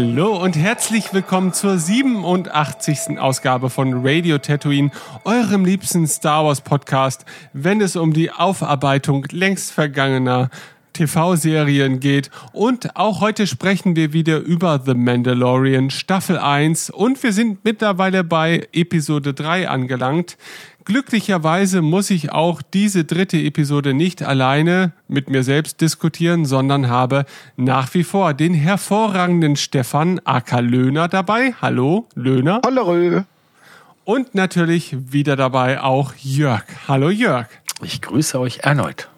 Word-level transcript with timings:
Hallo 0.00 0.40
und 0.40 0.56
herzlich 0.56 1.12
willkommen 1.12 1.52
zur 1.52 1.76
87. 1.76 3.18
Ausgabe 3.18 3.68
von 3.68 4.06
Radio 4.06 4.38
Tatooine, 4.38 4.92
eurem 5.24 5.64
liebsten 5.64 6.06
Star 6.06 6.44
Wars 6.44 6.60
Podcast, 6.60 7.24
wenn 7.52 7.80
es 7.80 7.96
um 7.96 8.12
die 8.12 8.30
Aufarbeitung 8.30 9.26
längst 9.32 9.72
vergangener 9.72 10.50
TV-Serien 10.92 11.98
geht. 11.98 12.30
Und 12.52 12.94
auch 12.94 13.20
heute 13.20 13.48
sprechen 13.48 13.96
wir 13.96 14.12
wieder 14.12 14.38
über 14.38 14.80
The 14.86 14.94
Mandalorian 14.94 15.90
Staffel 15.90 16.38
1 16.38 16.90
und 16.90 17.20
wir 17.24 17.32
sind 17.32 17.64
mittlerweile 17.64 18.22
bei 18.22 18.68
Episode 18.72 19.34
3 19.34 19.68
angelangt. 19.68 20.36
Glücklicherweise 20.88 21.82
muss 21.82 22.08
ich 22.08 22.32
auch 22.32 22.62
diese 22.62 23.04
dritte 23.04 23.36
Episode 23.36 23.92
nicht 23.92 24.22
alleine 24.22 24.92
mit 25.06 25.28
mir 25.28 25.42
selbst 25.42 25.82
diskutieren, 25.82 26.46
sondern 26.46 26.88
habe 26.88 27.26
nach 27.58 27.92
wie 27.92 28.04
vor 28.04 28.32
den 28.32 28.54
hervorragenden 28.54 29.56
Stefan 29.56 30.18
Acker 30.24 30.62
Löhner 30.62 31.06
dabei. 31.06 31.52
Hallo, 31.60 32.06
Löhner. 32.14 32.62
Hallo. 32.64 33.22
Und 34.04 34.34
natürlich 34.34 34.96
wieder 35.12 35.36
dabei 35.36 35.82
auch 35.82 36.14
Jörg. 36.22 36.64
Hallo, 36.88 37.10
Jörg. 37.10 37.48
Ich 37.82 38.00
grüße 38.00 38.40
euch 38.40 38.60
erneut. 38.60 39.10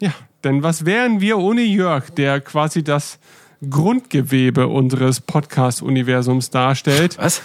Ja, 0.00 0.12
denn 0.44 0.62
was 0.62 0.86
wären 0.86 1.20
wir 1.20 1.36
ohne 1.36 1.60
Jörg, 1.60 2.08
der 2.08 2.40
quasi 2.40 2.82
das 2.82 3.18
Grundgewebe 3.68 4.66
unseres 4.66 5.20
Podcast-Universums 5.20 6.48
darstellt? 6.48 7.18
Was? 7.18 7.42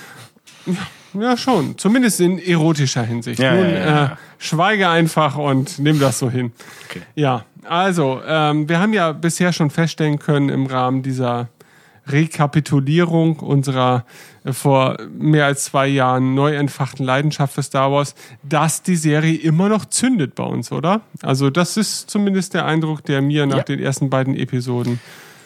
Ja, 0.68 0.78
schon. 1.38 1.78
Zumindest 1.78 2.20
in 2.22 2.40
erotischer 2.40 3.04
Hinsicht. 3.04 3.40
Ja, 3.40 3.54
Nun, 3.56 3.64
ja, 3.66 3.72
ja, 3.72 3.86
ja. 3.86 4.06
Äh, 4.06 4.10
schweige 4.38 4.90
einfach 4.90 5.38
und 5.38 5.80
nimm 5.80 6.00
das 6.00 6.20
so 6.20 6.30
hin. 6.30 6.52
Okay. 6.90 7.02
Ja, 7.16 7.46
also, 7.66 8.22
ähm, 8.28 8.68
wir 8.68 8.80
haben 8.80 8.94
ja 8.94 9.12
bisher 9.14 9.54
schon 9.54 9.70
feststellen 9.70 10.20
können 10.20 10.50
im 10.50 10.66
Rahmen 10.66 11.02
dieser 11.04 11.48
Rekapitulierung 12.08 13.40
unserer 13.40 14.06
äh, 14.44 14.52
vor 14.54 14.98
mehr 15.18 15.46
als 15.46 15.66
zwei 15.66 15.88
Jahren 15.88 16.34
neu 16.36 16.56
entfachten 16.56 17.06
Leidenschaft 17.06 17.54
für 17.56 17.64
Star 17.64 17.92
Wars, 17.92 18.16
dass 18.44 18.84
die 18.84 18.96
Serie 18.96 19.36
immer 19.36 19.70
noch 19.70 19.86
zündet 19.86 20.36
bei 20.36 20.44
uns, 20.44 20.72
oder? 20.72 21.02
Also, 21.22 21.50
das 21.50 21.78
ist 21.78 22.10
zumindest 22.10 22.54
der 22.54 22.66
Eindruck, 22.66 23.06
der 23.06 23.22
mir 23.22 23.46
nach 23.46 23.58
Ja. 23.58 23.64
den 23.64 23.80
ersten 23.80 24.10
beiden 24.10 24.36
Episoden 24.36 25.00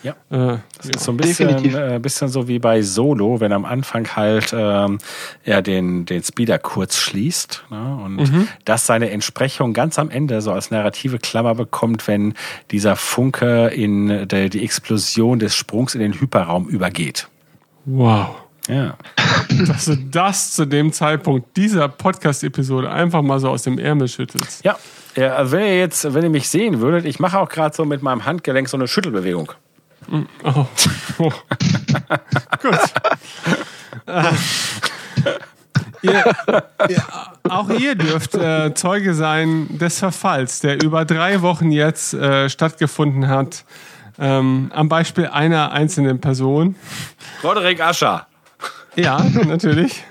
Ja. 0.03 0.11
äh, 0.29 0.57
Das 0.77 0.89
ist 0.89 0.99
so 1.03 1.11
ein 1.11 1.17
bisschen, 1.17 1.49
äh, 1.75 1.99
bisschen 2.01 2.27
so 2.27 2.47
wie 2.47 2.59
bei 2.59 2.81
Solo, 2.81 3.39
wenn 3.39 3.51
am 3.51 3.65
Anfang 3.65 4.07
halt 4.15 4.53
ähm, 4.55 4.99
er 5.43 5.61
den, 5.61 6.05
den 6.05 6.23
Speeder 6.23 6.59
kurz 6.59 6.97
schließt 6.97 7.63
ne? 7.69 7.99
und 8.03 8.15
Mhm. 8.17 8.47
das 8.65 8.85
seine 8.85 9.09
Entsprechung 9.09 9.73
ganz 9.73 9.97
am 9.99 10.09
Ende 10.09 10.41
so 10.41 10.51
als 10.51 10.71
narrative 10.71 11.17
Klammer 11.19 11.55
bekommt, 11.55 12.07
wenn 12.07 12.33
dieser 12.71 12.95
Funke 12.95 13.67
in 13.67 14.27
der, 14.27 14.49
die 14.49 14.63
Explosion 14.63 15.39
des 15.39 15.55
Sprungs 15.55 15.95
in 15.95 16.01
den 16.01 16.13
Hyperraum 16.19 16.67
übergeht. 16.67 17.27
wow. 17.85 18.35
Ja. 18.69 18.97
dass 19.67 19.85
du 19.85 19.95
das 19.95 20.51
zu 20.51 20.65
dem 20.65 20.91
Zeitpunkt 20.91 21.55
dieser 21.55 21.87
Podcast-Episode 21.87 22.91
einfach 22.91 23.21
mal 23.21 23.39
so 23.39 23.47
aus 23.49 23.63
dem 23.63 23.79
Ärmel 23.79 24.09
schüttelst. 24.09 24.65
Ja, 24.65 24.77
ja 25.15 25.35
also 25.35 25.53
wenn 25.53 25.61
ihr 25.65 25.79
jetzt, 25.79 26.13
wenn 26.13 26.21
ihr 26.23 26.29
mich 26.29 26.49
sehen 26.49 26.81
würdet, 26.81 27.05
ich 27.05 27.17
mache 27.19 27.39
auch 27.39 27.47
gerade 27.47 27.73
so 27.73 27.85
mit 27.85 28.03
meinem 28.03 28.25
Handgelenk 28.25 28.67
so 28.67 28.75
eine 28.75 28.89
Schüttelbewegung. 28.89 29.53
Oh. 30.43 30.65
Oh. 31.19 31.31
Gut. 32.61 32.79
Äh, 34.05 34.23
ihr, 36.01 36.23
ihr, 36.89 37.03
auch 37.49 37.69
ihr 37.69 37.95
dürft 37.95 38.35
äh, 38.35 38.73
Zeuge 38.73 39.13
sein 39.13 39.67
des 39.77 39.99
Verfalls, 39.99 40.59
der 40.61 40.81
über 40.81 41.05
drei 41.05 41.41
Wochen 41.41 41.71
jetzt 41.71 42.13
äh, 42.13 42.49
stattgefunden 42.49 43.27
hat. 43.27 43.65
Ähm, 44.19 44.71
am 44.73 44.89
Beispiel 44.89 45.27
einer 45.27 45.71
einzelnen 45.71 46.19
Person. 46.19 46.75
Roderick 47.43 47.81
Ascher. 47.81 48.27
Ja, 48.95 49.23
natürlich. 49.45 50.03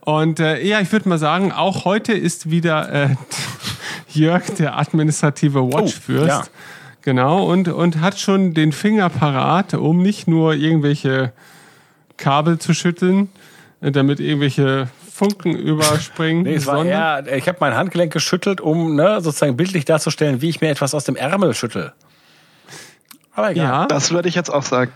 Und 0.00 0.40
äh, 0.40 0.62
ja, 0.62 0.80
ich 0.80 0.92
würde 0.92 1.08
mal 1.08 1.18
sagen, 1.18 1.52
auch 1.52 1.84
heute 1.84 2.12
ist 2.12 2.50
wieder 2.50 2.92
äh, 2.92 3.16
Jörg 4.12 4.44
der 4.58 4.78
administrative 4.78 5.72
Watchfürst. 5.72 6.28
ja. 6.28 6.42
Genau, 7.04 7.44
und, 7.44 7.68
und 7.68 8.00
hat 8.00 8.18
schon 8.18 8.54
den 8.54 8.72
Finger 8.72 9.10
parat, 9.10 9.74
um 9.74 10.02
nicht 10.02 10.26
nur 10.26 10.54
irgendwelche 10.54 11.34
Kabel 12.16 12.58
zu 12.58 12.72
schütteln, 12.72 13.28
äh, 13.82 13.92
damit 13.92 14.20
irgendwelche 14.20 14.88
Funken 15.12 15.54
überspringen, 15.54 16.44
Nee, 16.44 16.54
es 16.54 16.66
war 16.66 16.82
eher, 16.82 17.24
ich 17.36 17.46
habe 17.46 17.58
mein 17.60 17.76
Handgelenk 17.76 18.10
geschüttelt, 18.10 18.62
um 18.62 18.96
ne, 18.96 19.20
sozusagen 19.20 19.54
bildlich 19.54 19.84
darzustellen, 19.84 20.40
wie 20.40 20.48
ich 20.48 20.62
mir 20.62 20.70
etwas 20.70 20.94
aus 20.94 21.04
dem 21.04 21.14
Ärmel 21.14 21.52
schüttel. 21.52 21.92
Aber 23.34 23.50
egal. 23.50 23.64
ja, 23.64 23.86
Das 23.86 24.10
würde 24.10 24.30
ich 24.30 24.34
jetzt 24.34 24.48
auch 24.48 24.62
sagen. 24.62 24.90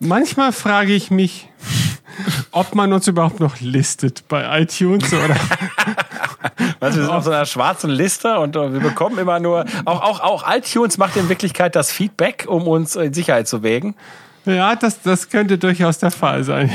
manchmal 0.00 0.50
frage 0.50 0.94
ich 0.94 1.12
mich, 1.12 1.48
ob 2.50 2.74
man 2.74 2.92
uns 2.92 3.06
überhaupt 3.06 3.38
noch 3.38 3.60
listet 3.60 4.24
bei 4.28 4.62
iTunes 4.62 5.12
oder 5.12 5.36
Also 6.80 6.98
wir 6.98 7.04
sind 7.06 7.14
auf 7.14 7.24
so 7.24 7.30
einer 7.30 7.46
schwarzen 7.46 7.90
Liste 7.90 8.38
und 8.38 8.54
äh, 8.56 8.72
wir 8.72 8.80
bekommen 8.80 9.18
immer 9.18 9.40
nur, 9.40 9.64
auch, 9.84 10.02
auch, 10.02 10.20
auch 10.20 10.44
iTunes 10.54 10.98
macht 10.98 11.16
in 11.16 11.28
Wirklichkeit 11.28 11.74
das 11.76 11.90
Feedback, 11.90 12.44
um 12.48 12.66
uns 12.68 12.96
in 12.96 13.12
Sicherheit 13.14 13.48
zu 13.48 13.62
wägen. 13.62 13.94
ja, 14.44 14.76
das, 14.76 15.02
das 15.02 15.28
könnte 15.30 15.58
durchaus 15.58 15.98
der 15.98 16.10
Fall 16.10 16.44
sein. 16.44 16.70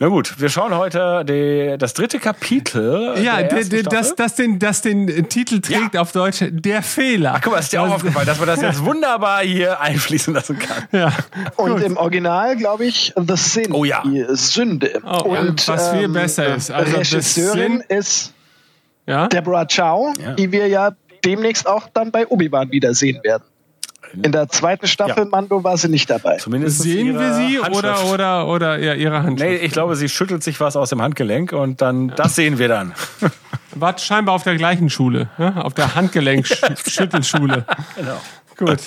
Na 0.00 0.08
gut, 0.08 0.40
wir 0.40 0.48
schauen 0.48 0.74
heute 0.76 1.24
die, 1.24 1.76
das 1.78 1.94
dritte 1.94 2.18
Kapitel. 2.18 3.14
Ja, 3.22 3.40
der 3.42 3.62
der, 3.64 3.84
das, 3.84 4.16
das, 4.16 4.34
den, 4.34 4.58
das 4.58 4.82
den 4.82 5.28
Titel 5.28 5.60
trägt 5.60 5.96
auf 5.96 6.10
Deutsch 6.10 6.42
Der 6.50 6.82
Fehler. 6.82 7.34
Ach, 7.36 7.40
guck 7.40 7.52
mal, 7.52 7.60
ist 7.60 7.72
dir 7.72 7.80
auch 7.80 7.90
aufgefallen, 7.90 8.26
dass 8.26 8.38
man 8.38 8.48
das 8.48 8.60
jetzt 8.60 8.84
wunderbar 8.84 9.42
hier 9.42 9.80
einfließen 9.80 10.34
lassen 10.34 10.58
kann. 10.58 10.84
Ja. 10.90 11.12
Und 11.56 11.74
Gut. 11.74 11.82
im 11.84 11.96
Original, 11.96 12.56
glaube 12.56 12.86
ich, 12.86 13.12
The 13.16 13.36
Sin, 13.36 13.72
Oh 13.72 13.84
ja. 13.84 14.02
die 14.04 14.24
Sünde. 14.30 15.00
Oh, 15.06 15.36
Und 15.36 15.66
was 15.68 15.90
viel 15.90 16.08
besser 16.08 16.56
ist. 16.56 16.72
Also 16.72 16.90
The 16.90 16.96
Regisseurin 16.98 17.84
Sin- 17.88 17.96
ist 17.98 18.33
ja? 19.06 19.28
Deborah 19.28 19.66
Chow, 19.66 20.12
Ja. 20.18 20.32
die 20.34 20.50
wir 20.52 20.68
ja 20.68 20.92
demnächst 21.24 21.66
auch 21.66 21.88
dann 21.94 22.10
bei 22.10 22.26
Obi-Wan 22.26 22.70
wiedersehen 22.70 23.20
werden. 23.22 23.44
In 24.22 24.30
der 24.30 24.48
zweiten 24.48 24.86
Staffel 24.86 25.24
Ja. 25.24 25.28
Mando 25.28 25.64
war 25.64 25.76
sie 25.76 25.88
nicht 25.88 26.08
dabei. 26.08 26.36
Zumindest 26.36 26.80
Sehen 26.82 27.18
wir 27.18 27.34
sie 27.34 27.58
oder, 27.58 27.66
Handschrift. 27.94 28.12
oder, 28.12 28.46
oder 28.46 28.78
ja, 28.78 28.94
ihre 28.94 29.18
Nee, 29.20 29.26
Handschrift? 29.26 29.62
ich 29.64 29.72
glaube, 29.72 29.96
sie 29.96 30.08
schüttelt 30.08 30.44
sich 30.44 30.60
was 30.60 30.76
aus 30.76 30.90
dem 30.90 31.02
Handgelenk 31.02 31.52
und 31.52 31.80
dann, 31.82 32.12
das 32.14 32.36
sehen 32.36 32.58
wir 32.58 32.68
dann. 32.68 32.92
War 33.74 33.98
scheinbar 33.98 34.36
auf 34.36 34.44
der 34.44 34.54
gleichen 34.54 34.88
Schule, 34.88 35.30
ja? 35.38 35.56
auf 35.62 35.74
der 35.74 35.94
Handgelenk-Schüttelschule. 35.96 37.64
Genau. 37.96 38.20
Gut. 38.56 38.78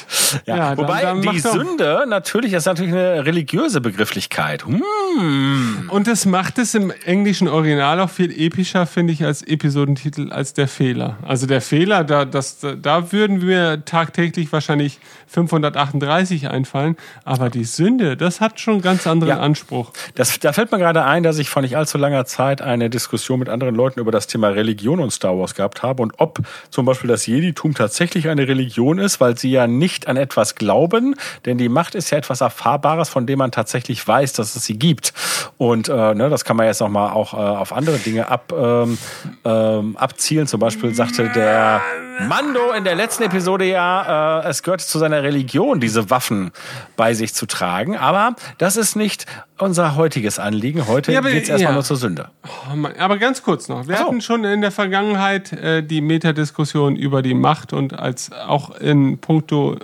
Ja, 0.46 0.70
dann- 0.70 0.78
Wobei 0.78 1.02
dann 1.02 1.22
die 1.22 1.28
mach 1.28 1.42
doch- 1.42 1.54
Sünde 1.54 2.04
natürlich 2.08 2.54
ist 2.54 2.66
natürlich 2.66 2.94
eine 2.94 3.26
religiöse 3.26 3.82
Begrifflichkeit. 3.82 4.66
Hm. 4.66 5.90
Und 5.90 6.08
das 6.08 6.26
macht 6.26 6.58
es 6.58 6.74
im 6.76 6.92
englischen 7.06 7.48
Original 7.48 8.00
auch 8.00 8.10
viel 8.10 8.32
epischer, 8.32 8.86
finde 8.86 9.14
ich, 9.14 9.24
als 9.26 9.42
Episodentitel 9.42 10.32
als 10.32 10.54
der 10.54 10.68
Fehler. 10.68 11.18
Also 11.26 11.48
der 11.48 11.62
Fehler, 11.62 12.04
da, 12.04 12.26
das, 12.26 12.60
da 12.82 13.12
würden 13.12 13.42
wir 13.42 13.84
tagtäglich 13.86 14.52
wahrscheinlich 14.52 15.00
538 15.28 16.50
einfallen, 16.50 16.96
aber 17.26 17.50
die 17.50 17.64
Sünde, 17.64 18.16
das 18.18 18.40
hat 18.42 18.60
schon 18.60 18.76
einen 18.76 18.82
ganz 18.82 19.08
anderen 19.08 19.38
Ja. 19.38 19.40
Anspruch. 19.40 19.92
Das, 20.16 20.40
da 20.40 20.54
fällt 20.54 20.72
mir 20.72 20.78
gerade 20.78 21.04
ein, 21.04 21.24
dass 21.24 21.38
ich 21.38 21.50
vor 21.50 21.62
nicht 21.62 21.76
allzu 21.78 21.98
langer 21.98 22.26
Zeit 22.26 22.62
eine 22.62 22.90
Diskussion 22.90 23.40
mit 23.40 23.50
anderen 23.50 23.76
Leuten 23.76 24.00
über 24.00 24.12
das 24.12 24.28
Thema 24.28 24.50
Religion 24.50 25.00
und 25.00 25.12
Star 25.12 25.38
Wars 25.38 25.56
gehabt 25.56 25.84
habe 25.84 26.04
und 26.04 26.14
ob 26.18 26.40
zum 26.70 26.86
Beispiel 26.86 27.08
das 27.10 27.26
Jeditum 27.26 27.74
tatsächlich 27.74 28.30
eine 28.30 28.48
Religion 28.48 29.00
ist, 29.00 29.20
weil 29.20 29.38
sie 29.38 29.52
ja 29.52 29.57
nicht 29.66 30.08
an 30.08 30.18
etwas 30.18 30.54
glauben, 30.54 31.16
denn 31.46 31.58
die 31.58 31.70
Macht 31.70 31.96
ist 31.96 32.12
ja 32.12 32.20
etwas 32.20 32.42
Erfahrbares, 32.42 33.10
von 33.10 33.26
dem 33.26 33.40
man 33.40 33.52
tatsächlich 33.52 34.08
weiß, 34.08 34.34
dass 34.34 34.56
es 34.56 34.66
sie 34.66 34.78
gibt. 34.78 35.14
Und 35.58 35.90
äh, 35.90 36.14
ne, 36.14 36.30
das 36.30 36.46
kann 36.46 36.56
man 36.56 36.68
jetzt 36.68 36.82
nochmal 36.82 37.12
auch 37.14 37.34
äh, 37.34 37.38
auf 37.38 37.74
andere 37.74 37.98
Dinge 37.98 38.28
ab, 38.28 38.54
ähm, 38.56 38.98
ähm, 39.46 39.98
abzielen. 39.98 40.48
Zum 40.48 40.60
Beispiel 40.60 40.94
sagte 40.94 41.30
der 41.30 41.82
Mando 42.28 42.72
in 42.72 42.84
der 42.84 42.96
letzten 42.96 43.24
Episode 43.24 43.66
ja, 43.66 44.42
äh, 44.42 44.48
es 44.50 44.64
gehört 44.64 44.82
zu 44.82 44.98
seiner 45.00 45.24
Religion, 45.24 45.80
diese 45.80 46.10
Waffen 46.10 46.52
bei 46.96 47.14
sich 47.14 47.34
zu 47.34 47.46
tragen. 47.46 47.98
Aber 47.98 48.36
das 48.58 48.78
ist 48.78 48.96
nicht 48.96 49.26
unser 49.58 49.96
heutiges 49.96 50.40
Anliegen. 50.40 50.88
Heute 50.88 51.12
Ja, 51.12 51.20
aber- 51.20 51.32
geht's 51.32 51.50
erstmal 51.50 51.72
ja. 51.72 51.76
nur 51.76 51.84
zur 51.84 51.98
Sünde. 51.98 52.30
Oh 52.72 52.76
Mann, 52.76 52.94
Aber 52.98 53.18
ganz 53.18 53.44
kurz 53.44 53.68
noch. 53.68 53.88
Wir 53.88 53.98
so. 53.98 54.04
hatten 54.06 54.22
schon 54.22 54.44
in 54.44 54.62
der 54.62 54.72
Vergangenheit 54.72 55.52
äh, 55.54 55.84
die 55.84 56.02
Metadiskussion 56.02 56.96
über 56.96 57.22
die 57.22 57.34
Macht 57.34 57.74
und 57.74 57.98
als 57.98 58.32
auch 58.32 58.76
in 58.78 59.18
puncto, 59.20 59.78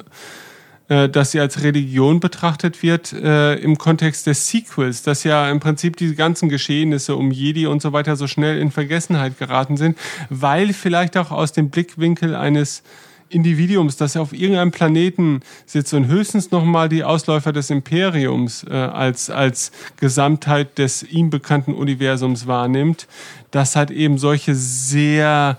dass 1.10 1.32
sie 1.32 1.40
als 1.40 1.64
Religion 1.64 2.20
betrachtet 2.20 2.84
wird, 2.84 3.14
äh, 3.14 3.56
im 3.56 3.78
Kontext 3.78 4.28
des 4.28 4.48
Sequels, 4.48 5.02
dass 5.02 5.24
ja 5.24 5.50
im 5.50 5.60
Prinzip 5.60 5.98
die 5.98 6.16
ganzen 6.16 6.50
Geschehnisse 6.50 7.16
um 7.16 7.32
Jedi 7.32 7.68
und 7.68 7.82
so 7.82 7.94
weiter 7.94 8.16
so 8.16 8.28
schnell 8.28 8.60
in 8.60 8.72
Vergessenheit 8.72 9.38
geraten 9.40 9.78
sind, 9.78 9.98
weil 10.30 10.74
vielleicht 10.74 11.18
auch 11.18 11.32
aus 11.32 11.52
dem 11.52 11.70
Blickwinkel 11.70 12.36
eines 12.36 12.84
Individuums, 13.30 13.98
das 13.98 14.16
auf 14.16 14.34
irgendeinem 14.34 14.72
Planeten 14.72 15.42
sitzt 15.66 15.94
und 15.94 16.08
höchstens 16.08 16.52
nochmal 16.52 16.90
die 16.90 17.04
Ausläufer 17.04 17.52
des 17.52 17.70
Imperiums 17.70 18.64
äh, 18.70 18.74
als, 18.74 19.30
als 19.30 19.72
Gesamtheit 19.98 20.78
des 20.78 21.04
ihm 21.04 21.30
bekannten 21.30 21.74
Universums 21.74 22.48
wahrnimmt, 22.48 23.08
dass 23.52 23.76
halt 23.76 23.92
eben 23.92 24.18
solche 24.18 24.56
sehr 24.56 25.58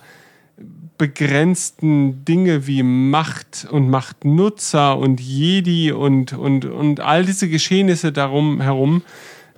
begrenzten 1.04 2.24
Dinge 2.24 2.66
wie 2.66 2.82
Macht 2.82 3.66
und 3.70 3.90
Machtnutzer 3.90 4.96
und 4.96 5.20
Jedi 5.20 5.92
und, 5.92 6.32
und, 6.32 6.64
und 6.64 7.00
all 7.00 7.26
diese 7.26 7.46
Geschehnisse 7.46 8.10
darum 8.10 8.62
herum 8.62 9.02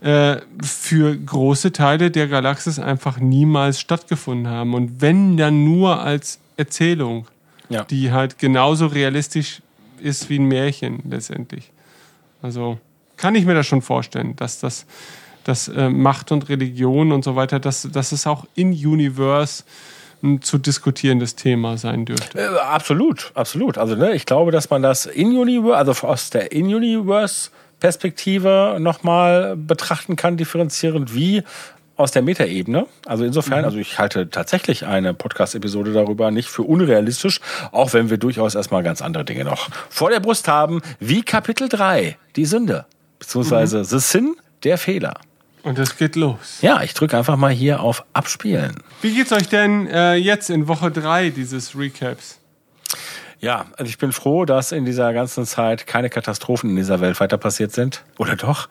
äh, 0.00 0.38
für 0.60 1.16
große 1.16 1.70
Teile 1.70 2.10
der 2.10 2.26
Galaxis 2.26 2.80
einfach 2.80 3.18
niemals 3.20 3.78
stattgefunden 3.78 4.48
haben. 4.48 4.74
Und 4.74 5.00
wenn 5.00 5.36
dann 5.36 5.62
nur 5.64 6.00
als 6.00 6.40
Erzählung, 6.56 7.28
Ja. 7.68 7.84
die 7.84 8.10
halt 8.10 8.40
genauso 8.40 8.86
realistisch 8.86 9.62
ist 10.00 10.28
wie 10.28 10.40
ein 10.40 10.46
Märchen 10.46 11.00
letztendlich. 11.08 11.70
Also 12.42 12.78
kann 13.16 13.36
ich 13.36 13.44
mir 13.44 13.54
das 13.54 13.66
schon 13.68 13.82
vorstellen, 13.82 14.34
dass 14.34 14.58
das 14.58 14.84
dass 15.44 15.68
äh, 15.68 15.88
Macht 15.90 16.32
und 16.32 16.48
Religion 16.48 17.12
und 17.12 17.22
so 17.22 17.36
weiter, 17.36 17.60
dass, 17.60 17.82
dass 17.92 18.10
es 18.10 18.26
auch 18.26 18.46
in 18.56 18.72
Universe 18.72 19.62
ein 20.26 20.42
zu 20.42 20.58
diskutierendes 20.58 21.36
Thema 21.36 21.78
sein 21.78 22.04
dürfte. 22.04 22.38
Äh, 22.38 22.58
absolut, 22.58 23.30
absolut. 23.34 23.78
Also 23.78 23.94
ne, 23.94 24.14
ich 24.14 24.26
glaube, 24.26 24.50
dass 24.50 24.68
man 24.70 24.82
das 24.82 25.06
in-Universe, 25.06 25.76
also 25.76 26.06
aus 26.06 26.30
der 26.30 26.50
In-Universe-Perspektive 26.52 28.78
nochmal 28.80 29.56
betrachten 29.56 30.16
kann, 30.16 30.36
differenzierend 30.36 31.14
wie 31.14 31.44
aus 31.96 32.10
der 32.10 32.22
Metaebene. 32.22 32.86
Also 33.06 33.24
insofern, 33.24 33.64
also 33.64 33.78
ich 33.78 33.98
halte 33.98 34.28
tatsächlich 34.28 34.86
eine 34.86 35.14
Podcast-Episode 35.14 35.92
darüber 35.92 36.30
nicht 36.30 36.48
für 36.48 36.62
unrealistisch, 36.62 37.40
auch 37.72 37.92
wenn 37.94 38.10
wir 38.10 38.18
durchaus 38.18 38.54
erstmal 38.54 38.82
ganz 38.82 39.00
andere 39.00 39.24
Dinge 39.24 39.44
noch 39.44 39.68
vor 39.88 40.10
der 40.10 40.20
Brust 40.20 40.48
haben, 40.48 40.82
wie 41.00 41.22
Kapitel 41.22 41.68
3, 41.68 42.16
die 42.36 42.44
Sünde, 42.44 42.84
beziehungsweise 43.18 43.84
The 43.84 43.98
Sin, 43.98 44.36
der 44.62 44.78
Fehler. 44.78 45.14
Und 45.66 45.80
es 45.80 45.96
geht 45.96 46.14
los. 46.14 46.58
Ja, 46.60 46.80
ich 46.82 46.94
drücke 46.94 47.18
einfach 47.18 47.34
mal 47.36 47.50
hier 47.50 47.80
auf 47.80 48.04
Abspielen. 48.12 48.76
Wie 49.02 49.12
geht's 49.12 49.32
euch 49.32 49.48
denn 49.48 49.88
äh, 49.88 50.14
jetzt 50.14 50.48
in 50.48 50.68
Woche 50.68 50.92
3 50.92 51.30
dieses 51.30 51.76
Recaps? 51.76 52.38
Ja, 53.40 53.66
also 53.76 53.88
ich 53.90 53.98
bin 53.98 54.12
froh, 54.12 54.44
dass 54.44 54.70
in 54.70 54.84
dieser 54.84 55.12
ganzen 55.12 55.44
Zeit 55.44 55.88
keine 55.88 56.08
Katastrophen 56.08 56.70
in 56.70 56.76
dieser 56.76 57.00
Welt 57.00 57.18
weiter 57.18 57.36
passiert 57.36 57.72
sind. 57.72 58.04
Oder 58.16 58.36
doch? 58.36 58.68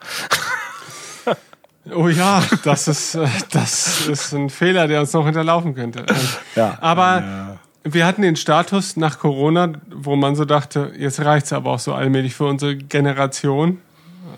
Oh 1.94 2.08
ja, 2.08 2.42
das 2.64 2.88
ist, 2.88 3.14
äh, 3.14 3.28
das 3.52 4.08
ist 4.08 4.32
ein 4.32 4.48
Fehler, 4.48 4.88
der 4.88 5.00
uns 5.00 5.12
noch 5.12 5.24
hinterlaufen 5.24 5.74
könnte. 5.74 6.06
Ja. 6.54 6.78
Aber 6.80 7.58
wir 7.84 8.06
hatten 8.06 8.22
den 8.22 8.36
Status 8.36 8.96
nach 8.96 9.18
Corona, 9.18 9.72
wo 9.94 10.16
man 10.16 10.34
so 10.34 10.46
dachte, 10.46 10.92
jetzt 10.98 11.20
reicht's 11.20 11.52
aber 11.52 11.72
auch 11.72 11.78
so 11.78 11.92
allmählich 11.92 12.34
für 12.34 12.46
unsere 12.46 12.74
Generation. 12.74 13.82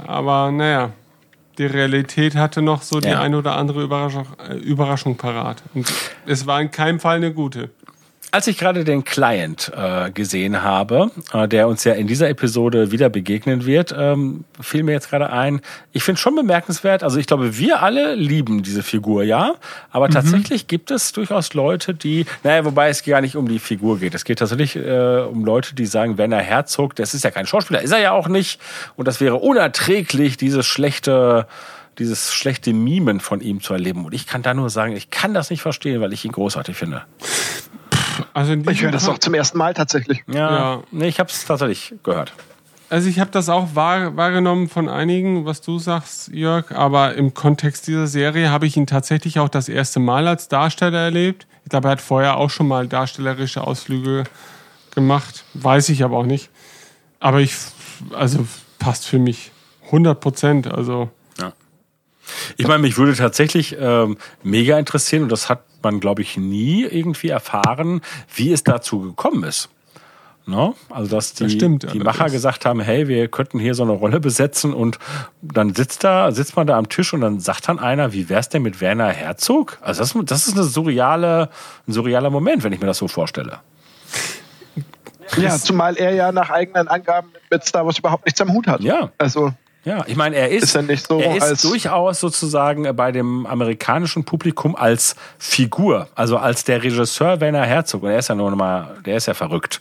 Aber 0.06 0.50
naja, 0.50 0.90
die 1.58 1.66
Realität 1.66 2.36
hatte 2.36 2.62
noch 2.62 2.82
so 2.82 3.00
die 3.00 3.08
Ja. 3.08 3.20
eine 3.20 3.36
oder 3.38 3.56
andere 3.56 3.82
Überraschung, 3.82 4.26
äh, 4.48 4.54
Überraschung 4.54 5.16
parat. 5.16 5.62
Und 5.74 5.92
es 6.26 6.46
war 6.46 6.60
in 6.60 6.70
keinem 6.70 7.00
Fall 7.00 7.16
eine 7.16 7.32
gute. 7.32 7.70
Als 8.30 8.46
ich 8.46 8.58
gerade 8.58 8.84
den 8.84 9.04
Client 9.04 9.72
äh, 9.74 10.10
gesehen 10.10 10.62
habe, 10.62 11.10
äh, 11.32 11.48
der 11.48 11.66
uns 11.66 11.84
ja 11.84 11.94
in 11.94 12.06
dieser 12.06 12.28
Episode 12.28 12.90
wieder 12.90 13.08
begegnen 13.08 13.64
wird, 13.64 13.94
ähm, 13.96 14.44
fiel 14.60 14.82
mir 14.82 14.92
jetzt 14.92 15.08
gerade 15.08 15.32
ein, 15.32 15.62
ich 15.92 16.02
finde 16.02 16.20
schon 16.20 16.34
bemerkenswert, 16.34 17.02
also 17.02 17.18
ich 17.18 17.26
glaube, 17.26 17.56
wir 17.56 17.82
alle 17.82 18.14
lieben 18.14 18.62
diese 18.62 18.82
Figur, 18.82 19.22
ja, 19.22 19.54
aber 19.90 20.10
tatsächlich 20.10 20.66
gibt 20.66 20.90
es 20.90 21.12
durchaus 21.12 21.54
Leute, 21.54 21.94
die, 21.94 22.26
naja, 22.44 22.66
wobei 22.66 22.90
es 22.90 23.02
gar 23.02 23.22
nicht 23.22 23.34
um 23.34 23.48
die 23.48 23.58
Figur 23.58 23.98
geht, 23.98 24.14
es 24.14 24.24
geht 24.24 24.40
tatsächlich 24.40 24.76
äh, 24.76 25.20
um 25.20 25.46
Leute, 25.46 25.74
die 25.74 25.86
sagen, 25.86 26.18
Werner 26.18 26.40
Herzog, 26.40 26.96
das 26.96 27.14
ist 27.14 27.24
ja 27.24 27.30
kein 27.30 27.46
Schauspieler, 27.46 27.80
ist 27.80 27.92
er 27.92 28.00
ja 28.00 28.12
auch 28.12 28.28
nicht 28.28 28.60
und 28.96 29.08
das 29.08 29.22
wäre 29.22 29.36
unerträglich, 29.36 30.36
dieses 30.36 30.66
schlechte 30.66 31.46
dieses 31.98 32.32
schlechte 32.32 32.72
Mimen 32.72 33.18
von 33.18 33.40
ihm 33.40 33.60
zu 33.60 33.72
erleben. 33.72 34.04
Und 34.04 34.14
ich 34.14 34.28
kann 34.28 34.42
da 34.42 34.54
nur 34.54 34.70
sagen, 34.70 34.94
ich 34.94 35.10
kann 35.10 35.34
das 35.34 35.50
nicht 35.50 35.62
verstehen, 35.62 36.00
weil 36.00 36.12
ich 36.12 36.24
ihn 36.24 36.30
großartig 36.30 36.76
finde. 36.76 37.02
Also, 38.34 38.52
in 38.52 38.68
Ich 38.68 38.82
höre 38.82 38.90
das 38.90 39.04
Fall- 39.06 39.14
auch 39.14 39.18
zum 39.18 39.34
ersten 39.34 39.58
Mal 39.58 39.74
tatsächlich. 39.74 40.22
Ja, 40.26 40.50
Ja. 40.50 40.82
nee, 40.90 41.08
ich 41.08 41.18
habe 41.20 41.30
es 41.30 41.44
tatsächlich 41.44 41.94
gehört. 42.02 42.32
Also 42.90 43.08
ich 43.10 43.20
habe 43.20 43.30
das 43.30 43.50
auch 43.50 43.74
wahr, 43.74 44.16
wahrgenommen 44.16 44.68
von 44.70 44.88
einigen, 44.88 45.44
was 45.44 45.60
du 45.60 45.78
sagst, 45.78 46.28
Jörg, 46.28 46.70
aber 46.72 47.14
im 47.16 47.34
Kontext 47.34 47.86
dieser 47.86 48.06
Serie 48.06 48.50
habe 48.50 48.66
ich 48.66 48.78
ihn 48.78 48.86
tatsächlich 48.86 49.38
auch 49.40 49.50
das 49.50 49.68
erste 49.68 50.00
Mal 50.00 50.26
als 50.26 50.48
Darsteller 50.48 50.98
erlebt. 51.00 51.46
Ich 51.64 51.70
glaube, 51.70 51.88
er 51.88 51.92
hat 51.92 52.00
vorher 52.00 52.38
auch 52.38 52.48
schon 52.48 52.66
mal 52.66 52.88
darstellerische 52.88 53.62
Ausflüge 53.66 54.24
gemacht, 54.94 55.44
weiß 55.52 55.90
ich 55.90 56.02
aber 56.02 56.16
auch 56.16 56.24
nicht. 56.24 56.48
Aber 57.20 57.40
ich, 57.40 57.54
also 58.14 58.46
passt 58.78 59.06
für 59.06 59.18
mich 59.18 59.52
100 59.86 60.18
Prozent. 60.18 60.66
Also 60.72 61.10
Ich 62.58 62.66
meine, 62.66 62.80
mich 62.80 62.98
würde 62.98 63.14
tatsächlich 63.14 63.76
ähm, 63.80 64.18
mega 64.42 64.78
interessieren, 64.78 65.22
und 65.24 65.32
das 65.32 65.48
hat 65.48 65.62
man, 65.82 66.00
glaube 66.00 66.22
ich, 66.22 66.36
nie 66.36 66.84
irgendwie 66.84 67.28
erfahren, 67.28 68.00
wie 68.34 68.52
es 68.52 68.64
dazu 68.64 69.00
gekommen 69.00 69.44
ist. 69.44 69.68
Ne? 70.48 70.72
Also, 70.88 71.14
dass 71.14 71.34
die, 71.34 71.44
Das 71.44 71.52
stimmt 71.52 71.92
die. 71.92 71.98
Macher 71.98 72.30
gesagt 72.30 72.64
haben, 72.64 72.80
hey, 72.80 73.06
wir 73.06 73.28
könnten 73.28 73.58
hier 73.58 73.74
so 73.74 73.82
eine 73.82 73.92
Rolle 73.92 74.18
besetzen 74.18 74.72
und 74.72 74.98
dann 75.42 75.74
sitzt 75.74 76.04
da, 76.04 76.32
sitzt 76.32 76.56
man 76.56 76.66
da 76.66 76.78
am 76.78 76.88
Tisch 76.88 77.12
und 77.12 77.20
dann 77.20 77.38
sagt 77.38 77.68
dann 77.68 77.78
einer, 77.78 78.14
wie 78.14 78.30
wär's 78.30 78.48
denn 78.48 78.62
mit 78.62 78.80
Werner 78.80 79.08
Herzog? 79.08 79.76
Also 79.82 80.00
das, 80.00 80.16
das 80.24 80.48
ist 80.48 80.54
eine 80.54 80.64
surreale, 80.64 81.50
ein 81.86 81.92
surrealer 81.92 82.30
Moment, 82.30 82.64
wenn 82.64 82.72
ich 82.72 82.80
mir 82.80 82.86
das 82.86 82.96
so 82.96 83.08
vorstelle. 83.08 83.58
Ja, 85.36 85.58
zumal 85.58 85.98
er 85.98 86.14
ja 86.14 86.32
nach 86.32 86.48
eigenen 86.48 86.88
Angaben 86.88 87.28
mit 87.50 87.64
Star 87.66 87.84
Wars 87.84 87.98
überhaupt 87.98 88.24
nichts 88.24 88.40
am 88.40 88.50
Hut 88.52 88.66
hat. 88.66 88.80
Ja. 88.80 89.10
Also, 89.18 89.52
Ja, 89.84 90.04
ich 90.06 90.16
meine, 90.16 90.36
er 90.36 90.50
ist, 90.50 90.64
Ist 90.64 90.74
er 90.74 90.82
nicht 90.82 91.06
so 91.06 91.20
er 91.20 91.36
ist 91.36 91.64
durchaus 91.64 92.18
sozusagen 92.20 92.94
bei 92.96 93.12
dem 93.12 93.46
amerikanischen 93.46 94.24
Publikum 94.24 94.74
als 94.74 95.14
Figur, 95.38 96.08
also 96.14 96.36
als 96.36 96.64
der 96.64 96.82
Regisseur 96.82 97.40
Werner 97.40 97.64
Herzog, 97.64 98.02
und 98.02 98.10
er 98.10 98.18
ist 98.18 98.28
ja 98.28 98.34
nur 98.34 98.54
mal, 98.56 98.96
der 99.06 99.16
ist 99.16 99.26
ja 99.26 99.34
verrückt, 99.34 99.80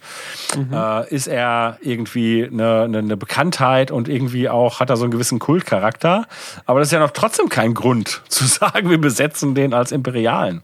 äh, 0.72 1.14
ist 1.14 1.28
er 1.28 1.78
irgendwie 1.82 2.46
eine, 2.46 2.84
eine, 2.84 3.00
eine 3.00 3.18
Bekanntheit 3.18 3.90
und 3.90 4.08
irgendwie 4.08 4.48
auch 4.50 4.80
hat 4.80 4.90
er 4.92 4.98
so 4.98 5.04
einen 5.04 5.12
gewissen 5.12 5.40
Kultcharakter. 5.40 6.26
Aber 6.66 6.80
das 6.80 6.90
ist 6.90 6.94
ja 6.94 7.00
noch 7.00 7.12
trotzdem 7.12 7.50
kein 7.50 7.74
Grund 7.74 8.22
zu 8.30 8.46
sagen, 8.46 8.90
wir 8.90 9.02
besetzen 9.02 9.56
den 9.56 9.74
als 9.74 9.92
Imperialen. 9.92 10.62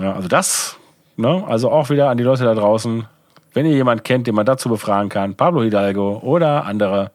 Ja, 0.00 0.14
also 0.14 0.26
das, 0.26 0.76
ne, 1.16 1.44
also 1.46 1.70
auch 1.70 1.90
wieder 1.90 2.08
an 2.08 2.16
die 2.16 2.24
Leute 2.24 2.44
da 2.44 2.54
draußen, 2.54 3.06
wenn 3.52 3.66
ihr 3.66 3.72
jemanden 3.72 4.04
kennt, 4.04 4.26
den 4.26 4.34
man 4.34 4.46
dazu 4.46 4.68
befragen 4.68 5.10
kann, 5.10 5.34
Pablo 5.34 5.62
Hidalgo 5.62 6.20
oder 6.22 6.64
andere, 6.64 7.10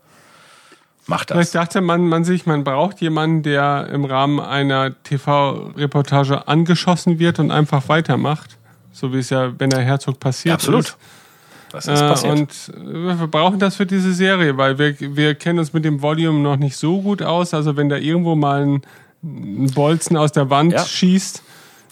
macht 1.07 1.31
das. 1.31 1.47
ich 1.47 1.51
dachte 1.53 1.81
man, 1.81 2.07
man 2.07 2.23
sich, 2.23 2.45
man 2.45 2.63
braucht 2.63 3.01
jemanden, 3.01 3.43
der 3.43 3.87
im 3.91 4.05
Rahmen 4.05 4.39
einer 4.39 4.91
TV-Reportage 5.03 6.47
angeschossen 6.47 7.19
wird 7.19 7.39
und 7.39 7.51
einfach 7.51 7.87
weitermacht. 7.89 8.57
So 8.91 9.13
wie 9.13 9.19
es 9.19 9.29
ja, 9.29 9.51
wenn 9.59 9.69
der 9.69 9.81
Herzog 9.81 10.19
passiert 10.19 10.49
Ja, 10.51 10.53
absolut. 10.55 10.85
ist. 10.85 10.97
Das 11.71 11.87
ist 11.87 11.99
Äh, 11.99 12.07
passiert. 12.07 12.33
und 12.33 12.71
wir 13.19 13.27
brauchen 13.27 13.59
das 13.59 13.75
für 13.75 13.85
diese 13.85 14.13
Serie, 14.13 14.55
weil 14.57 14.77
wir, 14.79 14.95
wir 14.99 15.35
kennen 15.35 15.59
uns 15.59 15.73
mit 15.73 15.83
dem 15.83 16.01
Volume 16.01 16.39
noch 16.39 16.55
nicht 16.55 16.77
so 16.77 17.01
gut 17.01 17.21
aus. 17.21 17.53
Also 17.53 17.75
wenn 17.75 17.89
da 17.89 17.97
irgendwo 17.97 18.35
mal 18.35 18.61
ein, 18.65 18.81
ein 19.23 19.71
Bolzen 19.73 20.15
aus 20.15 20.31
der 20.31 20.49
Wand 20.49 20.71
Ja. 20.73 20.85
schießt, 20.85 21.43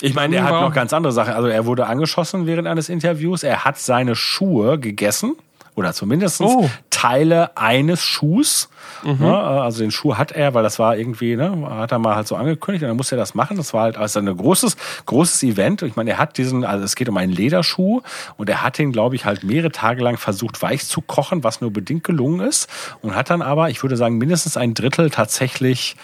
ich 0.02 0.16
meine, 0.16 0.36
er 0.38 0.44
hat 0.44 0.52
noch 0.62 0.74
ganz 0.74 0.92
andere 0.92 1.14
Sachen. 1.14 1.34
Also 1.34 1.48
er 1.48 1.66
wurde 1.66 1.86
angeschossen 1.88 2.46
während 2.46 2.68
eines 2.68 2.90
Interviews. 2.90 3.44
Er 3.44 3.64
hat 3.64 3.78
seine 3.78 4.16
Schuhe 4.16 4.78
gegessen. 4.78 5.36
Oder 5.76 5.94
zumindest 5.94 6.42
Oh. 6.42 6.70
Teile 6.90 7.58
eines 7.58 8.02
Schuhs. 8.02 8.70
Ne, 9.04 9.38
also 9.38 9.82
den 9.82 9.92
Schuh 9.92 10.16
hat 10.16 10.32
er, 10.32 10.54
weil 10.54 10.64
das 10.64 10.80
war 10.80 10.96
irgendwie, 10.96 11.36
ne, 11.36 11.68
hat 11.72 11.92
er 11.92 12.00
mal 12.00 12.16
halt 12.16 12.26
so 12.26 12.38
angekündigt 12.38 12.84
und 12.84 12.88
dann 12.88 12.96
musste 12.96 13.16
er 13.16 13.18
das 13.18 13.36
machen. 13.36 13.58
Das 13.58 13.74
war 13.74 13.82
halt 13.84 13.98
also 13.98 14.20
ein 14.20 14.38
großes, 14.38 14.78
großes 15.06 15.44
Event. 15.44 15.82
Ich 15.82 15.98
meine, 15.98 16.12
er 16.12 16.18
hat 16.20 16.38
diesen, 16.38 16.64
also 16.64 16.86
es 16.86 16.96
geht 16.96 17.10
um 17.10 17.18
einen 17.18 17.34
Lederschuh 17.34 18.02
und 18.38 18.50
er 18.50 18.62
hat 18.62 18.78
den, 18.78 18.94
glaube 18.94 19.16
ich, 19.16 19.26
halt 19.26 19.44
mehrere 19.44 19.72
Tage 19.72 20.02
lang 20.02 20.18
versucht, 20.18 20.62
weich 20.62 20.86
zu 20.86 21.02
kochen, 21.02 21.44
was 21.44 21.60
nur 21.60 21.72
bedingt 21.72 22.06
gelungen 22.06 22.48
ist. 22.48 22.70
Und 23.02 23.14
hat 23.16 23.30
dann 23.30 23.42
aber, 23.42 23.70
ich 23.70 23.84
würde 23.84 23.98
sagen, 23.98 24.18
mindestens 24.18 24.56
ein 24.56 24.74
Drittel 24.74 25.10
tatsächlich 25.10 25.98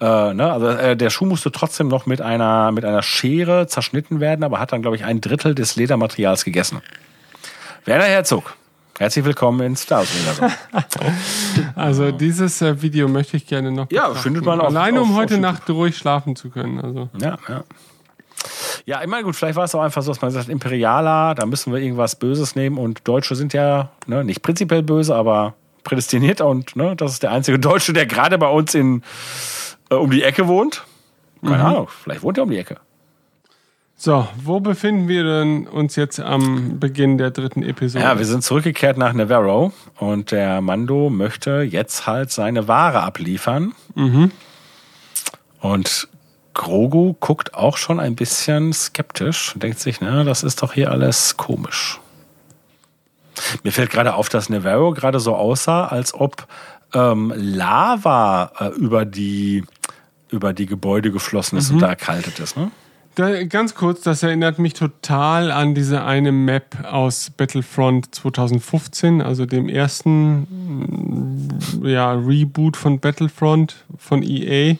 äh, 0.00 0.32
ne, 0.34 0.50
also 0.50 0.66
äh, 0.68 0.96
der 0.96 1.10
Schuh 1.10 1.26
musste 1.26 1.52
trotzdem 1.52 1.86
noch 1.88 2.06
mit 2.06 2.20
einer, 2.22 2.72
mit 2.72 2.84
einer 2.84 3.02
Schere 3.02 3.66
zerschnitten 3.66 4.18
werden, 4.18 4.42
aber 4.44 4.58
hat 4.58 4.72
dann, 4.72 4.80
glaube 4.82 4.96
ich, 4.96 5.04
ein 5.04 5.20
Drittel 5.20 5.54
des 5.54 5.76
Ledermaterials 5.76 6.44
gegessen. 6.44 6.80
Werner 7.84 8.04
Herzog, 8.04 8.56
herzlich 9.00 9.24
willkommen 9.24 9.60
ins 9.62 9.80
Star 9.82 10.00
Wars 10.00 10.10
Universum. 10.14 10.52
also 11.74 12.10
dieses 12.12 12.60
äh, 12.62 12.80
Video 12.82 13.08
möchte 13.08 13.36
ich 13.38 13.46
gerne 13.46 13.72
noch. 13.72 13.90
Ja, 13.90 14.02
betrachten. 14.08 14.22
findet 14.22 14.44
man 14.44 14.60
auf- 14.60 14.66
Alleine 14.68 15.00
um 15.00 15.10
auf- 15.12 15.16
heute 15.16 15.34
auf 15.36 15.40
Nacht 15.40 15.70
ruhig 15.70 15.96
schlafen 15.96 16.36
zu 16.36 16.50
können. 16.50 16.80
Also 16.80 17.08
Ja, 17.18 17.38
ja. 17.48 17.64
Ja, 18.86 19.02
ich 19.02 19.08
meine, 19.08 19.24
gut, 19.24 19.36
vielleicht 19.36 19.56
war 19.56 19.64
es 19.64 19.74
auch 19.74 19.82
einfach 19.82 20.02
so, 20.02 20.10
dass 20.10 20.22
man 20.22 20.30
sagt, 20.30 20.48
Imperialer, 20.48 21.34
da 21.34 21.44
müssen 21.46 21.72
wir 21.72 21.80
irgendwas 21.80 22.16
Böses 22.16 22.56
nehmen 22.56 22.78
und 22.78 23.06
Deutsche 23.06 23.34
sind 23.34 23.52
ja 23.52 23.90
ne, 24.06 24.24
nicht 24.24 24.42
prinzipiell 24.42 24.82
böse, 24.82 25.14
aber 25.14 25.54
prädestiniert 25.84 26.40
und 26.40 26.74
ne, 26.76 26.96
das 26.96 27.12
ist 27.12 27.22
der 27.22 27.32
einzige 27.32 27.58
Deutsche, 27.58 27.92
der 27.92 28.06
gerade 28.06 28.38
bei 28.38 28.48
uns 28.48 28.74
in, 28.74 29.02
äh, 29.90 29.94
um 29.94 30.10
die 30.10 30.22
Ecke 30.22 30.46
wohnt. 30.48 30.84
Keine 31.42 31.64
Ahnung, 31.64 31.88
vielleicht 32.02 32.22
wohnt 32.22 32.36
er 32.38 32.44
um 32.44 32.50
die 32.50 32.58
Ecke. 32.58 32.76
So, 34.02 34.26
wo 34.42 34.60
befinden 34.60 35.08
wir 35.08 35.24
denn 35.24 35.66
uns 35.66 35.94
jetzt 35.94 36.20
am 36.20 36.80
Beginn 36.80 37.18
der 37.18 37.32
dritten 37.32 37.62
Episode? 37.62 38.02
Ja, 38.02 38.18
wir 38.18 38.24
sind 38.24 38.42
zurückgekehrt 38.42 38.96
nach 38.96 39.12
Navarro 39.12 39.74
und 39.98 40.30
der 40.30 40.62
Mando 40.62 41.10
möchte 41.10 41.60
jetzt 41.60 42.06
halt 42.06 42.30
seine 42.30 42.66
Ware 42.66 43.02
abliefern. 43.02 43.74
Und 45.60 46.08
Grogu 46.54 47.12
guckt 47.20 47.52
auch 47.52 47.76
schon 47.76 48.00
ein 48.00 48.16
bisschen 48.16 48.72
skeptisch 48.72 49.52
und 49.52 49.62
denkt 49.62 49.80
sich, 49.80 50.00
na, 50.00 50.24
das 50.24 50.44
ist 50.44 50.62
doch 50.62 50.72
hier 50.72 50.90
alles 50.90 51.36
komisch. 51.36 52.00
Mir 53.64 53.72
fällt 53.72 53.90
gerade 53.90 54.14
auf, 54.14 54.30
dass 54.30 54.48
Navarro 54.48 54.92
gerade 54.92 55.20
so 55.20 55.36
aussah, 55.36 55.88
als 55.88 56.14
ob 56.14 56.46
ähm, 56.94 57.34
Lava 57.36 58.50
äh, 58.60 58.68
über 58.68 59.04
die 59.04 59.62
über 60.30 60.54
die 60.54 60.64
Gebäude 60.64 61.12
geflossen 61.12 61.58
ist 61.58 61.68
mhm. 61.68 61.74
und 61.74 61.82
da 61.82 61.88
erkaltet 61.88 62.38
ist. 62.38 62.56
Ne? 62.56 62.70
Da, 63.16 63.44
ganz 63.44 63.74
kurz, 63.74 64.02
das 64.02 64.22
erinnert 64.22 64.58
mich 64.58 64.74
total 64.74 65.50
an 65.50 65.74
diese 65.74 66.04
eine 66.04 66.30
Map 66.30 66.76
aus 66.84 67.30
Battlefront 67.36 68.14
2015, 68.14 69.20
also 69.20 69.46
dem 69.46 69.68
ersten 69.68 71.48
ja, 71.82 72.12
Reboot 72.12 72.76
von 72.76 73.00
Battlefront 73.00 73.84
von 73.98 74.22
EA. 74.22 74.76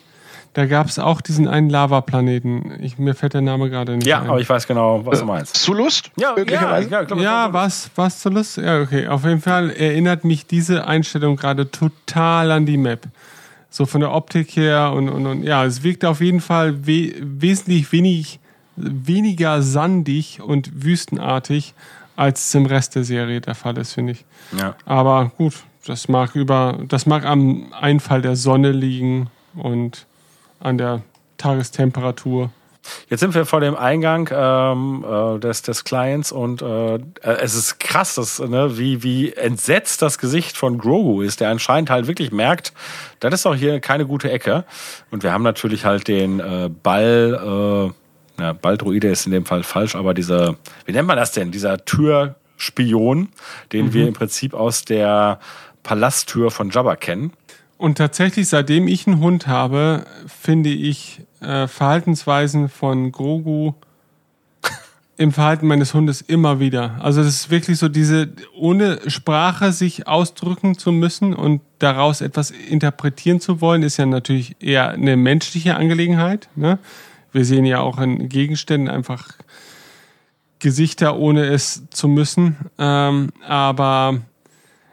Da 0.53 0.67
gab 0.67 0.89
es 0.89 0.99
auch 0.99 1.21
diesen 1.21 1.47
einen 1.47 1.71
Lava-Planeten. 1.71 2.81
mir 2.99 3.15
fällt 3.15 3.35
der 3.35 3.41
Name 3.41 3.71
gerade 3.71 3.97
nicht 3.97 4.07
Ja, 4.07 4.21
ein. 4.21 4.29
aber 4.31 4.41
ich 4.41 4.49
weiß 4.49 4.67
genau, 4.67 5.07
was 5.07 5.21
du 5.21 5.25
meinst. 5.25 5.57
Zulust? 5.57 6.11
Ja, 6.17 6.35
ja, 6.37 6.81
ja, 6.81 7.03
glaub, 7.05 7.21
ja 7.21 7.53
was, 7.53 7.91
was 7.95 8.21
Zulust? 8.21 8.57
Ja, 8.57 8.81
okay. 8.81 9.07
Auf 9.07 9.25
jeden 9.25 9.41
Fall 9.41 9.71
erinnert 9.71 10.25
mich 10.25 10.47
diese 10.47 10.87
Einstellung 10.89 11.37
gerade 11.37 11.71
total 11.71 12.51
an 12.51 12.67
die 12.67 12.79
Map. 12.79 13.07
So 13.71 13.87
von 13.87 14.01
der 14.01 14.13
Optik 14.13 14.57
her 14.57 14.93
und, 14.93 15.09
und, 15.09 15.27
und 15.27 15.43
ja, 15.45 15.65
es 15.65 15.83
wirkt 15.83 16.05
auf 16.05 16.21
jeden 16.21 16.41
Fall 16.41 16.87
we 16.87 17.15
wesentlich 17.21 17.93
wenig, 17.93 18.41
weniger 18.77 19.63
sandig 19.63 20.41
und 20.43 20.85
wüstenartig, 20.85 21.75
als 22.17 22.49
es 22.49 22.55
im 22.55 22.67
Rest 22.67 22.97
der 22.97 23.05
Serie 23.05 23.41
der 23.41 23.55
Fall 23.55 23.79
ist, 23.79 23.95
finde 23.95 24.13
ich. 24.13 24.25
Ja. 24.59 24.75
Aber 24.85 25.31
gut, 25.37 25.55
das 25.87 26.09
mag 26.09 26.35
über, 26.35 26.81
das 26.89 27.07
mag 27.07 27.25
am 27.25 27.73
Einfall 27.73 28.23
der 28.23 28.37
Sonne 28.37 28.73
liegen 28.73 29.31
und 29.55 30.07
an 30.59 30.77
der 30.77 31.03
Tagestemperatur. 31.39 32.51
Jetzt 33.09 33.21
sind 33.21 33.35
wir 33.35 33.47
vor 33.47 33.61
dem 33.61 33.77
Eingang 33.77 34.29
ähm, 34.33 35.05
äh, 35.05 35.39
des, 35.39 35.63
des 35.63 35.85
Clients 35.85 36.33
und 36.33 36.63
äh, 36.63 36.99
es 37.23 37.55
ist 37.55 37.81
krass, 37.81 38.15
dass, 38.15 38.39
ne, 38.39 38.79
wie, 38.79 39.03
wie 39.03 39.33
entsetzt 39.33 40.03
das 40.03 40.19
Gesicht 40.19 40.57
von 40.57 40.79
Grogu 40.79 41.23
ist, 41.23 41.41
der 41.41 41.51
anscheinend 41.51 41.91
halt 41.91 42.07
wirklich 42.07 42.33
merkt, 42.33 42.73
das 43.21 43.35
ist 43.35 43.47
doch 43.47 43.55
hier 43.55 43.81
keine 43.81 44.07
gute 44.07 44.31
Ecke. 44.31 44.65
Und 45.11 45.23
wir 45.23 45.33
haben 45.33 45.43
natürlich 45.43 45.85
halt 45.85 46.09
den 46.09 46.41
äh, 46.41 46.71
Ball, 46.83 47.93
äh, 48.39 48.43
ja, 48.43 48.53
Balldruide 48.53 49.09
ist 49.09 49.27
in 49.27 49.33
dem 49.33 49.45
Fall 49.45 49.63
falsch, 49.63 49.95
aber 49.95 50.15
dieser, 50.15 50.57
wie 50.87 50.93
nennt 50.93 51.07
man 51.07 51.17
das 51.17 51.33
denn? 51.33 51.51
Dieser 51.51 51.85
Türspion, 51.85 53.29
den 53.73 53.87
mhm. 53.87 53.93
wir 53.93 54.09
im 54.09 54.15
Prinzip 54.15 54.55
aus 54.55 54.85
der 54.85 55.41
Palasttür 55.83 56.51
von 56.51 56.71
Jabba 56.71 56.97
kennen. 56.97 57.33
Und 57.81 57.97
tatsächlich, 57.97 58.47
seitdem 58.47 58.89
ich 58.89 59.07
einen 59.07 59.21
Hund 59.21 59.47
habe, 59.47 60.05
finde 60.27 60.69
ich 60.69 61.23
äh, 61.41 61.67
Verhaltensweisen 61.67 62.69
von 62.69 63.11
Grogu 63.11 63.73
im 65.17 65.33
Verhalten 65.33 65.67
meines 65.67 65.95
Hundes 65.95 66.21
immer 66.21 66.61
wieder. 66.61 66.99
Also 67.01 67.23
das 67.23 67.35
ist 67.37 67.51
wirklich 67.51 67.79
so 67.79 67.89
diese, 67.89 68.35
ohne 68.55 68.99
Sprache 69.07 69.73
sich 69.73 70.07
ausdrücken 70.07 70.77
zu 70.77 70.93
müssen 70.93 71.33
und 71.33 71.63
daraus 71.79 72.21
etwas 72.21 72.51
interpretieren 72.51 73.41
zu 73.41 73.63
wollen, 73.63 73.83
ist 73.83 73.97
ja 73.97 74.05
natürlich 74.05 74.57
eher 74.61 74.91
eine 74.91 75.17
menschliche 75.17 75.75
Angelegenheit. 75.77 76.51
Ne? 76.57 76.79
Wir 77.33 77.47
sehen 77.47 77.65
ja 77.65 77.81
auch 77.81 77.99
in 77.99 78.29
Gegenständen 78.29 78.91
einfach 78.91 79.27
Gesichter, 80.59 81.17
ohne 81.17 81.47
es 81.47 81.89
zu 81.89 82.09
müssen. 82.09 82.57
Ähm, 82.77 83.31
aber 83.49 84.21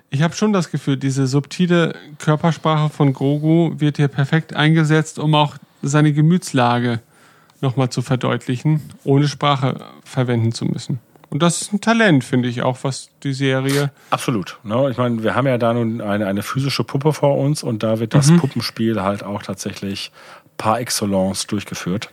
ich 0.09 0.21
habe 0.21 0.33
schon 0.33 0.53
das 0.53 0.71
Gefühl, 0.71 0.97
diese 0.97 1.27
subtile 1.27 1.95
Körpersprache 2.19 2.89
von 2.89 3.13
Grogu 3.13 3.73
wird 3.77 3.97
hier 3.97 4.07
perfekt 4.07 4.55
eingesetzt, 4.55 5.19
um 5.19 5.35
auch 5.35 5.57
seine 5.81 6.13
Gemütslage 6.13 7.01
nochmal 7.61 7.89
zu 7.89 8.01
verdeutlichen, 8.01 8.81
ohne 9.03 9.27
Sprache 9.27 9.79
verwenden 10.03 10.51
zu 10.51 10.65
müssen. 10.65 10.99
Und 11.29 11.43
das 11.43 11.61
ist 11.61 11.73
ein 11.73 11.81
Talent, 11.81 12.23
finde 12.23 12.47
ich 12.47 12.61
auch, 12.61 12.77
was 12.83 13.09
die 13.23 13.33
Serie. 13.33 13.91
Absolut. 14.11 14.59
Ne? 14.63 14.89
Ich 14.89 14.97
meine, 14.97 15.23
wir 15.23 15.35
haben 15.35 15.45
ja 15.45 15.57
da 15.57 15.73
nun 15.73 15.99
eine, 15.99 16.25
eine 16.25 16.41
physische 16.41 16.85
Puppe 16.85 17.11
vor 17.11 17.37
uns 17.37 17.63
und 17.63 17.83
da 17.83 17.99
wird 17.99 18.13
das 18.13 18.29
mhm. 18.29 18.37
Puppenspiel 18.37 19.01
halt 19.01 19.23
auch 19.23 19.43
tatsächlich 19.43 20.11
par 20.57 20.79
excellence 20.79 21.45
durchgeführt. 21.47 22.09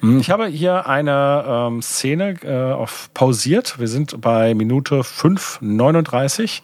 Hm, 0.00 0.20
ich 0.20 0.30
habe 0.30 0.46
hier 0.46 0.86
eine 0.86 1.44
ähm, 1.46 1.82
Szene 1.82 2.36
äh, 2.44 2.72
auf 2.72 3.10
pausiert. 3.14 3.78
Wir 3.78 3.88
sind 3.88 4.20
bei 4.20 4.54
Minute 4.54 5.00
5,39 5.00 6.60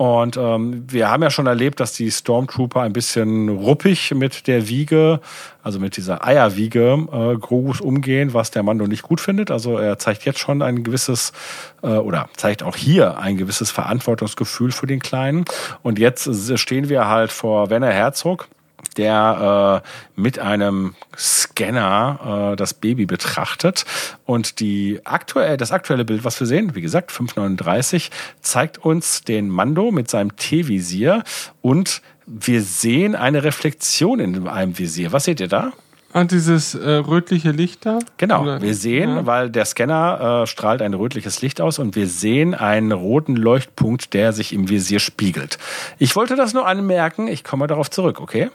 und 0.00 0.38
ähm, 0.38 0.84
wir 0.88 1.10
haben 1.10 1.22
ja 1.22 1.28
schon 1.28 1.46
erlebt, 1.46 1.78
dass 1.78 1.92
die 1.92 2.10
Stormtrooper 2.10 2.80
ein 2.80 2.94
bisschen 2.94 3.50
ruppig 3.50 4.14
mit 4.14 4.46
der 4.46 4.66
Wiege, 4.66 5.20
also 5.62 5.78
mit 5.78 5.98
dieser 5.98 6.26
Eierwiege 6.26 7.06
äh, 7.12 7.36
Grogus 7.36 7.82
umgehen, 7.82 8.32
was 8.32 8.50
der 8.50 8.62
Mando 8.62 8.86
nicht 8.86 9.02
gut 9.02 9.20
findet. 9.20 9.50
Also 9.50 9.76
er 9.76 9.98
zeigt 9.98 10.24
jetzt 10.24 10.38
schon 10.38 10.62
ein 10.62 10.84
gewisses, 10.84 11.34
äh, 11.82 11.88
oder 11.88 12.30
zeigt 12.34 12.62
auch 12.62 12.76
hier 12.76 13.18
ein 13.18 13.36
gewisses 13.36 13.70
Verantwortungsgefühl 13.70 14.72
für 14.72 14.86
den 14.86 15.00
Kleinen. 15.00 15.44
Und 15.82 15.98
jetzt 15.98 16.30
stehen 16.58 16.88
wir 16.88 17.06
halt 17.06 17.30
vor 17.30 17.68
Werner 17.68 17.92
Herzog 17.92 18.48
der 18.96 19.82
äh, 19.84 20.20
mit 20.20 20.38
einem 20.38 20.94
Scanner 21.16 22.52
äh, 22.52 22.56
das 22.56 22.74
Baby 22.74 23.06
betrachtet. 23.06 23.84
Und 24.26 24.60
die 24.60 25.00
aktuell, 25.04 25.56
das 25.56 25.72
aktuelle 25.72 26.04
Bild, 26.04 26.24
was 26.24 26.38
wir 26.40 26.46
sehen, 26.46 26.74
wie 26.74 26.80
gesagt, 26.80 27.12
539, 27.12 28.10
zeigt 28.40 28.78
uns 28.78 29.22
den 29.22 29.48
Mando 29.48 29.90
mit 29.90 30.10
seinem 30.10 30.36
T-Visier 30.36 31.22
und 31.60 32.02
wir 32.26 32.62
sehen 32.62 33.16
eine 33.16 33.42
Reflexion 33.42 34.20
in 34.20 34.46
einem 34.46 34.78
Visier. 34.78 35.12
Was 35.12 35.24
seht 35.24 35.40
ihr 35.40 35.48
da? 35.48 35.72
Ah, 36.12 36.24
dieses 36.24 36.74
äh, 36.74 36.90
rötliche 36.90 37.52
Licht 37.52 37.86
da? 37.86 38.00
Genau, 38.16 38.42
Oder? 38.42 38.60
wir 38.60 38.74
sehen, 38.74 39.10
ja. 39.10 39.26
weil 39.26 39.48
der 39.48 39.64
Scanner 39.64 40.42
äh, 40.42 40.46
strahlt 40.46 40.82
ein 40.82 40.94
rötliches 40.94 41.40
Licht 41.40 41.60
aus 41.60 41.78
und 41.78 41.94
wir 41.94 42.08
sehen 42.08 42.54
einen 42.54 42.90
roten 42.90 43.36
Leuchtpunkt, 43.36 44.12
der 44.12 44.32
sich 44.32 44.52
im 44.52 44.68
Visier 44.68 44.98
spiegelt. 44.98 45.58
Ich 45.98 46.16
wollte 46.16 46.34
das 46.34 46.52
nur 46.52 46.66
anmerken, 46.66 47.28
ich 47.28 47.44
komme 47.44 47.68
darauf 47.68 47.90
zurück, 47.90 48.20
okay? 48.20 48.50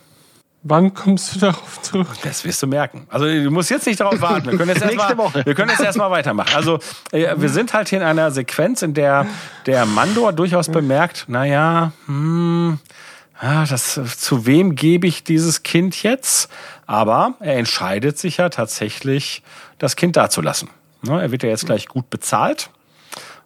Wann 0.67 0.95
kommst 0.95 1.35
du 1.35 1.39
darauf 1.41 1.79
zurück? 1.83 2.07
Das 2.23 2.43
wirst 2.43 2.63
du 2.63 2.65
merken. 2.65 3.05
Also 3.11 3.25
du 3.27 3.51
musst 3.51 3.69
jetzt 3.69 3.85
nicht 3.85 3.99
darauf 3.99 4.19
warten. 4.19 4.49
Wir 4.49 4.57
können 4.57 4.69
jetzt 4.69 4.81
erstmal, 4.91 5.45
wir 5.45 5.53
können 5.53 5.69
jetzt 5.69 5.83
erstmal 5.83 6.09
weitermachen. 6.09 6.55
Also 6.55 6.79
äh, 7.11 7.35
wir 7.37 7.49
sind 7.49 7.73
halt 7.73 7.89
hier 7.89 7.99
in 7.99 8.03
einer 8.03 8.31
Sequenz, 8.31 8.81
in 8.81 8.95
der 8.95 9.27
der 9.67 9.85
Mandor 9.85 10.33
durchaus 10.33 10.69
bemerkt, 10.69 11.25
naja, 11.27 11.91
hm, 12.07 12.79
ja, 13.43 13.65
das, 13.65 14.01
zu 14.17 14.47
wem 14.47 14.73
gebe 14.73 15.05
ich 15.05 15.23
dieses 15.23 15.61
Kind 15.61 16.01
jetzt? 16.01 16.49
Aber 16.87 17.35
er 17.41 17.57
entscheidet 17.57 18.17
sich 18.17 18.37
ja 18.37 18.49
tatsächlich, 18.49 19.43
das 19.77 19.95
Kind 19.95 20.15
dazulassen. 20.15 20.69
Ne, 21.03 21.21
er 21.21 21.31
wird 21.31 21.43
ja 21.43 21.49
jetzt 21.49 21.67
gleich 21.67 21.87
gut 21.87 22.09
bezahlt 22.09 22.71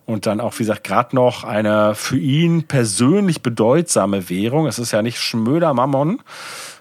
und 0.05 0.25
dann 0.25 0.39
auch, 0.39 0.53
wie 0.53 0.63
gesagt, 0.63 0.85
gerade 0.85 1.15
noch 1.15 1.43
eine 1.43 1.95
für 1.95 2.17
ihn 2.17 2.63
persönlich 2.63 3.41
bedeutsame 3.41 4.29
Währung. 4.29 4.67
Es 4.67 4.79
ist 4.79 4.91
ja 4.91 5.01
nicht 5.01 5.19
Schmöder 5.19 5.73
Mammon, 5.73 6.21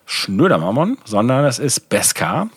Schnödermammon, 0.08 0.96
sondern 1.04 1.44
es 1.44 1.58
ist 1.58 1.90
Beskar 1.90 2.48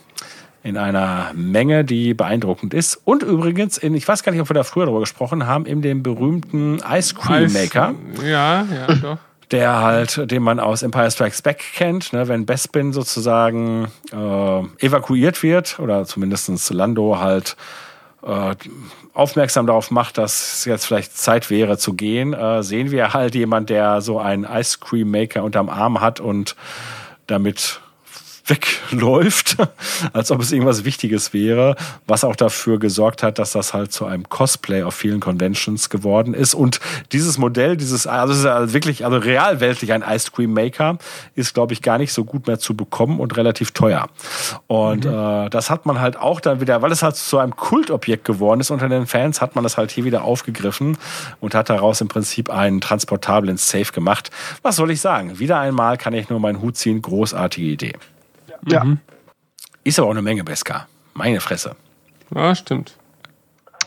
in 0.64 0.78
einer 0.78 1.32
Menge, 1.34 1.84
die 1.84 2.14
beeindruckend 2.14 2.74
ist. 2.74 3.02
Und 3.04 3.24
übrigens, 3.24 3.78
in, 3.78 3.94
ich 3.94 4.08
weiß 4.08 4.24
gar 4.24 4.32
nicht, 4.32 4.42
ob 4.42 4.50
wir 4.50 4.54
da 4.54 4.64
früher 4.64 4.86
drüber 4.86 5.02
gesprochen 5.02 5.46
haben, 5.48 5.66
in 5.66 5.82
dem 5.82 6.02
berühmten 6.02 6.82
Ice 6.90 7.14
Cream 7.14 7.52
Maker. 7.52 7.94
ja, 8.24 8.64
ja, 8.64 8.96
doch. 9.02 9.18
Der 9.52 9.82
halt, 9.82 10.32
den 10.32 10.44
man 10.44 10.62
aus 10.62 10.82
Empire 10.82 11.12
Strikes 11.12 11.42
Back 11.42 11.62
kennt, 11.76 12.14
ne, 12.14 12.30
wenn 12.30 12.46
Bespin 12.46 12.94
sozusagen 12.94 13.90
äh, 14.14 14.86
evakuiert 14.86 15.44
wird, 15.44 15.78
oder 15.80 16.06
zumindest 16.06 16.70
Lando 16.70 17.20
halt 17.20 17.58
äh, 18.24 18.56
aufmerksam 19.14 19.68
darauf 19.68 19.92
macht, 19.92 20.18
dass 20.18 20.60
es 20.60 20.66
jetzt 20.66 20.86
vielleicht 20.86 21.18
Zeit 21.18 21.50
wäre 21.50 21.78
zu 21.78 21.96
gehen, 21.96 22.34
äh, 22.34 22.64
sehen 22.64 22.92
wir 22.92 23.14
halt 23.14 23.36
jemand, 23.36 23.70
der 23.70 24.00
so 24.00 24.20
einen 24.20 24.46
Ice 24.46 24.78
Cream 24.80 25.12
Maker 25.12 25.44
unterm 25.44 25.68
Arm 25.68 26.00
hat 26.00 26.22
und 26.22 26.56
damit 27.32 27.81
wegläuft, 28.52 29.58
als 30.14 30.30
ob 30.30 30.42
es 30.42 30.52
irgendwas 30.52 30.84
Wichtiges 30.84 31.34
wäre, 31.34 31.76
was 32.06 32.24
auch 32.24 32.36
dafür 32.36 32.80
gesorgt 32.80 33.24
hat, 33.24 33.40
dass 33.40 33.54
das 33.54 33.74
halt 33.74 33.92
zu 33.94 34.06
einem 34.06 34.28
Cosplay 34.28 34.84
auf 34.84 34.94
vielen 34.94 35.22
Conventions 35.22 35.90
geworden 35.90 36.34
ist. 36.34 36.54
Und 36.54 36.80
dieses 37.12 37.38
Modell, 37.38 37.78
dieses, 37.78 38.06
also 38.06 38.34
es 38.34 38.40
ist 38.40 38.46
ja 38.46 38.74
wirklich, 38.74 39.06
also 39.06 39.18
realweltlich 39.18 39.94
ein 39.94 40.04
Ice 40.08 40.32
Cream 40.32 40.54
Maker, 40.54 40.98
ist, 41.36 41.54
glaube 41.54 41.74
ich, 41.74 41.82
gar 41.82 41.98
nicht 41.98 42.12
so 42.14 42.26
gut 42.26 42.48
mehr 42.48 42.60
zu 42.60 42.76
bekommen 42.76 43.20
und 43.20 43.38
relativ 43.38 43.72
teuer. 43.72 44.10
Und 44.68 45.06
mhm. 45.06 45.14
äh, 45.14 45.50
das 45.50 45.70
hat 45.70 45.86
man 45.86 46.00
halt 46.02 46.18
auch 46.18 46.42
dann 46.42 46.60
wieder, 46.60 46.82
weil 46.82 46.92
es 46.92 47.02
halt 47.02 47.16
zu 47.16 47.38
einem 47.38 47.56
Kultobjekt 47.56 48.26
geworden 48.26 48.60
ist 48.60 48.70
unter 48.70 48.90
den 48.90 49.08
Fans, 49.08 49.40
hat 49.40 49.56
man 49.56 49.64
das 49.64 49.78
halt 49.78 49.92
hier 49.92 50.04
wieder 50.04 50.24
aufgegriffen 50.24 50.98
und 51.40 51.56
hat 51.56 51.70
daraus 51.70 52.02
im 52.02 52.10
Prinzip 52.10 52.50
einen 52.50 52.82
transportablen 52.82 53.58
Safe 53.58 53.92
gemacht. 53.94 54.30
Was 54.62 54.76
soll 54.76 54.92
ich 54.92 55.00
sagen? 55.00 55.40
Wieder 55.40 55.60
einmal 55.60 55.98
kann 55.98 56.14
ich 56.14 56.30
nur 56.30 56.40
meinen 56.40 56.62
Hut 56.62 56.76
ziehen. 56.76 57.02
Großartige 57.02 57.68
Idee. 57.68 57.94
Ja. 58.66 58.84
Mhm. 58.84 59.00
Ist 59.84 60.00
aber 60.00 60.08
auch 60.08 60.12
eine 60.12 60.22
Menge 60.22 60.44
Beska. 60.44 60.88
Meine 61.14 61.40
Fresse. 61.40 61.76
Ja, 62.34 62.56
stimmt. 62.56 62.96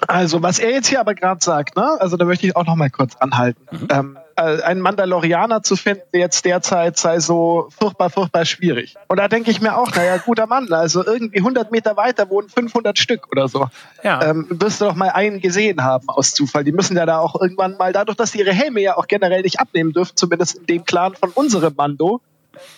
Also, 0.06 0.42
was 0.42 0.58
er 0.58 0.70
jetzt 0.70 0.88
hier 0.88 1.00
aber 1.00 1.14
gerade 1.14 1.42
sagt, 1.42 1.76
ne? 1.76 1.96
also 2.00 2.16
da 2.16 2.24
möchte 2.24 2.46
ich 2.46 2.56
auch 2.56 2.66
noch 2.66 2.76
mal 2.76 2.90
kurz 2.90 3.16
anhalten. 3.16 3.60
Mhm. 3.70 3.88
Ähm, 3.90 4.18
äh, 4.36 4.62
einen 4.62 4.80
Mandalorianer 4.80 5.62
zu 5.62 5.76
finden 5.76 6.04
jetzt 6.12 6.44
derzeit 6.44 6.96
sei 6.98 7.20
so 7.20 7.68
furchtbar, 7.78 8.10
furchtbar 8.10 8.44
schwierig. 8.44 8.96
Und 9.08 9.18
da 9.18 9.28
denke 9.28 9.50
ich 9.50 9.60
mir 9.60 9.76
auch, 9.76 9.94
naja, 9.94 10.16
guter 10.18 10.46
Mann, 10.46 10.72
also 10.72 11.04
irgendwie 11.04 11.38
100 11.38 11.70
Meter 11.70 11.96
weiter 11.96 12.28
wohnen 12.28 12.48
500 12.48 12.98
Stück 12.98 13.30
oder 13.30 13.48
so. 13.48 13.68
Ja. 14.02 14.22
Ähm, 14.22 14.46
wirst 14.50 14.80
du 14.80 14.86
doch 14.86 14.94
mal 14.94 15.10
einen 15.10 15.40
gesehen 15.40 15.84
haben 15.84 16.08
aus 16.08 16.32
Zufall. 16.32 16.64
Die 16.64 16.72
müssen 16.72 16.96
ja 16.96 17.06
da 17.06 17.18
auch 17.18 17.40
irgendwann 17.40 17.76
mal, 17.76 17.92
dadurch, 17.92 18.16
dass 18.16 18.32
die 18.32 18.40
ihre 18.40 18.52
Helme 18.52 18.80
ja 18.80 18.96
auch 18.96 19.06
generell 19.06 19.42
nicht 19.42 19.60
abnehmen 19.60 19.92
dürfen, 19.92 20.16
zumindest 20.16 20.56
in 20.56 20.66
dem 20.66 20.84
Clan 20.84 21.14
von 21.14 21.30
unserem 21.30 21.74
Mando, 21.76 22.20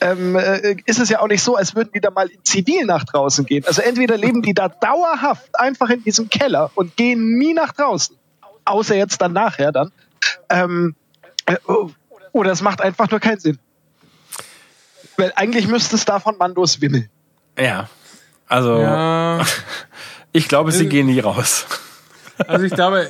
ähm, 0.00 0.37
äh, 0.37 0.76
ist 0.87 0.99
es 0.99 1.09
ja 1.09 1.21
auch 1.21 1.28
nicht 1.28 1.42
so, 1.42 1.56
als 1.56 1.75
würden 1.75 1.90
die 1.95 2.00
da 2.00 2.11
mal 2.11 2.28
in 2.28 2.45
Zivil 2.45 2.85
nach 2.85 3.04
draußen 3.04 3.47
gehen. 3.47 3.64
Also 3.66 3.83
entweder 3.83 4.16
leben 4.16 4.42
die 4.42 4.54
da 4.54 4.68
dauerhaft 4.68 5.59
einfach 5.59 5.90
in 5.90 6.02
diesem 6.04 6.28
Keller 6.28 6.71
und 6.75 6.97
gehen 6.97 7.38
nie 7.38 7.54
nach 7.54 7.73
draußen, 7.73 8.16
außer 8.64 8.97
jetzt 8.97 9.21
dann 9.21 9.33
nachher 9.33 9.73
dann. 9.73 9.92
Ähm, 10.49 10.95
äh, 11.47 11.56
oder 12.33 12.52
es 12.52 12.61
macht 12.61 12.80
einfach 12.80 13.11
nur 13.11 13.21
keinen 13.21 13.40
Sinn. 13.40 13.59
Weil 15.16 15.33
eigentlich 15.37 15.66
müsste 15.66 15.97
es 15.97 16.04
davon 16.04 16.37
Mandos 16.38 16.80
wimmeln. 16.80 17.09
Ja. 17.59 17.88
Also, 18.49 18.80
ja. 18.80 19.40
ich 20.33 20.49
glaube, 20.49 20.73
sie 20.73 20.85
äh, 20.85 20.88
gehen 20.88 21.06
nie 21.06 21.21
raus. 21.21 21.66
Also 22.47 22.66
ich 22.66 22.73
glaube, 22.75 23.09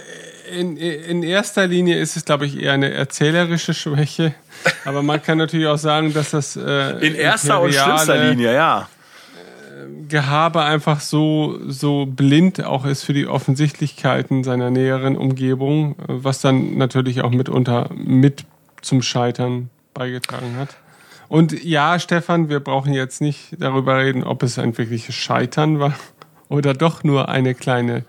in, 0.55 0.77
in 0.77 1.23
erster 1.23 1.67
Linie 1.67 1.99
ist 1.99 2.17
es, 2.17 2.25
glaube 2.25 2.47
ich, 2.47 2.61
eher 2.61 2.73
eine 2.73 2.93
erzählerische 2.93 3.75
Schwäche. 3.75 4.35
Aber 4.85 5.03
man 5.03 5.23
kann 5.23 5.39
natürlich 5.39 5.67
auch 5.67 5.79
sagen, 5.79 6.13
dass 6.13 6.31
das 6.31 6.57
äh, 6.57 6.91
in 7.07 7.15
erster 7.15 7.61
und 7.61 7.73
schlimmster 7.73 8.31
Linie, 8.31 8.55
ja. 8.55 8.89
Gehabe 10.09 10.63
einfach 10.63 11.01
so, 11.01 11.59
so 11.67 12.07
blind 12.07 12.65
auch 12.65 12.85
ist 12.85 13.03
für 13.03 13.13
die 13.13 13.27
Offensichtlichkeiten 13.27 14.45
seiner 14.45 14.71
näheren 14.71 15.17
Umgebung, 15.17 15.97
was 16.07 16.41
dann 16.41 16.77
natürlich 16.77 17.23
auch 17.23 17.31
mitunter 17.31 17.91
mit 17.95 18.45
zum 18.83 19.03
Scheitern 19.03 19.71
beigetragen 19.95 20.57
hat. 20.57 20.77
Und 21.29 21.65
ja, 21.65 21.99
Stefan, 21.99 22.49
wir 22.49 22.61
brauchen 22.61 22.93
jetzt 22.93 23.21
nicht 23.21 23.57
darüber 23.59 23.99
reden, 23.99 24.23
ob 24.23 24.43
es 24.43 24.59
ein 24.59 24.77
wirkliches 24.79 25.15
Scheitern 25.15 25.81
war 25.81 25.95
oder 26.49 26.73
doch 26.73 27.03
nur 27.03 27.29
eine 27.29 27.55
kleine 27.55 28.05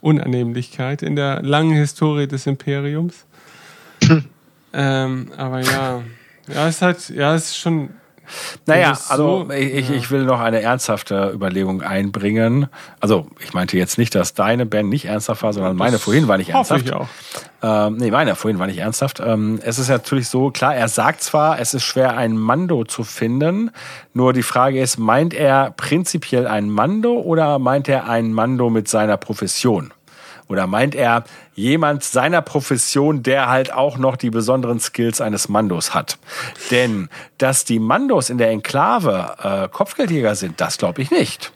Unannehmlichkeit 0.00 1.02
in 1.02 1.16
der 1.16 1.42
langen 1.42 1.74
Historie 1.74 2.26
des 2.26 2.46
Imperiums. 2.46 3.26
ähm, 4.72 5.32
aber 5.36 5.60
ja, 5.60 6.02
ja, 6.48 6.68
es 6.68 6.76
ist 6.76 6.82
halt, 6.82 7.08
ja, 7.10 7.34
es 7.34 7.46
ist 7.46 7.58
schon. 7.58 7.90
Naja, 8.66 8.98
also 9.08 9.44
so, 9.44 9.50
ich, 9.52 9.88
ja. 9.88 9.94
ich 9.94 10.10
will 10.10 10.24
noch 10.24 10.40
eine 10.40 10.60
ernsthafte 10.60 11.30
Überlegung 11.32 11.82
einbringen. 11.82 12.66
Also 12.98 13.28
ich 13.38 13.54
meinte 13.54 13.78
jetzt 13.78 13.98
nicht, 13.98 14.16
dass 14.16 14.34
deine 14.34 14.66
Band 14.66 14.88
nicht 14.88 15.04
ernsthaft 15.04 15.44
war, 15.44 15.52
sondern 15.52 15.76
meine 15.76 16.00
vorhin 16.00 16.26
war 16.26 16.36
nicht 16.36 16.50
ernsthaft. 16.50 16.86
Ich 16.86 16.92
auch. 16.92 17.08
Ähm, 17.62 17.96
nee, 17.96 18.10
meine 18.10 18.34
vorhin 18.36 18.58
war 18.58 18.66
nicht 18.66 18.78
ernsthaft. 18.78 19.20
Ähm, 19.20 19.60
es 19.62 19.78
ist 19.78 19.88
natürlich 19.88 20.28
so, 20.28 20.50
klar, 20.50 20.74
er 20.74 20.88
sagt 20.88 21.22
zwar, 21.22 21.58
es 21.58 21.74
ist 21.74 21.84
schwer, 21.84 22.16
ein 22.16 22.36
Mando 22.36 22.84
zu 22.84 23.02
finden, 23.02 23.70
nur 24.12 24.32
die 24.32 24.42
Frage 24.42 24.80
ist, 24.80 24.98
meint 24.98 25.32
er 25.32 25.72
prinzipiell 25.76 26.46
ein 26.46 26.68
Mando 26.70 27.14
oder 27.14 27.58
meint 27.58 27.88
er 27.88 28.08
ein 28.08 28.32
Mando 28.32 28.70
mit 28.70 28.88
seiner 28.88 29.16
Profession? 29.16 29.92
Oder 30.48 30.66
meint 30.66 30.94
er 30.94 31.24
jemand 31.54 32.04
seiner 32.04 32.40
Profession, 32.40 33.22
der 33.22 33.48
halt 33.48 33.72
auch 33.72 33.98
noch 33.98 34.16
die 34.16 34.30
besonderen 34.30 34.78
Skills 34.78 35.20
eines 35.20 35.48
Mandos 35.48 35.92
hat? 35.92 36.18
Denn 36.70 37.08
dass 37.38 37.64
die 37.64 37.80
Mandos 37.80 38.30
in 38.30 38.38
der 38.38 38.50
Enklave 38.50 39.34
äh, 39.42 39.68
Kopfgeldjäger 39.68 40.36
sind, 40.36 40.60
das 40.60 40.78
glaube 40.78 41.02
ich 41.02 41.10
nicht. 41.10 41.52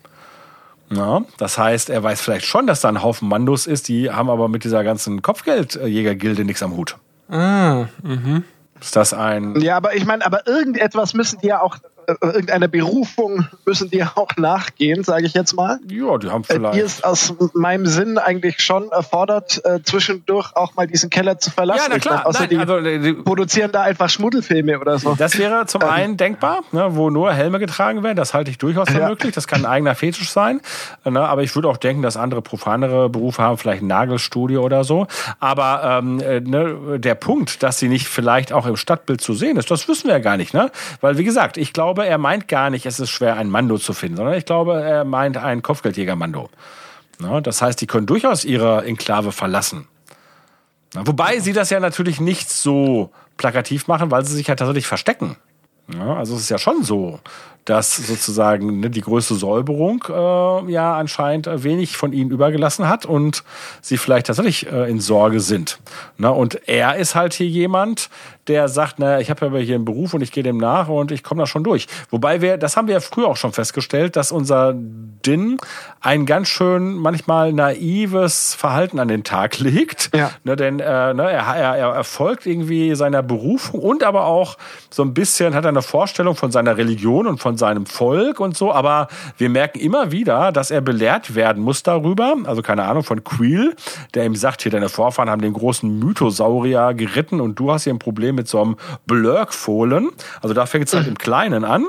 Ja, 0.93 1.23
das 1.39 1.57
heißt, 1.57 1.89
er 1.91 2.03
weiß 2.03 2.21
vielleicht 2.21 2.47
schon, 2.47 2.67
dass 2.67 2.81
da 2.81 2.89
ein 2.89 3.03
Haufen 3.03 3.29
Mandos 3.29 3.67
ist, 3.67 3.89
die 3.89 4.11
haben 4.11 4.29
aber 4.29 4.49
mit 4.49 4.65
dieser 4.65 4.83
ganzen 4.83 5.23
Kopfgeldjägergilde 5.23 6.45
nichts 6.45 6.63
am 6.63 6.77
Hut. 6.77 6.97
Ah, 7.29 7.87
mhm. 8.03 8.45
Ist 8.81 8.97
das 8.97 9.13
ein. 9.13 9.61
Ja, 9.61 9.77
aber 9.77 9.95
ich 9.95 10.05
meine, 10.05 10.25
aber 10.25 10.47
irgendetwas 10.49 11.15
müssen 11.15 11.39
die 11.41 11.49
ja 11.49 11.61
auch 11.61 11.77
irgendeiner 12.21 12.69
Berufung 12.69 13.47
müssen 13.65 13.91
die 13.91 14.03
auch 14.15 14.37
nachgehen, 14.37 15.05
sage 15.05 15.27
ich 15.27 15.35
jetzt 15.35 15.55
mal. 15.55 15.79
Ja, 15.89 16.19
die 16.19 16.31
haben 16.31 16.45
vielleicht. 16.45 16.75
Die 16.75 16.81
ist 16.81 17.05
aus 17.05 17.35
meinem 17.55 17.87
Sinn 17.87 18.19
eigentlich 18.19 18.61
schon 18.61 18.91
erfordert, 18.91 19.61
äh, 19.65 19.83
zwischendurch 19.83 20.55
auch 20.57 20.75
mal 20.75 20.87
diesen 20.87 21.11
Keller 21.11 21.39
zu 21.39 21.51
verlassen. 21.51 21.89
Ja, 21.91 21.95
na 21.95 21.99
klar. 21.99 22.27
Außer 22.27 22.47
Nein, 22.51 22.61
also, 22.61 22.77
äh, 22.79 22.99
die, 22.99 23.13
produzieren 23.15 23.73
da 23.73 23.83
einfach 23.83 24.09
Schmuddelfilme 24.09 24.79
oder 24.79 24.99
so. 24.99 25.15
Das 25.15 25.39
wäre 25.39 25.67
zum 25.67 25.83
ähm. 25.83 25.89
einen 25.89 26.17
denkbar, 26.17 26.63
ne, 26.73 26.97
wo 26.97 27.11
nur 27.11 27.33
Helme 27.33 27.59
getragen 27.59 28.03
werden. 28.03 28.17
Das 28.17 28.35
halte 28.35 28.51
ich 28.51 28.59
durchaus 28.59 28.89
für 28.89 29.01
ja. 29.01 29.09
möglich. 29.09 29.35
Das 29.35 29.47
kann 29.47 29.65
ein 29.65 29.71
eigener 29.71 29.95
Fetisch 29.95 30.31
sein. 30.31 30.61
Ne, 31.05 31.21
aber 31.21 31.43
ich 31.43 31.55
würde 31.55 31.69
auch 31.69 31.77
denken, 31.77 32.03
dass 32.03 32.17
andere 32.17 32.43
profanere 32.43 33.09
Berufe 33.09 33.43
haben, 33.43 33.59
vielleicht 33.59 33.83
ein 33.83 33.87
Nagelstudio 33.87 34.63
oder 34.63 34.85
so. 34.85 35.07
Aber 35.39 36.01
ähm, 36.01 36.17
ne, 36.17 36.99
der 36.99 37.15
Punkt, 37.15 37.63
dass 37.63 37.79
sie 37.79 37.89
nicht 37.89 38.09
vielleicht 38.09 38.53
auch 38.53 38.67
im 38.67 38.77
Stadtbild 38.77 39.21
zu 39.21 39.35
sehen 39.35 39.57
ist, 39.57 39.71
das 39.71 39.89
wissen 39.89 40.09
wir 40.09 40.15
ja 40.15 40.19
gar 40.21 40.37
nicht. 40.37 40.55
Ne? 40.55 40.71
Weil, 41.01 41.19
wie 41.19 41.25
gesagt, 41.25 41.57
ich 41.57 41.73
glaube, 41.73 41.90
glaube, 41.95 42.07
er 42.07 42.19
meint 42.19 42.47
gar 42.47 42.71
nicht, 42.71 42.87
es 42.87 43.01
ist 43.01 43.11
schwer, 43.11 43.37
ein 43.37 43.51
Mando 43.51 43.77
zu 43.77 43.93
finden, 43.93 44.19
sondern 44.19 44.37
ich 44.37 44.45
glaube, 44.45 44.81
er 44.81 45.05
meint 45.05 45.37
ein 45.37 45.61
Kopfgeldjäger-Mando. 45.61 46.49
das 47.43 47.63
heißt, 47.63 47.81
die 47.81 47.89
können 47.89 48.07
durchaus 48.07 48.45
ihre 48.45 48.85
Enklave 48.85 49.33
verlassen. 49.33 49.89
wobei 50.95 51.41
sie 51.41 51.53
das 51.53 51.71
ja 51.71 51.81
natürlich 51.81 52.21
nicht 52.21 52.49
so 52.49 53.11
plakativ 53.37 53.89
machen, 53.89 54.13
weil 54.13 54.25
sie 54.25 54.37
sich 54.37 54.47
ja 54.47 54.55
tatsächlich 54.55 54.87
verstecken. 54.87 55.37
also 55.99 56.37
es 56.37 56.43
ist 56.43 56.51
ja 56.51 56.59
schon 56.59 56.85
so, 56.85 57.19
dass 57.65 57.97
sozusagen 57.97 58.79
ne, 58.79 58.89
die 58.89 59.01
größte 59.01 59.35
Säuberung 59.35 60.05
äh, 60.09 60.71
ja 60.71 60.97
anscheinend 60.97 61.49
wenig 61.65 61.97
von 61.97 62.13
ihnen 62.13 62.31
übergelassen 62.31 62.89
hat 62.89 63.05
und 63.05 63.43
sie 63.83 63.97
vielleicht 63.97 64.29
tatsächlich 64.29 64.71
äh, 64.71 64.89
in 64.89 65.01
Sorge 65.01 65.41
sind. 65.41 65.81
Na, 66.19 66.29
und 66.29 66.69
er 66.69 66.97
ist 66.97 67.17
halt 67.17 67.35
hier 67.35 67.49
jemand, 67.49 68.11
der 68.51 68.69
sagt, 68.69 68.99
naja, 68.99 69.21
ich 69.21 69.31
habe 69.31 69.47
ja 69.47 69.57
hier 69.59 69.77
einen 69.77 69.85
Beruf 69.85 70.13
und 70.13 70.23
ich 70.23 70.33
gehe 70.33 70.43
dem 70.43 70.59
nach 70.59 70.89
und 70.89 71.13
ich 71.13 71.23
komme 71.23 71.41
da 71.41 71.47
schon 71.47 71.63
durch. 71.63 71.87
Wobei 72.11 72.41
wir, 72.41 72.59
das 72.59 72.77
haben 72.77 72.89
wir 72.89 72.95
ja 72.95 73.01
früher 73.01 73.29
auch 73.29 73.37
schon 73.37 73.53
festgestellt, 73.53 74.17
dass 74.17 74.33
unser 74.33 74.75
Din 74.75 75.59
ein 76.01 76.27
ganz 76.27 76.49
schön 76.49 76.95
manchmal 76.95 77.53
naives 77.53 78.55
Verhalten 78.55 78.99
an 78.99 79.07
den 79.07 79.23
Tag 79.23 79.59
legt. 79.61 80.11
Ja. 80.15 80.33
Ne, 80.43 80.57
denn 80.57 80.81
äh, 80.81 81.15
ne, 81.15 81.31
er, 81.31 81.47
er, 81.47 81.77
er 81.77 81.95
erfolgt 81.95 82.45
irgendwie 82.45 82.95
seiner 82.97 83.23
Berufung 83.23 83.81
und 83.81 84.03
aber 84.03 84.25
auch 84.25 84.57
so 84.91 85.05
ein 85.05 85.15
bisschen 85.15 85.55
hat 85.55 85.65
er 85.65 85.69
eine 85.69 85.83
Vorstellung 85.83 86.35
von 86.35 86.51
seiner 86.51 86.77
Religion 86.77 87.29
und 87.29 87.39
von 87.39 87.57
seinem 87.57 87.87
Volk 87.87 88.41
und 88.41 88.57
so, 88.57 88.73
aber 88.73 89.07
wir 89.39 89.49
merken 89.49 89.79
immer 89.79 90.11
wieder, 90.11 90.51
dass 90.51 90.73
er 90.73 90.81
belehrt 90.81 91.37
werden 91.37 91.63
muss 91.63 91.85
darüber. 91.85 92.35
Also 92.45 92.63
keine 92.63 92.83
Ahnung 92.85 93.05
von 93.05 93.23
Queel, 93.23 93.77
der 94.15 94.25
ihm 94.25 94.35
sagt, 94.35 94.63
hier 94.63 94.73
deine 94.73 94.89
Vorfahren 94.89 95.31
haben 95.31 95.41
den 95.41 95.53
großen 95.53 96.01
Mythosaurier 96.01 96.95
geritten 96.95 97.41
und 97.41 97.61
du 97.61 97.71
hast 97.71 97.85
hier 97.85 97.95
ein 97.95 98.01
Problem 98.01 98.37
mit 98.41 98.49
so 98.49 98.63
einem 98.63 98.77
Blurkfohlen. 99.07 100.09
Also 100.41 100.55
da 100.55 100.65
fängt 100.65 100.89
es 100.89 100.95
halt 100.95 101.07
im 101.07 101.19
Kleinen 101.19 101.65
an. 101.65 101.85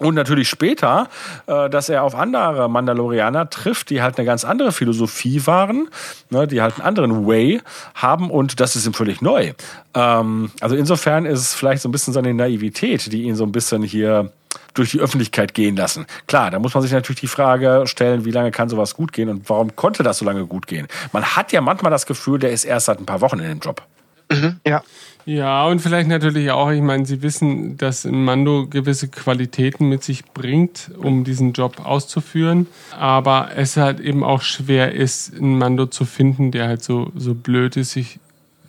Und 0.00 0.14
natürlich 0.14 0.48
später, 0.48 1.08
äh, 1.46 1.68
dass 1.68 1.88
er 1.88 2.04
auf 2.04 2.14
andere 2.14 2.68
Mandalorianer 2.68 3.50
trifft, 3.50 3.90
die 3.90 4.00
halt 4.00 4.16
eine 4.16 4.26
ganz 4.26 4.44
andere 4.44 4.70
Philosophie 4.70 5.44
waren, 5.46 5.88
ne, 6.30 6.46
die 6.46 6.62
halt 6.62 6.74
einen 6.76 6.86
anderen 6.86 7.26
Way 7.26 7.60
haben 7.96 8.30
und 8.30 8.60
das 8.60 8.76
ist 8.76 8.86
ihm 8.86 8.94
völlig 8.94 9.22
neu. 9.22 9.54
Ähm, 9.94 10.52
also 10.60 10.76
insofern 10.76 11.26
ist 11.26 11.40
es 11.40 11.54
vielleicht 11.54 11.82
so 11.82 11.88
ein 11.88 11.92
bisschen 11.92 12.14
seine 12.14 12.32
Naivität, 12.32 13.12
die 13.12 13.22
ihn 13.22 13.34
so 13.34 13.44
ein 13.44 13.50
bisschen 13.50 13.82
hier 13.82 14.30
durch 14.74 14.92
die 14.92 15.00
Öffentlichkeit 15.00 15.54
gehen 15.54 15.74
lassen. 15.74 16.06
Klar, 16.28 16.52
da 16.52 16.60
muss 16.60 16.74
man 16.74 16.82
sich 16.82 16.92
natürlich 16.92 17.20
die 17.20 17.26
Frage 17.26 17.82
stellen, 17.86 18.24
wie 18.24 18.30
lange 18.30 18.52
kann 18.52 18.68
sowas 18.68 18.94
gut 18.94 19.12
gehen 19.12 19.28
und 19.28 19.48
warum 19.50 19.74
konnte 19.74 20.04
das 20.04 20.18
so 20.18 20.24
lange 20.24 20.46
gut 20.46 20.68
gehen? 20.68 20.86
Man 21.12 21.24
hat 21.24 21.50
ja 21.50 21.60
manchmal 21.60 21.90
das 21.90 22.06
Gefühl, 22.06 22.38
der 22.38 22.52
ist 22.52 22.64
erst 22.64 22.86
seit 22.86 23.00
ein 23.00 23.06
paar 23.06 23.20
Wochen 23.20 23.40
in 23.40 23.48
dem 23.48 23.58
Job. 23.58 23.82
Mhm, 24.30 24.60
ja. 24.64 24.82
Ja, 25.28 25.66
und 25.66 25.80
vielleicht 25.80 26.08
natürlich 26.08 26.50
auch, 26.52 26.70
ich 26.70 26.80
meine, 26.80 27.04
Sie 27.04 27.20
wissen, 27.20 27.76
dass 27.76 28.06
ein 28.06 28.24
Mando 28.24 28.66
gewisse 28.66 29.08
Qualitäten 29.08 29.86
mit 29.86 30.02
sich 30.02 30.24
bringt, 30.24 30.90
um 30.96 31.22
diesen 31.22 31.52
Job 31.52 31.84
auszuführen. 31.84 32.66
Aber 32.96 33.50
es 33.54 33.76
halt 33.76 34.00
eben 34.00 34.24
auch 34.24 34.40
schwer 34.40 34.94
ist, 34.94 35.34
einen 35.34 35.58
Mando 35.58 35.84
zu 35.84 36.06
finden, 36.06 36.50
der 36.50 36.66
halt 36.66 36.82
so, 36.82 37.12
so 37.14 37.34
blöd 37.34 37.76
ist, 37.76 37.90
sich, 37.90 38.20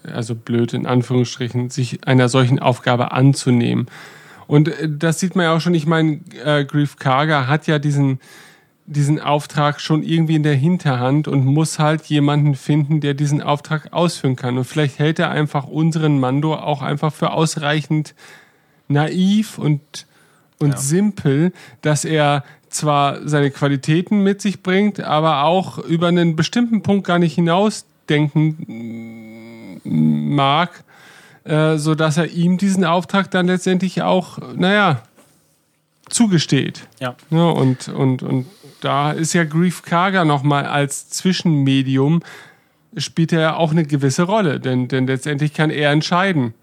also 0.04 0.36
blöd 0.36 0.74
in 0.74 0.86
Anführungsstrichen, 0.86 1.69
sich 1.69 2.06
einer 2.06 2.28
solchen 2.28 2.60
Aufgabe 2.60 3.13
anzunehmen. 3.13 3.88
Und 4.45 4.67
äh, 4.67 4.89
das 4.89 5.22
sieht 5.22 5.38
man 5.38 5.45
ja 5.45 5.56
auch 5.56 5.62
schon, 5.62 5.74
ich 5.74 5.86
meine, 5.86 6.19
äh, 6.43 6.65
Grief 6.65 6.98
Karga 6.98 7.48
hat 7.48 7.67
ja 7.67 7.80
diesen, 7.80 8.19
diesen 8.89 9.19
Auftrag 9.19 9.80
schon 9.80 10.02
irgendwie 10.02 10.36
in 10.36 10.41
der 10.41 10.56
Hinterhand 10.56 11.28
und 11.28 11.45
muss 11.45 11.78
halt 11.78 12.06
jemanden 12.06 12.56
finden, 12.56 13.02
der 13.02 13.13
diesen 13.13 13.43
Auftrag 13.43 13.93
ausführen 13.93 14.36
kann. 14.36 14.58
Und 14.58 14.63
vielleicht 14.65 14.97
hält 14.97 15.19
er 15.19 15.30
einfach 15.30 15.67
unseren 15.67 16.19
Mando 16.19 16.56
auch 16.56 16.82
einfach 16.82 17.13
für 17.13 17.32
ausreichend 17.32 18.15
naiv 18.88 19.60
und, 19.60 20.08
und 20.60 20.71
ja. 20.71 20.78
simpel, 20.78 21.54
dass 21.82 22.04
er 22.04 22.43
zwar 22.69 23.28
seine 23.28 23.52
Qualitäten 23.52 24.23
mit 24.23 24.41
sich 24.41 24.63
bringt, 24.63 24.99
aber 24.99 25.43
auch 25.43 25.78
über 25.78 26.08
einen 26.08 26.36
bestimmten 26.36 26.82
Punkt 26.82 27.06
gar 27.06 27.19
nicht 27.19 27.36
hinausdenken 27.36 28.58
mag, 29.84 30.84
äh, 31.43 31.78
so 31.78 31.93
dass 31.93 32.17
er 32.17 32.32
ihm 32.32 32.58
diesen 32.58 32.86
Auftrag 32.86 33.30
dann 33.30 33.45
letztendlich 33.45 34.02
auch, 34.02 34.39
naja, 34.56 35.04
zugesteht. 36.10 36.88
Ja. 36.99 37.15
ja 37.30 37.49
und, 37.49 37.88
und, 37.88 38.23
und 38.23 38.47
da 38.82 39.12
ist 39.12 39.34
ja 39.34 39.44
Grief 39.44 39.84
Karga 39.84 40.26
nochmal 40.26 40.65
als 40.65 41.10
Zwischenmedium, 41.10 42.22
spielt 42.98 43.32
er 43.34 43.39
ja 43.39 43.56
auch 43.56 43.72
eine 43.72 43.86
gewisse 43.86 44.24
Rolle, 44.24 44.60
denn, 44.60 44.88
denn 44.88 45.08
letztendlich 45.08 45.54
kann 45.54 45.70
er 45.70 45.92
entscheiden, 45.92 46.54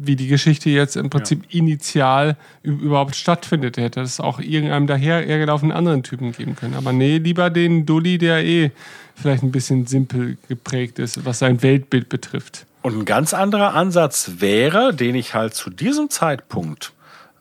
wie 0.00 0.16
die 0.16 0.28
Geschichte 0.28 0.70
jetzt 0.70 0.96
im 0.96 1.10
Prinzip 1.10 1.42
ja. 1.48 1.58
initial 1.58 2.36
überhaupt 2.62 3.16
stattfindet. 3.16 3.76
Hätte 3.76 4.00
es 4.00 4.20
auch 4.20 4.38
irgendeinem 4.38 4.86
daher 4.86 5.20
hergelaufenen 5.20 5.76
anderen 5.76 6.02
Typen 6.02 6.32
geben 6.32 6.56
können. 6.56 6.74
Aber 6.74 6.92
nee, 6.92 7.18
lieber 7.18 7.50
den 7.50 7.84
Dulli, 7.84 8.16
der 8.18 8.44
eh 8.44 8.70
vielleicht 9.16 9.42
ein 9.42 9.50
bisschen 9.50 9.86
simpel 9.86 10.38
geprägt 10.48 10.98
ist, 10.98 11.24
was 11.24 11.40
sein 11.40 11.62
Weltbild 11.62 12.08
betrifft. 12.08 12.66
Und 12.82 13.00
ein 13.00 13.04
ganz 13.04 13.34
anderer 13.34 13.74
Ansatz 13.74 14.32
wäre, 14.38 14.94
den 14.94 15.16
ich 15.16 15.34
halt 15.34 15.54
zu 15.54 15.68
diesem 15.68 16.10
Zeitpunkt 16.10 16.92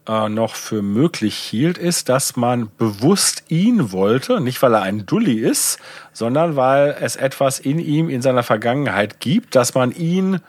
äh, 0.07 0.29
noch 0.29 0.55
für 0.55 0.81
möglich 0.81 1.35
hielt, 1.35 1.77
ist, 1.77 2.09
dass 2.09 2.35
man 2.35 2.69
bewusst 2.77 3.43
ihn 3.49 3.91
wollte, 3.91 4.39
nicht 4.39 4.61
weil 4.61 4.73
er 4.73 4.81
ein 4.81 5.05
Dulli 5.05 5.39
ist, 5.39 5.79
sondern 6.13 6.55
weil 6.55 6.95
es 7.01 7.15
etwas 7.15 7.59
in 7.59 7.79
ihm, 7.79 8.09
in 8.09 8.21
seiner 8.21 8.43
Vergangenheit 8.43 9.19
gibt, 9.19 9.55
dass 9.55 9.73
man 9.75 9.91
ihn 9.91 10.39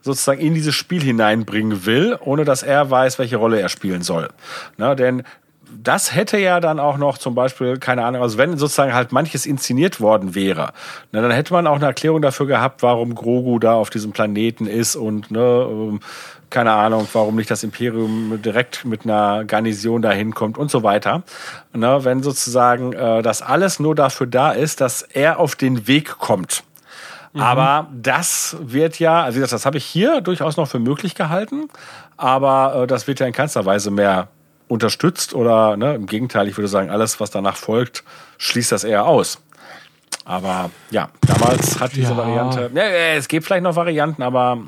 sozusagen 0.00 0.40
in 0.40 0.54
dieses 0.54 0.74
Spiel 0.74 1.02
hineinbringen 1.02 1.86
will, 1.86 2.18
ohne 2.20 2.44
dass 2.44 2.62
er 2.62 2.90
weiß, 2.90 3.18
welche 3.18 3.36
Rolle 3.36 3.60
er 3.60 3.68
spielen 3.68 4.02
soll. 4.02 4.28
Na, 4.76 4.94
denn 4.94 5.22
das 5.82 6.14
hätte 6.14 6.38
ja 6.38 6.60
dann 6.60 6.80
auch 6.80 6.98
noch 6.98 7.18
zum 7.18 7.34
Beispiel, 7.34 7.78
keine 7.78 8.04
Ahnung, 8.04 8.22
also 8.22 8.38
wenn 8.38 8.56
sozusagen 8.56 8.94
halt 8.94 9.12
manches 9.12 9.46
inszeniert 9.46 10.00
worden 10.00 10.34
wäre, 10.34 10.72
na, 11.12 11.20
dann 11.20 11.30
hätte 11.30 11.52
man 11.52 11.66
auch 11.66 11.76
eine 11.76 11.86
Erklärung 11.86 12.22
dafür 12.22 12.46
gehabt, 12.46 12.82
warum 12.82 13.14
Grogu 13.14 13.58
da 13.58 13.74
auf 13.74 13.90
diesem 13.90 14.12
Planeten 14.12 14.66
ist 14.66 14.96
und 14.96 15.30
ne, 15.30 15.66
ähm, 15.68 16.00
keine 16.50 16.72
Ahnung, 16.72 17.08
warum 17.12 17.36
nicht 17.36 17.50
das 17.50 17.62
Imperium 17.64 18.40
direkt 18.42 18.84
mit 18.84 19.04
einer 19.04 19.44
Garnison 19.44 20.02
dahin 20.02 20.34
kommt 20.34 20.58
und 20.58 20.70
so 20.70 20.82
weiter. 20.82 21.22
Ne, 21.72 22.04
wenn 22.04 22.22
sozusagen 22.22 22.92
äh, 22.92 23.22
das 23.22 23.40
alles 23.42 23.80
nur 23.80 23.94
dafür 23.94 24.26
da 24.26 24.52
ist, 24.52 24.80
dass 24.80 25.02
er 25.02 25.38
auf 25.38 25.56
den 25.56 25.88
Weg 25.88 26.18
kommt. 26.18 26.62
Mhm. 27.32 27.40
Aber 27.40 27.88
das 27.92 28.56
wird 28.60 28.98
ja, 28.98 29.22
also 29.22 29.40
das, 29.40 29.50
das 29.50 29.64
habe 29.64 29.78
ich 29.78 29.84
hier 29.84 30.20
durchaus 30.20 30.56
noch 30.56 30.68
für 30.68 30.78
möglich 30.78 31.14
gehalten, 31.14 31.68
aber 32.16 32.82
äh, 32.82 32.86
das 32.86 33.06
wird 33.06 33.20
ja 33.20 33.26
in 33.26 33.32
keinster 33.32 33.64
Weise 33.64 33.90
mehr 33.90 34.28
unterstützt 34.72 35.34
oder 35.34 35.76
ne, 35.76 35.94
im 35.94 36.06
Gegenteil, 36.06 36.48
ich 36.48 36.56
würde 36.56 36.68
sagen, 36.68 36.90
alles, 36.90 37.20
was 37.20 37.30
danach 37.30 37.56
folgt, 37.56 38.04
schließt 38.38 38.72
das 38.72 38.84
eher 38.84 39.04
aus. 39.04 39.38
Aber 40.24 40.70
ja, 40.90 41.08
damals 41.26 41.80
hat 41.80 41.94
diese 41.94 42.12
ja. 42.12 42.16
Variante, 42.16 42.70
ja, 42.74 42.82
es 43.16 43.28
gibt 43.28 43.44
vielleicht 43.44 43.64
noch 43.64 43.76
Varianten, 43.76 44.22
aber 44.22 44.58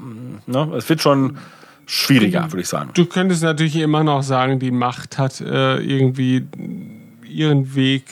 ne, 0.46 0.72
es 0.76 0.88
wird 0.88 1.00
schon 1.00 1.38
schwieriger, 1.86 2.50
würde 2.50 2.62
ich 2.62 2.68
sagen. 2.68 2.90
Du 2.94 3.06
könntest 3.06 3.42
natürlich 3.42 3.76
immer 3.76 4.04
noch 4.04 4.22
sagen, 4.22 4.58
die 4.58 4.70
Macht 4.70 5.18
hat 5.18 5.40
äh, 5.40 5.76
irgendwie 5.78 6.46
ihren 7.28 7.74
Weg 7.74 8.04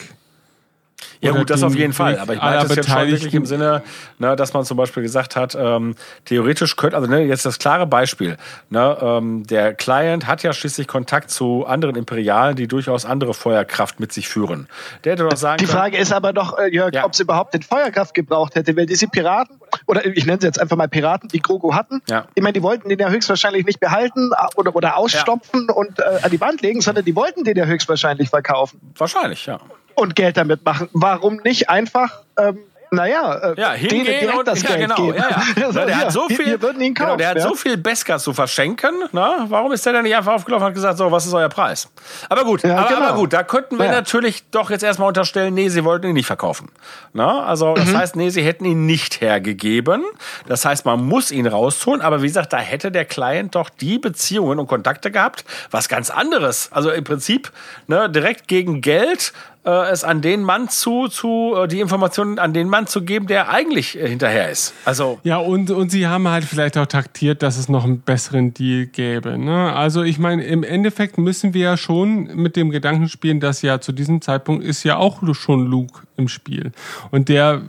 ja 1.22 1.32
gut, 1.32 1.50
das 1.50 1.62
auf 1.62 1.74
jeden 1.74 1.92
Fall. 1.92 2.18
Aber 2.18 2.35
ich 2.35 2.42
meine 2.42 2.62
das 2.62 2.74
jetzt 2.74 2.88
schon 2.88 3.06
wirklich 3.08 3.35
im 3.35 3.46
Sinne, 3.46 3.82
ne, 4.18 4.35
dass 4.35 4.52
man 4.52 4.64
zum 4.64 4.76
Beispiel 4.76 5.02
gesagt 5.02 5.37
hat, 5.37 5.56
ähm, 5.58 5.94
theoretisch 6.24 6.76
könnte, 6.76 6.96
also 6.96 7.08
ne, 7.08 7.22
jetzt 7.22 7.46
das 7.46 7.58
klare 7.58 7.87
Beispiel, 7.87 8.37
ne, 8.70 8.98
ähm, 9.00 9.46
der 9.46 9.72
Client 9.74 10.26
hat 10.26 10.42
ja 10.42 10.52
schließlich 10.52 10.88
Kontakt 10.88 11.30
zu 11.30 11.64
anderen 11.64 11.94
Imperialen, 11.94 12.56
die 12.56 12.66
durchaus 12.66 13.04
andere 13.04 13.35
Feuerkraft 13.35 14.00
mit 14.00 14.12
sich 14.12 14.28
führen. 14.28 14.66
Der 15.04 15.12
hätte 15.12 15.22
doch 15.22 15.37
sagen 15.37 15.58
Die 15.58 15.66
Frage 15.66 15.92
können, 15.92 16.02
ist 16.02 16.12
aber 16.12 16.32
doch, 16.32 16.58
äh, 16.58 16.74
Jörg, 16.74 16.92
ja. 16.92 17.04
ob 17.04 17.14
sie 17.14 17.22
überhaupt 17.22 17.54
den 17.54 17.62
Feuerkraft 17.62 18.14
gebraucht 18.14 18.56
hätte, 18.56 18.76
weil 18.76 18.87
diese 18.87 19.06
Piraten, 19.06 19.61
oder 19.87 20.04
ich 20.04 20.26
nenne 20.26 20.40
sie 20.40 20.46
jetzt 20.48 20.61
einfach 20.61 20.76
mal 20.76 20.88
Piraten, 20.88 21.28
die 21.28 21.40
Grogu 21.40 21.74
hatten, 21.74 22.02
ja. 22.08 22.26
ich 22.35 22.42
meine, 22.42 22.54
die 22.54 22.62
wollten 22.62 22.88
den 22.88 22.98
ja 22.98 23.08
höchstwahrscheinlich 23.08 23.64
nicht 23.64 23.78
behalten 23.78 24.32
äh, 24.32 24.46
oder, 24.56 24.74
oder 24.74 24.96
ausstopfen 24.96 25.66
ja. 25.68 25.74
und 25.74 26.00
äh, 26.00 26.02
an 26.22 26.30
die 26.30 26.40
Wand 26.40 26.62
legen, 26.62 26.80
sondern 26.80 27.04
die 27.04 27.14
wollten 27.14 27.44
den 27.44 27.56
ja 27.56 27.64
höchstwahrscheinlich 27.64 28.30
verkaufen. 28.30 28.80
Wahrscheinlich, 28.96 29.46
ja 29.46 29.61
und 29.94 30.16
Geld 30.16 30.37
damit 30.37 30.64
machen. 30.64 30.88
Warum 30.92 31.37
nicht 31.37 31.68
einfach 31.70 32.22
ähm, 32.38 32.59
naja, 32.92 33.35
äh, 33.37 33.55
ja, 33.59 33.72
hingehen 33.72 34.05
denen 34.05 34.35
und, 34.35 34.46
das 34.46 34.61
ja, 34.62 34.68
Geld 34.68 34.81
genau, 34.83 34.96
geben. 34.96 35.16
Ja, 35.16 35.31
ja. 35.31 35.66
also, 35.66 35.81
der, 35.81 35.96
hat 35.96 36.12
so 36.12 36.28
viel, 36.28 36.46
wir, 36.46 36.59
kaufen, 36.59 36.94
genau, 36.94 37.16
der 37.16 37.28
hat 37.31 37.40
so 37.40 37.55
viel 37.55 37.78
Beskar 37.78 38.18
zu 38.18 38.35
verschenken. 38.35 38.90
Na? 39.12 39.46
Warum 39.48 39.72
ist 39.72 39.87
der 39.87 39.94
denn 39.94 40.02
nicht 40.02 40.14
einfach 40.14 40.35
aufgelaufen 40.35 40.64
und 40.64 40.68
hat 40.68 40.74
gesagt, 40.74 40.98
so, 40.98 41.11
was 41.11 41.24
ist 41.24 41.33
euer 41.33 41.48
Preis? 41.48 41.88
Aber 42.28 42.44
gut, 42.44 42.62
aber, 42.66 42.88
genau. 42.88 43.00
aber, 43.00 43.16
gut, 43.16 43.33
da 43.33 43.44
könnten 43.44 43.78
wir 43.78 43.90
natürlich 43.90 44.44
doch 44.50 44.68
jetzt 44.68 44.83
erstmal 44.83 45.09
unterstellen, 45.09 45.55
nee, 45.55 45.70
sie 45.70 45.85
wollten 45.85 46.09
ihn 46.09 46.12
nicht 46.12 46.26
verkaufen. 46.26 46.68
Na? 47.14 47.46
Also 47.46 47.72
das 47.72 47.87
mhm. 47.87 47.96
heißt, 47.96 48.16
nee, 48.16 48.28
sie 48.28 48.42
hätten 48.42 48.66
ihn 48.66 48.85
nicht 48.85 49.22
hergegeben. 49.22 50.05
Das 50.46 50.66
heißt, 50.66 50.85
man 50.85 51.02
muss 51.02 51.31
ihn 51.31 51.46
rausholen. 51.46 52.02
Aber 52.02 52.20
wie 52.20 52.26
gesagt, 52.26 52.52
da 52.52 52.59
hätte 52.59 52.92
der 52.92 53.07
Client 53.07 53.55
doch 53.55 53.70
die 53.70 53.98
Beziehungen 53.98 54.59
und 54.59 54.66
Kontakte 54.66 55.11
gehabt, 55.11 55.46
was 55.70 55.88
ganz 55.88 56.11
anderes. 56.11 56.68
Also 56.72 56.90
im 56.90 57.05
Prinzip 57.05 57.52
ne, 57.87 58.11
direkt 58.11 58.48
gegen 58.48 58.83
Geld 58.83 59.33
äh, 59.64 59.90
es 59.90 60.05
an 60.05 60.22
den 60.22 60.42
Mann 60.42 60.68
zu, 60.68 61.09
zu 61.09 61.55
äh, 61.57 61.68
die 61.68 61.81
Informationen 61.81 62.38
an 62.38 62.53
den 62.53 62.68
Mann 62.68 62.87
zu 62.87 63.03
geben, 63.03 63.27
der 63.27 63.48
eigentlich 63.48 63.98
äh, 63.98 64.09
hinterher 64.09 64.51
ist. 64.51 64.75
Also 64.85 65.20
ja 65.22 65.37
und 65.37 65.70
und 65.70 65.90
sie 65.90 66.07
haben 66.07 66.27
halt 66.29 66.44
vielleicht 66.44 66.77
auch 66.77 66.87
taktiert, 66.87 67.42
dass 67.42 67.57
es 67.57 67.68
noch 67.68 67.85
einen 67.85 68.01
besseren 68.01 68.55
Deal 68.55 68.87
gäbe. 68.87 69.38
Ne? 69.38 69.72
Also 69.72 70.03
ich 70.03 70.18
meine, 70.18 70.44
im 70.44 70.64
Endeffekt 70.64 71.18
müssen 71.18 71.55
wir 71.55 71.62
ja 71.62 71.77
schon 71.77 72.25
mit 72.35 72.57
dem 72.57 72.70
Gedanken 72.70 73.09
spielen, 73.09 73.40
dass 73.40 73.62
ja 73.62 73.81
zu 73.81 73.92
diesem 73.92 74.20
Zeitpunkt 74.20 74.64
ist 74.64 74.83
ja 74.85 74.96
auch 74.96 75.22
schon 75.35 75.66
Luke 75.66 76.03
im 76.16 76.29
Spiel 76.29 76.72
und 77.11 77.29
der 77.29 77.62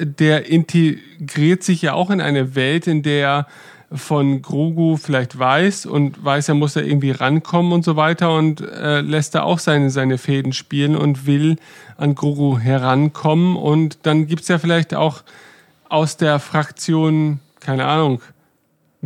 der 0.00 0.46
integriert 0.46 1.64
sich 1.64 1.82
ja 1.82 1.94
auch 1.94 2.10
in 2.10 2.20
eine 2.20 2.54
Welt, 2.54 2.86
in 2.86 3.02
der 3.02 3.46
von 3.90 4.42
Grogu 4.42 4.96
vielleicht 4.96 5.38
weiß 5.38 5.86
und 5.86 6.22
weiß, 6.22 6.50
er 6.50 6.54
muss 6.54 6.74
da 6.74 6.80
irgendwie 6.80 7.10
rankommen 7.10 7.72
und 7.72 7.84
so 7.84 7.96
weiter 7.96 8.34
und 8.34 8.60
äh, 8.60 9.00
lässt 9.00 9.34
da 9.34 9.42
auch 9.42 9.58
seine, 9.58 9.90
seine 9.90 10.18
Fäden 10.18 10.52
spielen 10.52 10.94
und 10.94 11.26
will 11.26 11.56
an 11.96 12.14
Grogu 12.14 12.58
herankommen. 12.58 13.56
Und 13.56 14.00
dann 14.02 14.26
gibt's 14.26 14.48
ja 14.48 14.58
vielleicht 14.58 14.94
auch 14.94 15.22
aus 15.88 16.18
der 16.18 16.38
Fraktion, 16.38 17.40
keine 17.60 17.86
Ahnung, 17.86 18.20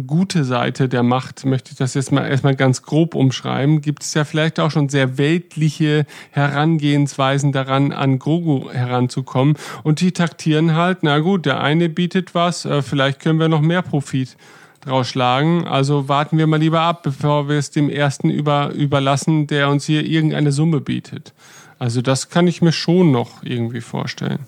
gute 0.06 0.44
Seite 0.44 0.88
der 0.88 1.02
Macht, 1.02 1.44
möchte 1.44 1.72
ich 1.72 1.76
das 1.76 1.94
jetzt 1.94 2.12
mal 2.12 2.26
erstmal 2.26 2.56
ganz 2.56 2.82
grob 2.82 3.14
umschreiben, 3.14 3.82
gibt 3.82 4.02
es 4.02 4.14
ja 4.14 4.24
vielleicht 4.24 4.58
auch 4.58 4.70
schon 4.70 4.88
sehr 4.88 5.18
weltliche 5.18 6.06
Herangehensweisen 6.30 7.52
daran, 7.52 7.92
an 7.92 8.18
Grogu 8.18 8.70
heranzukommen. 8.70 9.56
Und 9.82 10.00
die 10.00 10.12
taktieren 10.12 10.74
halt, 10.74 11.02
na 11.02 11.18
gut, 11.18 11.44
der 11.44 11.60
eine 11.60 11.88
bietet 11.90 12.34
was, 12.34 12.64
äh, 12.64 12.80
vielleicht 12.82 13.20
können 13.20 13.38
wir 13.38 13.48
noch 13.48 13.60
mehr 13.60 13.82
Profit 13.82 14.36
draus 14.84 15.08
schlagen. 15.08 15.66
Also 15.66 16.08
warten 16.08 16.38
wir 16.38 16.46
mal 16.46 16.60
lieber 16.60 16.80
ab, 16.80 17.02
bevor 17.02 17.48
wir 17.48 17.56
es 17.56 17.70
dem 17.70 17.88
ersten 17.88 18.30
über, 18.30 18.70
überlassen, 18.70 19.46
der 19.46 19.68
uns 19.68 19.86
hier 19.86 20.04
irgendeine 20.04 20.52
Summe 20.52 20.80
bietet. 20.80 21.32
Also 21.78 22.02
das 22.02 22.28
kann 22.28 22.46
ich 22.46 22.62
mir 22.62 22.72
schon 22.72 23.10
noch 23.10 23.42
irgendwie 23.42 23.80
vorstellen. 23.80 24.40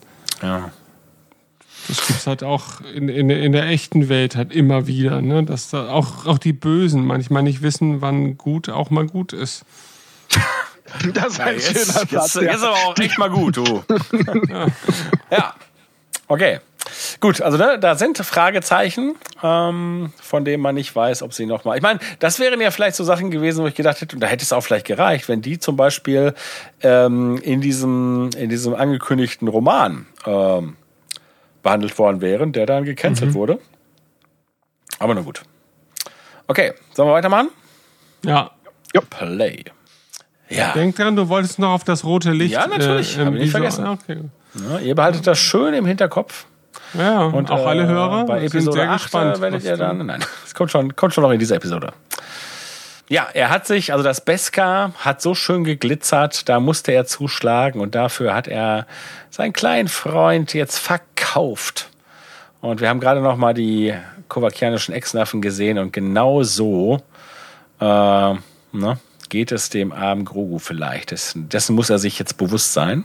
Ja. 0.43 0.71
Das 1.89 2.07
gibt's 2.07 2.27
halt 2.27 2.43
auch 2.43 2.81
in, 2.95 3.09
in, 3.09 3.29
in 3.29 3.53
der 3.53 3.67
echten 3.67 4.09
Welt 4.09 4.37
halt 4.37 4.53
immer 4.53 4.87
wieder, 4.87 5.21
ne? 5.21 5.45
Dass 5.45 5.69
da 5.69 5.89
auch, 5.89 6.27
auch 6.27 6.39
die 6.39 6.53
Bösen 6.53 7.05
manchmal 7.05 7.43
nicht 7.43 7.61
wissen, 7.63 8.01
wann 8.01 8.39
gut 8.39 8.69
auch 8.69 8.91
mal 8.91 9.07
gut 9.07 9.33
ist. 9.33 9.65
Das 11.15 11.33
ist 11.33 11.41
ein 11.41 11.47
ja, 11.47 11.53
jetzt, 11.55 11.67
schöner 11.67 11.85
Satz. 11.87 12.13
Jetzt, 12.13 12.35
ja. 12.37 12.43
jetzt 12.43 12.63
aber 12.63 12.75
auch 12.75 12.99
echt 12.99 13.19
mal 13.19 13.31
gut, 13.31 13.57
du. 13.57 13.83
ja. 14.49 14.67
ja. 15.31 15.55
Okay. 16.29 16.61
Gut, 17.21 17.41
also 17.41 17.57
ne, 17.57 17.79
da 17.79 17.95
sind 17.95 18.19
Fragezeichen, 18.19 19.17
ähm, 19.43 20.13
von 20.21 20.45
denen 20.45 20.63
man 20.63 20.75
nicht 20.75 20.95
weiß, 20.95 21.23
ob 21.23 21.33
sie 21.33 21.47
nochmal. 21.47 21.77
Ich 21.77 21.83
meine, 21.83 21.99
das 22.19 22.39
wären 22.39 22.61
ja 22.61 22.71
vielleicht 22.71 22.97
so 22.97 23.05
Sachen 23.05 23.31
gewesen, 23.31 23.63
wo 23.63 23.69
ich 23.69 23.75
gedacht 23.75 24.01
hätte, 24.01 24.17
und 24.17 24.21
da 24.21 24.27
hätte 24.27 24.45
es 24.45 24.53
auch 24.53 24.61
vielleicht 24.61 24.87
gereicht, 24.87 25.29
wenn 25.29 25.43
die 25.43 25.59
zum 25.59 25.77
Beispiel 25.77 26.35
ähm, 26.83 27.39
in 27.43 27.61
diesem 27.61 28.31
in 28.37 28.49
diesem 28.49 28.75
angekündigten 28.75 29.49
Roman 29.49 30.07
ähm, 30.27 30.77
behandelt 31.63 31.99
worden 31.99 32.21
wären, 32.21 32.53
der 32.53 32.67
dann 32.67 32.85
gecancelt 32.85 33.31
mhm. 33.31 33.35
wurde. 33.35 33.59
Aber 34.99 35.15
na 35.15 35.23
gut. 35.23 35.43
Okay, 36.47 36.75
sollen 36.93 37.09
wir 37.09 37.15
weitermachen? 37.15 37.49
Ja. 38.25 38.51
ja. 38.93 39.01
Play. 39.01 39.65
Ja. 40.49 40.73
Denk 40.73 40.97
dran, 40.97 41.17
du 41.17 41.29
wolltest 41.29 41.59
noch 41.59 41.73
auf 41.73 41.85
das 41.85 42.05
rote 42.05 42.33
Licht. 42.33 42.55
Ja, 42.55 42.67
natürlich. 42.67 43.19
Äh, 43.19 43.25
Hab 43.25 43.35
ich 43.35 43.41
nicht 43.41 43.51
vergessen. 43.51 43.87
Okay. 43.87 44.21
Ja, 44.69 44.79
ihr 44.79 44.95
behaltet 44.95 45.27
das 45.27 45.39
schön 45.39 45.75
im 45.75 45.87
Hinterkopf. 45.87 46.47
Ja, 46.95 47.25
und 47.25 47.51
auch 47.51 47.67
äh, 47.67 47.69
alle 47.69 47.87
Hörer 47.87 48.25
bei 48.25 48.39
Episode 48.39 48.63
sind 48.63 48.73
sehr 48.73 48.91
8 48.91 49.03
gespannt, 49.03 49.41
werdet 49.41 49.65
ihr 49.65 49.77
dann. 49.77 50.07
Nein, 50.07 50.25
es 50.45 50.55
kommt 50.55 50.71
schon, 50.71 50.95
kommt 50.97 51.15
schon 51.15 51.23
noch 51.23 51.31
in 51.31 51.39
dieser 51.39 51.57
Episode. 51.57 51.93
Ja, 53.09 53.29
er 53.35 53.51
hat 53.51 53.67
sich, 53.67 53.93
also 53.93 54.03
das 54.03 54.23
Beskar 54.23 54.93
hat 54.99 55.21
so 55.21 55.35
schön 55.35 55.65
geglitzert, 55.65 56.49
da 56.49 56.59
musste 56.59 56.93
er 56.93 57.05
zuschlagen 57.05 57.81
und 57.81 57.95
dafür 57.95 58.35
hat 58.35 58.49
er 58.49 58.87
seinen 59.31 59.53
kleinen 59.53 59.89
Freund 59.89 60.55
jetzt 60.55 60.79
verkauft. 60.79 61.91
Und 62.63 62.81
wir 62.81 62.89
haben 62.89 63.01
gerade 63.01 63.21
noch 63.21 63.37
mal 63.37 63.53
die 63.53 63.93
kovakianischen 64.29 64.95
Ex-Nerven 64.95 65.43
gesehen 65.43 65.77
und 65.77 65.93
genau 65.93 66.43
so 66.45 67.03
äh, 67.79 68.35
ne, 68.73 68.99
geht 69.29 69.53
es 69.53 69.69
dem 69.69 69.93
armen 69.93 70.25
Grogu 70.25 70.59
vielleicht. 70.59 71.11
Dessen, 71.11 71.51
dessen 71.51 71.75
muss 71.75 71.91
er 71.91 71.99
sich 71.99 72.19
jetzt 72.19 72.39
bewusst 72.39 72.73
sein. 72.73 73.05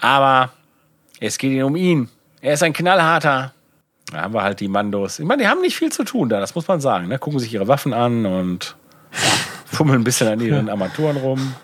Aber 0.00 0.50
es 1.20 1.38
geht 1.38 1.52
ihn 1.52 1.62
um 1.62 1.76
ihn. 1.76 2.08
Er 2.42 2.54
ist 2.54 2.62
ein 2.64 2.72
knallharter. 2.72 3.54
Da 4.10 4.22
haben 4.22 4.34
wir 4.34 4.42
halt 4.42 4.58
die 4.60 4.68
Mandos. 4.68 5.20
Ich 5.20 5.24
meine, 5.24 5.42
die 5.42 5.48
haben 5.48 5.60
nicht 5.60 5.76
viel 5.76 5.92
zu 5.92 6.02
tun 6.02 6.28
da, 6.28 6.40
das 6.40 6.54
muss 6.54 6.68
man 6.68 6.80
sagen. 6.80 7.06
Ne? 7.08 7.18
Gucken 7.18 7.38
sich 7.38 7.54
ihre 7.54 7.68
Waffen 7.68 7.94
an 7.94 8.26
und 8.26 8.76
fummeln 9.64 10.00
ein 10.00 10.04
bisschen 10.04 10.28
an 10.28 10.40
ihren 10.40 10.68
Armaturen 10.68 11.16
rum. 11.16 11.54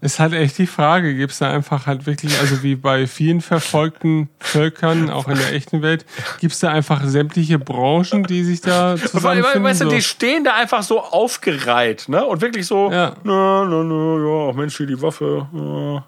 Ist 0.00 0.18
halt 0.18 0.32
echt 0.32 0.58
die 0.58 0.66
Frage, 0.66 1.14
gibt 1.14 1.32
es 1.32 1.38
da 1.38 1.50
einfach 1.50 1.86
halt 1.86 2.06
wirklich, 2.06 2.36
also 2.40 2.64
wie 2.64 2.74
bei 2.74 3.06
vielen 3.06 3.40
verfolgten 3.40 4.30
Völkern, 4.40 5.10
auch 5.10 5.28
in 5.28 5.36
der 5.36 5.52
echten 5.52 5.80
Welt, 5.80 6.06
gibt 6.40 6.54
es 6.54 6.58
da 6.58 6.70
einfach 6.70 7.04
sämtliche 7.04 7.60
Branchen, 7.60 8.24
die 8.24 8.42
sich 8.42 8.62
da 8.62 8.96
zusammenfinden. 8.96 9.62
Weißt 9.62 9.82
du, 9.82 9.88
die 9.90 10.02
stehen 10.02 10.42
da 10.42 10.54
einfach 10.54 10.82
so 10.82 11.00
aufgereiht, 11.00 12.08
ne? 12.08 12.24
Und 12.24 12.40
wirklich 12.40 12.66
so, 12.66 12.90
ja, 12.90 13.14
na, 13.22 13.64
na, 13.64 13.84
na, 13.84 14.46
ja, 14.48 14.52
Mensch, 14.54 14.76
hier 14.76 14.86
die 14.86 15.00
Waffe. 15.00 15.46
Ja. 15.52 16.04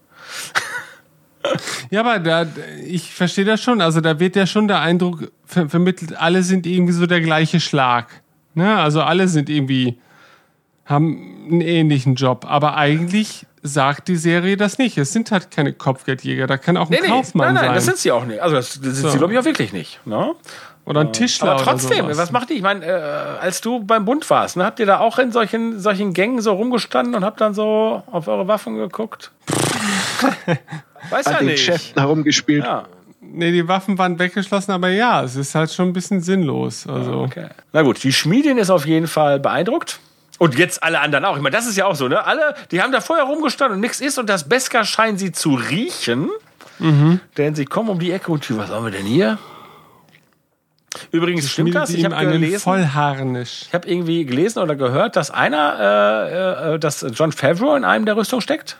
Ja, 1.90 2.00
aber 2.00 2.18
da, 2.18 2.46
ich 2.87 3.12
verstehe 3.12 3.44
das 3.44 3.62
schon. 3.62 3.80
Also 3.80 4.00
da 4.00 4.18
wird 4.18 4.37
ja 4.37 4.46
schon 4.46 4.68
der 4.68 4.80
Eindruck 4.80 5.30
ver 5.44 5.68
vermittelt, 5.68 6.16
alle 6.16 6.42
sind 6.42 6.66
irgendwie 6.66 6.92
so 6.92 7.07
der 7.07 7.20
gleiche 7.20 7.61
Schlag. 7.61 8.09
Ne? 8.54 8.76
Also 8.76 9.02
alle 9.02 9.28
sind 9.28 9.50
irgendwie, 9.50 9.98
haben 10.85 11.46
einen 11.50 11.61
ähnlichen 11.61 12.14
Job. 12.14 12.46
Aber 12.48 12.76
eigentlich 12.76 13.46
sagt 13.62 14.09
die 14.09 14.16
Serie 14.16 14.57
das 14.57 14.78
nicht. 14.78 14.98
Es 14.98 15.12
sind 15.12 15.30
halt 15.30 15.50
keine 15.50 15.72
Kopfgeldjäger. 15.72 16.46
Da 16.46 16.59
kann 16.59 16.76
auch 16.76 16.90
ein 16.90 16.98
nee, 17.00 17.09
Kaufmann 17.09 17.48
nein, 17.48 17.54
nein, 17.54 17.64
sein. 17.64 17.74
das 17.74 17.85
sind 17.87 17.96
sie 17.98 18.12
auch 18.12 18.24
nicht. 18.24 18.40
Also 18.40 18.57
das, 18.57 18.80
das 18.80 18.94
sind 18.94 18.96
so. 18.96 19.09
sie, 19.11 19.18
glaube 19.18 19.33
ich, 19.33 19.38
auch 19.38 19.44
wirklich 19.44 19.72
nicht. 19.72 20.00
Ne? 20.07 20.35
Oder 20.87 21.00
ein 21.00 21.12
Tischler. 21.14 21.52
Aber 21.52 21.62
trotzdem, 21.62 22.07
was 22.09 22.30
macht 22.30 22.50
die? 22.50 22.54
Ich 22.54 22.62
meine, 22.62 22.85
äh, 22.85 22.90
als 23.40 23.62
du 23.62 23.83
beim 23.83 24.04
Bund 24.04 24.28
warst, 24.28 24.59
ne, 24.59 24.64
habt 24.64 24.80
ihr 24.80 24.87
da 24.87 25.00
auch 25.00 25.18
in 25.18 25.33
solchen, 25.33 25.80
solchen 25.80 26.12
Gängen 26.12 26.42
so 26.42 26.52
rumgestanden 26.52 27.14
und 27.14 27.24
habt 27.24 27.40
dann 27.40 27.54
so 27.54 28.02
auf 28.11 28.28
eure 28.28 28.48
Waffen 28.48 28.76
geguckt? 28.76 29.33
Weiß 31.10 31.26
ja 31.26 31.42
nicht. 31.42 31.66
Geschäften 31.66 32.00
herumgespielt. 32.00 32.64
Ja. 32.64 32.86
Nee, 33.20 33.52
die 33.52 33.66
Waffen 33.66 33.98
waren 33.98 34.18
weggeschlossen, 34.18 34.72
aber 34.72 34.90
ja, 34.90 35.22
es 35.22 35.34
ist 35.34 35.54
halt 35.54 35.72
schon 35.72 35.88
ein 35.88 35.92
bisschen 35.92 36.20
sinnlos. 36.20 36.86
Also. 36.86 37.20
Okay. 37.20 37.48
Na 37.72 37.82
gut, 37.82 38.02
die 38.04 38.12
Schmiedin 38.12 38.58
ist 38.58 38.70
auf 38.70 38.86
jeden 38.86 39.06
Fall 39.06 39.40
beeindruckt. 39.40 39.98
Und 40.38 40.58
jetzt 40.58 40.82
alle 40.82 41.00
anderen 41.00 41.24
auch. 41.24 41.36
Ich 41.36 41.42
meine, 41.42 41.56
das 41.56 41.66
ist 41.66 41.76
ja 41.76 41.86
auch 41.86 41.94
so, 41.94 42.08
ne? 42.08 42.24
Alle, 42.24 42.54
die 42.70 42.82
haben 42.82 42.92
da 42.92 43.00
vorher 43.00 43.24
rumgestanden 43.24 43.76
und 43.76 43.80
nichts 43.80 44.00
ist 44.00 44.18
und 44.18 44.28
das 44.28 44.48
Beska 44.48 44.84
scheinen 44.84 45.16
sie 45.16 45.32
zu 45.32 45.54
riechen. 45.54 46.28
Mhm. 46.78 47.20
Denn 47.36 47.54
sie 47.54 47.64
kommen 47.64 47.88
um 47.88 47.98
die 47.98 48.10
Ecke 48.10 48.32
und 48.32 48.56
was 48.56 48.70
haben 48.70 48.84
wir 48.84 48.90
denn 48.90 49.06
hier? 49.06 49.38
Übrigens 51.10 51.50
stimmt 51.50 51.74
das. 51.74 51.90
Ich 51.90 52.04
habe 52.04 52.16
gelesen. 52.16 52.60
Vollharnisch. 52.60 53.62
Ich 53.68 53.74
habe 53.74 53.88
irgendwie 53.88 54.24
gelesen 54.24 54.60
oder 54.60 54.76
gehört, 54.76 55.16
dass 55.16 55.30
einer, 55.30 56.70
äh, 56.70 56.74
äh, 56.74 56.78
dass 56.78 57.04
John 57.12 57.32
Favreau 57.32 57.74
in 57.74 57.84
einem 57.84 58.04
der 58.04 58.16
Rüstung 58.16 58.40
steckt. 58.40 58.78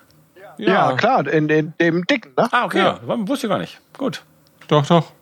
Ja, 0.58 0.90
ja 0.90 0.96
klar, 0.96 1.26
in, 1.26 1.48
in, 1.48 1.72
dem 1.80 2.04
dicken. 2.06 2.32
Ne? 2.36 2.48
Ah, 2.50 2.64
okay, 2.64 2.78
ja. 2.78 3.00
wusste 3.06 3.46
ich 3.46 3.50
gar 3.50 3.58
nicht. 3.58 3.80
Gut. 3.96 4.22
Doch, 4.68 4.86
doch. 4.86 5.12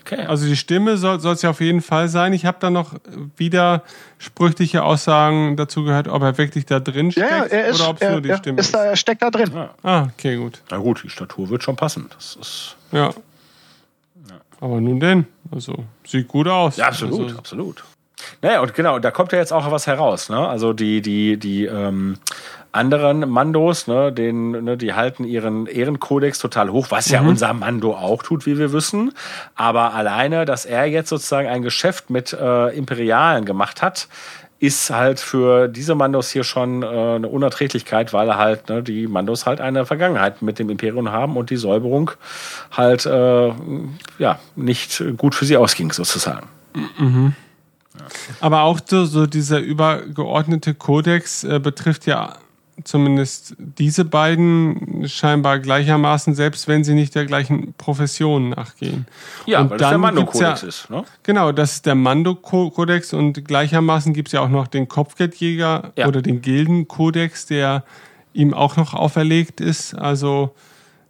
Okay. 0.00 0.24
Also 0.26 0.46
die 0.46 0.56
Stimme 0.56 0.96
soll 0.96 1.18
es 1.18 1.42
ja 1.42 1.50
auf 1.50 1.60
jeden 1.60 1.82
Fall 1.82 2.08
sein. 2.08 2.32
Ich 2.32 2.46
habe 2.46 2.56
da 2.58 2.70
noch 2.70 2.94
widersprüchliche 3.36 4.82
Aussagen 4.82 5.56
dazu 5.56 5.84
gehört, 5.84 6.08
ob 6.08 6.22
er 6.22 6.38
wirklich 6.38 6.66
da 6.66 6.80
drin 6.80 7.12
steckt 7.12 7.30
ja, 7.30 7.44
er 7.44 7.66
ist, 7.68 7.80
oder 7.80 7.90
ob 7.90 8.02
es 8.02 8.10
nur 8.10 8.20
die 8.20 8.34
Stimme 8.34 8.60
ist. 8.60 8.74
Da, 8.74 8.84
er 8.84 8.96
steckt 8.96 9.22
da 9.22 9.30
drin. 9.30 9.54
Ah. 9.54 9.70
ah, 9.82 10.08
okay, 10.12 10.36
gut. 10.36 10.62
Na 10.70 10.78
gut, 10.78 11.02
die 11.04 11.10
Statur 11.10 11.50
wird 11.50 11.62
schon 11.62 11.76
passen. 11.76 12.08
Das 12.14 12.36
ist 12.40 12.76
ja. 12.92 13.10
Aber 14.60 14.80
nun 14.80 15.00
denn, 15.00 15.26
also 15.50 15.84
sieht 16.06 16.28
gut 16.28 16.46
aus. 16.46 16.76
Ja, 16.76 16.88
absolut, 16.88 17.20
also, 17.20 17.38
absolut. 17.38 17.84
Naja, 18.42 18.60
und 18.60 18.74
genau, 18.74 18.98
da 18.98 19.10
kommt 19.10 19.32
ja 19.32 19.38
jetzt 19.38 19.52
auch 19.52 19.70
was 19.70 19.86
heraus. 19.86 20.28
Ne? 20.28 20.48
Also 20.48 20.72
die, 20.72 21.00
die, 21.00 21.38
die 21.38 21.64
ähm, 21.64 22.18
anderen 22.72 23.28
Mandos, 23.28 23.86
ne, 23.86 24.12
den, 24.12 24.50
ne, 24.64 24.76
die 24.76 24.94
halten 24.94 25.24
ihren 25.24 25.66
Ehrenkodex 25.66 26.38
total 26.38 26.70
hoch, 26.70 26.86
was 26.90 27.08
ja 27.10 27.20
mhm. 27.20 27.28
unser 27.28 27.52
Mando 27.52 27.94
auch 27.94 28.22
tut, 28.22 28.46
wie 28.46 28.58
wir 28.58 28.72
wissen. 28.72 29.12
Aber 29.54 29.94
alleine, 29.94 30.44
dass 30.44 30.66
er 30.66 30.86
jetzt 30.86 31.08
sozusagen 31.08 31.48
ein 31.48 31.62
Geschäft 31.62 32.10
mit 32.10 32.32
äh, 32.32 32.68
Imperialen 32.76 33.44
gemacht 33.44 33.82
hat, 33.82 34.08
ist 34.60 34.90
halt 34.90 35.20
für 35.20 35.68
diese 35.68 35.94
Mandos 35.94 36.30
hier 36.30 36.44
schon 36.44 36.82
äh, 36.82 36.86
eine 36.86 37.28
Unerträglichkeit, 37.28 38.12
weil 38.12 38.36
halt 38.36 38.68
ne, 38.68 38.82
die 38.82 39.06
Mandos 39.06 39.46
halt 39.46 39.60
eine 39.60 39.86
Vergangenheit 39.86 40.42
mit 40.42 40.58
dem 40.58 40.68
Imperium 40.68 41.10
haben 41.10 41.36
und 41.36 41.48
die 41.48 41.56
Säuberung 41.56 42.10
halt 42.70 43.06
äh, 43.06 43.52
ja 44.18 44.38
nicht 44.56 45.02
gut 45.16 45.34
für 45.34 45.46
sie 45.46 45.56
ausging 45.56 45.92
sozusagen. 45.92 46.46
Mhm. 46.98 47.34
Aber 48.40 48.62
auch 48.62 48.80
so, 48.84 49.06
so 49.06 49.26
dieser 49.26 49.58
übergeordnete 49.58 50.74
Kodex 50.74 51.42
äh, 51.42 51.58
betrifft 51.58 52.06
ja 52.06 52.36
zumindest 52.84 53.54
diese 53.58 54.04
beiden 54.04 55.08
scheinbar 55.08 55.58
gleichermaßen, 55.58 56.34
selbst 56.34 56.68
wenn 56.68 56.84
sie 56.84 56.94
nicht 56.94 57.14
der 57.14 57.26
gleichen 57.26 57.74
Profession 57.74 58.50
nachgehen. 58.50 59.06
Ja, 59.46 59.60
und 59.60 59.70
weil 59.70 59.78
das 59.78 59.88
der 59.90 59.98
Mando-Kodex 59.98 60.62
ja, 60.62 60.68
ist. 60.68 60.90
Ne? 60.90 61.04
Genau, 61.22 61.52
das 61.52 61.74
ist 61.74 61.86
der 61.86 61.94
Mando-Kodex 61.94 63.12
und 63.12 63.44
gleichermaßen 63.44 64.12
gibt 64.12 64.28
es 64.28 64.32
ja 64.32 64.40
auch 64.40 64.48
noch 64.48 64.66
den 64.66 64.88
Kopfgeldjäger 64.88 65.92
ja. 65.96 66.06
oder 66.06 66.22
den 66.22 66.40
Gilden-Kodex, 66.42 67.46
der 67.46 67.84
ihm 68.32 68.54
auch 68.54 68.76
noch 68.76 68.94
auferlegt 68.94 69.60
ist. 69.60 69.94
Also 69.94 70.54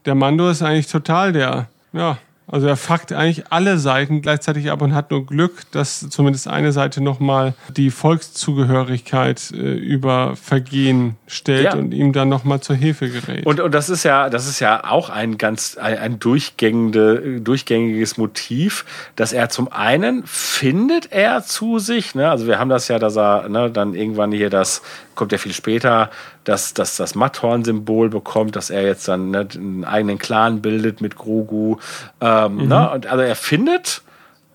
der 0.05 0.15
Mando 0.15 0.49
ist 0.49 0.63
eigentlich 0.63 0.89
total 0.89 1.33
der, 1.33 1.69
ja, 1.93 2.19
also 2.51 2.67
er 2.67 2.77
fuckt 2.77 3.13
eigentlich 3.13 3.51
alle 3.51 3.79
Seiten 3.79 4.23
gleichzeitig 4.23 4.71
ab 4.71 4.83
und 4.83 4.95
hat 4.95 5.11
nur 5.11 5.25
Glück, 5.25 5.63
dass 5.71 6.09
zumindest 6.11 6.49
eine 6.49 6.73
Seite 6.73 7.01
nochmal 7.01 7.55
die 7.77 7.91
Volkszugehörigkeit 7.91 9.53
äh, 9.53 9.57
über 9.57 10.35
Vergehen 10.37 11.17
stellt 11.27 11.65
ja. 11.65 11.75
und 11.75 11.93
ihm 11.93 12.13
dann 12.13 12.29
nochmal 12.29 12.61
zur 12.61 12.77
Hilfe 12.77 13.09
gerät. 13.09 13.47
Und, 13.47 13.61
und 13.61 13.73
das 13.73 13.89
ist 13.89 14.03
ja, 14.03 14.31
das 14.31 14.49
ist 14.49 14.61
ja 14.61 14.85
auch 14.85 15.11
ein 15.11 15.39
ganz 15.39 15.77
ein, 15.77 15.99
ein 15.99 16.19
durchgängige, 16.19 17.41
durchgängiges 17.41 18.17
Motiv, 18.17 18.85
dass 19.15 19.33
er 19.33 19.49
zum 19.49 19.71
einen 19.73 20.25
findet 20.27 21.13
er 21.13 21.45
zu 21.45 21.79
sich, 21.79 22.15
ne? 22.15 22.31
Also 22.31 22.47
wir 22.47 22.59
haben 22.59 22.71
das 22.71 22.89
ja, 22.89 22.99
dass 22.99 23.17
er 23.17 23.49
ne, 23.49 23.71
dann 23.71 23.95
irgendwann 23.95 24.33
hier 24.33 24.51
das 24.51 24.83
kommt 25.21 25.33
ja 25.33 25.39
viel 25.39 25.53
später, 25.53 26.09
dass, 26.45 26.73
dass 26.73 26.97
das 26.97 27.15
Matthorn-Symbol 27.15 28.09
bekommt, 28.09 28.57
dass 28.57 28.71
er 28.71 28.85
jetzt 28.85 29.07
dann 29.07 29.31
ne, 29.31 29.47
einen 29.55 29.85
eigenen 29.85 30.19
Clan 30.19 30.63
bildet 30.63 31.03
mit 31.03 31.15
Grogu. 31.15 31.77
Ähm, 32.23 32.55
mhm. 32.55 32.69
ne? 32.69 32.91
Und 32.91 33.07
also 33.07 33.23
er 33.23 33.37
findet 33.37 34.01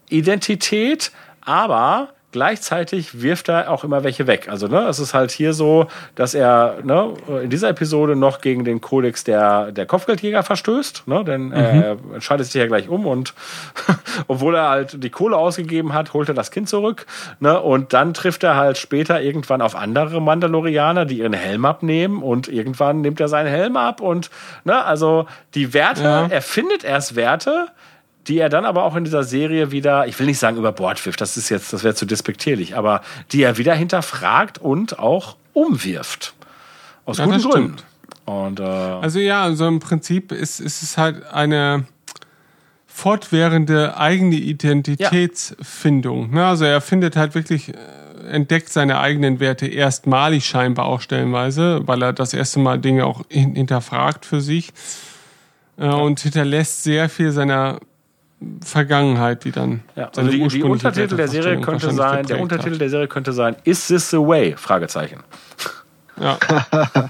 Identität, 0.09 1.11
aber 1.41 2.14
Gleichzeitig 2.35 3.21
wirft 3.21 3.47
er 3.47 3.71
auch 3.71 3.85
immer 3.85 4.03
welche 4.03 4.27
weg. 4.27 4.49
Also, 4.49 4.67
ne, 4.67 4.89
es 4.89 4.99
ist 4.99 5.13
halt 5.13 5.31
hier 5.31 5.53
so, 5.53 5.87
dass 6.15 6.33
er 6.33 6.79
ne, 6.83 7.13
in 7.41 7.49
dieser 7.49 7.69
Episode 7.69 8.17
noch 8.17 8.41
gegen 8.41 8.65
den 8.65 8.81
Kodex 8.81 9.23
der, 9.23 9.71
der 9.71 9.85
Kopfgeldjäger 9.85 10.43
verstößt, 10.43 11.07
ne, 11.07 11.23
denn 11.23 11.45
mhm. 11.45 11.53
er 11.53 11.97
entscheidet 12.13 12.47
sich 12.47 12.55
ja 12.55 12.67
gleich 12.67 12.89
um 12.89 13.07
und 13.07 13.33
obwohl 14.27 14.55
er 14.55 14.67
halt 14.67 15.01
die 15.01 15.09
Kohle 15.09 15.37
ausgegeben 15.37 15.93
hat, 15.93 16.11
holt 16.11 16.27
er 16.27 16.35
das 16.35 16.51
Kind 16.51 16.67
zurück. 16.67 17.05
Ne, 17.39 17.57
und 17.57 17.93
dann 17.93 18.13
trifft 18.13 18.43
er 18.43 18.57
halt 18.57 18.77
später 18.77 19.21
irgendwann 19.21 19.61
auf 19.61 19.73
andere 19.73 20.21
Mandalorianer, 20.21 21.05
die 21.05 21.19
ihren 21.19 21.31
Helm 21.31 21.63
abnehmen 21.63 22.21
und 22.21 22.49
irgendwann 22.49 22.99
nimmt 22.99 23.21
er 23.21 23.29
seinen 23.29 23.47
Helm 23.47 23.77
ab 23.77 24.01
und, 24.01 24.29
ne, 24.65 24.83
also 24.83 25.25
die 25.53 25.73
Werte, 25.73 26.03
ja. 26.03 26.27
er 26.27 26.41
findet 26.41 26.83
erst 26.83 27.15
Werte, 27.15 27.67
die 28.27 28.39
er 28.39 28.49
dann 28.49 28.65
aber 28.65 28.83
auch 28.83 28.95
in 28.95 29.03
dieser 29.03 29.23
Serie 29.23 29.71
wieder, 29.71 30.07
ich 30.07 30.17
will 30.19 30.25
nicht 30.25 30.39
sagen 30.39 30.57
über 30.57 30.71
Bord 30.71 31.03
wirft, 31.05 31.21
das 31.21 31.37
ist 31.37 31.49
jetzt, 31.49 31.73
das 31.73 31.83
wäre 31.83 31.95
zu 31.95 32.05
despektierlich, 32.05 32.75
aber 32.75 33.01
die 33.31 33.43
er 33.43 33.57
wieder 33.57 33.75
hinterfragt 33.75 34.57
und 34.57 34.99
auch 34.99 35.35
umwirft. 35.53 36.33
Aus 37.05 37.17
ja, 37.17 37.25
guten 37.25 37.41
Gründen. 37.41 37.75
Und, 38.25 38.59
äh, 38.59 38.63
also 38.63 39.19
ja, 39.19 39.43
also 39.43 39.67
im 39.67 39.79
Prinzip 39.79 40.31
ist, 40.31 40.59
ist 40.59 40.81
es 40.81 40.97
halt 40.97 41.25
eine 41.31 41.85
fortwährende 42.87 43.97
eigene 43.97 44.35
Identitätsfindung. 44.35 46.29
Ja. 46.29 46.35
Ne? 46.35 46.45
Also 46.45 46.65
er 46.65 46.81
findet 46.81 47.15
halt 47.15 47.35
wirklich, 47.35 47.69
äh, 47.69 47.73
entdeckt 48.31 48.69
seine 48.69 48.99
eigenen 48.99 49.39
Werte 49.39 49.67
erstmalig 49.67 50.45
scheinbar 50.45 50.85
auch 50.85 51.01
stellenweise, 51.01 51.81
weil 51.85 52.01
er 52.01 52.13
das 52.13 52.33
erste 52.33 52.59
Mal 52.59 52.79
Dinge 52.79 53.05
auch 53.05 53.23
hinterfragt 53.29 54.25
für 54.25 54.41
sich 54.41 54.73
äh, 55.77 55.85
ja. 55.85 55.93
und 55.93 56.19
hinterlässt 56.19 56.83
sehr 56.83 57.09
viel 57.09 57.31
seiner 57.31 57.79
Vergangenheit, 58.61 59.43
die 59.43 59.51
dann. 59.51 59.81
Ja, 59.95 60.09
also 60.15 60.29
die, 60.29 60.47
die 60.47 60.63
Untertitel 60.63 61.15
der 61.15 61.27
Serie 61.27 61.61
könnte 61.61 61.91
sein, 61.91 62.25
der 62.25 62.41
Untertitel 62.41 62.73
hat. 62.73 62.81
der 62.81 62.89
Serie 62.89 63.07
könnte 63.07 63.33
sein, 63.33 63.55
Is 63.63 63.87
this 63.87 64.09
the 64.09 64.17
way? 64.17 64.55
Fragezeichen. 64.57 65.23
Ja. 66.19 66.37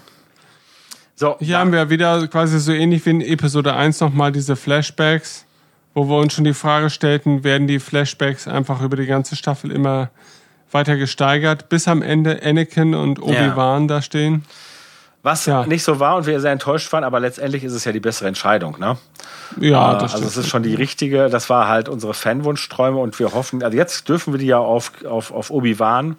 so, 1.15 1.35
Hier 1.39 1.59
haben 1.59 1.71
wir 1.71 1.89
wieder 1.89 2.27
quasi 2.27 2.59
so 2.59 2.71
ähnlich 2.71 3.05
wie 3.05 3.11
in 3.11 3.21
Episode 3.21 3.75
1 3.75 3.99
nochmal 3.99 4.31
diese 4.31 4.55
Flashbacks, 4.55 5.45
wo 5.93 6.07
wir 6.07 6.17
uns 6.17 6.33
schon 6.33 6.43
die 6.43 6.53
Frage 6.53 6.89
stellten, 6.89 7.43
werden 7.43 7.67
die 7.67 7.79
Flashbacks 7.79 8.47
einfach 8.47 8.81
über 8.81 8.95
die 8.95 9.05
ganze 9.05 9.35
Staffel 9.35 9.71
immer 9.71 10.11
weiter 10.71 10.97
gesteigert, 10.97 11.69
bis 11.69 11.87
am 11.87 12.01
Ende 12.01 12.41
Anakin 12.43 12.93
und 12.93 13.21
Obi-Wan 13.21 13.83
ja. 13.83 13.87
da 13.87 14.01
stehen. 14.01 14.43
Was 15.25 15.45
ja. 15.47 15.65
nicht 15.65 15.83
so 15.83 15.99
war 15.99 16.17
und 16.17 16.27
wir 16.27 16.39
sehr 16.39 16.51
enttäuscht 16.51 16.93
waren, 16.93 17.03
aber 17.03 17.19
letztendlich 17.19 17.63
ist 17.63 17.73
es 17.73 17.83
ja 17.83 17.91
die 17.91 17.99
bessere 17.99 18.27
Entscheidung, 18.27 18.77
ne? 18.79 18.95
Ja, 19.59 19.95
äh, 19.95 19.99
das 19.99 20.13
Also 20.13 20.27
es 20.27 20.37
ist 20.37 20.47
schon 20.47 20.61
die 20.61 20.75
richtige, 20.75 21.29
das 21.29 21.49
war 21.49 21.67
halt 21.67 21.89
unsere 21.89 22.13
Fanwunschträume 22.13 22.99
und 22.99 23.17
wir 23.17 23.33
hoffen, 23.33 23.63
also 23.63 23.75
jetzt 23.75 24.07
dürfen 24.07 24.33
wir 24.33 24.37
die 24.37 24.45
ja 24.45 24.59
auf, 24.59 24.91
auf, 25.03 25.31
auf 25.31 25.49
Obi-Wan 25.49 26.17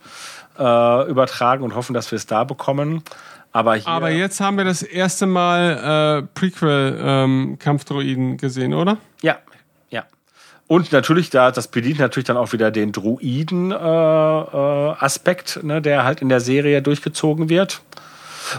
äh, 0.58 1.08
übertragen 1.08 1.62
und 1.62 1.76
hoffen, 1.76 1.94
dass 1.94 2.10
wir 2.10 2.16
es 2.16 2.26
da 2.26 2.42
bekommen. 2.42 3.04
Aber, 3.52 3.76
hier 3.76 3.86
Aber 3.86 4.10
jetzt 4.10 4.40
haben 4.40 4.56
wir 4.56 4.64
das 4.64 4.82
erste 4.82 5.26
Mal 5.26 6.24
äh, 6.24 6.26
Prequel-Kampfdroiden 6.34 8.30
ähm, 8.30 8.38
gesehen, 8.38 8.74
oder? 8.74 8.96
Ja, 9.22 9.36
ja. 9.88 10.02
Und 10.66 10.90
natürlich, 10.90 11.30
da, 11.30 11.52
das 11.52 11.68
bedient 11.68 12.00
natürlich 12.00 12.26
dann 12.26 12.36
auch 12.36 12.52
wieder 12.52 12.72
den 12.72 12.90
Druiden-Aspekt, 12.90 15.58
äh, 15.58 15.60
äh, 15.60 15.64
ne, 15.64 15.80
der 15.80 16.02
halt 16.02 16.22
in 16.22 16.28
der 16.28 16.40
Serie 16.40 16.82
durchgezogen 16.82 17.48
wird. 17.48 17.82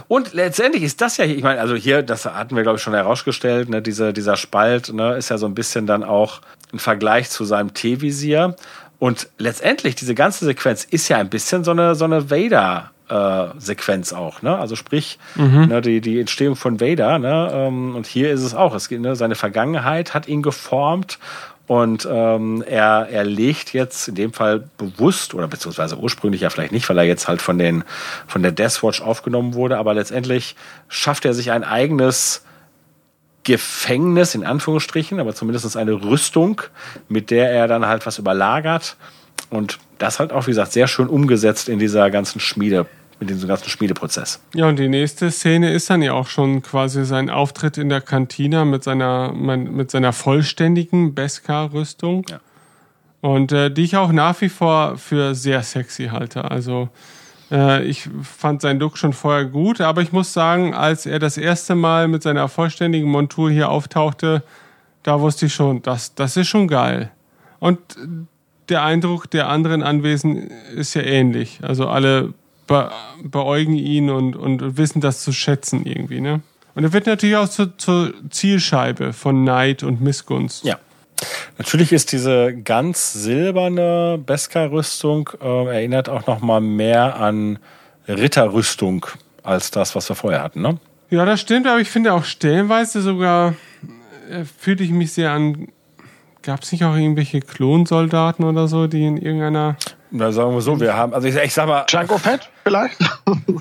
Und 0.08 0.34
letztendlich 0.34 0.82
ist 0.82 1.00
das 1.00 1.16
ja 1.16 1.24
hier, 1.24 1.36
ich 1.36 1.42
meine, 1.42 1.60
also 1.60 1.74
hier, 1.74 2.02
das 2.02 2.24
hatten 2.24 2.56
wir, 2.56 2.62
glaube 2.62 2.76
ich, 2.76 2.82
schon 2.82 2.94
herausgestellt, 2.94 3.68
ne, 3.68 3.82
diese, 3.82 4.12
dieser 4.12 4.36
Spalt 4.36 4.92
ne, 4.92 5.16
ist 5.16 5.28
ja 5.28 5.38
so 5.38 5.46
ein 5.46 5.54
bisschen 5.54 5.86
dann 5.86 6.04
auch 6.04 6.40
ein 6.72 6.78
Vergleich 6.78 7.30
zu 7.30 7.44
seinem 7.44 7.74
T-Visier. 7.74 8.56
Und 8.98 9.28
letztendlich, 9.38 9.94
diese 9.94 10.14
ganze 10.14 10.44
Sequenz 10.44 10.84
ist 10.84 11.08
ja 11.08 11.18
ein 11.18 11.30
bisschen 11.30 11.64
so 11.64 11.70
eine, 11.70 11.94
so 11.94 12.04
eine 12.04 12.30
Vader- 12.30 12.90
äh, 13.08 13.46
Sequenz 13.58 14.12
auch, 14.12 14.42
ne? 14.42 14.58
Also 14.58 14.76
sprich, 14.76 15.18
mhm. 15.34 15.66
ne, 15.68 15.80
die, 15.80 16.00
die 16.00 16.20
Entstehung 16.20 16.56
von 16.56 16.80
Vader, 16.80 17.18
ne? 17.18 17.50
Ähm, 17.52 17.96
und 17.96 18.06
hier 18.06 18.30
ist 18.30 18.42
es 18.42 18.54
auch. 18.54 18.74
Es 18.74 18.88
geht, 18.88 19.00
ne, 19.00 19.16
seine 19.16 19.34
Vergangenheit 19.34 20.14
hat 20.14 20.28
ihn 20.28 20.42
geformt 20.42 21.18
und 21.68 22.08
ähm, 22.10 22.64
er, 22.66 23.08
er 23.10 23.24
legt 23.24 23.74
jetzt 23.74 24.08
in 24.08 24.14
dem 24.14 24.32
Fall 24.32 24.64
bewusst 24.78 25.34
oder 25.34 25.46
beziehungsweise 25.46 25.98
ursprünglich 25.98 26.40
ja 26.40 26.48
vielleicht 26.48 26.72
nicht, 26.72 26.88
weil 26.88 26.96
er 26.96 27.04
jetzt 27.04 27.28
halt 27.28 27.42
von 27.42 27.58
den 27.58 27.84
von 28.26 28.42
der 28.42 28.52
Deathwatch 28.52 29.02
aufgenommen 29.02 29.52
wurde, 29.52 29.76
aber 29.76 29.92
letztendlich 29.92 30.56
schafft 30.88 31.26
er 31.26 31.34
sich 31.34 31.50
ein 31.52 31.64
eigenes 31.64 32.42
Gefängnis 33.44 34.34
in 34.34 34.44
Anführungsstrichen, 34.44 35.20
aber 35.20 35.34
zumindest 35.34 35.76
eine 35.76 35.92
Rüstung, 35.92 36.62
mit 37.10 37.30
der 37.30 37.50
er 37.50 37.68
dann 37.68 37.86
halt 37.86 38.06
was 38.06 38.18
überlagert. 38.18 38.96
Und 39.50 39.78
das 39.98 40.20
halt 40.20 40.32
auch, 40.32 40.46
wie 40.46 40.52
gesagt, 40.52 40.72
sehr 40.72 40.88
schön 40.88 41.08
umgesetzt 41.08 41.68
in 41.68 41.78
dieser 41.78 42.10
ganzen 42.10 42.40
Schmiede, 42.40 42.86
mit 43.20 43.30
diesem 43.30 43.48
ganzen 43.48 43.68
Schmiedeprozess. 43.68 44.40
Ja, 44.54 44.68
und 44.68 44.78
die 44.78 44.88
nächste 44.88 45.30
Szene 45.30 45.72
ist 45.72 45.90
dann 45.90 46.02
ja 46.02 46.12
auch 46.12 46.28
schon 46.28 46.62
quasi 46.62 47.04
sein 47.04 47.30
Auftritt 47.30 47.78
in 47.78 47.88
der 47.88 48.00
Kantina 48.00 48.64
mit 48.64 48.84
seiner, 48.84 49.32
mit 49.32 49.90
seiner 49.90 50.12
vollständigen 50.12 51.14
Beskar-Rüstung. 51.14 52.24
Ja. 52.28 52.40
Und 53.20 53.50
äh, 53.50 53.70
die 53.70 53.82
ich 53.82 53.96
auch 53.96 54.12
nach 54.12 54.40
wie 54.40 54.48
vor 54.48 54.96
für 54.96 55.34
sehr 55.34 55.62
sexy 55.62 56.06
halte. 56.06 56.48
Also 56.48 56.88
äh, 57.50 57.84
ich 57.84 58.08
fand 58.22 58.62
seinen 58.62 58.78
Look 58.78 58.96
schon 58.96 59.12
vorher 59.12 59.44
gut, 59.46 59.80
aber 59.80 60.02
ich 60.02 60.12
muss 60.12 60.32
sagen, 60.32 60.74
als 60.74 61.04
er 61.06 61.18
das 61.18 61.36
erste 61.36 61.74
Mal 61.74 62.06
mit 62.06 62.22
seiner 62.22 62.48
vollständigen 62.48 63.10
Montur 63.10 63.50
hier 63.50 63.70
auftauchte, 63.70 64.44
da 65.02 65.20
wusste 65.20 65.46
ich 65.46 65.54
schon, 65.54 65.82
das, 65.82 66.14
das 66.14 66.36
ist 66.36 66.48
schon 66.48 66.68
geil. 66.68 67.10
Und 67.58 67.78
der 68.68 68.84
Eindruck 68.84 69.30
der 69.30 69.48
anderen 69.48 69.82
Anwesen 69.82 70.50
ist 70.76 70.94
ja 70.94 71.02
ähnlich. 71.02 71.60
Also 71.62 71.88
alle 71.88 72.34
be 72.68 72.90
beäugen 73.24 73.74
ihn 73.74 74.10
und, 74.10 74.36
und 74.36 74.76
wissen 74.76 75.00
das 75.00 75.24
zu 75.24 75.32
schätzen 75.32 75.84
irgendwie, 75.84 76.20
ne? 76.20 76.40
Und 76.76 76.84
er 76.84 76.92
wird 76.92 77.06
natürlich 77.06 77.34
auch 77.34 77.48
zur, 77.48 77.76
zur 77.76 78.14
Zielscheibe 78.30 79.12
von 79.12 79.42
Neid 79.42 79.82
und 79.82 80.00
Missgunst. 80.00 80.64
Ja. 80.64 80.78
Natürlich 81.56 81.92
ist 81.92 82.12
diese 82.12 82.54
ganz 82.54 83.12
silberne 83.12 84.20
Beskar-Rüstung 84.24 85.28
äh, 85.42 85.66
erinnert 85.66 86.08
auch 86.08 86.28
noch 86.28 86.40
mal 86.40 86.60
mehr 86.60 87.16
an 87.16 87.58
Ritterrüstung 88.06 89.06
als 89.42 89.72
das, 89.72 89.96
was 89.96 90.08
wir 90.08 90.14
vorher 90.14 90.44
hatten, 90.44 90.62
ne? 90.62 90.78
Ja, 91.10 91.24
das 91.24 91.40
stimmt, 91.40 91.66
aber 91.66 91.80
ich 91.80 91.90
finde 91.90 92.12
auch 92.12 92.22
stellenweise 92.22 93.00
sogar 93.00 93.54
äh, 94.30 94.44
fühlte 94.44 94.84
ich 94.84 94.90
mich 94.90 95.12
sehr 95.12 95.32
an. 95.32 95.68
Gab 96.42 96.62
es 96.62 96.70
nicht 96.70 96.84
auch 96.84 96.94
irgendwelche 96.94 97.40
Klonsoldaten 97.40 98.44
oder 98.44 98.68
so, 98.68 98.86
die 98.86 99.04
in 99.04 99.16
irgendeiner 99.16 99.76
na, 100.10 100.32
sagen 100.32 100.54
wir 100.54 100.60
so, 100.60 100.80
wir 100.80 100.96
haben, 100.96 101.12
also 101.12 101.28
ich, 101.28 101.36
ich 101.36 101.52
sag 101.52 101.66
mal. 101.66 101.84
Django 101.86 102.18
Fett 102.18 102.48
vielleicht? 102.64 102.98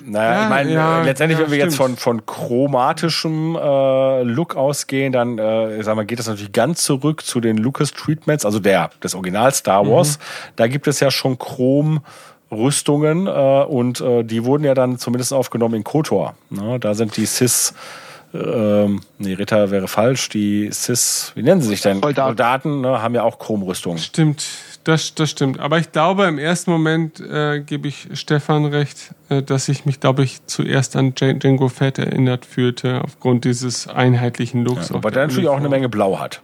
Naja, 0.09 0.33
ja, 0.33 0.43
ich 0.43 0.49
meine, 0.49 0.71
ja, 0.71 1.01
letztendlich, 1.01 1.37
ja, 1.37 1.45
wenn 1.45 1.51
wir 1.51 1.57
stimmt. 1.57 1.71
jetzt 1.71 1.77
von, 1.77 1.97
von 1.97 2.25
chromatischem 2.25 3.57
äh, 3.57 4.23
Look 4.23 4.55
ausgehen, 4.55 5.11
dann, 5.11 5.37
äh, 5.37 5.79
ich 5.79 5.85
sag 5.85 5.97
mal, 5.97 6.05
geht 6.05 6.19
das 6.19 6.27
natürlich 6.27 6.53
ganz 6.53 6.83
zurück 6.83 7.25
zu 7.25 7.41
den 7.41 7.57
Lucas 7.57 7.91
Treatments, 7.91 8.45
also 8.45 8.59
der, 8.59 8.89
des 9.03 9.15
Original 9.15 9.53
Star 9.53 9.83
mhm. 9.83 9.89
Wars. 9.89 10.17
Mhm. 10.17 10.23
Da 10.55 10.67
gibt 10.67 10.87
es 10.87 11.01
ja 11.01 11.11
schon 11.11 11.37
Chrom. 11.37 12.01
Rüstungen 12.49 13.27
äh, 13.27 13.29
und 13.29 13.99
äh, 13.99 14.23
die 14.23 14.45
wurden 14.45 14.63
ja 14.63 14.73
dann 14.73 14.97
zumindest 14.97 15.33
aufgenommen 15.33 15.75
in 15.75 15.83
KOTOR. 15.83 16.33
Ne? 16.49 16.79
Da 16.79 16.93
sind 16.93 17.17
die 17.17 17.25
Cis 17.25 17.73
ähm, 18.33 19.01
nee, 19.17 19.33
Ritter 19.33 19.71
wäre 19.71 19.87
falsch, 19.87 20.29
die 20.29 20.69
Cis, 20.71 21.31
wie 21.35 21.43
nennen 21.43 21.61
sie 21.61 21.69
sich 21.69 21.81
denn? 21.81 22.01
Soldaten, 22.01 22.27
Soldaten 22.29 22.81
ne, 22.81 23.01
haben 23.01 23.15
ja 23.15 23.23
auch 23.23 23.39
Chromrüstungen. 23.39 23.99
Stimmt, 23.99 24.45
das, 24.87 25.13
das 25.15 25.29
stimmt. 25.31 25.59
Aber 25.59 25.79
ich 25.79 25.91
glaube, 25.91 26.25
im 26.25 26.37
ersten 26.37 26.71
Moment 26.71 27.19
äh, 27.19 27.59
gebe 27.59 27.89
ich 27.89 28.07
Stefan 28.13 28.65
recht, 28.65 29.13
äh, 29.27 29.43
dass 29.43 29.67
ich 29.67 29.85
mich, 29.85 29.99
glaube 29.99 30.23
ich, 30.23 30.45
zuerst 30.45 30.95
an 30.95 31.13
Django 31.13 31.67
Fett 31.67 31.99
erinnert 31.99 32.45
fühlte, 32.45 33.01
aufgrund 33.03 33.43
dieses 33.43 33.89
einheitlichen 33.89 34.63
Looks. 34.63 34.89
Ja, 34.89 34.95
aber 34.95 35.11
der 35.11 35.27
natürlich 35.27 35.49
auch 35.49 35.57
eine 35.57 35.67
Menge 35.67 35.89
Blau 35.89 36.19
hat. 36.19 36.41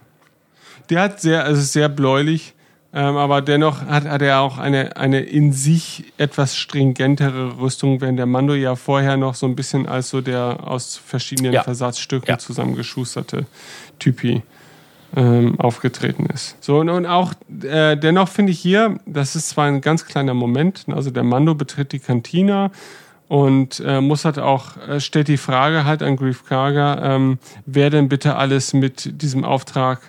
Der 0.90 1.00
hat 1.00 1.22
sehr, 1.22 1.44
also 1.44 1.62
sehr 1.62 1.88
bläulich, 1.88 2.52
ähm, 2.92 3.16
aber 3.16 3.40
dennoch 3.40 3.86
hat, 3.86 4.04
hat 4.04 4.20
er 4.20 4.40
auch 4.40 4.58
eine, 4.58 4.98
eine 4.98 5.20
in 5.20 5.52
sich 5.52 6.12
etwas 6.18 6.54
stringentere 6.54 7.58
Rüstung, 7.58 8.02
während 8.02 8.18
der 8.18 8.26
Mando 8.26 8.52
ja 8.52 8.76
vorher 8.76 9.16
noch 9.16 9.36
so 9.36 9.46
ein 9.46 9.56
bisschen 9.56 9.86
als 9.88 10.10
so 10.10 10.20
der 10.20 10.58
aus 10.64 10.98
verschiedenen 10.98 11.54
ja. 11.54 11.62
Versatzstücken 11.62 12.28
ja. 12.28 12.36
zusammengeschusterte 12.36 13.46
Typi 13.98 14.42
ähm, 15.16 15.58
aufgetreten 15.60 16.26
ist. 16.26 16.56
So, 16.60 16.78
und, 16.78 16.88
und 16.88 17.06
auch 17.06 17.34
äh, 17.62 17.96
dennoch 17.96 18.28
finde 18.28 18.50
ich 18.52 18.60
hier, 18.60 18.98
das 19.06 19.34
ist 19.36 19.50
zwar 19.50 19.66
ein 19.66 19.80
ganz 19.80 20.06
kleiner 20.06 20.34
Moment, 20.34 20.86
also 20.88 21.10
der 21.10 21.22
Mando 21.22 21.54
betritt 21.54 21.92
die 21.92 22.00
Kantina 22.00 22.72
und 23.28 23.80
äh, 23.84 24.00
muss 24.00 24.24
halt 24.24 24.38
auch, 24.38 24.78
äh, 24.88 25.00
stellt 25.00 25.28
die 25.28 25.36
Frage 25.36 25.84
halt 25.84 26.02
an 26.02 26.16
Grief 26.16 26.44
Karger, 26.44 27.00
ähm, 27.02 27.38
wer 27.66 27.90
denn 27.90 28.08
bitte 28.08 28.36
alles 28.36 28.72
mit 28.74 29.22
diesem 29.22 29.44
Auftrag 29.44 30.00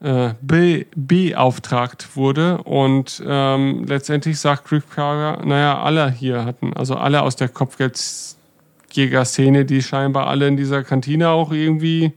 äh, 0.00 0.34
be, 0.40 0.86
beauftragt 0.96 2.16
wurde. 2.16 2.58
Und 2.58 3.22
ähm, 3.26 3.84
letztendlich 3.86 4.38
sagt 4.40 4.66
Grief 4.66 4.90
Karger, 4.90 5.44
naja, 5.44 5.80
alle 5.82 6.10
hier 6.10 6.44
hatten, 6.44 6.74
also 6.74 6.96
alle 6.96 7.22
aus 7.22 7.36
der 7.36 7.48
Kopfgeldjäger-Szene, 7.48 9.64
die 9.64 9.82
scheinbar 9.82 10.26
alle 10.26 10.48
in 10.48 10.56
dieser 10.56 10.82
Kantine 10.84 11.28
auch 11.28 11.52
irgendwie 11.52 12.12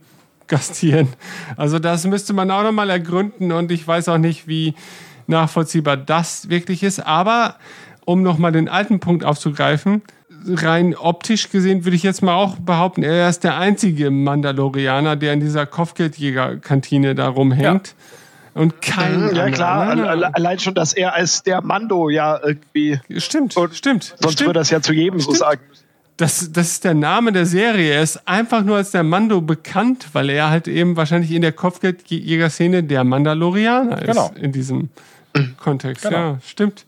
gastieren. 0.48 1.08
Also 1.56 1.78
das 1.78 2.06
müsste 2.06 2.32
man 2.32 2.50
auch 2.50 2.62
nochmal 2.62 2.90
ergründen 2.90 3.52
und 3.52 3.70
ich 3.70 3.86
weiß 3.86 4.08
auch 4.08 4.18
nicht, 4.18 4.46
wie 4.46 4.74
nachvollziehbar 5.26 5.96
das 5.96 6.48
wirklich 6.48 6.82
ist. 6.82 7.00
Aber 7.00 7.56
um 8.04 8.22
nochmal 8.22 8.52
den 8.52 8.68
alten 8.68 9.00
Punkt 9.00 9.24
aufzugreifen, 9.24 10.02
rein 10.48 10.94
optisch 10.94 11.50
gesehen 11.50 11.84
würde 11.84 11.96
ich 11.96 12.02
jetzt 12.02 12.22
mal 12.22 12.34
auch 12.34 12.56
behaupten, 12.56 13.02
er 13.02 13.28
ist 13.28 13.44
der 13.44 13.58
einzige 13.58 14.10
Mandalorianer, 14.10 15.16
der 15.16 15.32
in 15.32 15.40
dieser 15.40 15.66
Kopfgeldjäger-Kantine 15.66 17.14
da 17.14 17.28
rumhängt. 17.28 17.88
Ja. 17.88 18.60
Und 18.62 18.80
kein. 18.80 19.34
Ja, 19.34 19.50
klar, 19.50 20.30
allein 20.32 20.58
schon, 20.58 20.74
dass 20.74 20.94
er 20.94 21.14
als 21.14 21.42
der 21.42 21.60
Mando 21.60 22.08
ja 22.08 22.40
irgendwie. 22.42 22.98
Stimmt, 23.18 23.54
stimmt. 23.72 24.14
Sonst 24.18 24.34
stimmt. 24.34 24.48
würde 24.48 24.60
das 24.60 24.70
ja 24.70 24.80
zu 24.80 24.94
jedem 24.94 25.20
stimmt. 25.20 25.36
so 25.36 25.44
sagen 25.44 25.60
müssen 25.68 25.85
das, 26.16 26.50
das 26.52 26.68
ist 26.68 26.84
der 26.84 26.94
Name 26.94 27.32
der 27.32 27.46
Serie. 27.46 27.94
Er 27.94 28.02
ist 28.02 28.26
einfach 28.26 28.62
nur 28.62 28.76
als 28.76 28.90
der 28.90 29.02
Mando 29.02 29.40
bekannt, 29.40 30.08
weil 30.12 30.30
er 30.30 30.50
halt 30.50 30.66
eben 30.66 30.96
wahrscheinlich 30.96 31.32
in 31.32 31.42
der 31.42 31.52
Kopfgeldjäger-Szene 31.52 32.82
der 32.82 33.04
Mandalorianer 33.04 34.00
ist. 34.00 34.06
Genau. 34.06 34.30
In 34.34 34.52
diesem 34.52 34.88
Kontext. 35.58 36.04
Genau. 36.04 36.16
Ja, 36.16 36.38
stimmt. 36.46 36.86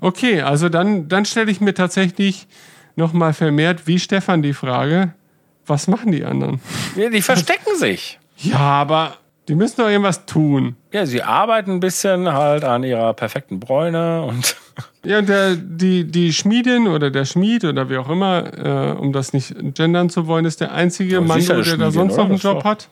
Okay, 0.00 0.42
also 0.42 0.68
dann, 0.68 1.08
dann 1.08 1.24
stelle 1.24 1.50
ich 1.50 1.60
mir 1.60 1.74
tatsächlich 1.74 2.46
nochmal 2.94 3.32
vermehrt, 3.32 3.86
wie 3.86 3.98
Stefan, 3.98 4.42
die 4.42 4.54
Frage, 4.54 5.12
was 5.66 5.88
machen 5.88 6.12
die 6.12 6.24
anderen? 6.24 6.60
Ja, 6.96 7.10
die 7.10 7.22
verstecken 7.22 7.76
sich. 7.76 8.18
Ja, 8.36 8.58
aber 8.58 9.16
die 9.48 9.54
müssen 9.54 9.80
doch 9.80 9.88
irgendwas 9.88 10.26
tun. 10.26 10.76
Ja, 10.92 11.06
sie 11.06 11.22
arbeiten 11.22 11.72
ein 11.72 11.80
bisschen 11.80 12.32
halt 12.32 12.64
an 12.64 12.84
ihrer 12.84 13.14
perfekten 13.14 13.58
Bräune 13.58 14.22
und 14.22 14.56
ja, 15.04 15.22
der, 15.22 15.56
die, 15.56 16.04
die 16.04 16.32
Schmiedin 16.32 16.86
oder 16.86 17.10
der 17.10 17.24
Schmied 17.24 17.64
oder 17.64 17.88
wie 17.88 17.96
auch 17.96 18.10
immer, 18.10 18.52
äh, 18.56 18.92
um 18.92 19.12
das 19.12 19.32
nicht 19.32 19.54
gendern 19.74 20.10
zu 20.10 20.26
wollen, 20.26 20.44
ist 20.44 20.60
der 20.60 20.72
einzige 20.72 21.20
Mann, 21.20 21.44
der 21.44 21.64
Schmiedin, 21.64 21.80
da 21.80 21.90
sonst 21.90 22.16
noch 22.16 22.26
einen 22.26 22.38
Job 22.38 22.64
hat. 22.64 22.88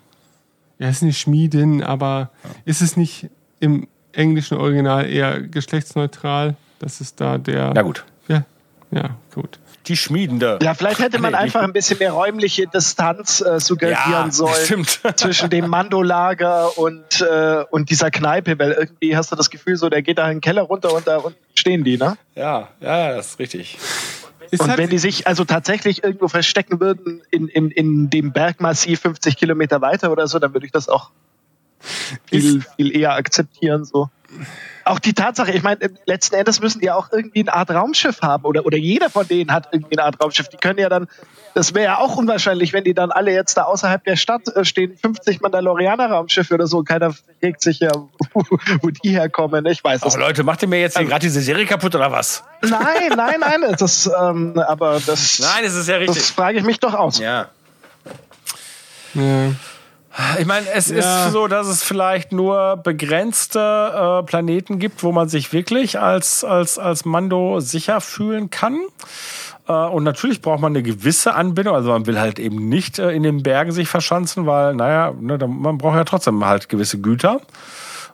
Ja, 0.79 0.89
ist 0.89 1.03
nicht 1.03 1.19
Schmiedin, 1.19 1.83
aber 1.83 2.31
ja. 2.43 2.51
ist 2.65 2.83
es 2.83 2.97
nicht 2.97 3.29
im 3.61 3.87
englischen 4.13 4.57
Original 4.57 5.09
eher 5.09 5.41
geschlechtsneutral? 5.41 6.57
Das 6.79 7.01
ist 7.01 7.21
da 7.21 7.39
der. 7.39 7.73
Na 7.75 7.83
gut. 7.83 8.05
Ja, 8.29 8.45
ja, 8.91 9.11
gut 9.35 9.59
die 9.89 9.97
Schmiedende. 9.97 10.59
Ja, 10.63 10.75
vielleicht 10.75 11.01
hätte 11.01 11.19
man 11.19 11.35
einfach 11.35 11.63
ein 11.63 11.73
bisschen 11.73 11.99
mehr 11.99 12.13
räumliche 12.13 12.67
Distanz 12.67 13.41
äh, 13.41 13.61
suggerieren 13.61 14.11
ja, 14.11 14.27
sollen 14.31 14.55
stimmt. 14.65 15.01
zwischen 15.17 15.51
dem 15.51 15.69
Mandolager 15.69 16.77
und, 16.77 17.21
äh, 17.21 17.65
und 17.71 17.91
dieser 17.91 18.11
Kneipe, 18.11 18.59
weil 18.59 18.73
irgendwie 18.73 19.17
hast 19.17 19.33
du 19.33 19.37
das 19.37 19.51
Gefühl, 19.51 19.77
so 19.77 19.89
der 19.89 20.03
geht 20.03 20.19
da 20.19 20.27
in 20.27 20.37
den 20.37 20.41
Keller 20.41 20.63
runter 20.63 20.93
und 20.95 21.07
da 21.07 21.19
unten 21.19 21.39
stehen 21.55 21.85
die, 21.85 21.97
ne? 21.97 22.17
Ja, 22.35 22.69
ja, 22.81 23.15
das 23.15 23.29
ist 23.29 23.39
richtig. 23.39 23.79
und 24.59 24.77
wenn 24.77 24.91
die 24.91 24.99
sich 24.99 25.27
also 25.27 25.45
tatsächlich 25.45 26.05
irgendwo 26.05 26.29
verstecken 26.29 26.81
würden 26.81 27.23
in, 27.31 27.49
in, 27.49 27.71
in 27.71 28.11
dem 28.11 28.33
Bergmassiv 28.33 29.01
50 29.01 29.37
Kilometer 29.37 29.81
weiter 29.81 30.11
oder 30.13 30.27
so, 30.27 30.39
dann 30.39 30.53
würde 30.53 30.67
ich 30.67 30.73
das 30.73 30.89
auch 30.89 31.11
viel, 32.27 32.63
viel 32.77 32.97
eher 32.97 33.13
akzeptieren. 33.15 33.85
So. 33.85 34.11
Auch 34.87 34.99
die 34.99 35.15
Tatsache, 35.15 35.51
ich 35.53 35.63
meine, 35.63 35.91
letzten 36.07 36.37
Endes 36.37 36.61
müssen 36.61 36.81
die 36.81 36.87
ja 36.87 36.95
auch 36.95 37.11
irgendwie 37.13 37.41
eine 37.41 37.53
Art 37.53 37.71
Raumschiff 37.71 38.23
haben 38.23 38.45
oder, 38.45 38.65
oder 38.65 38.77
jeder 38.77 39.11
von 39.11 39.27
denen 39.27 39.53
hat 39.53 39.69
irgendwie 39.73 39.99
eine 39.99 40.07
Art 40.07 40.23
Raumschiff. 40.23 40.49
Die 40.49 40.57
können 40.57 40.79
ja 40.79 40.89
dann, 40.89 41.09
das 41.55 41.75
wäre 41.75 41.85
ja 41.85 41.99
auch 41.99 42.17
unwahrscheinlich, 42.17 42.73
wenn 42.73 42.85
die 42.85 42.95
dann 42.95 43.11
alle 43.11 43.33
jetzt 43.33 43.57
da 43.57 43.63
außerhalb 43.63 44.05
der 44.05 44.17
Stadt 44.17 44.43
äh, 44.55 44.65
stehen, 44.65 44.97
50 44.97 45.41
Mandalorianer 45.41 46.11
Raumschiffe 46.11 46.55
oder 46.55 46.67
so. 46.67 46.83
Keiner 46.83 47.13
fragt 47.41 47.63
sich 47.63 47.81
ja, 47.81 47.91
wo, 48.33 48.43
wo 48.83 48.91
die 48.91 49.11
herkommen. 49.11 49.67
Ich 49.67 49.83
weiß 49.83 50.03
es. 50.05 50.15
Aber 50.15 50.25
Leute, 50.25 50.45
macht 50.45 50.63
ihr 50.63 50.69
mir 50.69 50.81
jetzt 50.81 50.97
also, 50.97 51.09
gerade 51.09 51.23
diese 51.23 51.41
Serie 51.41 51.67
kaputt 51.67 51.95
oder 51.95 52.13
was? 52.13 52.45
Nein, 52.63 53.13
nein, 53.17 53.41
nein. 53.41 53.77
Das, 53.79 54.07
ähm, 54.07 54.59
aber 54.59 55.01
das. 55.05 55.41
Nein, 55.41 55.65
das 55.65 55.75
ist 55.75 55.89
ja 55.89 55.97
richtig. 55.97 56.17
Das 56.19 56.31
frage 56.31 56.59
ich 56.59 56.65
mich 56.65 56.81
doch 56.81 56.95
aus. 56.95 57.19
Ja. 57.19 57.49
Ja. 59.15 59.53
Ich 60.39 60.47
meine, 60.47 60.67
es 60.73 60.89
ja. 60.89 61.27
ist 61.27 61.33
so, 61.33 61.47
dass 61.47 61.67
es 61.67 61.83
vielleicht 61.83 62.33
nur 62.33 62.79
begrenzte 62.79 64.21
äh, 64.21 64.23
Planeten 64.25 64.79
gibt, 64.79 65.03
wo 65.03 65.13
man 65.13 65.29
sich 65.29 65.53
wirklich 65.53 65.99
als, 65.99 66.43
als, 66.43 66.79
als 66.79 67.05
Mando 67.05 67.61
sicher 67.61 68.01
fühlen 68.01 68.49
kann. 68.49 68.81
Äh, 69.69 69.73
und 69.73 70.05
natürlich 70.05 70.41
braucht 70.41 70.61
man 70.61 70.73
eine 70.73 70.83
gewisse 70.83 71.35
Anbindung. 71.35 71.75
Also 71.75 71.91
man 71.91 72.07
will 72.07 72.19
halt 72.19 72.39
eben 72.39 72.69
nicht 72.69 72.99
äh, 72.99 73.11
in 73.11 73.23
den 73.25 73.43
Bergen 73.43 73.73
sich 73.73 73.89
verschanzen, 73.89 74.47
weil, 74.47 74.75
naja, 74.75 75.13
ne, 75.21 75.39
man 75.47 75.77
braucht 75.77 75.97
ja 75.97 76.05
trotzdem 76.05 76.45
halt 76.45 76.71
gewisse 76.71 76.99
Güter. 76.99 77.41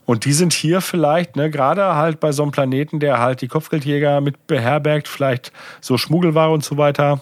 Und 0.05 0.25
die 0.25 0.33
sind 0.33 0.53
hier 0.53 0.81
vielleicht, 0.81 1.37
ne, 1.37 1.51
gerade 1.51 1.95
halt 1.95 2.19
bei 2.19 2.33
so 2.33 2.43
einem 2.43 2.51
Planeten, 2.51 2.99
der 2.99 3.21
halt 3.21 3.41
die 3.41 3.49
Kopfgeldjäger 3.49 4.21
mit 4.21 4.49
beherbergt, 4.49 5.07
vielleicht 5.07 5.53
so 5.81 5.97
Schmuggelware 5.97 6.51
und 6.51 6.65
so 6.65 6.77
weiter. 6.77 7.21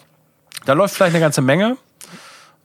Da 0.65 0.73
läuft 0.73 0.95
vielleicht 0.95 1.15
eine 1.15 1.23
ganze 1.23 1.43
Menge. 1.43 1.77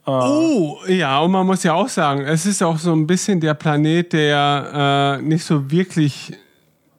Oh, 0.06 0.78
ja, 0.88 1.20
und 1.20 1.32
man 1.32 1.46
muss 1.48 1.64
ja 1.64 1.74
auch 1.74 1.90
sagen, 1.90 2.22
es 2.22 2.46
ist 2.46 2.62
auch 2.62 2.78
so 2.78 2.94
ein 2.94 3.08
bisschen 3.08 3.40
der 3.40 3.56
Planet, 3.56 4.14
der 4.14 5.18
äh, 5.20 5.22
nicht 5.24 5.44
so 5.44 5.72
wirklich 5.72 6.34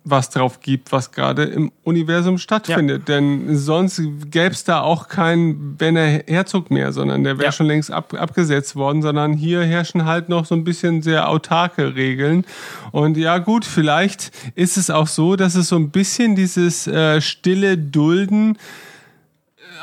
was 0.09 0.31
drauf 0.31 0.61
gibt, 0.61 0.93
was 0.93 1.11
gerade 1.11 1.43
im 1.45 1.73
Universum 1.83 2.39
stattfindet. 2.39 3.09
Ja. 3.09 3.17
Denn 3.17 3.57
sonst 3.57 4.01
gäbe 4.31 4.55
es 4.55 4.63
da 4.63 4.81
auch 4.81 5.09
keinen 5.09 5.77
Benner 5.77 6.21
Herzog 6.27 6.71
mehr, 6.71 6.93
sondern 6.93 7.25
der 7.25 7.39
wäre 7.39 7.47
ja. 7.47 7.53
schon 7.53 7.67
längst 7.67 7.91
ab, 7.91 8.15
abgesetzt 8.15 8.77
worden, 8.77 9.03
sondern 9.03 9.33
hier 9.33 9.65
herrschen 9.65 10.05
halt 10.05 10.29
noch 10.29 10.47
so 10.47 10.55
ein 10.55 10.63
bisschen 10.63 11.03
sehr 11.03 11.29
autarke 11.29 11.97
Regeln. 11.97 12.45
Und 12.93 13.17
ja 13.17 13.39
gut, 13.39 13.65
vielleicht 13.65 14.31
ist 14.55 14.77
es 14.77 14.91
auch 14.91 15.09
so, 15.09 15.35
dass 15.35 15.57
es 15.57 15.69
so 15.69 15.77
ein 15.77 15.91
bisschen 15.91 16.37
dieses 16.37 16.87
äh, 16.87 17.21
stille 17.21 17.77
Dulden 17.77 18.59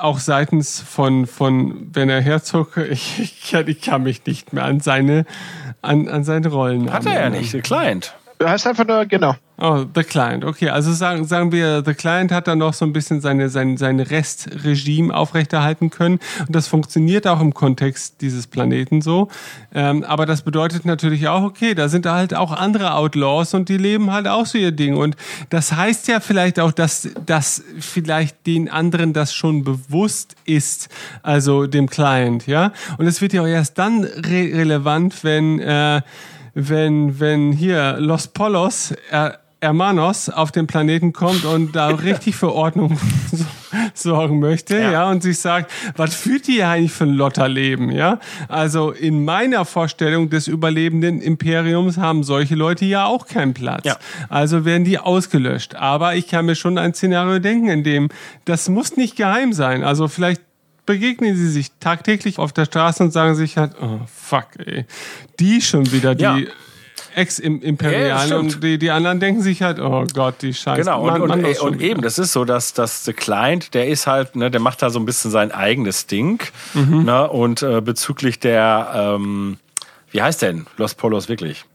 auch 0.01 0.19
seitens 0.19 0.81
von, 0.81 1.27
von 1.27 1.93
Werner 1.95 2.21
Herzog, 2.21 2.77
ich, 2.77 3.19
ich, 3.19 3.53
ich 3.53 3.81
kann 3.81 4.03
mich 4.03 4.25
nicht 4.25 4.53
mehr 4.53 4.65
an 4.65 4.79
seine, 4.79 5.25
an, 5.81 6.07
an 6.07 6.23
seine 6.23 6.47
Rollen 6.49 6.91
Hat 6.91 7.05
er 7.05 7.13
ja 7.13 7.29
nicht, 7.29 7.53
der 7.53 7.61
Client. 7.61 8.15
Du 8.39 8.47
heißt 8.47 8.67
einfach 8.67 8.85
nur, 8.85 9.05
genau. 9.05 9.35
Oh, 9.65 9.85
The 9.95 10.03
Client, 10.03 10.43
okay. 10.43 10.67
Also 10.67 10.91
sagen, 10.91 11.23
sagen 11.23 11.53
wir, 11.53 11.83
The 11.85 11.93
Client 11.93 12.33
hat 12.33 12.49
dann 12.49 12.57
noch 12.57 12.73
so 12.73 12.83
ein 12.83 12.91
bisschen 12.91 13.21
seine, 13.21 13.47
sein, 13.47 13.77
sein 13.77 14.01
Restregime 14.01 15.15
aufrechterhalten 15.15 15.89
können. 15.89 16.19
Und 16.45 16.53
das 16.53 16.67
funktioniert 16.67 17.25
auch 17.27 17.39
im 17.39 17.53
Kontext 17.53 18.19
dieses 18.19 18.45
Planeten 18.45 19.01
so. 19.01 19.29
Ähm, 19.73 20.03
aber 20.03 20.25
das 20.25 20.41
bedeutet 20.41 20.83
natürlich 20.83 21.29
auch, 21.29 21.43
okay, 21.43 21.75
da 21.75 21.87
sind 21.87 22.05
halt 22.05 22.35
auch 22.35 22.51
andere 22.51 22.93
Outlaws 22.93 23.53
und 23.53 23.69
die 23.69 23.77
leben 23.77 24.11
halt 24.11 24.27
auch 24.27 24.45
so 24.45 24.57
ihr 24.57 24.73
Ding. 24.73 24.97
Und 24.97 25.15
das 25.49 25.71
heißt 25.71 26.09
ja 26.09 26.19
vielleicht 26.19 26.59
auch, 26.59 26.73
dass, 26.73 27.07
dass 27.25 27.63
vielleicht 27.79 28.45
den 28.45 28.69
anderen 28.69 29.13
das 29.13 29.33
schon 29.33 29.63
bewusst 29.63 30.35
ist, 30.43 30.89
also 31.21 31.67
dem 31.67 31.89
Client, 31.89 32.47
ja. 32.47 32.73
Und 32.97 33.07
es 33.07 33.21
wird 33.21 33.31
ja 33.31 33.43
auch 33.43 33.47
erst 33.47 33.77
dann 33.77 34.03
re 34.03 34.51
relevant, 34.53 35.23
wenn, 35.23 35.59
äh, 35.59 36.01
wenn, 36.53 37.17
wenn 37.21 37.53
hier 37.53 37.95
Los 37.99 38.27
Polos, 38.27 38.93
er, 39.09 39.39
Hermanos 39.63 40.27
auf 40.29 40.51
den 40.51 40.67
Planeten 40.67 41.13
kommt 41.13 41.45
und 41.45 41.73
da 41.73 41.87
richtig 42.03 42.35
für 42.35 42.53
Ordnung 42.53 42.99
sorgen 43.93 44.39
möchte, 44.39 44.77
ja. 44.77 44.91
ja, 44.91 45.09
und 45.09 45.23
sich 45.23 45.39
sagt, 45.39 45.71
was 45.95 46.13
führt 46.13 46.47
die 46.47 46.63
eigentlich 46.63 46.91
für 46.91 47.05
ein 47.05 47.13
Lotterleben, 47.13 47.89
ja? 47.89 48.19
Also 48.49 48.91
in 48.91 49.23
meiner 49.23 49.63
Vorstellung 49.63 50.29
des 50.29 50.47
überlebenden 50.47 51.21
Imperiums 51.21 51.97
haben 51.97 52.23
solche 52.23 52.55
Leute 52.55 52.83
ja 52.85 53.05
auch 53.05 53.25
keinen 53.25 53.53
Platz. 53.53 53.85
Ja. 53.85 53.97
Also 54.27 54.65
werden 54.65 54.83
die 54.83 54.99
ausgelöscht. 54.99 55.75
Aber 55.75 56.15
ich 56.15 56.27
kann 56.27 56.45
mir 56.45 56.55
schon 56.55 56.77
ein 56.77 56.93
Szenario 56.93 57.39
denken, 57.39 57.69
in 57.69 57.83
dem 57.83 58.09
das 58.45 58.67
muss 58.67 58.97
nicht 58.97 59.15
geheim 59.15 59.53
sein. 59.53 59.83
Also 59.83 60.09
vielleicht 60.09 60.41
begegnen 60.85 61.37
sie 61.37 61.49
sich 61.49 61.71
tagtäglich 61.79 62.37
auf 62.39 62.51
der 62.51 62.65
Straße 62.65 63.01
und 63.03 63.11
sagen 63.11 63.35
sich 63.35 63.57
halt, 63.57 63.73
oh 63.81 64.01
fuck, 64.13 64.47
ey, 64.57 64.85
die 65.39 65.61
schon 65.61 65.91
wieder, 65.93 66.15
die 66.15 66.23
ja. 66.23 66.37
Ex-Imperialen 67.15 68.29
ja, 68.29 68.37
und 68.37 68.63
die, 68.63 68.77
die 68.77 68.91
anderen 68.91 69.19
denken 69.19 69.41
sich 69.41 69.61
halt, 69.61 69.79
oh 69.79 70.05
Gott, 70.13 70.35
die 70.41 70.53
Scheiße. 70.53 70.81
Genau, 70.81 71.01
und, 71.01 71.21
und, 71.21 71.31
und, 71.31 71.59
und 71.59 71.81
eben, 71.81 72.01
das 72.01 72.19
ist 72.19 72.33
so, 72.33 72.45
dass, 72.45 72.73
dass 72.73 73.03
der 73.03 73.13
Client, 73.13 73.73
der 73.73 73.87
ist 73.87 74.07
halt, 74.07 74.35
ne, 74.35 74.51
der 74.51 74.61
macht 74.61 74.81
da 74.81 74.89
so 74.89 74.99
ein 74.99 75.05
bisschen 75.05 75.31
sein 75.31 75.51
eigenes 75.51 76.07
Ding. 76.07 76.43
Mhm. 76.73 77.03
Ne, 77.03 77.29
und 77.29 77.61
äh, 77.61 77.81
bezüglich 77.81 78.39
der, 78.39 78.91
ähm, 78.95 79.57
wie 80.11 80.21
heißt 80.21 80.41
denn 80.41 80.65
Los 80.77 80.95
Polos 80.95 81.29
wirklich? 81.29 81.65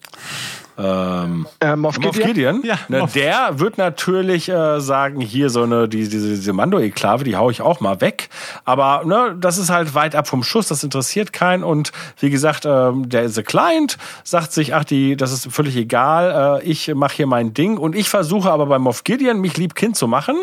Ähm, 0.79 1.47
äh, 1.59 1.74
Moff 1.74 1.97
Gideon? 1.97 2.14
Moff 2.14 2.24
Gideon 2.24 2.62
ja, 2.64 2.79
ne, 2.89 3.01
Moff. 3.01 3.12
Der 3.12 3.59
wird 3.59 3.79
natürlich 3.79 4.49
äh, 4.49 4.81
sagen, 4.81 5.20
hier 5.20 5.51
so 5.51 5.64
eine, 5.64 5.89
die, 5.89 6.09
diese, 6.09 6.29
diese 6.29 6.53
Mando-Enklave, 6.53 7.24
die 7.24 7.37
hau 7.37 7.51
ich 7.51 7.61
auch 7.62 7.81
mal 7.81 8.01
weg. 8.01 8.29
Aber 8.64 9.03
ne, 9.05 9.37
das 9.39 9.59
ist 9.59 9.70
halt 9.70 9.95
weit 9.95 10.14
ab 10.14 10.29
vom 10.29 10.45
Schuss, 10.45 10.68
das 10.68 10.85
interessiert 10.85 11.33
keinen. 11.33 11.64
Und 11.64 11.91
wie 12.20 12.31
gesagt, 12.31 12.64
äh, 12.64 12.93
der 12.95 13.29
The 13.29 13.43
Client 13.43 13.99
sagt 14.22 14.53
sich, 14.53 14.74
ach, 14.74 14.85
die, 14.85 15.16
das 15.16 15.33
ist 15.33 15.53
völlig 15.53 15.76
egal, 15.76 16.61
äh, 16.61 16.64
ich 16.64 16.95
mache 16.95 17.16
hier 17.16 17.26
mein 17.26 17.55
Ding. 17.55 17.76
Und 17.76 17.97
ich 17.97 18.09
versuche 18.09 18.51
aber 18.53 18.66
bei 18.66 18.79
Moff 18.79 19.03
Gideon 19.03 19.41
mich 19.41 19.57
lieb 19.57 19.74
Kind 19.74 19.97
zu 19.97 20.07
machen. 20.07 20.37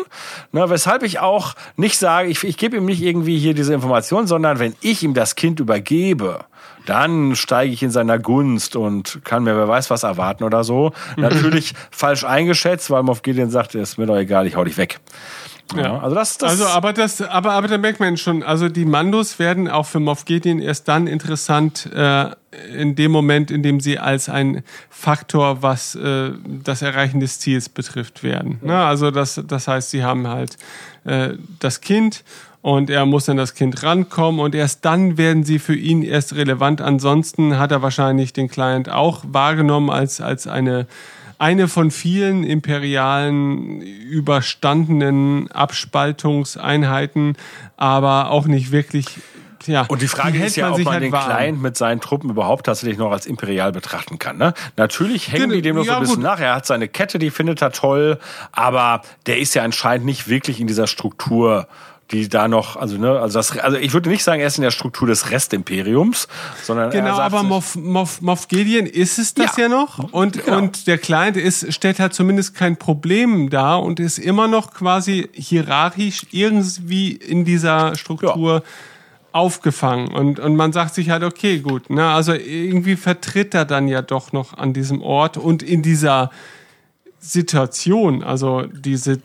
Ne, 0.52 0.68
weshalb 0.68 1.02
ich 1.02 1.18
auch 1.18 1.54
nicht 1.76 1.98
sage, 1.98 2.28
ich, 2.28 2.44
ich 2.44 2.58
gebe 2.58 2.76
ihm 2.76 2.84
nicht 2.84 3.02
irgendwie 3.02 3.38
hier 3.38 3.54
diese 3.54 3.72
Information, 3.72 4.26
sondern 4.26 4.58
wenn 4.58 4.74
ich 4.82 5.02
ihm 5.02 5.14
das 5.14 5.34
Kind 5.34 5.60
übergebe, 5.60 6.44
dann 6.86 7.34
steige 7.36 7.72
ich 7.72 7.82
in 7.82 7.90
seiner 7.90 8.18
Gunst 8.18 8.76
und 8.76 9.20
kann 9.24 9.44
mir 9.44 9.56
wer 9.56 9.68
weiß 9.68 9.90
was 9.90 10.02
erwarten 10.02 10.44
oder 10.44 10.64
so. 10.64 10.92
Natürlich 11.16 11.74
falsch 11.90 12.24
eingeschätzt, 12.24 12.90
weil 12.90 13.02
Moff 13.02 13.22
Gideon 13.22 13.50
sagt, 13.50 13.74
ist 13.74 13.98
mir 13.98 14.06
doch 14.06 14.16
egal, 14.16 14.46
ich 14.46 14.56
hau 14.56 14.64
dich 14.64 14.76
weg. 14.76 15.00
Ja, 15.74 15.98
also 15.98 16.14
das, 16.14 16.38
das 16.38 16.50
also 16.52 16.66
aber 16.66 16.92
das, 16.92 17.20
aber 17.20 17.52
aber 17.52 17.66
da 17.66 17.76
merkt 17.76 17.98
man 17.98 18.16
schon, 18.16 18.44
also 18.44 18.68
die 18.68 18.84
Mandos 18.84 19.40
werden 19.40 19.68
auch 19.68 19.86
für 19.86 19.98
Moff 19.98 20.24
Gideon 20.24 20.60
erst 20.60 20.86
dann 20.86 21.08
interessant 21.08 21.90
äh, 21.92 22.30
in 22.72 22.94
dem 22.94 23.10
Moment, 23.10 23.50
in 23.50 23.64
dem 23.64 23.80
sie 23.80 23.98
als 23.98 24.28
ein 24.28 24.62
Faktor, 24.90 25.62
was 25.62 25.96
äh, 25.96 26.30
das 26.44 26.82
Erreichen 26.82 27.18
des 27.18 27.40
Ziels 27.40 27.68
betrifft, 27.68 28.22
werden. 28.22 28.60
Ja. 28.62 28.68
Ne? 28.68 28.84
Also 28.84 29.10
das, 29.10 29.42
das 29.44 29.66
heißt, 29.66 29.90
sie 29.90 30.04
haben 30.04 30.28
halt 30.28 30.56
äh, 31.04 31.30
das 31.58 31.80
Kind 31.80 32.22
und 32.66 32.90
er 32.90 33.06
muss 33.06 33.28
an 33.28 33.36
das 33.36 33.54
Kind 33.54 33.84
rankommen 33.84 34.40
und 34.40 34.52
erst 34.52 34.84
dann 34.84 35.16
werden 35.16 35.44
sie 35.44 35.60
für 35.60 35.76
ihn 35.76 36.02
erst 36.02 36.34
relevant. 36.34 36.80
Ansonsten 36.80 37.60
hat 37.60 37.70
er 37.70 37.80
wahrscheinlich 37.80 38.32
den 38.32 38.48
Client 38.48 38.88
auch 38.88 39.22
wahrgenommen 39.24 39.88
als, 39.88 40.20
als 40.20 40.48
eine, 40.48 40.88
eine 41.38 41.68
von 41.68 41.92
vielen 41.92 42.42
imperialen 42.42 43.82
überstandenen 43.82 45.48
Abspaltungseinheiten, 45.52 47.36
aber 47.76 48.32
auch 48.32 48.48
nicht 48.48 48.72
wirklich 48.72 49.06
ja, 49.66 49.84
und 49.88 50.02
die 50.02 50.08
Frage 50.08 50.44
ist 50.44 50.56
ja, 50.56 50.70
ob 50.70 50.78
man 50.78 50.94
halt 50.94 51.02
den 51.04 51.12
warm. 51.12 51.30
Client 51.30 51.62
mit 51.62 51.76
seinen 51.76 52.00
Truppen 52.00 52.30
überhaupt 52.30 52.66
tatsächlich 52.66 52.98
noch 52.98 53.10
als 53.10 53.26
imperial 53.26 53.72
betrachten 53.72 54.18
kann. 54.18 54.38
Ne? 54.38 54.54
Natürlich 54.76 55.32
hängen 55.32 55.50
die 55.50 55.62
dem 55.62 55.76
noch 55.76 55.84
ja, 55.84 55.92
so 55.92 55.96
ein 55.96 56.00
bisschen 56.02 56.16
gut. 56.16 56.24
nach. 56.24 56.40
Er 56.40 56.54
hat 56.54 56.66
seine 56.66 56.88
Kette, 56.88 57.18
die 57.18 57.30
findet 57.30 57.62
er 57.62 57.72
toll, 57.72 58.18
aber 58.52 59.02
der 59.26 59.38
ist 59.38 59.54
ja 59.54 59.62
anscheinend 59.62 60.06
nicht 60.06 60.28
wirklich 60.28 60.60
in 60.60 60.66
dieser 60.66 60.86
Struktur 60.86 61.66
die 62.12 62.28
da 62.28 62.46
noch, 62.46 62.76
also 62.76 62.98
ne, 62.98 63.18
also 63.18 63.38
das, 63.38 63.58
also 63.58 63.76
ich 63.76 63.92
würde 63.92 64.08
nicht 64.10 64.22
sagen, 64.22 64.40
er 64.40 64.46
ist 64.46 64.58
in 64.58 64.62
der 64.62 64.70
Struktur 64.70 65.08
des 65.08 65.30
Restimperiums, 65.30 66.28
sondern 66.62 66.90
genau, 66.90 67.18
aber 67.18 67.42
Moff, 67.42 67.74
Moff, 67.74 68.20
Moff 68.20 68.46
Gideon 68.48 68.86
ist 68.86 69.18
es 69.18 69.34
das 69.34 69.56
ja, 69.56 69.64
ja 69.64 69.68
noch 69.68 70.12
und 70.12 70.44
genau. 70.44 70.58
und 70.58 70.86
der 70.86 70.98
Client 70.98 71.36
ist 71.36 71.72
stellt 71.72 71.98
halt 71.98 72.14
zumindest 72.14 72.54
kein 72.54 72.76
Problem 72.76 73.50
dar 73.50 73.82
und 73.82 73.98
ist 73.98 74.18
immer 74.18 74.46
noch 74.46 74.72
quasi 74.72 75.28
hierarchisch 75.32 76.26
irgendwie 76.30 77.10
in 77.10 77.44
dieser 77.44 77.96
Struktur 77.96 78.54
ja. 78.54 78.62
aufgefangen 79.32 80.08
und 80.14 80.38
und 80.38 80.54
man 80.54 80.72
sagt 80.72 80.94
sich 80.94 81.10
halt 81.10 81.24
okay 81.24 81.58
gut, 81.58 81.90
ne, 81.90 82.06
also 82.06 82.34
irgendwie 82.34 82.94
vertritt 82.94 83.52
er 83.52 83.64
dann 83.64 83.88
ja 83.88 84.00
doch 84.00 84.32
noch 84.32 84.56
an 84.56 84.72
diesem 84.72 85.02
Ort 85.02 85.36
und 85.36 85.64
in 85.64 85.82
dieser 85.82 86.30
Situation, 87.32 88.22
also 88.22 88.62
diese 88.62 89.18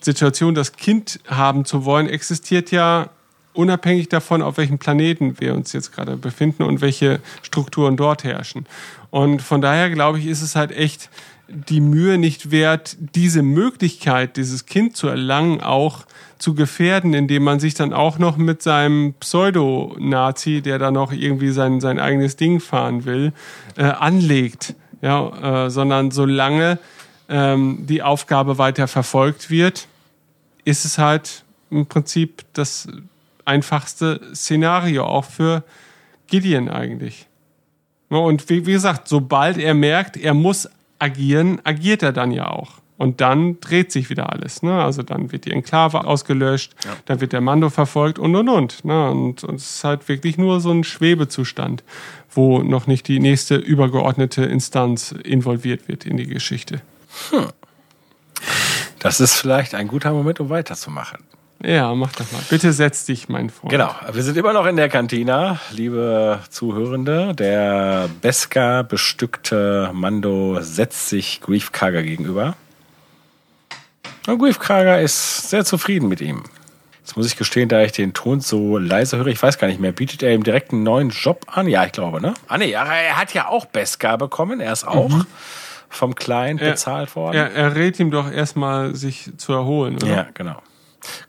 Situation, 0.00 0.54
das 0.54 0.72
Kind 0.72 1.20
haben 1.26 1.64
zu 1.64 1.84
wollen, 1.84 2.08
existiert 2.08 2.70
ja 2.70 3.10
unabhängig 3.54 4.08
davon, 4.08 4.42
auf 4.42 4.58
welchem 4.58 4.78
Planeten 4.78 5.40
wir 5.40 5.54
uns 5.54 5.72
jetzt 5.72 5.92
gerade 5.92 6.16
befinden 6.16 6.62
und 6.62 6.80
welche 6.80 7.20
Strukturen 7.42 7.96
dort 7.96 8.24
herrschen. 8.24 8.66
Und 9.10 9.42
von 9.42 9.60
daher 9.60 9.90
glaube 9.90 10.18
ich, 10.18 10.26
ist 10.26 10.42
es 10.42 10.56
halt 10.56 10.72
echt 10.72 11.08
die 11.48 11.80
Mühe 11.80 12.18
nicht 12.18 12.50
wert, 12.50 12.96
diese 12.98 13.42
Möglichkeit, 13.42 14.36
dieses 14.36 14.66
Kind 14.66 14.96
zu 14.96 15.08
erlangen, 15.08 15.60
auch 15.60 16.04
zu 16.38 16.54
gefährden, 16.54 17.14
indem 17.14 17.44
man 17.44 17.60
sich 17.60 17.74
dann 17.74 17.92
auch 17.92 18.18
noch 18.18 18.36
mit 18.36 18.62
seinem 18.62 19.14
Pseudo-Nazi, 19.14 20.60
der 20.60 20.78
da 20.78 20.90
noch 20.90 21.12
irgendwie 21.12 21.50
sein, 21.50 21.80
sein 21.80 21.98
eigenes 21.98 22.36
Ding 22.36 22.60
fahren 22.60 23.04
will, 23.04 23.32
äh, 23.76 23.84
anlegt. 23.84 24.74
Ja, 25.02 25.66
äh, 25.66 25.70
sondern 25.70 26.10
solange 26.10 26.78
ähm, 27.28 27.86
die 27.86 28.02
Aufgabe 28.02 28.58
weiter 28.58 28.88
verfolgt 28.88 29.50
wird, 29.50 29.88
ist 30.64 30.84
es 30.84 30.98
halt 30.98 31.44
im 31.70 31.86
Prinzip 31.86 32.44
das 32.52 32.88
einfachste 33.44 34.20
Szenario 34.34 35.04
auch 35.04 35.24
für 35.24 35.64
Gideon 36.26 36.68
eigentlich. 36.68 37.26
Und 38.08 38.48
wie, 38.48 38.66
wie 38.66 38.72
gesagt, 38.72 39.08
sobald 39.08 39.58
er 39.58 39.74
merkt, 39.74 40.16
er 40.16 40.34
muss 40.34 40.68
agieren, 40.98 41.60
agiert 41.64 42.02
er 42.02 42.12
dann 42.12 42.30
ja 42.30 42.48
auch. 42.48 42.80
Und 42.98 43.20
dann 43.20 43.60
dreht 43.60 43.92
sich 43.92 44.08
wieder 44.08 44.32
alles. 44.32 44.62
Ne? 44.62 44.82
Also 44.82 45.02
dann 45.02 45.30
wird 45.30 45.44
die 45.44 45.50
Enklave 45.50 46.04
ausgelöscht, 46.04 46.74
ja. 46.84 46.92
dann 47.04 47.20
wird 47.20 47.32
der 47.34 47.42
Mando 47.42 47.68
verfolgt 47.68 48.18
und 48.18 48.34
und 48.34 48.48
und. 48.48 48.84
Ne? 48.84 49.10
Und, 49.10 49.44
und 49.44 49.56
es 49.56 49.76
ist 49.76 49.84
halt 49.84 50.08
wirklich 50.08 50.38
nur 50.38 50.60
so 50.60 50.70
ein 50.70 50.82
Schwebezustand, 50.82 51.84
wo 52.30 52.62
noch 52.62 52.86
nicht 52.86 53.06
die 53.08 53.20
nächste 53.20 53.56
übergeordnete 53.56 54.44
Instanz 54.44 55.12
involviert 55.12 55.88
wird 55.88 56.06
in 56.06 56.16
die 56.16 56.26
Geschichte. 56.26 56.80
Hm. 57.30 57.48
Das 58.98 59.20
ist 59.20 59.34
vielleicht 59.34 59.74
ein 59.74 59.88
guter 59.88 60.12
Moment, 60.12 60.40
um 60.40 60.50
weiterzumachen. 60.50 61.18
Ja, 61.62 61.94
mach 61.94 62.12
doch 62.12 62.30
mal. 62.32 62.42
Bitte 62.50 62.72
setz 62.72 63.06
dich, 63.06 63.28
mein 63.28 63.48
Freund. 63.50 63.70
Genau. 63.70 63.94
Wir 64.12 64.22
sind 64.22 64.36
immer 64.36 64.52
noch 64.52 64.66
in 64.66 64.76
der 64.76 64.88
Kantina, 64.88 65.58
liebe 65.70 66.40
Zuhörende. 66.50 67.34
Der 67.34 68.08
Beska 68.20 68.82
bestückte 68.82 69.90
Mando 69.94 70.58
setzt 70.60 71.08
sich 71.08 71.40
Grief 71.40 71.72
Karga 71.72 72.02
gegenüber. 72.02 72.54
Und 74.26 74.38
Grief 74.38 74.58
Karga 74.58 74.96
ist 74.96 75.48
sehr 75.48 75.64
zufrieden 75.64 76.08
mit 76.08 76.20
ihm. 76.20 76.44
Jetzt 77.00 77.16
muss 77.16 77.26
ich 77.26 77.36
gestehen, 77.36 77.68
da 77.68 77.82
ich 77.82 77.92
den 77.92 78.12
Ton 78.12 78.40
so 78.40 78.76
leise 78.76 79.16
höre, 79.16 79.28
ich 79.28 79.42
weiß 79.42 79.58
gar 79.58 79.68
nicht 79.68 79.80
mehr, 79.80 79.92
bietet 79.92 80.22
er 80.22 80.34
ihm 80.34 80.42
direkt 80.42 80.72
einen 80.72 80.82
neuen 80.82 81.10
Job 81.10 81.46
an? 81.46 81.68
Ja, 81.68 81.84
ich 81.84 81.92
glaube, 81.92 82.20
ne? 82.20 82.34
Ah, 82.48 82.58
nee, 82.58 82.72
er 82.72 83.16
hat 83.16 83.32
ja 83.32 83.48
auch 83.48 83.64
Beska 83.66 84.16
bekommen. 84.16 84.60
Er 84.60 84.72
ist 84.72 84.86
auch. 84.86 85.08
Mhm 85.08 85.26
vom 85.88 86.14
Client 86.14 86.60
er, 86.60 86.72
bezahlt 86.72 87.14
worden. 87.16 87.36
Er, 87.36 87.52
er 87.52 87.74
rät 87.74 87.98
ihm 88.00 88.10
doch 88.10 88.30
erstmal, 88.30 88.94
sich 88.94 89.30
zu 89.36 89.52
erholen, 89.52 89.96
oder? 89.96 90.06
Ja, 90.06 90.26
genau. 90.34 90.56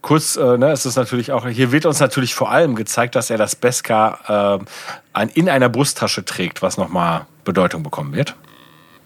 Kurz, 0.01 0.35
äh, 0.35 0.57
ne, 0.57 0.71
es 0.71 0.85
ist 0.85 0.95
natürlich 0.95 1.31
auch, 1.31 1.47
hier 1.47 1.71
wird 1.71 1.85
uns 1.85 1.99
natürlich 1.99 2.33
vor 2.33 2.51
allem 2.51 2.75
gezeigt, 2.75 3.15
dass 3.15 3.29
er 3.29 3.37
das 3.37 3.55
Beska 3.55 4.59
äh, 4.59 4.65
ein, 5.13 5.29
in 5.29 5.49
einer 5.49 5.69
Brusttasche 5.69 6.25
trägt, 6.25 6.61
was 6.61 6.77
nochmal 6.77 7.25
Bedeutung 7.43 7.83
bekommen 7.83 8.13
wird. 8.13 8.35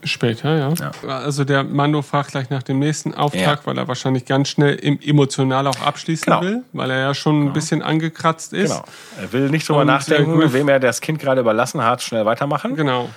Später, 0.04 0.58
ja. 0.58 0.74
ja. 0.74 0.92
Also 1.08 1.44
der 1.44 1.64
Mando 1.64 2.02
fragt 2.02 2.32
gleich 2.32 2.50
nach 2.50 2.64
dem 2.64 2.80
nächsten 2.80 3.14
Auftrag, 3.14 3.60
ja. 3.60 3.66
weil 3.66 3.78
er 3.78 3.88
wahrscheinlich 3.88 4.26
ganz 4.26 4.50
schnell 4.50 4.80
emotional 4.82 5.68
auch 5.68 5.80
abschließen 5.80 6.26
genau. 6.26 6.42
will, 6.42 6.64
weil 6.74 6.90
er 6.90 7.00
ja 7.00 7.14
schon 7.14 7.40
genau. 7.40 7.52
ein 7.52 7.54
bisschen 7.54 7.82
angekratzt 7.84 8.54
ist. 8.54 8.72
Genau. 8.72 8.84
Er 9.22 9.34
will 9.34 9.50
nicht 9.50 9.70
drüber 9.70 9.82
Und 9.82 9.88
nachdenken, 9.88 10.54
wem 10.54 10.70
er 10.70 10.80
das 10.80 11.02
Kind 11.02 11.20
gerade 11.20 11.42
überlassen 11.42 11.84
hat, 11.84 12.02
schnell 12.02 12.26
weitermachen. 12.26 12.76
Genau. 12.76 13.10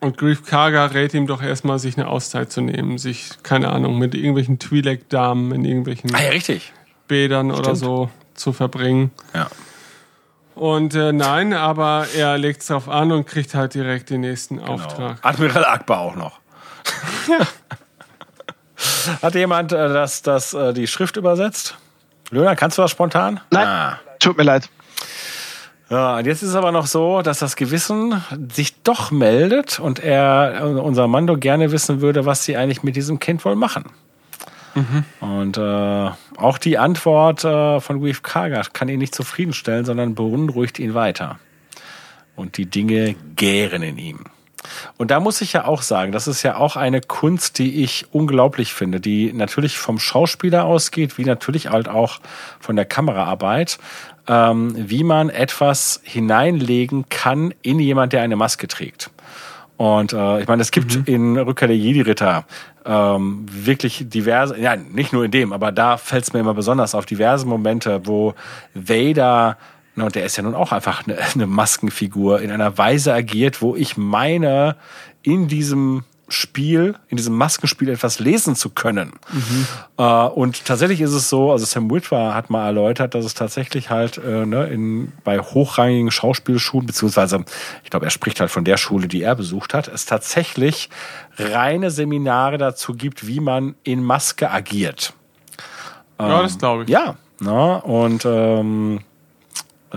Und 0.00 0.18
Grief 0.18 0.44
Karga 0.44 0.86
rät 0.86 1.14
ihm 1.14 1.26
doch 1.26 1.42
erstmal, 1.42 1.78
sich 1.78 1.96
eine 1.96 2.08
Auszeit 2.08 2.52
zu 2.52 2.60
nehmen, 2.60 2.98
sich, 2.98 3.30
keine 3.42 3.70
Ahnung, 3.70 3.98
mit 3.98 4.14
irgendwelchen 4.14 4.58
Twi'lek-Damen 4.58 5.52
in 5.52 5.64
irgendwelchen 5.64 6.14
ah, 6.14 6.22
ja, 6.22 6.30
richtig. 6.30 6.72
Bädern 7.08 7.50
Stimmt. 7.50 7.66
oder 7.66 7.76
so 7.76 8.10
zu 8.34 8.52
verbringen. 8.52 9.10
Ja. 9.34 9.48
Und 10.54 10.94
äh, 10.94 11.12
nein, 11.12 11.52
aber 11.52 12.06
er 12.14 12.38
legt 12.38 12.62
es 12.62 12.68
darauf 12.68 12.88
an 12.88 13.12
und 13.12 13.26
kriegt 13.26 13.54
halt 13.54 13.74
direkt 13.74 14.10
den 14.10 14.22
nächsten 14.22 14.56
genau. 14.56 14.72
Auftrag. 14.72 15.18
Admiral 15.22 15.64
Akbar 15.64 16.00
auch 16.00 16.16
noch. 16.16 16.40
Ja. 17.28 17.46
Hat 19.22 19.34
jemand 19.34 19.72
äh, 19.72 19.88
das, 19.88 20.22
das, 20.22 20.54
äh, 20.54 20.72
die 20.72 20.86
Schrift 20.86 21.16
übersetzt? 21.16 21.76
Löhner, 22.30 22.56
kannst 22.56 22.78
du 22.78 22.82
das 22.82 22.90
spontan? 22.90 23.40
Nein, 23.50 23.66
ah. 23.66 23.98
tut 24.18 24.36
mir 24.36 24.44
leid. 24.44 24.68
Ja, 25.88 26.16
und 26.16 26.26
jetzt 26.26 26.42
ist 26.42 26.50
es 26.50 26.54
aber 26.56 26.72
noch 26.72 26.86
so, 26.86 27.22
dass 27.22 27.38
das 27.38 27.54
Gewissen 27.54 28.20
sich 28.52 28.82
doch 28.82 29.12
meldet 29.12 29.78
und 29.78 30.00
er, 30.00 30.64
unser 30.82 31.06
Mando, 31.06 31.36
gerne 31.36 31.70
wissen 31.70 32.00
würde, 32.00 32.26
was 32.26 32.44
sie 32.44 32.56
eigentlich 32.56 32.82
mit 32.82 32.96
diesem 32.96 33.20
Kind 33.20 33.44
wohl 33.44 33.54
machen. 33.54 33.84
Mhm. 34.74 35.04
Und 35.20 35.56
äh, 35.56 36.10
auch 36.36 36.58
die 36.58 36.76
Antwort 36.76 37.44
äh, 37.44 37.80
von 37.80 38.02
Weave 38.02 38.20
Kargat 38.22 38.74
kann 38.74 38.88
ihn 38.88 38.98
nicht 38.98 39.14
zufriedenstellen, 39.14 39.84
sondern 39.84 40.14
beunruhigt 40.14 40.78
ihn 40.78 40.94
weiter. 40.94 41.38
Und 42.34 42.58
die 42.58 42.66
Dinge 42.66 43.14
gären 43.36 43.82
in 43.82 43.96
ihm. 43.96 44.24
Und 44.96 45.10
da 45.10 45.20
muss 45.20 45.40
ich 45.40 45.52
ja 45.52 45.64
auch 45.64 45.82
sagen, 45.82 46.12
das 46.12 46.26
ist 46.26 46.42
ja 46.42 46.56
auch 46.56 46.76
eine 46.76 47.00
Kunst, 47.00 47.58
die 47.58 47.82
ich 47.82 48.06
unglaublich 48.12 48.74
finde, 48.74 49.00
die 49.00 49.32
natürlich 49.32 49.78
vom 49.78 49.98
Schauspieler 49.98 50.64
ausgeht, 50.64 51.18
wie 51.18 51.24
natürlich 51.24 51.70
halt 51.70 51.88
auch 51.88 52.18
von 52.60 52.76
der 52.76 52.84
Kameraarbeit 52.84 53.78
ähm, 54.28 54.74
wie 54.76 55.04
man 55.04 55.28
etwas 55.28 56.00
hineinlegen 56.04 57.08
kann 57.08 57.54
in 57.62 57.78
jemand, 57.78 58.12
der 58.12 58.22
eine 58.22 58.36
Maske 58.36 58.68
trägt. 58.68 59.10
Und 59.76 60.12
äh, 60.12 60.40
ich 60.40 60.48
meine, 60.48 60.62
es 60.62 60.70
gibt 60.70 60.96
mhm. 60.96 61.04
in 61.06 61.36
Rückkehr 61.36 61.68
der 61.68 61.76
Jedi-Ritter 61.76 62.44
ähm, 62.86 63.46
wirklich 63.50 64.08
diverse, 64.08 64.58
ja, 64.58 64.76
nicht 64.76 65.12
nur 65.12 65.24
in 65.24 65.30
dem, 65.30 65.52
aber 65.52 65.72
da 65.72 65.96
fällt 65.96 66.24
es 66.24 66.32
mir 66.32 66.40
immer 66.40 66.54
besonders 66.54 66.94
auf, 66.94 67.04
diverse 67.04 67.46
Momente, 67.46 68.00
wo 68.04 68.34
Vader, 68.74 69.58
na, 69.96 70.04
und 70.04 70.14
der 70.14 70.24
ist 70.24 70.36
ja 70.36 70.42
nun 70.42 70.54
auch 70.54 70.72
einfach 70.72 71.06
eine, 71.06 71.18
eine 71.34 71.46
Maskenfigur, 71.46 72.40
in 72.40 72.50
einer 72.50 72.78
Weise 72.78 73.12
agiert, 73.12 73.60
wo 73.60 73.76
ich 73.76 73.96
meine, 73.96 74.76
in 75.22 75.48
diesem 75.48 76.04
Spiel, 76.28 76.96
in 77.08 77.16
diesem 77.16 77.36
Maskenspiel 77.36 77.88
etwas 77.88 78.18
lesen 78.18 78.56
zu 78.56 78.70
können. 78.70 79.12
Mhm. 79.32 79.66
Äh, 79.96 80.02
und 80.02 80.64
tatsächlich 80.64 81.00
ist 81.00 81.12
es 81.12 81.28
so, 81.28 81.52
also 81.52 81.64
Sam 81.64 81.90
Witwer 81.90 82.34
hat 82.34 82.50
mal 82.50 82.66
erläutert, 82.66 83.14
dass 83.14 83.24
es 83.24 83.34
tatsächlich 83.34 83.90
halt 83.90 84.18
äh, 84.18 84.44
ne, 84.44 84.66
in, 84.66 85.12
bei 85.22 85.38
hochrangigen 85.38 86.10
Schauspielschulen, 86.10 86.86
beziehungsweise 86.86 87.44
ich 87.84 87.90
glaube, 87.90 88.06
er 88.06 88.10
spricht 88.10 88.40
halt 88.40 88.50
von 88.50 88.64
der 88.64 88.76
Schule, 88.76 89.06
die 89.06 89.22
er 89.22 89.36
besucht 89.36 89.72
hat, 89.72 89.86
es 89.88 90.04
tatsächlich 90.04 90.90
reine 91.38 91.90
Seminare 91.90 92.58
dazu 92.58 92.94
gibt, 92.94 93.26
wie 93.26 93.40
man 93.40 93.76
in 93.84 94.02
Maske 94.02 94.50
agiert. 94.50 95.12
ja, 96.18 96.42
das 96.42 96.58
glaube 96.58 96.84
ich. 96.84 96.88
Ja, 96.88 97.16
na, 97.38 97.76
und 97.76 98.24
ähm, 98.24 99.00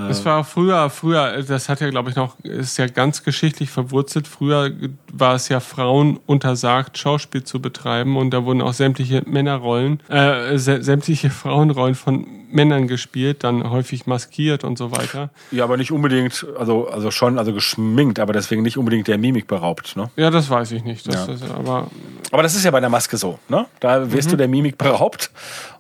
es 0.08 0.24
war 0.26 0.44
früher, 0.44 0.90
früher, 0.90 1.44
das 1.44 1.70
hat 1.70 1.82
ja, 1.82 1.90
glaube 1.90 2.10
ich, 2.10 2.16
noch, 2.16 2.40
ist 2.40 2.78
ja 2.78 2.88
ganz 2.88 3.24
geschichtlich 3.24 3.70
verwurzelt. 3.70 4.28
Früher 4.28 4.72
war 5.12 5.36
es 5.36 5.50
ja 5.50 5.60
Frauen 5.60 6.20
untersagt, 6.26 6.98
Schauspiel 6.98 7.44
zu 7.44 7.62
betreiben 7.62 8.18
und 8.18 8.32
da 8.32 8.46
wurden 8.46 8.62
auch 8.62 8.74
sämtliche 8.74 9.24
Männerrollen, 9.26 10.02
äh, 10.10 10.58
sämtliche 10.58 11.30
Frauenrollen 11.30 11.96
von 11.96 12.26
Männern 12.52 12.88
gespielt, 12.88 13.44
dann 13.44 13.70
häufig 13.70 14.08
maskiert 14.08 14.64
und 14.64 14.78
so 14.78 14.92
weiter. 14.92 15.30
Ja, 15.52 15.64
aber 15.64 15.78
nicht 15.78 15.92
unbedingt, 15.92 16.46
also, 16.58 16.88
also 16.88 17.12
schon, 17.12 17.38
also 17.38 17.54
geschminkt, 17.54 18.20
aber 18.20 18.34
deswegen 18.34 18.64
nicht 18.64 18.78
unbedingt 18.78 19.08
der 19.08 19.18
Mimik 19.18 19.48
beraubt, 19.48 19.96
ne? 19.96 20.10
Ja, 20.16 20.32
das 20.32 20.50
weiß 20.50 20.72
ich 20.72 20.84
nicht. 20.84 21.08
Das, 21.08 21.28
ja. 21.28 21.28
das, 21.28 21.52
aber, 21.52 21.88
aber 22.32 22.44
das 22.44 22.56
ist 22.56 22.66
ja 22.66 22.72
bei 22.72 22.80
der 22.80 22.90
Maske 22.90 23.18
so, 23.18 23.40
ne? 23.50 23.68
Da 23.80 24.12
wirst 24.12 24.30
mhm. 24.30 24.32
du 24.32 24.38
der 24.38 24.48
Mimik 24.48 24.78
beraubt 24.78 25.32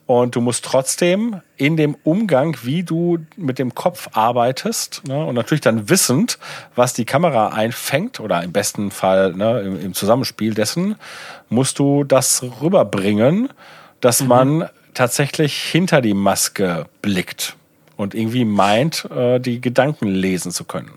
und 0.10 0.36
du 0.36 0.42
musst 0.42 0.66
trotzdem 0.66 1.40
in 1.56 1.78
dem 1.78 1.96
Umgang, 2.04 2.58
wie 2.64 2.82
du 2.82 3.20
mit 3.38 3.60
dem 3.60 3.76
Kopf 3.76 4.10
arbeitest, 4.14 5.08
ne, 5.08 5.24
und 5.24 5.36
natürlich 5.36 5.62
dann 5.62 5.88
wissend, 5.88 6.40
was 6.74 6.94
die 6.94 7.06
Kamera 7.06 7.50
einfängt, 7.50 8.20
oder 8.20 8.42
im 8.42 8.52
besten 8.52 8.90
Fall 8.90 9.34
ne, 9.34 9.62
im, 9.62 9.80
im 9.80 9.94
Zusammenspiel 9.94 10.56
dessen, 10.56 10.96
musst 11.50 11.78
du 11.78 12.04
das 12.06 12.44
rüberbringen, 12.60 13.50
dass 14.02 14.22
mhm. 14.22 14.28
man 14.30 14.70
tatsächlich 14.96 15.54
hinter 15.62 16.02
die 16.02 16.16
Maske 16.16 16.88
blickt 17.04 17.56
und 17.96 18.16
irgendwie 18.16 18.46
meint, 18.46 19.06
äh, 19.12 19.38
die 19.38 19.62
Gedanken 19.62 20.08
lesen 20.08 20.52
zu 20.52 20.64
können. 20.64 20.90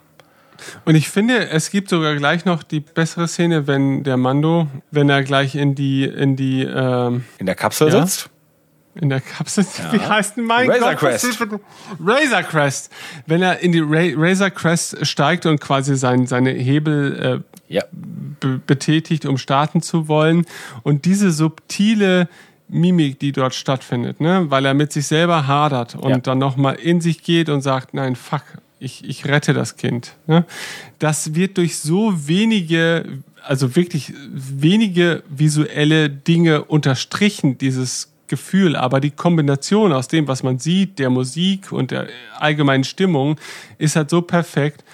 Und 0.87 0.95
ich 0.95 1.11
finde, 1.11 1.51
es 1.51 1.71
gibt 1.71 1.91
sogar 1.91 2.17
gleich 2.17 2.47
noch 2.47 2.63
die 2.63 2.81
bessere 2.81 3.29
Szene, 3.29 3.67
wenn 3.67 4.05
der 4.05 4.17
Mando, 4.17 4.69
wenn 4.91 5.11
er 5.11 5.23
gleich 5.23 5.55
in 5.55 5.75
die 5.75 6.05
in 6.05 6.35
die 6.37 6.63
ähm, 6.63 7.25
in 7.37 7.45
der 7.45 7.57
Kapsel 7.57 7.93
ja, 7.93 8.01
sitzt 8.01 8.32
in 8.95 9.09
der 9.09 9.21
Kapsel. 9.21 9.65
Ja. 9.79 9.93
Wie 9.93 10.01
heißt 10.01 10.37
denn 10.37 10.45
mein 10.45 10.71
Razor 10.71 10.91
Gott? 10.91 10.99
Crest. 10.99 11.41
Razor 12.01 12.43
Crest. 12.43 12.93
Wenn 13.27 13.43
er 13.43 13.61
in 13.61 13.73
die 13.73 13.81
Ra 13.81 14.13
Razor 14.17 14.51
Crest 14.51 15.07
steigt 15.07 15.47
und 15.47 15.61
quasi 15.61 15.97
sein, 15.97 16.27
seine 16.27 16.51
Hebel 16.51 17.43
äh, 17.69 17.73
ja. 17.73 17.85
betätigt, 18.67 19.25
um 19.25 19.39
starten 19.39 19.83
zu 19.83 20.09
wollen. 20.09 20.45
Und 20.83 21.05
diese 21.05 21.33
subtile 21.33 22.29
Mimik, 22.69 23.19
die 23.19 23.33
dort 23.33 23.55
stattfindet, 23.55 24.21
ne? 24.21 24.47
weil 24.49 24.65
er 24.65 24.75
mit 24.75 24.93
sich 24.93 25.07
selber 25.07 25.47
hadert 25.47 25.95
und 25.95 26.11
ja. 26.11 26.19
dann 26.19 26.39
nochmal 26.39 26.77
in 26.77 27.01
sich 27.01 27.23
geht 27.23 27.49
und 27.49 27.61
sagt, 27.61 27.95
nein, 27.95 28.17
fuck, 28.17 28.43
ich, 28.79 29.05
ich 29.09 29.27
rette 29.27 29.53
das 29.53 29.77
Kind. 29.77 30.15
Ne? 30.27 30.45
Das 30.99 31.35
wird 31.35 31.59
durch 31.59 31.79
so 31.79 32.27
wenige, 32.27 33.05
also 33.45 33.77
wirklich 33.77 34.13
wenige 34.33 35.23
visuelle 35.29 36.09
Dinge 36.11 36.65
unterstrichen, 36.65 37.59
dieses 37.59 38.12
Gefühl, 38.33 38.77
aber 38.77 38.99
die 38.99 39.11
Kombination 39.11 39.93
aus 39.93 40.09
dem, 40.09 40.27
was 40.27 40.43
man 40.43 40.59
sieht, 40.59 40.99
der 40.99 41.11
Musik 41.11 41.71
und 41.71 41.91
der 41.91 42.07
allgemeinen 42.39 42.83
Stimmung, 42.83 43.37
ist 43.77 43.95
halt 43.95 44.09
so 44.09 44.23
perfekt, 44.23 44.85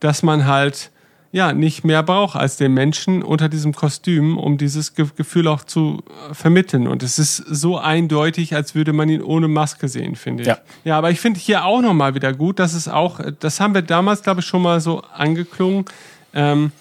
dass 0.00 0.24
man 0.24 0.46
halt 0.46 0.90
ja 1.30 1.52
nicht 1.52 1.84
mehr 1.84 2.02
braucht 2.02 2.34
als 2.34 2.56
den 2.56 2.74
Menschen 2.74 3.22
unter 3.22 3.48
diesem 3.48 3.72
Kostüm, 3.72 4.36
um 4.36 4.58
dieses 4.58 4.96
Ge 4.96 5.06
Gefühl 5.14 5.46
auch 5.46 5.62
zu 5.62 6.02
äh, 6.28 6.34
vermitteln. 6.34 6.88
Und 6.88 7.04
es 7.04 7.20
ist 7.20 7.36
so 7.36 7.78
eindeutig, 7.78 8.56
als 8.56 8.74
würde 8.74 8.92
man 8.92 9.08
ihn 9.08 9.22
ohne 9.22 9.46
Maske 9.46 9.86
sehen, 9.86 10.16
finde 10.16 10.42
ich. 10.42 10.48
Ja, 10.48 10.58
ja 10.82 10.98
aber 10.98 11.12
ich 11.12 11.20
finde 11.20 11.38
hier 11.38 11.64
auch 11.64 11.80
nochmal 11.80 12.16
wieder 12.16 12.32
gut, 12.32 12.58
dass 12.58 12.74
es 12.74 12.88
auch, 12.88 13.20
das 13.38 13.60
haben 13.60 13.74
wir 13.74 13.82
damals, 13.82 14.24
glaube 14.24 14.40
ich, 14.40 14.46
schon 14.46 14.62
mal 14.62 14.80
so 14.80 15.02
angeklungen. 15.14 15.84
Ähm, 16.34 16.72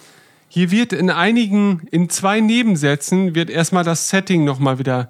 hier 0.50 0.72
wird 0.72 0.94
in 0.94 1.12
einigen, 1.12 1.88
in 1.92 2.10
zwei 2.10 2.40
Nebensätzen 2.40 3.36
wird 3.36 3.52
erstmal 3.52 3.84
das 3.84 4.10
Setting 4.10 4.46
nochmal 4.46 4.80
wieder 4.80 5.10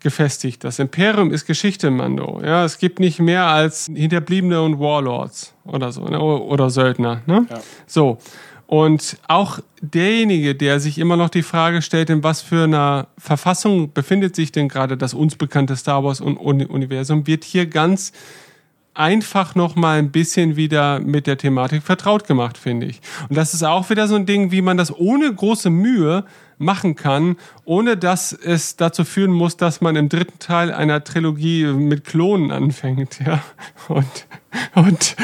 gefestigt. 0.00 0.64
Das 0.64 0.78
Imperium 0.78 1.32
ist 1.32 1.46
Geschichte, 1.46 1.90
Mando. 1.90 2.40
Ja, 2.44 2.64
es 2.64 2.78
gibt 2.78 3.00
nicht 3.00 3.18
mehr 3.18 3.46
als 3.46 3.86
Hinterbliebene 3.92 4.60
und 4.62 4.78
Warlords 4.78 5.54
oder 5.64 5.92
so, 5.92 6.04
ne? 6.04 6.20
oder 6.20 6.70
Söldner. 6.70 7.22
Ne? 7.26 7.46
Ja. 7.50 7.60
So. 7.86 8.18
Und 8.66 9.18
auch 9.28 9.60
derjenige, 9.80 10.54
der 10.54 10.80
sich 10.80 10.98
immer 10.98 11.16
noch 11.16 11.28
die 11.28 11.44
Frage 11.44 11.82
stellt, 11.82 12.10
in 12.10 12.24
was 12.24 12.42
für 12.42 12.64
einer 12.64 13.06
Verfassung 13.16 13.92
befindet 13.92 14.34
sich 14.34 14.50
denn 14.50 14.68
gerade 14.68 14.96
das 14.96 15.14
uns 15.14 15.36
bekannte 15.36 15.76
Star 15.76 16.02
Wars 16.02 16.20
Universum, 16.20 17.26
wird 17.26 17.44
hier 17.44 17.66
ganz 17.66 18.12
einfach 18.96 19.54
noch 19.54 19.76
mal 19.76 19.98
ein 19.98 20.10
bisschen 20.10 20.56
wieder 20.56 21.00
mit 21.00 21.26
der 21.26 21.38
Thematik 21.38 21.82
vertraut 21.82 22.26
gemacht, 22.26 22.58
finde 22.58 22.86
ich. 22.86 23.00
Und 23.28 23.36
das 23.36 23.54
ist 23.54 23.62
auch 23.62 23.90
wieder 23.90 24.08
so 24.08 24.14
ein 24.14 24.26
Ding, 24.26 24.50
wie 24.50 24.62
man 24.62 24.76
das 24.76 24.94
ohne 24.94 25.32
große 25.32 25.70
Mühe 25.70 26.24
machen 26.58 26.94
kann, 26.94 27.36
ohne 27.64 27.96
dass 27.96 28.32
es 28.32 28.76
dazu 28.76 29.04
führen 29.04 29.32
muss, 29.32 29.56
dass 29.56 29.80
man 29.80 29.96
im 29.96 30.08
dritten 30.08 30.38
Teil 30.38 30.72
einer 30.72 31.04
Trilogie 31.04 31.66
mit 31.66 32.04
Klonen 32.04 32.50
anfängt, 32.50 33.20
ja, 33.24 33.42
und, 33.88 34.26
und 34.74 35.16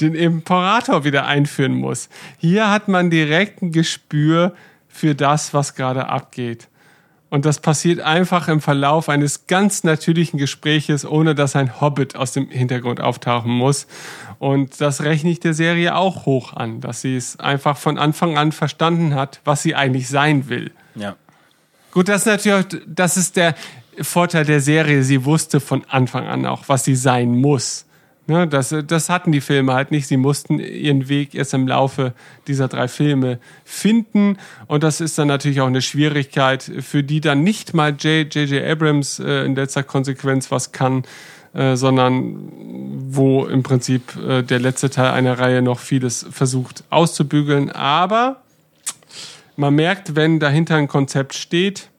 den 0.00 0.14
Imperator 0.14 1.04
wieder 1.04 1.26
einführen 1.26 1.74
muss. 1.74 2.08
Hier 2.38 2.70
hat 2.70 2.88
man 2.88 3.10
direkt 3.10 3.62
ein 3.62 3.72
Gespür 3.72 4.54
für 4.88 5.14
das, 5.14 5.52
was 5.52 5.74
gerade 5.74 6.08
abgeht. 6.08 6.68
Und 7.36 7.44
das 7.44 7.60
passiert 7.60 8.00
einfach 8.00 8.48
im 8.48 8.62
Verlauf 8.62 9.10
eines 9.10 9.46
ganz 9.46 9.84
natürlichen 9.84 10.38
Gespräches, 10.38 11.04
ohne 11.04 11.34
dass 11.34 11.54
ein 11.54 11.82
Hobbit 11.82 12.16
aus 12.16 12.32
dem 12.32 12.48
Hintergrund 12.48 13.02
auftauchen 13.02 13.52
muss. 13.52 13.86
Und 14.38 14.80
das 14.80 15.02
rechne 15.02 15.32
ich 15.32 15.38
der 15.38 15.52
Serie 15.52 15.96
auch 15.96 16.24
hoch 16.24 16.54
an, 16.54 16.80
dass 16.80 17.02
sie 17.02 17.14
es 17.14 17.38
einfach 17.38 17.76
von 17.76 17.98
Anfang 17.98 18.38
an 18.38 18.52
verstanden 18.52 19.14
hat, 19.14 19.42
was 19.44 19.62
sie 19.62 19.74
eigentlich 19.74 20.08
sein 20.08 20.48
will. 20.48 20.70
Ja. 20.94 21.14
Gut, 21.92 22.08
das 22.08 22.22
ist 22.22 22.26
natürlich, 22.26 22.82
das 22.86 23.18
ist 23.18 23.36
der 23.36 23.54
Vorteil 24.00 24.46
der 24.46 24.60
Serie. 24.60 25.02
Sie 25.02 25.26
wusste 25.26 25.60
von 25.60 25.84
Anfang 25.90 26.26
an 26.26 26.46
auch, 26.46 26.62
was 26.68 26.84
sie 26.84 26.96
sein 26.96 27.36
muss. 27.36 27.84
Ne, 28.28 28.48
das, 28.48 28.74
das 28.88 29.08
hatten 29.08 29.30
die 29.30 29.40
Filme 29.40 29.72
halt 29.74 29.92
nicht. 29.92 30.08
Sie 30.08 30.16
mussten 30.16 30.58
ihren 30.58 31.08
Weg 31.08 31.34
erst 31.34 31.54
im 31.54 31.68
Laufe 31.68 32.12
dieser 32.48 32.66
drei 32.66 32.88
Filme 32.88 33.38
finden. 33.64 34.38
Und 34.66 34.82
das 34.82 35.00
ist 35.00 35.16
dann 35.16 35.28
natürlich 35.28 35.60
auch 35.60 35.68
eine 35.68 35.82
Schwierigkeit, 35.82 36.62
für 36.80 37.04
die 37.04 37.20
dann 37.20 37.44
nicht 37.44 37.72
mal 37.72 37.94
J.J. 37.94 38.64
Abrams 38.64 39.20
äh, 39.20 39.44
in 39.44 39.54
letzter 39.54 39.84
Konsequenz 39.84 40.50
was 40.50 40.72
kann, 40.72 41.04
äh, 41.54 41.76
sondern 41.76 42.50
wo 43.08 43.44
im 43.44 43.62
Prinzip 43.62 44.16
äh, 44.16 44.42
der 44.42 44.58
letzte 44.58 44.90
Teil 44.90 45.12
einer 45.12 45.38
Reihe 45.38 45.62
noch 45.62 45.78
vieles 45.78 46.26
versucht 46.28 46.82
auszubügeln. 46.90 47.70
Aber 47.70 48.42
man 49.54 49.74
merkt, 49.74 50.16
wenn 50.16 50.40
dahinter 50.40 50.74
ein 50.74 50.88
Konzept 50.88 51.34
steht, 51.34 51.90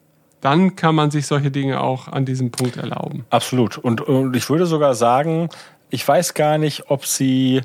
dann 0.41 0.75
kann 0.75 0.93
man 0.93 1.09
sich 1.09 1.25
solche 1.25 1.51
Dinge 1.51 1.81
auch 1.81 2.07
an 2.07 2.25
diesem 2.25 2.51
Punkt 2.51 2.77
erlauben. 2.77 3.25
Absolut. 3.29 3.77
Und, 3.77 4.01
und 4.01 4.35
ich 4.35 4.49
würde 4.49 4.65
sogar 4.65 4.93
sagen, 4.93 5.49
ich 5.89 6.07
weiß 6.07 6.33
gar 6.33 6.57
nicht, 6.57 6.89
ob 6.89 7.05
sie, 7.05 7.61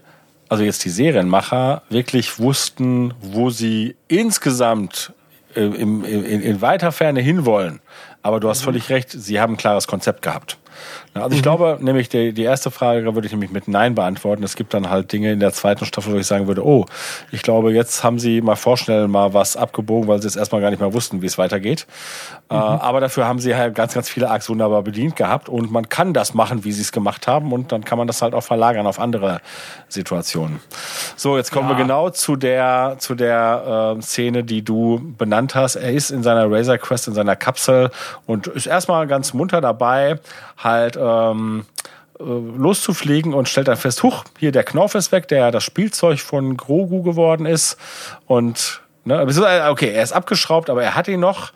also 0.49 0.65
jetzt 0.65 0.85
die 0.85 0.91
Serienmacher, 0.91 1.83
wirklich 1.89 2.39
wussten, 2.39 3.15
wo 3.21 3.51
sie 3.51 3.97
insgesamt 4.09 5.13
äh, 5.55 5.63
in, 5.63 6.05
in, 6.05 6.43
in 6.43 6.61
weiter 6.61 6.93
Ferne 6.93 7.21
hinwollen. 7.21 7.81
Aber 8.23 8.41
du 8.41 8.49
hast 8.49 8.61
mhm. 8.61 8.67
völlig 8.67 8.89
recht, 8.91 9.11
sie 9.11 9.41
haben 9.41 9.55
ein 9.55 9.59
klares 9.59 9.87
Konzept 9.87 10.23
gehabt. 10.23 10.59
Also 11.15 11.31
ich 11.31 11.39
mhm. 11.39 11.43
glaube, 11.43 11.79
nämlich 11.81 12.09
die, 12.09 12.33
die 12.33 12.43
erste 12.43 12.71
Frage 12.71 13.15
würde 13.15 13.27
ich 13.27 13.33
nämlich 13.33 13.51
mit 13.51 13.69
Nein 13.69 13.95
beantworten. 13.95 14.43
Es 14.43 14.57
gibt 14.57 14.73
dann 14.73 14.89
halt 14.89 15.13
Dinge 15.13 15.31
in 15.31 15.41
der 15.41 15.53
zweiten 15.53 15.85
Staffel, 15.85 16.15
wo 16.15 16.17
ich 16.17 16.27
sagen 16.27 16.47
würde, 16.47 16.65
oh, 16.65 16.87
ich 17.31 17.43
glaube, 17.43 17.73
jetzt 17.73 18.03
haben 18.03 18.19
sie 18.19 18.41
mal 18.41 18.57
vorschnell 18.57 19.09
mal 19.09 19.35
was 19.35 19.57
abgebogen, 19.57 20.09
weil 20.09 20.23
sie 20.23 20.29
es 20.29 20.37
erstmal 20.37 20.63
gar 20.63 20.71
nicht 20.71 20.81
mehr 20.81 20.95
wussten, 20.95 21.21
wie 21.21 21.27
es 21.27 21.37
weitergeht. 21.37 21.87
Äh, 22.51 22.55
mhm. 22.55 22.61
Äh, 22.61 22.65
aber 22.65 23.01
dafür 23.01 23.27
haben 23.27 23.41
sie 23.41 23.55
halt 23.55 23.75
ganz, 23.75 23.93
ganz 23.93 24.09
viele 24.09 24.31
Arcs 24.31 24.49
wunderbar 24.49 24.83
bedient 24.83 25.15
gehabt 25.17 25.51
und 25.51 25.71
man 25.71 25.91
kann 25.91 26.15
das 26.15 26.33
machen, 26.33 26.65
wie 26.65 26.73
sie 26.73 26.81
es 26.81 26.93
gemacht 26.93 27.27
haben 27.27 27.53
und 27.53 27.73
dann 27.73 27.85
kann 27.85 27.99
man 27.99 28.07
das 28.07 28.23
halt 28.23 28.33
auch 28.33 28.43
verlagern 28.43 28.87
auf 28.87 28.99
andere 28.99 29.43
Situationen. 29.89 30.61
So, 31.17 31.37
jetzt 31.37 31.53
kommen 31.53 31.69
ja. 31.69 31.77
wir 31.77 31.83
genau 31.83 32.09
zu 32.09 32.37
der, 32.37 32.97
zu 32.99 33.15
der 33.15 33.97
äh, 33.99 34.03
Szene, 34.03 34.45
die 34.45 34.63
du 34.63 34.99
benannt 35.19 35.55
hast. 35.55 35.77
Er 35.77 35.93
ist 35.93 36.11
in 36.11 36.23
seiner 36.23 36.51
Razor 36.51 36.79
Quest, 36.79 37.09
in 37.09 37.15
seiner 37.15 37.37
Kapsel 37.37 37.91
und 38.27 38.47
ist 38.47 38.67
erstmal 38.67 39.07
ganz 39.07 39.35
munter 39.35 39.61
dabei, 39.61 40.19
halt 40.57 40.97
ähm, 41.03 41.65
äh, 42.19 42.23
loszufliegen 42.23 43.35
und 43.35 43.49
stellt 43.49 43.69
dann 43.69 43.77
fest, 43.77 44.03
huch, 44.03 44.25
hier 44.39 44.53
der 44.53 44.65
Knauf 44.65 44.95
ist 44.95 45.13
weg, 45.13 45.29
der 45.29 45.51
das 45.51 45.65
Spielzeug 45.65 46.21
von 46.21 46.57
Grogu 46.57 47.03
geworden 47.03 47.47
ist. 47.47 47.77
Und, 48.27 48.81
ne, 49.05 49.21
okay, 49.71 49.93
er 49.93 50.03
ist 50.03 50.13
abgeschraubt, 50.13 50.71
aber 50.71 50.83
er 50.83 50.95
hat 50.95 51.09
ihn 51.09 51.21
noch. 51.21 51.53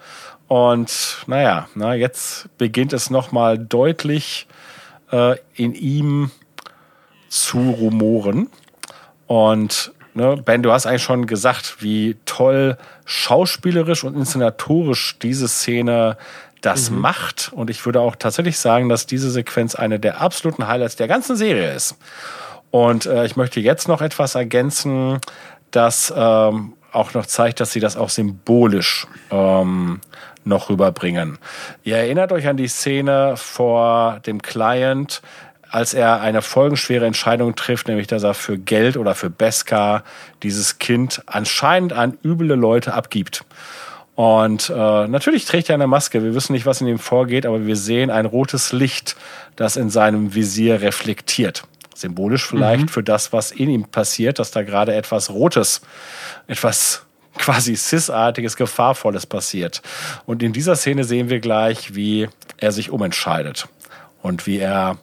Und 0.49 1.24
naja, 1.26 1.68
na, 1.74 1.94
jetzt 1.94 2.49
beginnt 2.59 2.92
es 2.92 3.11
nochmal 3.11 3.59
deutlich 3.59 4.47
äh, 5.11 5.36
in 5.55 5.74
ihm 5.74 6.30
zu 7.28 7.59
rumoren. 7.59 8.49
Und 9.26 9.92
ne, 10.14 10.36
Ben, 10.36 10.62
du 10.62 10.72
hast 10.72 10.86
eigentlich 10.86 11.03
schon 11.03 11.26
gesagt, 11.26 11.76
wie 11.80 12.16
toll 12.24 12.78
schauspielerisch 13.05 14.05
und 14.05 14.16
inszenatorisch 14.16 15.18
diese 15.20 15.49
Szene 15.49 16.16
das 16.67 16.91
mhm. 16.91 17.01
macht. 17.01 17.53
Und 17.53 17.71
ich 17.71 17.87
würde 17.87 18.01
auch 18.01 18.17
tatsächlich 18.17 18.59
sagen, 18.59 18.89
dass 18.89 19.07
diese 19.07 19.31
Sequenz 19.31 19.75
eine 19.75 20.01
der 20.01 20.21
absoluten 20.21 20.67
Highlights 20.67 20.97
der 20.97 21.09
ganzen 21.09 21.37
Serie 21.37 21.73
ist. 21.73 21.97
Und 22.71 23.07
äh, 23.07 23.25
ich 23.25 23.37
möchte 23.37 23.61
jetzt 23.61 23.87
noch 23.89 24.03
etwas 24.03 24.35
ergänzen, 24.35 25.21
das 25.71 26.12
ähm, 26.14 26.75
auch 26.93 27.14
noch 27.14 27.27
zeigt, 27.27 27.61
dass 27.61 27.73
sie 27.73 27.81
das 27.81 27.97
auch 27.97 28.11
symbolisch 28.11 29.07
ähm, 29.31 30.01
noch 30.45 30.69
rüberbringen. 30.69 31.39
Ihr 31.85 31.97
erinnert 31.97 32.33
euch 32.33 32.49
an 32.49 32.57
die 32.57 32.69
Szene 32.69 33.35
vor 33.37 34.21
dem 34.27 34.43
Client, 34.43 35.23
als 35.71 35.95
er 35.95 36.21
eine 36.21 36.43
folgenschwere 36.43 37.07
Entscheidung 37.07 37.55
trifft, 37.55 37.89
nämlich 37.89 38.07
dass 38.07 38.23
er 38.23 38.35
für 38.35 38.59
Geld 38.59 38.97
oder 38.97 39.14
für 39.14 39.31
Beskar 39.31 40.05
dieses 40.43 40.79
Kind 40.79 41.23
anscheinend 41.27 41.93
an 41.93 42.19
üble 42.25 42.55
Leute 42.55 42.95
abgibt. 42.95 43.45
Und 44.17 44.71
äh, 44.71 45.09
natürlich 45.09 45.45
trägt 45.45 45.69
er 45.69 45.75
eine 45.75 45.87
Maske. 45.87 46.25
Wir 46.25 46.35
wissen 46.35 46.55
nicht, 46.55 46.64
was 46.64 46.81
in 46.81 46.87
ihm 46.87 46.99
vorgeht, 46.99 47.45
aber 47.45 47.67
wir 47.67 47.77
sehen 47.77 48.11
ein 48.11 48.25
rotes 48.25 48.73
Licht, 48.73 49.14
das 49.57 49.77
in 49.77 49.91
seinem 49.91 50.35
Visier 50.35 50.81
reflektiert. 50.81 51.64
Symbolisch 51.95 52.47
vielleicht 52.47 52.85
mhm. 52.85 52.89
für 52.89 53.03
das, 53.03 53.35
was 53.35 53.53
in 53.53 53.69
ihm 53.69 53.85
passiert, 53.85 54.39
dass 54.39 54.51
da 54.51 54.62
gerade 54.62 54.95
etwas 54.95 55.31
Rotes, 55.31 55.83
etwas 56.47 57.03
quasi 57.37 57.77
Cis-artiges, 57.77 58.57
Gefahrvolles 58.57 59.27
passiert. 59.27 59.83
Und 60.25 60.43
in 60.43 60.55
dieser 60.55 60.77
Szene 60.77 61.05
sehen 61.05 61.29
wir 61.29 61.41
gleich, 61.41 61.95
wie 61.95 62.29
er 62.57 62.73
sich 62.73 62.91
umentscheidet 62.91 63.69
und 64.23 64.47
wie 64.47 64.59
er 64.59 64.97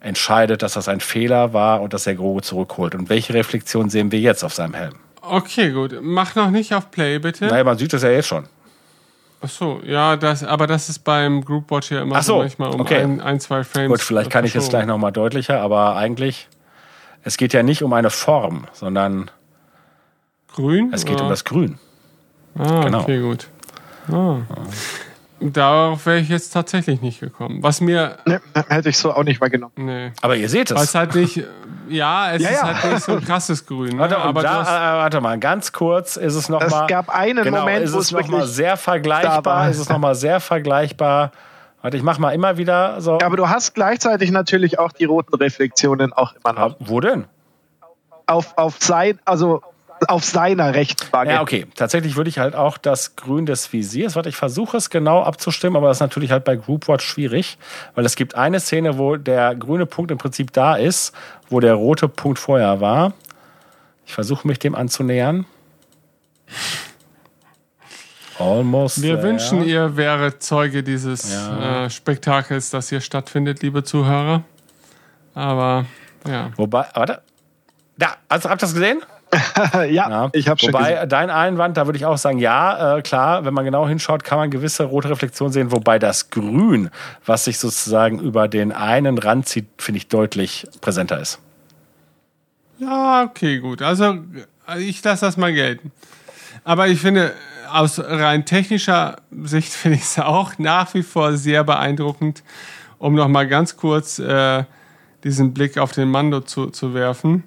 entscheidet, 0.00 0.62
dass 0.62 0.72
das 0.72 0.88
ein 0.88 1.00
Fehler 1.00 1.52
war 1.52 1.82
und 1.82 1.92
dass 1.92 2.06
er 2.06 2.14
Grogu 2.14 2.40
zurückholt. 2.40 2.94
Und 2.94 3.10
welche 3.10 3.34
Reflexion 3.34 3.90
sehen 3.90 4.10
wir 4.10 4.20
jetzt 4.20 4.42
auf 4.42 4.54
seinem 4.54 4.72
Helm? 4.72 4.94
Okay, 5.20 5.70
gut. 5.70 5.98
Mach 6.00 6.34
noch 6.34 6.50
nicht 6.50 6.74
auf 6.74 6.90
Play, 6.90 7.18
bitte. 7.18 7.46
Naja, 7.46 7.64
man 7.64 7.76
sieht 7.76 7.92
das 7.92 8.02
ja 8.02 8.10
jetzt 8.10 8.28
schon. 8.28 8.46
Ach 9.44 9.48
so, 9.48 9.80
ja, 9.84 10.16
das, 10.16 10.42
aber 10.42 10.66
das 10.66 10.88
ist 10.88 11.00
beim 11.00 11.44
Group 11.44 11.70
Watch 11.70 11.90
ja 11.90 12.00
immer 12.00 12.16
Ach 12.16 12.22
so, 12.22 12.38
manchmal 12.38 12.70
um 12.70 12.80
okay. 12.80 13.02
ein, 13.02 13.20
ein, 13.20 13.40
zwei 13.40 13.62
Frames. 13.62 13.90
Gut, 13.90 14.00
vielleicht 14.00 14.30
kann 14.30 14.46
ich 14.46 14.56
es 14.56 14.70
gleich 14.70 14.86
nochmal 14.86 15.12
deutlicher, 15.12 15.60
aber 15.60 15.96
eigentlich, 15.96 16.48
es 17.24 17.36
geht 17.36 17.52
ja 17.52 17.62
nicht 17.62 17.82
um 17.82 17.92
eine 17.92 18.08
Form, 18.08 18.66
sondern 18.72 19.30
Grün? 20.54 20.92
Es 20.94 21.04
geht 21.04 21.16
oder? 21.16 21.24
um 21.24 21.28
das 21.28 21.44
Grün. 21.44 21.78
Ah, 22.56 22.84
genau. 22.84 23.00
okay, 23.00 23.20
gut. 23.20 23.48
Ah. 24.10 24.38
Darauf 25.40 26.06
wäre 26.06 26.20
ich 26.20 26.28
jetzt 26.28 26.50
tatsächlich 26.50 27.02
nicht 27.02 27.20
gekommen. 27.20 27.62
Was 27.62 27.80
mir. 27.80 28.18
Nee, 28.24 28.38
hätte 28.68 28.88
ich 28.88 28.98
so 28.98 29.12
auch 29.12 29.24
nicht 29.24 29.40
wahrgenommen. 29.40 29.72
Nee. 29.76 30.12
Aber 30.22 30.36
ihr 30.36 30.48
seht 30.48 30.70
es. 30.70 30.76
Weil 30.76 30.84
es 30.84 30.94
halt 30.94 31.14
nicht. 31.14 31.42
Ja, 31.88 32.32
es 32.32 32.42
ja, 32.42 32.48
ist 32.48 32.62
ja. 32.62 32.82
halt 32.82 32.94
nicht 32.94 33.04
so 33.04 33.12
ein 33.12 33.24
krasses 33.24 33.66
Grün. 33.66 33.96
Ne? 33.96 33.98
Warte, 33.98 34.16
aber 34.16 34.42
da, 34.42 34.62
äh, 34.62 34.98
warte 35.02 35.20
mal, 35.20 35.38
ganz 35.38 35.72
kurz 35.72 36.16
ist 36.16 36.34
es 36.34 36.48
nochmal. 36.48 36.82
Es 36.82 36.88
gab 36.88 37.14
einen 37.14 37.44
genau, 37.44 37.60
Moment, 37.60 37.92
wo 37.92 37.98
es 37.98 38.10
nochmal 38.10 38.46
sehr 38.46 38.76
vergleichbar 38.76 39.68
ist. 39.70 39.78
Es 39.78 39.88
nochmal 39.88 40.14
sehr 40.14 40.40
vergleichbar. 40.40 41.32
Warte, 41.82 41.98
ich 41.98 42.02
mach 42.02 42.18
mal 42.18 42.30
immer 42.30 42.56
wieder 42.56 43.00
so. 43.02 43.18
Ja, 43.20 43.26
aber 43.26 43.36
du 43.36 43.48
hast 43.48 43.74
gleichzeitig 43.74 44.30
natürlich 44.30 44.78
auch 44.78 44.92
die 44.92 45.04
roten 45.04 45.34
Reflexionen 45.34 46.14
auch 46.14 46.34
immer 46.34 46.54
noch. 46.54 46.76
Wo 46.78 47.00
denn? 47.00 47.26
Auf, 48.26 48.56
auf 48.56 48.76
sein, 48.80 49.18
also 49.26 49.62
auf 50.08 50.24
seiner 50.24 50.74
Rechtsbank. 50.74 51.30
Ja, 51.30 51.42
okay. 51.42 51.66
Tatsächlich 51.74 52.16
würde 52.16 52.28
ich 52.30 52.38
halt 52.38 52.54
auch 52.54 52.78
das 52.78 53.16
Grün 53.16 53.46
des 53.46 53.72
Visiers, 53.72 54.16
warte, 54.16 54.28
ich 54.28 54.36
versuche 54.36 54.76
es 54.76 54.90
genau 54.90 55.22
abzustimmen, 55.22 55.76
aber 55.76 55.88
das 55.88 55.98
ist 55.98 56.02
natürlich 56.02 56.30
halt 56.30 56.44
bei 56.44 56.56
Groupwatch 56.56 57.04
schwierig, 57.04 57.58
weil 57.94 58.04
es 58.04 58.16
gibt 58.16 58.34
eine 58.34 58.60
Szene, 58.60 58.98
wo 58.98 59.16
der 59.16 59.54
grüne 59.54 59.86
Punkt 59.86 60.10
im 60.10 60.18
Prinzip 60.18 60.52
da 60.52 60.76
ist, 60.76 61.14
wo 61.48 61.60
der 61.60 61.74
rote 61.74 62.08
Punkt 62.08 62.38
vorher 62.38 62.80
war. 62.80 63.12
Ich 64.06 64.14
versuche 64.14 64.46
mich 64.46 64.58
dem 64.58 64.74
anzunähern. 64.74 65.46
Almost. 68.38 69.00
Wir 69.02 69.14
there. 69.14 69.28
wünschen, 69.28 69.64
ihr 69.64 69.96
wäre 69.96 70.38
Zeuge 70.38 70.82
dieses 70.82 71.32
ja. 71.32 71.84
äh, 71.84 71.90
Spektakels, 71.90 72.70
das 72.70 72.88
hier 72.88 73.00
stattfindet, 73.00 73.62
liebe 73.62 73.84
Zuhörer. 73.84 74.42
Aber 75.34 75.86
ja. 76.26 76.50
Wobei, 76.56 76.86
warte. 76.94 77.22
Da, 77.96 78.16
also 78.28 78.50
habt 78.50 78.60
ihr 78.62 78.66
das 78.66 78.74
gesehen? 78.74 79.02
ja, 79.74 79.86
ja, 79.88 80.30
ich 80.32 80.48
habe 80.48 80.60
schon 80.60 80.72
Wobei 80.72 80.92
gesehen. 80.92 81.08
dein 81.08 81.30
Einwand, 81.30 81.76
da 81.76 81.86
würde 81.86 81.96
ich 81.96 82.06
auch 82.06 82.18
sagen, 82.18 82.38
ja, 82.38 82.96
äh, 82.96 83.02
klar, 83.02 83.44
wenn 83.44 83.54
man 83.54 83.64
genau 83.64 83.86
hinschaut, 83.88 84.24
kann 84.24 84.38
man 84.38 84.50
gewisse 84.50 84.84
rote 84.84 85.10
Reflexionen 85.10 85.52
sehen, 85.52 85.72
wobei 85.72 85.98
das 85.98 86.30
Grün, 86.30 86.90
was 87.24 87.44
sich 87.44 87.58
sozusagen 87.58 88.18
über 88.18 88.48
den 88.48 88.72
einen 88.72 89.18
Rand 89.18 89.48
zieht, 89.48 89.66
finde 89.78 89.98
ich 89.98 90.08
deutlich 90.08 90.66
präsenter 90.80 91.20
ist. 91.20 91.38
Ja, 92.78 93.22
okay, 93.22 93.58
gut. 93.58 93.82
Also 93.82 94.18
ich 94.78 95.02
lasse 95.02 95.26
das 95.26 95.36
mal 95.36 95.52
gelten. 95.52 95.92
Aber 96.64 96.88
ich 96.88 97.00
finde, 97.00 97.32
aus 97.70 98.00
rein 98.00 98.44
technischer 98.44 99.16
Sicht 99.30 99.72
finde 99.72 99.98
ich 99.98 100.04
es 100.04 100.18
auch 100.18 100.58
nach 100.58 100.94
wie 100.94 101.02
vor 101.02 101.36
sehr 101.36 101.64
beeindruckend, 101.64 102.42
um 102.98 103.14
noch 103.14 103.28
mal 103.28 103.46
ganz 103.46 103.76
kurz 103.76 104.18
äh, 104.18 104.64
diesen 105.24 105.54
Blick 105.54 105.78
auf 105.78 105.92
den 105.92 106.10
Mando 106.10 106.40
zu, 106.40 106.66
zu 106.66 106.94
werfen, 106.94 107.44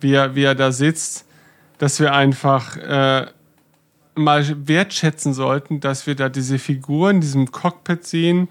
wie 0.00 0.14
er, 0.14 0.34
wie 0.34 0.44
er 0.44 0.54
da 0.54 0.72
sitzt 0.72 1.26
dass 1.80 1.98
wir 1.98 2.12
einfach 2.12 2.76
äh, 2.76 3.26
mal 4.14 4.68
wertschätzen 4.68 5.32
sollten, 5.32 5.80
dass 5.80 6.06
wir 6.06 6.14
da 6.14 6.28
diese 6.28 6.58
Figuren 6.58 7.16
in 7.16 7.20
diesem 7.22 7.50
Cockpit 7.52 8.06
sehen, 8.06 8.48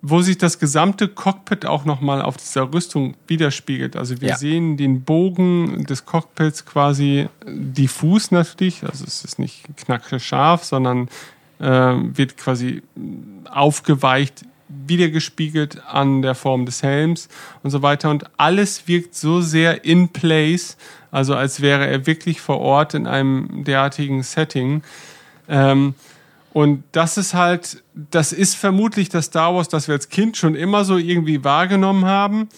wo 0.00 0.22
sich 0.22 0.38
das 0.38 0.58
gesamte 0.58 1.08
Cockpit 1.08 1.66
auch 1.66 1.84
nochmal 1.84 2.22
auf 2.22 2.38
dieser 2.38 2.72
Rüstung 2.72 3.16
widerspiegelt. 3.26 3.96
Also 3.96 4.18
wir 4.22 4.30
ja. 4.30 4.36
sehen 4.38 4.78
den 4.78 5.02
Bogen 5.02 5.84
des 5.84 6.06
Cockpits 6.06 6.64
quasi 6.64 7.28
diffus 7.46 8.30
natürlich, 8.30 8.82
also 8.82 9.04
es 9.06 9.22
ist 9.22 9.38
nicht 9.38 9.66
scharf, 10.16 10.64
sondern 10.64 11.08
äh, 11.58 11.66
wird 11.66 12.38
quasi 12.38 12.82
aufgeweicht 13.44 14.46
wiedergespiegelt 14.68 15.82
an 15.86 16.22
der 16.22 16.34
Form 16.34 16.66
des 16.66 16.82
Helms 16.82 17.28
und 17.62 17.70
so 17.70 17.82
weiter. 17.82 18.10
Und 18.10 18.24
alles 18.36 18.88
wirkt 18.88 19.14
so 19.14 19.40
sehr 19.40 19.84
in 19.84 20.08
place, 20.08 20.76
also 21.10 21.34
als 21.34 21.60
wäre 21.60 21.86
er 21.86 22.06
wirklich 22.06 22.40
vor 22.40 22.60
Ort 22.60 22.94
in 22.94 23.06
einem 23.06 23.64
derartigen 23.64 24.22
Setting. 24.22 24.82
Ähm, 25.48 25.94
und 26.52 26.84
das 26.92 27.18
ist 27.18 27.34
halt, 27.34 27.82
das 27.94 28.32
ist 28.32 28.56
vermutlich 28.56 29.08
das 29.10 29.26
Star 29.26 29.54
Wars, 29.54 29.68
das 29.68 29.88
wir 29.88 29.94
als 29.94 30.08
Kind 30.08 30.36
schon 30.36 30.54
immer 30.54 30.84
so 30.84 30.96
irgendwie 30.96 31.44
wahrgenommen 31.44 32.06
haben. 32.06 32.48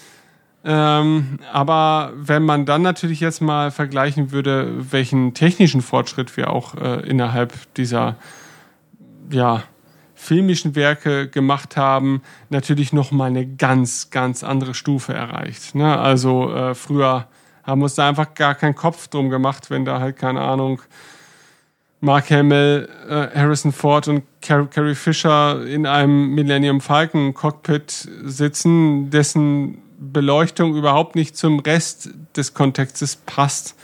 Ähm, 0.64 1.38
aber 1.52 2.12
wenn 2.16 2.44
man 2.44 2.66
dann 2.66 2.82
natürlich 2.82 3.20
jetzt 3.20 3.40
mal 3.40 3.70
vergleichen 3.70 4.32
würde, 4.32 4.92
welchen 4.92 5.34
technischen 5.34 5.82
Fortschritt 5.82 6.36
wir 6.36 6.50
auch 6.50 6.74
äh, 6.74 7.09
innerhalb 7.09 7.52
dieser 7.74 8.16
ja, 9.30 9.62
filmischen 10.18 10.74
Werke 10.74 11.28
gemacht 11.28 11.76
haben, 11.76 12.22
natürlich 12.50 12.92
noch 12.92 13.12
mal 13.12 13.26
eine 13.26 13.46
ganz, 13.46 14.10
ganz 14.10 14.42
andere 14.42 14.74
Stufe 14.74 15.14
erreicht. 15.14 15.74
Ne? 15.74 15.96
Also 15.96 16.52
äh, 16.52 16.74
früher 16.74 17.28
haben 17.62 17.80
wir 17.80 17.84
uns 17.84 17.94
da 17.94 18.08
einfach 18.08 18.34
gar 18.34 18.54
keinen 18.54 18.74
Kopf 18.74 19.08
drum 19.08 19.30
gemacht, 19.30 19.70
wenn 19.70 19.84
da 19.84 20.00
halt, 20.00 20.16
keine 20.16 20.40
Ahnung, 20.40 20.82
Mark 22.00 22.30
Hamill, 22.30 22.88
äh, 23.08 23.38
Harrison 23.38 23.72
Ford 23.72 24.08
und 24.08 24.24
Car 24.42 24.66
Carrie 24.66 24.94
Fisher 24.94 25.64
in 25.66 25.86
einem 25.86 26.34
Millennium 26.34 26.80
Falcon 26.80 27.32
Cockpit 27.32 28.08
sitzen, 28.24 29.10
dessen 29.10 29.78
Beleuchtung 29.98 30.76
überhaupt 30.76 31.14
nicht 31.14 31.36
zum 31.36 31.60
Rest 31.60 32.10
des 32.36 32.54
Kontextes 32.54 33.16
passt. 33.16 33.76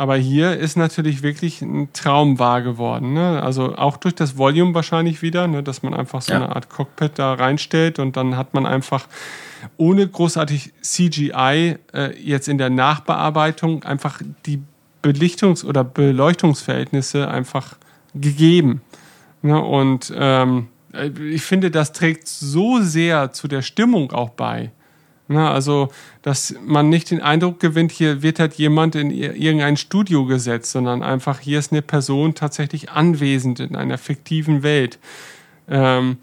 Aber 0.00 0.16
hier 0.16 0.56
ist 0.56 0.78
natürlich 0.78 1.22
wirklich 1.22 1.60
ein 1.60 1.92
Traum 1.92 2.38
wahr 2.38 2.62
geworden. 2.62 3.12
Ne? 3.12 3.42
Also 3.42 3.76
auch 3.76 3.98
durch 3.98 4.14
das 4.14 4.38
Volume 4.38 4.72
wahrscheinlich 4.72 5.20
wieder, 5.20 5.46
ne? 5.46 5.62
dass 5.62 5.82
man 5.82 5.92
einfach 5.92 6.22
so 6.22 6.32
ja. 6.32 6.38
eine 6.38 6.56
Art 6.56 6.70
Cockpit 6.70 7.18
da 7.18 7.34
reinstellt 7.34 7.98
und 7.98 8.16
dann 8.16 8.34
hat 8.34 8.54
man 8.54 8.64
einfach 8.64 9.06
ohne 9.76 10.08
großartig 10.08 10.72
CGI 10.80 11.76
äh, 11.92 12.18
jetzt 12.18 12.48
in 12.48 12.56
der 12.56 12.70
Nachbearbeitung 12.70 13.82
einfach 13.82 14.22
die 14.46 14.62
Belichtungs- 15.02 15.66
oder 15.66 15.84
Beleuchtungsverhältnisse 15.84 17.28
einfach 17.28 17.76
gegeben. 18.14 18.80
Ne? 19.42 19.60
Und 19.60 20.14
ähm, 20.16 20.68
ich 21.30 21.42
finde, 21.42 21.70
das 21.70 21.92
trägt 21.92 22.26
so 22.26 22.80
sehr 22.80 23.32
zu 23.32 23.48
der 23.48 23.60
Stimmung 23.60 24.12
auch 24.12 24.30
bei. 24.30 24.70
Ne? 25.30 25.48
Also, 25.48 25.88
dass 26.22 26.56
man 26.66 26.88
nicht 26.88 27.10
den 27.12 27.22
Eindruck 27.22 27.60
gewinnt, 27.60 27.92
hier 27.92 28.20
wird 28.20 28.40
halt 28.40 28.54
jemand 28.54 28.96
in 28.96 29.12
irgendein 29.12 29.76
Studio 29.76 30.26
gesetzt, 30.26 30.72
sondern 30.72 31.04
einfach 31.04 31.38
hier 31.38 31.60
ist 31.60 31.70
eine 31.70 31.82
Person 31.82 32.34
tatsächlich 32.34 32.90
anwesend 32.90 33.60
in 33.60 33.76
einer 33.76 33.96
fiktiven 33.96 34.64
Welt. 34.64 34.98
Ähm, 35.68 36.18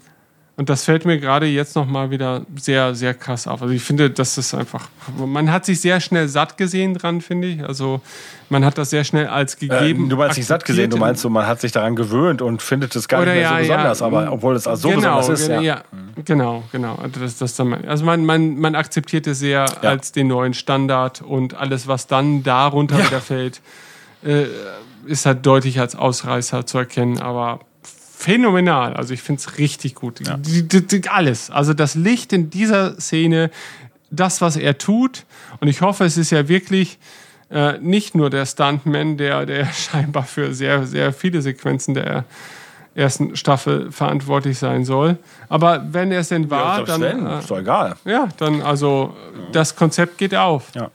und 0.58 0.68
das 0.68 0.82
fällt 0.82 1.04
mir 1.04 1.20
gerade 1.20 1.46
jetzt 1.46 1.76
nochmal 1.76 2.10
wieder 2.10 2.44
sehr, 2.56 2.92
sehr 2.96 3.14
krass 3.14 3.46
auf. 3.46 3.62
Also 3.62 3.72
ich 3.72 3.82
finde, 3.84 4.10
das 4.10 4.36
ist 4.38 4.54
einfach, 4.54 4.88
man 5.16 5.52
hat 5.52 5.64
sich 5.64 5.80
sehr 5.80 6.00
schnell 6.00 6.26
satt 6.26 6.56
gesehen 6.56 6.94
dran, 6.94 7.20
finde 7.20 7.46
ich. 7.46 7.64
Also 7.64 8.00
man 8.48 8.64
hat 8.64 8.76
das 8.76 8.90
sehr 8.90 9.04
schnell 9.04 9.28
als 9.28 9.54
äh, 9.54 9.68
gegeben. 9.68 10.06
Äh, 10.06 10.08
du 10.08 10.16
meinst 10.16 10.36
nicht 10.36 10.48
satt 10.48 10.64
gesehen, 10.64 10.90
du 10.90 10.96
meinst 10.96 11.22
so, 11.22 11.30
man 11.30 11.46
hat 11.46 11.60
sich 11.60 11.70
daran 11.70 11.94
gewöhnt 11.94 12.42
und 12.42 12.60
findet 12.60 12.96
es 12.96 13.06
gar 13.06 13.22
Oder 13.22 13.34
nicht 13.34 13.42
mehr 13.42 13.50
ja, 13.50 13.56
so 13.56 13.62
besonders, 13.62 14.00
ja, 14.00 14.06
aber 14.06 14.32
obwohl 14.32 14.56
es 14.56 14.66
also 14.66 14.88
so 14.88 14.96
genau, 14.96 15.18
besonders 15.18 15.40
ist. 15.42 15.48
Ja, 15.48 15.60
ja 15.60 15.82
genau, 16.24 16.64
genau. 16.72 16.96
Also, 16.96 17.20
das, 17.20 17.38
das 17.38 17.54
dann, 17.54 17.84
also 17.86 18.04
man, 18.04 18.26
man, 18.26 18.58
man 18.58 18.74
akzeptiert 18.74 19.28
es 19.28 19.38
sehr 19.38 19.64
als 19.84 20.10
den 20.10 20.26
neuen 20.26 20.54
Standard 20.54 21.22
und 21.22 21.54
alles, 21.54 21.86
was 21.86 22.08
dann 22.08 22.42
darunter 22.42 22.98
wieder 22.98 23.20
fällt, 23.20 23.60
äh, 24.24 24.46
ist 25.06 25.24
halt 25.24 25.46
deutlich 25.46 25.78
als 25.78 25.94
Ausreißer 25.94 26.66
zu 26.66 26.78
erkennen, 26.78 27.20
aber 27.20 27.60
phänomenal. 28.18 28.94
Also 28.94 29.14
ich 29.14 29.22
finde 29.22 29.40
es 29.40 29.58
richtig 29.58 29.94
gut. 29.94 30.26
Ja. 30.26 30.38
Alles. 31.10 31.50
Also 31.50 31.72
das 31.72 31.94
Licht 31.94 32.32
in 32.32 32.50
dieser 32.50 32.98
Szene, 33.00 33.50
das, 34.10 34.40
was 34.40 34.56
er 34.56 34.76
tut. 34.76 35.24
Und 35.60 35.68
ich 35.68 35.82
hoffe, 35.82 36.04
es 36.04 36.16
ist 36.16 36.30
ja 36.30 36.48
wirklich 36.48 36.98
äh, 37.48 37.78
nicht 37.78 38.16
nur 38.16 38.28
der 38.28 38.44
Stuntman, 38.44 39.18
der, 39.18 39.46
der 39.46 39.66
scheinbar 39.72 40.24
für 40.24 40.52
sehr, 40.52 40.84
sehr 40.84 41.12
viele 41.12 41.42
Sequenzen 41.42 41.94
der 41.94 42.24
ersten 42.96 43.36
Staffel 43.36 43.92
verantwortlich 43.92 44.58
sein 44.58 44.84
soll. 44.84 45.18
Aber 45.48 45.86
wenn 45.92 46.10
er 46.10 46.20
es 46.20 46.28
denn 46.28 46.50
war, 46.50 46.80
ja, 46.80 46.84
dann. 46.84 47.24
Äh, 47.24 47.38
ist 47.38 47.50
doch 47.50 47.58
egal. 47.58 47.94
Ja, 48.04 48.28
dann 48.38 48.62
also 48.62 49.16
das 49.52 49.76
Konzept 49.76 50.18
geht 50.18 50.34
auf. 50.34 50.74
Ja. 50.74 50.90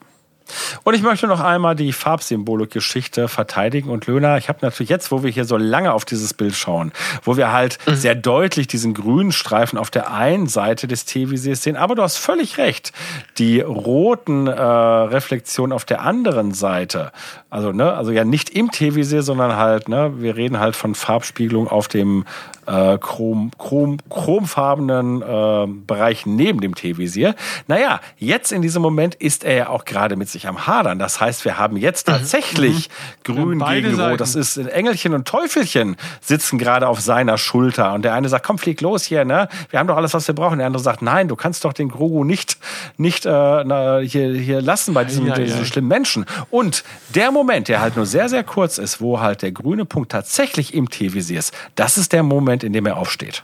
Und 0.84 0.94
ich 0.94 1.02
möchte 1.02 1.28
noch 1.28 1.40
einmal 1.40 1.76
die 1.76 1.94
Farbsymbole-Geschichte 1.94 3.28
verteidigen. 3.28 3.90
Und 3.90 4.08
Löhner, 4.08 4.38
ich 4.38 4.50
habe 4.50 4.60
natürlich 4.62 4.90
jetzt, 4.90 5.12
wo 5.12 5.24
wir 5.24 5.32
hier 5.32 5.46
so 5.46 5.58
lange 5.58 5.94
auf 5.94 6.06
dieses 6.06 6.34
Bild 6.34 6.56
schauen, 6.56 6.92
wo 7.24 7.38
wir 7.38 7.52
halt 7.52 7.78
mhm. 7.86 7.96
sehr 7.96 8.16
deutlich 8.16 8.68
diesen 8.68 8.94
grünen 8.94 9.32
Streifen 9.32 9.78
auf 9.78 9.90
der 9.90 10.12
einen 10.12 10.48
Seite 10.48 10.88
des 10.88 11.06
T-Visiers 11.06 11.64
sehen, 11.64 11.76
aber 11.76 11.96
du 11.96 12.04
hast 12.04 12.18
völlig 12.18 12.58
recht. 12.58 12.92
Die 13.38 13.62
roten 13.62 14.48
äh, 14.48 14.54
Reflexionen 14.54 15.74
auf 15.74 15.86
der 15.86 16.02
anderen 16.02 16.54
Seite, 16.54 17.12
also 17.50 17.72
ne, 17.72 17.94
also 17.94 18.12
ja 18.12 18.24
nicht 18.24 18.50
im 18.50 18.72
T-Visier, 18.72 19.24
sondern 19.24 19.58
halt, 19.58 19.90
ne, 19.90 20.14
wir 20.18 20.36
reden 20.36 20.60
halt 20.60 20.76
von 20.76 20.96
Farbspiegelung 20.96 21.68
auf 21.68 21.88
dem 21.88 22.26
äh, 22.66 22.98
chrom, 22.98 23.52
chrom, 23.58 23.98
chromfarbenen 24.10 25.22
äh, 25.22 25.68
Bereich 25.86 26.26
neben 26.26 26.62
dem 26.62 26.76
T-Visier. 26.76 27.36
Naja, 27.68 28.00
jetzt 28.18 28.52
in 28.52 28.62
diesem 28.62 28.82
Moment 28.82 29.16
ist 29.16 29.44
er 29.44 29.56
ja 29.56 29.70
auch 29.70 29.86
gerade 29.86 30.16
mit 30.16 30.30
sich 30.30 30.48
am 30.48 30.68
Hadern. 30.68 31.00
Das 31.00 31.20
heißt, 31.20 31.46
wir 31.46 31.58
haben 31.58 31.78
jetzt 31.78 32.08
mhm. 32.08 32.14
tatsächlich 32.14 32.90
mhm. 33.28 33.34
grün 33.34 33.60
ja, 33.60 33.74
gegen 33.74 34.00
rot. 34.00 34.22
Das 34.22 34.36
ist 34.36 34.58
Engelchen 34.58 35.14
und 35.14 35.28
Teufelchen 35.28 35.96
sitzen 36.22 36.58
gerade 36.58 36.88
auf 36.88 37.00
seiner 37.00 37.38
Schulter. 37.38 37.94
Und 37.94 38.04
der 38.04 38.14
eine 38.14 38.30
sagt, 38.30 38.46
komm, 38.46 38.58
flieg 38.58 38.82
los 38.82 39.04
hier, 39.04 39.26
ne? 39.26 39.48
Wir 39.70 39.80
haben 39.80 39.88
doch 39.88 39.98
alles, 39.98 40.14
was 40.14 40.28
wir 40.28 40.36
brauchen. 40.36 40.58
Der 40.58 40.68
andere 40.68 40.84
sagt, 40.84 41.02
nein, 41.02 41.28
du 41.28 41.36
kannst 41.36 41.66
doch 41.66 41.74
den 41.74 41.90
Grogu 41.90 42.24
nicht, 42.24 42.58
nicht 42.98 43.26
äh, 43.26 43.30
na, 43.30 44.00
hier, 44.00 44.34
hier 44.34 44.62
lassen 44.62 44.94
bei 44.94 45.04
diesem, 45.04 45.26
ja, 45.28 45.38
ja, 45.38 45.44
diesem 45.44 45.66
schlimmen 45.66 45.88
Menschen. 45.88 46.26
Und 46.50 46.84
der 47.16 47.32
Moment, 47.32 47.68
der 47.68 47.82
halt 47.82 47.96
nur 47.96 48.06
sehr, 48.06 48.30
sehr 48.30 48.44
kurz 48.44 48.78
ist, 48.78 49.02
wo 49.02 49.20
halt 49.20 49.42
der 49.42 49.52
grüne 49.52 49.86
Punkt 49.86 50.12
tatsächlich 50.12 50.74
im 50.74 50.90
T-Visier 50.90 51.40
ist, 51.40 51.54
das 51.76 51.98
ist 51.98 52.14
der 52.14 52.24
Moment, 52.24 52.53
Moment, 52.54 52.64
in 52.64 52.74
dem 52.74 52.86
er 52.86 52.98
aufsteht. 52.98 53.44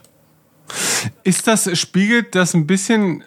Ist 1.24 1.48
das, 1.48 1.76
spiegelt 1.76 2.36
das 2.36 2.54
ein 2.54 2.68
bisschen 2.68 3.24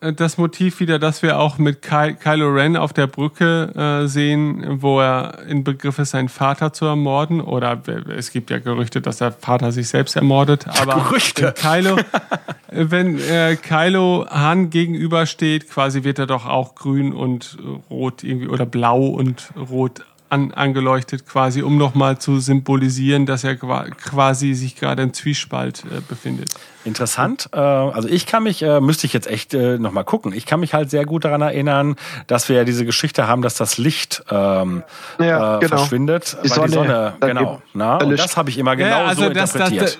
äh, 0.00 0.14
das 0.14 0.38
Motiv 0.38 0.80
wieder, 0.80 0.98
das 0.98 1.20
wir 1.22 1.38
auch 1.38 1.58
mit 1.58 1.82
Ky 1.82 2.14
Kylo 2.14 2.48
Ren 2.48 2.74
auf 2.74 2.94
der 2.94 3.06
Brücke 3.06 3.74
äh, 3.76 4.08
sehen, 4.08 4.80
wo 4.80 4.98
er 4.98 5.40
in 5.46 5.62
Begriff 5.62 5.98
ist, 5.98 6.12
seinen 6.12 6.30
Vater 6.30 6.72
zu 6.72 6.86
ermorden. 6.86 7.42
Oder 7.42 7.82
es 8.16 8.32
gibt 8.32 8.48
ja 8.48 8.60
Gerüchte, 8.60 9.02
dass 9.02 9.18
der 9.18 9.32
Vater 9.32 9.72
sich 9.72 9.88
selbst 9.88 10.16
ermordet. 10.16 10.66
Aber 10.80 10.94
Gerüchte. 10.94 11.42
wenn 11.42 11.54
Kylo, 11.54 11.98
wenn 12.70 13.18
äh, 13.18 13.56
Kylo 13.56 14.26
Han 14.30 14.70
gegenübersteht, 14.70 15.68
quasi 15.68 16.02
wird 16.02 16.18
er 16.18 16.26
doch 16.26 16.46
auch 16.46 16.74
grün 16.74 17.12
und 17.12 17.58
rot 17.90 18.24
irgendwie 18.24 18.48
oder 18.48 18.64
blau 18.64 19.04
und 19.04 19.50
rot 19.54 20.02
an, 20.30 20.52
angeleuchtet, 20.52 21.26
quasi, 21.26 21.62
um 21.62 21.78
nochmal 21.78 22.18
zu 22.18 22.40
symbolisieren, 22.40 23.26
dass 23.26 23.44
er 23.44 23.56
quasi 23.56 24.54
sich 24.54 24.76
gerade 24.76 25.02
im 25.02 25.12
Zwiespalt 25.12 25.84
äh, 25.84 26.00
befindet. 26.06 26.50
Interessant. 26.84 27.48
Äh, 27.52 27.58
also 27.58 28.08
ich 28.08 28.26
kann 28.26 28.42
mich, 28.42 28.62
äh, 28.62 28.80
müsste 28.80 29.06
ich 29.06 29.12
jetzt 29.12 29.26
echt 29.26 29.54
äh, 29.54 29.78
nochmal 29.78 30.04
gucken. 30.04 30.32
Ich 30.32 30.46
kann 30.46 30.60
mich 30.60 30.74
halt 30.74 30.90
sehr 30.90 31.04
gut 31.04 31.24
daran 31.24 31.42
erinnern, 31.42 31.96
dass 32.26 32.48
wir 32.48 32.56
ja 32.56 32.64
diese 32.64 32.84
Geschichte 32.84 33.26
haben, 33.26 33.42
dass 33.42 33.54
das 33.54 33.78
Licht 33.78 34.22
ähm, 34.30 34.82
ja, 35.18 35.56
äh, 35.56 35.60
genau. 35.60 35.76
verschwindet, 35.76 36.36
die 36.44 36.50
weil 36.50 36.68
die 36.68 36.74
Sonne, 36.74 37.14
genau. 37.20 37.62
Na, 37.74 37.96
und 37.98 38.18
das 38.18 38.36
habe 38.36 38.50
ich 38.50 38.58
immer 38.58 38.76
genau 38.76 39.00
ja, 39.00 39.04
also 39.06 39.24
so 39.24 39.30
das, 39.30 39.54
interpretiert. 39.54 39.82
Das, 39.82 39.98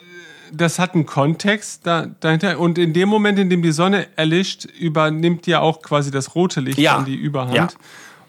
das 0.53 0.79
hat 0.79 0.95
einen 0.95 1.07
Kontext 1.07 1.87
da, 1.87 2.07
dahinter. 2.21 2.59
Und 2.59 2.79
in 2.79 2.93
dem 2.93 3.09
Moment, 3.09 3.39
in 3.39 3.51
dem 3.51 3.63
die 3.63 3.73
Sonne 3.73 4.07
erlischt, 4.17 4.65
übernimmt 4.65 5.47
ja 5.47 5.61
auch 5.61 5.83
quasi 5.83 6.11
das 6.11 6.35
rote 6.35 6.61
Licht 6.61 6.79
ja. 6.79 6.97
an 6.97 7.05
die 7.05 7.17
Überhand. 7.17 7.55
Ja. 7.55 7.69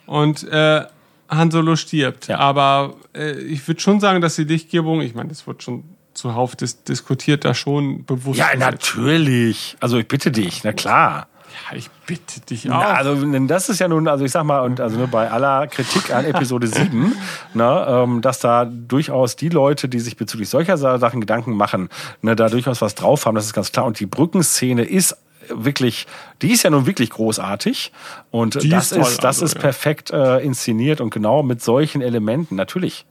Und 0.06 0.44
äh, 0.50 0.84
Han 1.30 1.52
Solo 1.52 1.76
stirbt. 1.76 2.28
Ja. 2.28 2.40
Aber 2.40 2.96
äh, 3.16 3.32
ich 3.32 3.68
würde 3.68 3.80
schon 3.80 4.00
sagen, 4.00 4.22
dass 4.22 4.36
die 4.36 4.44
Lichtgebung, 4.44 5.02
ich 5.02 5.16
meine, 5.16 5.30
das 5.30 5.48
wird 5.48 5.64
schon 5.64 5.84
zuhauf 6.14 6.56
dis 6.56 6.84
diskutiert, 6.84 7.46
da 7.46 7.54
schon 7.54 8.06
bewusst. 8.06 8.40
Ja, 8.40 8.48
natürlich. 8.58 9.78
Also 9.80 9.98
ich 9.98 10.08
bitte 10.08 10.32
dich, 10.32 10.64
na 10.64 10.74
klar. 10.74 11.28
Ja, 11.72 11.78
ich 11.78 11.90
bitte 12.06 12.42
dich 12.42 12.70
auch. 12.70 12.80
Na, 12.80 12.94
also 12.94 13.16
das 13.48 13.70
ist 13.70 13.80
ja 13.80 13.88
nun, 13.88 14.08
also 14.08 14.24
ich 14.24 14.32
sag 14.32 14.44
mal, 14.44 14.60
und 14.62 14.80
also 14.80 14.98
nur 14.98 15.08
bei 15.08 15.32
aller 15.32 15.68
Kritik 15.68 16.14
an 16.14 16.26
Episode 16.26 16.68
7, 16.68 17.16
ne, 17.54 17.86
ähm, 17.88 18.22
dass 18.22 18.40
da 18.40 18.66
durchaus 18.66 19.36
die 19.36 19.50
Leute, 19.50 19.90
die 19.90 20.00
sich 20.00 20.16
bezüglich 20.16 20.50
solcher 20.50 20.78
Sachen 20.78 21.22
Gedanken 21.22 21.56
machen, 21.56 21.90
ne, 22.22 22.36
da 22.36 22.50
durchaus 22.50 22.82
was 22.82 22.96
drauf 22.96 23.26
haben, 23.26 23.36
das 23.36 23.46
ist 23.46 23.54
ganz 23.54 23.72
klar. 23.72 23.86
Und 23.86 24.00
die 24.00 24.06
Brückenszene 24.06 24.84
ist 24.84 25.18
wirklich, 25.50 26.08
die 26.42 26.52
ist 26.52 26.64
ja 26.64 26.70
nun 26.70 26.86
wirklich 26.86 27.10
großartig 27.10 27.92
und 28.32 28.62
die 28.62 28.70
das 28.70 28.92
ist, 28.92 28.98
ist 28.98 29.18
das 29.24 29.42
also, 29.42 29.46
ist 29.46 29.60
perfekt 29.60 30.12
äh, 30.12 30.40
inszeniert 30.40 31.02
und 31.02 31.12
genau 31.12 31.44
mit 31.44 31.62
solchen 31.62 32.02
Elementen 32.02 32.56
natürlich. 32.56 33.06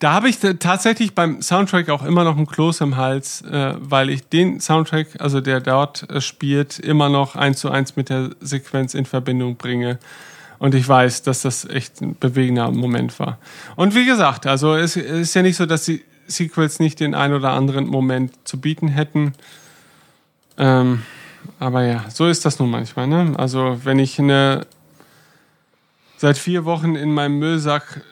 Da 0.00 0.12
habe 0.12 0.28
ich 0.28 0.38
tatsächlich 0.38 1.14
beim 1.14 1.40
Soundtrack 1.40 1.88
auch 1.88 2.04
immer 2.04 2.24
noch 2.24 2.36
ein 2.36 2.46
Kloß 2.46 2.82
im 2.82 2.96
Hals, 2.96 3.42
äh, 3.42 3.74
weil 3.78 4.10
ich 4.10 4.28
den 4.28 4.60
Soundtrack, 4.60 5.20
also 5.20 5.40
der 5.40 5.60
dort 5.60 6.10
äh, 6.10 6.20
spielt, 6.20 6.78
immer 6.78 7.08
noch 7.08 7.36
eins 7.36 7.60
zu 7.60 7.70
eins 7.70 7.96
mit 7.96 8.10
der 8.10 8.30
Sequenz 8.40 8.94
in 8.94 9.06
Verbindung 9.06 9.56
bringe. 9.56 9.98
Und 10.58 10.74
ich 10.74 10.86
weiß, 10.86 11.22
dass 11.22 11.42
das 11.42 11.64
echt 11.64 12.02
ein 12.02 12.16
bewegender 12.18 12.70
Moment 12.70 13.18
war. 13.18 13.38
Und 13.74 13.94
wie 13.94 14.04
gesagt, 14.04 14.46
also 14.46 14.74
es 14.74 14.96
ist 14.96 15.34
ja 15.34 15.42
nicht 15.42 15.56
so, 15.56 15.66
dass 15.66 15.86
die 15.86 16.04
Sequels 16.26 16.78
nicht 16.78 17.00
den 17.00 17.14
ein 17.14 17.32
oder 17.32 17.50
anderen 17.50 17.86
Moment 17.86 18.32
zu 18.44 18.60
bieten 18.60 18.88
hätten. 18.88 19.32
Ähm, 20.58 21.02
aber 21.58 21.82
ja, 21.84 22.04
so 22.10 22.26
ist 22.26 22.44
das 22.44 22.58
nun 22.58 22.70
manchmal. 22.70 23.06
Ne? 23.06 23.34
Also 23.36 23.80
wenn 23.84 23.98
ich 23.98 24.18
eine 24.18 24.66
seit 26.16 26.38
vier 26.38 26.64
Wochen 26.64 26.94
in 26.94 27.12
meinem 27.12 27.38
Müllsack 27.38 28.02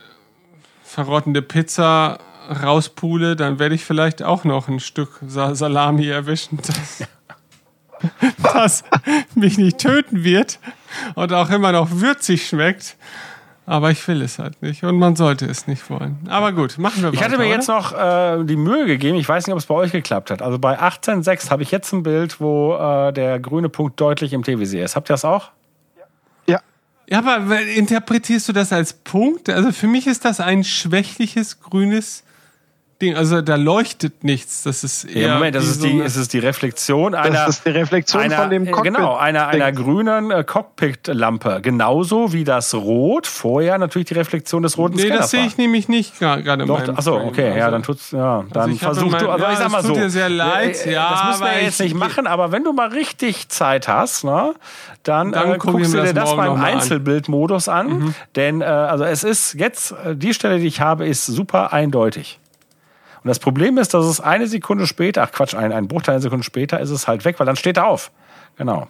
verrottende 0.83 1.43
Pizza 1.43 2.19
rauspule, 2.63 3.37
dann 3.37 3.59
werde 3.59 3.75
ich 3.75 3.85
vielleicht 3.85 4.23
auch 4.23 4.45
noch 4.45 4.69
ein 4.69 4.81
Stück 4.81 5.21
Salami 5.27 6.09
erwischen, 6.09 6.59
das, 6.67 7.05
das 8.53 8.85
mich 9.35 9.59
nicht 9.59 9.79
töten 9.79 10.25
wird 10.25 10.59
und 11.15 11.33
auch 11.33 11.51
immer 11.51 11.73
noch 11.73 11.91
würzig 11.93 12.49
schmeckt. 12.49 12.97
Aber 13.71 13.93
ich 13.93 14.09
will 14.09 14.21
es 14.21 14.41
halt 14.41 14.61
nicht 14.63 14.83
und 14.83 14.99
man 14.99 15.15
sollte 15.15 15.47
es 15.47 15.69
nicht 15.69 15.89
wollen. 15.91 16.19
Aber 16.29 16.51
gut, 16.51 16.77
machen 16.79 17.03
wir 17.03 17.11
weiter. 17.11 17.15
Ich 17.15 17.23
hatte 17.23 17.39
mir 17.39 17.45
oder? 17.45 17.55
jetzt 17.55 17.69
noch 17.69 17.93
äh, 17.93 18.43
die 18.45 18.57
Mühe 18.57 18.85
gegeben, 18.85 19.17
ich 19.17 19.29
weiß 19.29 19.47
nicht, 19.47 19.53
ob 19.53 19.61
es 19.61 19.67
bei 19.67 19.77
euch 19.77 19.93
geklappt 19.93 20.33
hat. 20.33 20.43
Also 20.43 20.59
bei 20.59 20.81
18.6 20.81 21.51
habe 21.51 21.63
ich 21.63 21.71
jetzt 21.71 21.93
ein 21.93 22.03
Bild, 22.03 22.41
wo 22.41 22.75
äh, 22.75 23.13
der 23.13 23.39
grüne 23.39 23.69
Punkt 23.69 24.01
deutlich 24.01 24.33
im 24.33 24.43
TVC 24.43 24.83
ist. 24.83 24.97
Habt 24.97 25.09
ihr 25.09 25.15
das 25.15 25.25
auch? 25.25 25.53
Ja. 26.49 26.61
Ja, 27.09 27.21
aber 27.21 27.61
interpretierst 27.61 28.49
du 28.49 28.53
das 28.53 28.73
als 28.73 28.93
Punkt? 28.93 29.49
Also 29.49 29.71
für 29.71 29.87
mich 29.87 30.09
ist 30.09 30.25
das 30.25 30.41
ein 30.41 30.65
schwächliches 30.65 31.61
grünes 31.61 32.25
Ding. 33.01 33.17
Also 33.17 33.41
da 33.41 33.57
leuchtet 33.57 34.25
nichts. 34.25 34.63
Das 34.63 34.85
ist 34.85 35.05
eher. 35.05 35.29
Ja, 35.29 35.35
Moment, 35.35 35.55
das 35.55 35.65
ist, 35.65 35.81
so 35.81 35.87
die, 35.87 36.01
es 36.01 36.17
ist 36.17 36.33
die 36.33 36.39
Reflexion 36.39 37.15
einer. 37.15 37.47
Das 37.47 37.49
ist 37.57 37.67
die 37.67 37.71
Reflexion 37.71 38.23
einer, 38.23 38.37
von 38.37 38.51
dem 38.51 38.67
äh, 38.67 38.71
Cockpit. 38.71 38.95
Genau, 38.95 39.17
einer, 39.17 39.49
einer 39.49 39.73
grünen 39.73 40.31
äh, 40.31 40.45
Cockpit-Lampe. 40.45 41.61
Genauso 41.63 42.33
wie 42.33 42.45
das 42.45 42.75
Rot 42.75 43.27
vorher 43.27 43.79
natürlich 43.79 44.09
die 44.09 44.15
Reflexion 44.15 44.63
des 44.63 44.79
roten 44.79 44.97
nee, 44.97 45.03
Scanners 45.03 45.17
Nee, 45.17 45.21
das 45.23 45.31
sehe 45.31 45.47
ich 45.47 45.57
nämlich 45.57 45.89
nicht 45.89 46.19
gerade 46.19 46.67
Doch, 46.67 46.89
Achso, 46.89 47.17
okay, 47.17 47.49
also, 47.49 47.59
ja, 47.59 47.71
dann 47.71 47.83
tut's, 47.83 48.11
ja, 48.11 48.45
dann 48.53 48.71
also 48.71 48.77
versuch 48.77 49.15
du, 49.15 49.29
also 49.31 49.45
ja, 49.45 49.53
ich 49.53 49.59
sag 49.59 49.71
mal 49.71 49.83
so. 49.83 49.89
Tut 49.89 49.99
dir 49.99 50.11
sehr 50.11 50.29
leid, 50.29 50.87
äh, 50.87 50.93
ja. 50.93 51.11
Das 51.11 51.25
müssen 51.41 51.55
wir 51.55 51.63
jetzt 51.63 51.81
nicht 51.81 51.95
machen, 51.95 52.27
aber 52.27 52.53
wenn 52.53 52.65
du 52.65 52.73
mal 52.73 52.89
richtig 52.89 53.49
Zeit 53.49 53.89
hast, 53.89 54.25
ne, 54.25 54.55
dann, 55.03 55.33
dann 55.33 55.55
äh, 55.55 55.59
guckst 55.59 55.95
du 55.95 56.03
dir 56.03 56.13
das, 56.13 56.31
das 56.31 56.37
beim 56.37 56.61
Einzelbildmodus 56.61 57.69
an. 57.69 57.89
Mhm. 57.89 58.15
Denn, 58.37 58.61
äh, 58.61 58.65
also 58.65 59.05
es 59.05 59.25
ist 59.25 59.55
jetzt, 59.55 59.95
die 60.15 60.35
Stelle, 60.35 60.59
die 60.59 60.67
ich 60.67 60.81
habe, 60.81 61.07
ist 61.07 61.27
super 61.27 61.73
eindeutig. 61.73 62.39
Und 63.23 63.29
das 63.29 63.39
Problem 63.39 63.77
ist, 63.79 63.93
dass 63.93 64.07
es 64.07 64.21
eine 64.21 64.47
Sekunde 64.47 64.87
später, 64.87 65.23
ach 65.23 65.33
Quatsch, 65.33 65.55
ein, 65.55 65.73
ein 65.73 65.89
Bruchteil 65.89 66.15
einer 66.15 66.23
Sekunde 66.23 66.45
später 66.45 66.81
ist 66.81 66.91
es 66.91 67.07
halt 67.07 67.25
weg, 67.25 67.39
weil 67.39 67.47
dann 67.47 67.57
steht 67.57 67.77
er 67.77 67.87
auf. 67.87 68.11
Genau. 68.57 68.89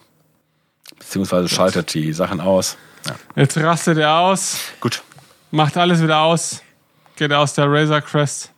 Beziehungsweise 0.99 1.49
schaltet 1.49 1.93
die 1.95 2.13
Sachen 2.13 2.41
aus. 2.41 2.77
Ja. 3.07 3.15
Jetzt 3.37 3.57
rastet 3.59 3.99
er 3.99 4.19
aus. 4.19 4.59
Gut. 4.81 5.03
Macht 5.51 5.77
alles 5.77 6.03
wieder 6.03 6.21
aus. 6.21 6.63
Geht 7.17 7.33
aus 7.33 7.55
der 7.55 7.71
Razor 7.71 8.01
Crest. 8.01 8.53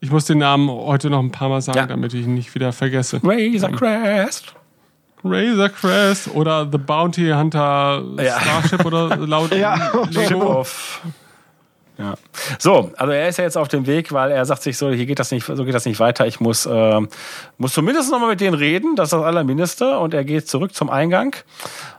Ich 0.00 0.10
muss 0.10 0.24
den 0.24 0.38
Namen 0.38 0.70
heute 0.70 1.10
noch 1.10 1.20
ein 1.20 1.30
paar 1.30 1.50
Mal 1.50 1.60
sagen, 1.60 1.78
ja. 1.78 1.86
damit 1.86 2.14
ich 2.14 2.24
ihn 2.24 2.34
nicht 2.34 2.54
wieder 2.54 2.72
vergesse. 2.72 3.20
Razor 3.22 3.70
Crest. 3.72 4.54
Razor 5.22 5.68
Crest 5.68 6.28
oder 6.28 6.66
The 6.70 6.78
Bounty 6.78 7.30
Hunter 7.30 8.02
ja. 8.16 8.40
Starship 8.40 8.84
oder 8.86 9.16
laut 9.18 9.54
ja. 9.54 9.92
Lego. 10.08 10.64
Ja. 12.00 12.14
So, 12.58 12.90
also 12.96 13.12
er 13.12 13.28
ist 13.28 13.36
ja 13.36 13.44
jetzt 13.44 13.58
auf 13.58 13.68
dem 13.68 13.86
Weg, 13.86 14.10
weil 14.10 14.30
er 14.30 14.46
sagt 14.46 14.62
sich 14.62 14.78
so, 14.78 14.90
hier 14.90 15.04
geht 15.04 15.18
das 15.18 15.30
nicht, 15.30 15.44
so 15.44 15.64
geht 15.64 15.74
das 15.74 15.84
nicht 15.84 16.00
weiter. 16.00 16.26
Ich 16.26 16.40
muss, 16.40 16.64
äh, 16.64 17.00
muss 17.58 17.74
zumindest 17.74 18.10
nochmal 18.10 18.30
mit 18.30 18.40
denen 18.40 18.54
reden, 18.54 18.96
das 18.96 19.08
ist 19.08 19.12
das 19.12 19.22
Allermindeste. 19.22 19.98
Und 19.98 20.14
er 20.14 20.24
geht 20.24 20.48
zurück 20.48 20.74
zum 20.74 20.88
Eingang. 20.88 21.36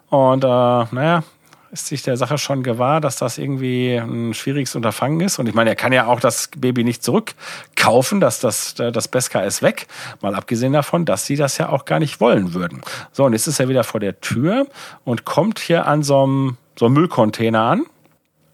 Und 0.09 0.43
äh, 0.43 0.47
naja, 0.47 1.23
ist 1.71 1.87
sich 1.87 2.01
der 2.01 2.17
Sache 2.17 2.39
schon 2.39 2.63
gewahr, 2.63 2.99
dass 2.99 3.15
das 3.15 3.37
irgendwie 3.37 3.95
ein 3.95 4.33
schwieriges 4.33 4.75
Unterfangen 4.75 5.21
ist. 5.21 5.37
Und 5.37 5.47
ich 5.47 5.53
meine, 5.53 5.69
er 5.69 5.75
kann 5.75 5.93
ja 5.93 6.07
auch 6.07 6.19
das 6.19 6.49
Baby 6.57 6.83
nicht 6.83 7.03
zurückkaufen, 7.03 8.19
dass 8.19 8.39
das, 8.39 8.73
das 8.73 9.07
Beska 9.07 9.41
ist 9.41 9.61
weg. 9.61 9.87
Mal 10.21 10.33
abgesehen 10.33 10.73
davon, 10.73 11.05
dass 11.05 11.27
sie 11.27 11.35
das 11.35 11.59
ja 11.59 11.69
auch 11.69 11.85
gar 11.85 11.99
nicht 11.99 12.19
wollen 12.19 12.55
würden. 12.55 12.81
So, 13.11 13.23
und 13.23 13.33
jetzt 13.33 13.47
ist 13.47 13.59
er 13.59 13.69
wieder 13.69 13.83
vor 13.83 13.99
der 13.99 14.19
Tür 14.19 14.65
und 15.05 15.25
kommt 15.25 15.59
hier 15.59 15.85
an 15.85 16.01
so 16.01 16.23
einem, 16.23 16.57
so 16.77 16.87
einem 16.87 16.95
Müllcontainer 16.95 17.61
an 17.61 17.85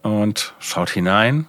und 0.02 0.54
schaut 0.58 0.90
hinein. 0.90 1.46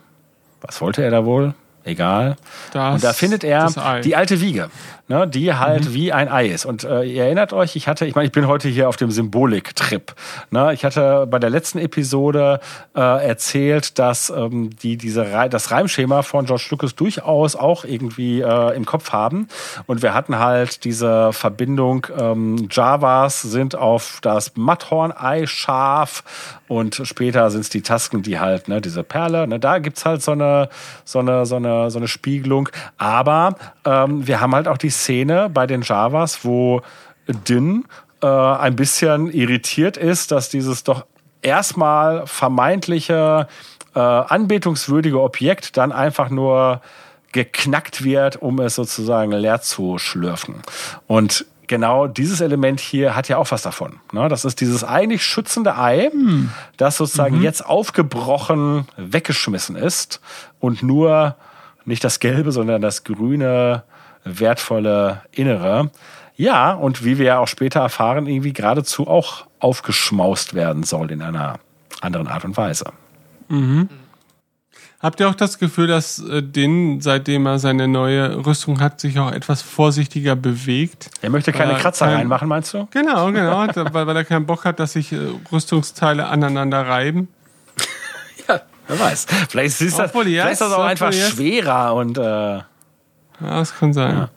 Was 0.61 0.81
wollte 0.81 1.03
er 1.03 1.11
da 1.11 1.25
wohl? 1.25 1.53
Egal. 1.83 2.35
Das, 2.73 2.95
und 2.95 3.03
da 3.03 3.13
findet 3.13 3.43
er 3.43 4.01
die 4.03 4.15
alte 4.15 4.41
Wiege 4.41 4.69
ne, 5.09 5.27
die 5.27 5.53
halt 5.53 5.85
mhm. 5.85 5.93
wie 5.93 6.13
ein 6.13 6.29
Ei 6.29 6.47
ist. 6.47 6.65
Und 6.65 6.85
äh, 6.85 7.03
ihr 7.03 7.25
erinnert 7.25 7.51
euch, 7.51 7.75
ich 7.75 7.87
hatte, 7.87 8.05
ich 8.05 8.15
meine, 8.15 8.27
ich 8.27 8.31
bin 8.31 8.47
heute 8.47 8.69
hier 8.69 8.87
auf 8.87 8.95
dem 8.95 9.11
Symbolik-Trip. 9.11 10.13
Ne? 10.51 10.73
Ich 10.73 10.85
hatte 10.85 11.27
bei 11.29 11.39
der 11.39 11.49
letzten 11.49 11.79
Episode 11.79 12.61
äh, 12.95 13.27
erzählt, 13.27 13.99
dass 13.99 14.29
ähm, 14.29 14.69
die 14.77 14.95
diese 14.95 15.25
das 15.49 15.71
Reimschema 15.71 16.21
von 16.21 16.45
George 16.45 16.67
Lucas 16.69 16.95
durchaus 16.95 17.55
auch 17.55 17.83
irgendwie 17.83 18.41
äh, 18.41 18.75
im 18.75 18.85
Kopf 18.85 19.11
haben. 19.11 19.47
Und 19.87 20.01
wir 20.01 20.13
hatten 20.13 20.37
halt 20.37 20.83
diese 20.83 21.33
Verbindung, 21.33 22.05
ähm, 22.17 22.67
Javas 22.69 23.41
sind 23.41 23.75
auf 23.75 24.19
das 24.21 24.53
Matthorn-Ei 24.55 25.47
scharf 25.47 26.23
und 26.67 27.01
später 27.03 27.49
sind 27.49 27.61
es 27.61 27.69
die 27.69 27.81
Tasken, 27.81 28.21
die 28.21 28.39
halt, 28.39 28.67
ne, 28.67 28.79
diese 28.79 29.03
Perle, 29.03 29.47
ne, 29.47 29.59
da 29.59 29.79
gibt's 29.79 30.05
halt 30.05 30.21
so 30.21 30.33
eine, 30.33 30.69
so 31.03 31.17
eine, 31.19 31.47
so 31.47 31.55
eine, 31.55 31.89
so 31.89 31.97
eine 31.97 32.07
Spiegelung. 32.07 32.69
Aber 32.97 33.55
ähm, 33.85 34.27
wir 34.27 34.39
haben 34.39 34.53
halt 34.53 34.67
auch 34.67 34.77
die 34.77 34.91
Szene 34.99 35.49
bei 35.49 35.65
den 35.67 35.81
Javas, 35.81 36.45
wo 36.45 36.81
Din 37.27 37.85
äh, 38.21 38.27
ein 38.27 38.75
bisschen 38.75 39.31
irritiert 39.31 39.97
ist, 39.97 40.31
dass 40.31 40.49
dieses 40.49 40.83
doch 40.83 41.05
erstmal 41.41 42.27
vermeintliche 42.27 43.47
äh, 43.95 43.99
anbetungswürdige 43.99 45.21
Objekt 45.21 45.77
dann 45.77 45.91
einfach 45.91 46.29
nur 46.29 46.81
geknackt 47.31 48.03
wird, 48.03 48.41
um 48.41 48.59
es 48.59 48.75
sozusagen 48.75 49.31
leer 49.31 49.61
zu 49.61 49.97
schlürfen. 49.97 50.55
Und 51.07 51.45
genau 51.67 52.07
dieses 52.07 52.41
Element 52.41 52.79
hier 52.79 53.15
hat 53.15 53.29
ja 53.29 53.37
auch 53.37 53.51
was 53.51 53.61
davon. 53.61 53.99
Ne? 54.11 54.27
Das 54.27 54.43
ist 54.43 54.59
dieses 54.59 54.83
eigentlich 54.83 55.23
schützende 55.23 55.77
Ei, 55.77 56.09
hm. 56.11 56.49
das 56.77 56.97
sozusagen 56.97 57.37
mhm. 57.37 57.43
jetzt 57.43 57.65
aufgebrochen 57.65 58.87
weggeschmissen 58.97 59.75
ist 59.75 60.19
und 60.59 60.83
nur 60.83 61.35
nicht 61.85 62.03
das 62.03 62.19
Gelbe, 62.19 62.51
sondern 62.51 62.81
das 62.81 63.03
Grüne 63.03 63.83
wertvolle 64.23 65.23
Innere. 65.31 65.91
Ja, 66.35 66.73
und 66.73 67.03
wie 67.03 67.17
wir 67.17 67.25
ja 67.25 67.39
auch 67.39 67.47
später 67.47 67.81
erfahren, 67.81 68.25
irgendwie 68.27 68.53
geradezu 68.53 69.07
auch 69.07 69.45
aufgeschmaust 69.59 70.53
werden 70.53 70.83
soll 70.83 71.11
in 71.11 71.21
einer 71.21 71.59
anderen 72.01 72.27
Art 72.27 72.45
und 72.45 72.55
Weise. 72.55 72.85
Mhm. 73.49 73.89
Habt 75.01 75.21
ihr 75.21 75.29
auch 75.29 75.35
das 75.35 75.59
Gefühl, 75.59 75.87
dass 75.87 76.19
äh, 76.19 76.43
Din, 76.43 76.99
seitdem 76.99 77.45
er 77.45 77.57
seine 77.57 77.87
neue 77.87 78.45
Rüstung 78.45 78.81
hat, 78.81 78.99
sich 78.99 79.17
auch 79.17 79.31
etwas 79.31 79.61
vorsichtiger 79.61 80.35
bewegt? 80.35 81.09
Er 81.21 81.29
möchte 81.29 81.53
keine 81.53 81.75
Kratzer 81.75 82.05
kein, 82.05 82.17
reinmachen, 82.17 82.49
meinst 82.49 82.73
du? 82.73 82.87
Genau, 82.91 83.27
genau, 83.31 83.65
weil, 83.93 84.07
weil 84.07 84.15
er 84.15 84.25
keinen 84.25 84.45
Bock 84.45 84.65
hat, 84.65 84.79
dass 84.79 84.93
sich 84.93 85.13
äh, 85.13 85.17
Rüstungsteile 85.51 86.27
aneinander 86.27 86.85
reiben. 86.85 87.29
ja, 88.47 88.61
wer 88.87 88.99
weiß. 88.99 89.25
Vielleicht 89.47 89.79
ist 89.79 89.97
das, 89.97 90.11
vielleicht 90.11 90.51
ist 90.51 90.61
das 90.61 90.73
auch 90.73 90.83
einfach 90.83 91.13
schwerer 91.13 91.95
und 91.95 92.17
äh 92.17 92.59
ja, 93.41 93.59
das 93.59 93.77
kann 93.77 93.93
sein. 93.93 94.15
Ja. 94.15 94.29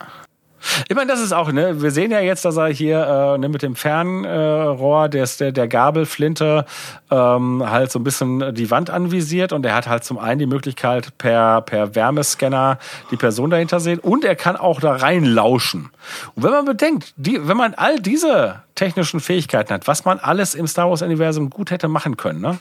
Ich 0.88 0.94
meine, 0.94 1.10
das 1.10 1.20
ist 1.20 1.32
auch, 1.32 1.50
ne, 1.50 1.82
wir 1.82 1.90
sehen 1.90 2.10
ja 2.10 2.20
jetzt, 2.20 2.44
dass 2.44 2.56
er 2.56 2.68
hier 2.68 3.34
äh, 3.34 3.38
ne, 3.38 3.48
mit 3.48 3.62
dem 3.62 3.74
Fernrohr, 3.74 5.06
äh, 5.06 5.08
der, 5.10 5.26
der, 5.26 5.52
der 5.52 5.68
Gabelflinte, 5.68 6.64
ähm, 7.10 7.64
halt 7.68 7.90
so 7.90 7.98
ein 7.98 8.04
bisschen 8.04 8.54
die 8.54 8.70
Wand 8.70 8.90
anvisiert 8.90 9.52
und 9.52 9.66
er 9.66 9.74
hat 9.74 9.88
halt 9.88 10.04
zum 10.04 10.18
einen 10.18 10.38
die 10.38 10.46
Möglichkeit, 10.46 11.18
per, 11.18 11.62
per 11.62 11.94
Wärmescanner 11.94 12.78
die 13.10 13.16
Person 13.16 13.50
dahinter 13.50 13.80
sehen 13.80 13.98
und 13.98 14.24
er 14.24 14.36
kann 14.36 14.56
auch 14.56 14.80
da 14.80 14.94
reinlauschen. 14.94 15.90
Und 16.36 16.42
wenn 16.42 16.52
man 16.52 16.64
bedenkt, 16.64 17.12
die, 17.16 17.46
wenn 17.46 17.56
man 17.56 17.74
all 17.74 17.98
diese 17.98 18.62
technischen 18.74 19.20
Fähigkeiten 19.20 19.74
hat, 19.74 19.88
was 19.88 20.04
man 20.04 20.18
alles 20.20 20.54
im 20.54 20.66
Star 20.66 20.88
Wars-Universum 20.88 21.50
gut 21.50 21.70
hätte 21.70 21.88
machen 21.88 22.16
können, 22.16 22.40
ne? 22.40 22.58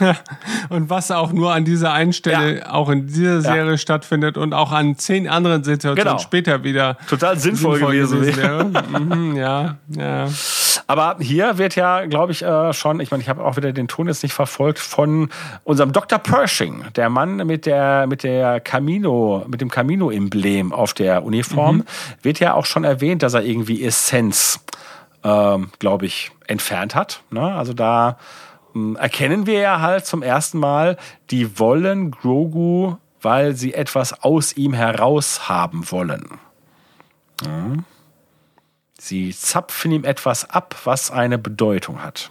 und 0.68 0.90
was 0.90 1.10
auch 1.10 1.32
nur 1.32 1.52
an 1.52 1.64
dieser 1.64 1.92
einen 1.92 2.12
Stelle 2.12 2.60
ja. 2.60 2.72
auch 2.72 2.88
in 2.88 3.06
dieser 3.06 3.42
Serie 3.42 3.72
ja. 3.72 3.78
stattfindet 3.78 4.36
und 4.36 4.54
auch 4.54 4.72
an 4.72 4.96
zehn 4.96 5.28
anderen 5.28 5.64
Situationen 5.64 6.12
genau. 6.12 6.18
später 6.18 6.64
wieder 6.64 6.96
total 7.08 7.38
sinnvoll, 7.38 7.78
sinnvoll 7.78 7.92
gewesen, 7.92 8.20
gewesen 8.20 8.42
wäre. 8.42 8.64
mhm, 8.98 9.36
ja, 9.36 9.76
ja. 9.88 10.28
Aber 10.86 11.16
hier 11.20 11.58
wird 11.58 11.76
ja, 11.76 12.06
glaube 12.06 12.32
ich, 12.32 12.42
äh, 12.42 12.72
schon, 12.72 13.00
ich 13.00 13.10
meine, 13.10 13.22
ich 13.22 13.28
habe 13.28 13.44
auch 13.44 13.56
wieder 13.56 13.72
den 13.72 13.86
Ton 13.86 14.08
jetzt 14.08 14.22
nicht 14.22 14.32
verfolgt, 14.32 14.78
von 14.78 15.28
unserem 15.62 15.92
Dr. 15.92 16.18
Pershing, 16.18 16.84
der 16.96 17.08
Mann 17.10 17.36
mit 17.46 17.66
der, 17.66 18.06
mit 18.08 18.22
der 18.22 18.60
Camino, 18.60 19.44
mit 19.46 19.60
dem 19.60 19.70
Camino-Emblem 19.70 20.72
auf 20.72 20.94
der 20.94 21.22
Uniform, 21.24 21.76
mhm. 21.76 21.84
wird 22.22 22.40
ja 22.40 22.54
auch 22.54 22.66
schon 22.66 22.84
erwähnt, 22.84 23.22
dass 23.22 23.34
er 23.34 23.42
irgendwie 23.42 23.84
Essenz, 23.84 24.60
ähm, 25.22 25.70
glaube 25.78 26.06
ich, 26.06 26.32
entfernt 26.46 26.94
hat. 26.94 27.22
Ne? 27.30 27.40
Also 27.40 27.72
da 27.72 28.16
erkennen 28.98 29.46
wir 29.46 29.60
ja 29.60 29.80
halt 29.80 30.06
zum 30.06 30.22
ersten 30.22 30.58
Mal, 30.58 30.96
die 31.30 31.58
wollen 31.58 32.10
Grogu, 32.10 32.96
weil 33.20 33.54
sie 33.54 33.74
etwas 33.74 34.22
aus 34.22 34.56
ihm 34.56 34.72
heraus 34.72 35.48
haben 35.48 35.90
wollen. 35.90 36.38
Ja. 37.44 37.72
Sie 38.98 39.34
zapfen 39.34 39.92
ihm 39.92 40.04
etwas 40.04 40.48
ab, 40.50 40.76
was 40.84 41.10
eine 41.10 41.38
Bedeutung 41.38 42.02
hat. 42.02 42.30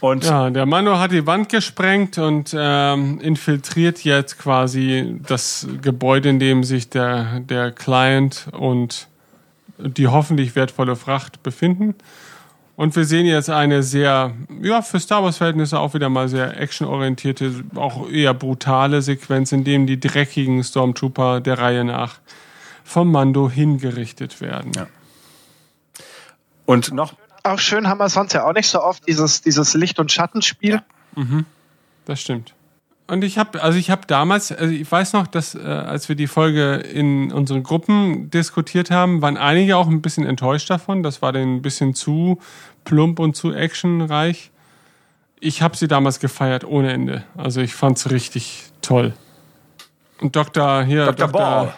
Und 0.00 0.24
ja, 0.24 0.50
der 0.50 0.66
Mano 0.66 0.98
hat 0.98 1.12
die 1.12 1.26
Wand 1.26 1.48
gesprengt 1.48 2.18
und 2.18 2.54
ähm, 2.56 3.20
infiltriert 3.20 4.04
jetzt 4.04 4.38
quasi 4.38 5.18
das 5.26 5.66
Gebäude, 5.82 6.28
in 6.28 6.38
dem 6.38 6.64
sich 6.64 6.90
der, 6.90 7.40
der 7.40 7.72
Client 7.72 8.48
und 8.52 9.08
die 9.78 10.08
hoffentlich 10.08 10.54
wertvolle 10.56 10.96
Fracht 10.96 11.42
befinden. 11.42 11.94
Und 12.78 12.94
wir 12.94 13.04
sehen 13.04 13.26
jetzt 13.26 13.50
eine 13.50 13.82
sehr, 13.82 14.36
ja, 14.62 14.82
für 14.82 15.00
Star 15.00 15.24
Wars-Verhältnisse 15.24 15.80
auch 15.80 15.94
wieder 15.94 16.08
mal 16.08 16.28
sehr 16.28 16.60
actionorientierte, 16.60 17.64
auch 17.74 18.08
eher 18.08 18.32
brutale 18.34 19.02
Sequenz, 19.02 19.50
in 19.50 19.64
dem 19.64 19.88
die 19.88 19.98
dreckigen 19.98 20.62
Stormtrooper 20.62 21.40
der 21.40 21.58
Reihe 21.58 21.82
nach 21.82 22.20
vom 22.84 23.10
Mando 23.10 23.50
hingerichtet 23.50 24.40
werden. 24.40 24.70
Ja. 24.76 24.86
Und 26.66 26.92
noch. 26.92 27.14
Auch 27.42 27.58
schön 27.58 27.88
haben 27.88 27.98
wir 27.98 28.10
sonst 28.10 28.32
ja 28.34 28.46
auch 28.46 28.52
nicht 28.54 28.68
so 28.68 28.80
oft 28.80 29.08
dieses, 29.08 29.42
dieses 29.42 29.74
Licht- 29.74 29.98
und 29.98 30.12
Schattenspiel. 30.12 30.74
Ja. 30.74 30.82
Mhm. 31.16 31.46
Das 32.04 32.20
stimmt. 32.20 32.54
Und 33.10 33.24
ich 33.24 33.38
habe, 33.38 33.62
also 33.62 33.78
ich 33.78 33.88
habe 33.88 34.02
damals, 34.06 34.52
also 34.52 34.72
ich 34.72 34.90
weiß 34.90 35.14
noch, 35.14 35.26
dass 35.26 35.54
äh, 35.54 35.60
als 35.60 36.10
wir 36.10 36.16
die 36.16 36.26
Folge 36.26 36.74
in 36.74 37.32
unseren 37.32 37.62
Gruppen 37.62 38.28
diskutiert 38.28 38.90
haben, 38.90 39.22
waren 39.22 39.38
einige 39.38 39.78
auch 39.78 39.88
ein 39.88 40.02
bisschen 40.02 40.26
enttäuscht 40.26 40.68
davon. 40.68 41.02
Das 41.02 41.22
war 41.22 41.32
denen 41.32 41.56
ein 41.56 41.62
bisschen 41.62 41.94
zu 41.94 42.38
plump 42.88 43.20
und 43.20 43.36
zu 43.36 43.52
actionreich. 43.52 44.50
Ich 45.40 45.60
habe 45.60 45.76
sie 45.76 45.88
damals 45.88 46.20
gefeiert 46.20 46.64
ohne 46.64 46.92
Ende. 46.92 47.22
Also 47.36 47.60
ich 47.60 47.74
fand's 47.74 48.10
richtig 48.10 48.64
toll. 48.80 49.12
Und 50.20 50.34
Dr. 50.34 50.82
hier, 50.82 51.04
Dr. 51.04 51.28
Dr. 51.28 51.32
Ball. 51.32 51.74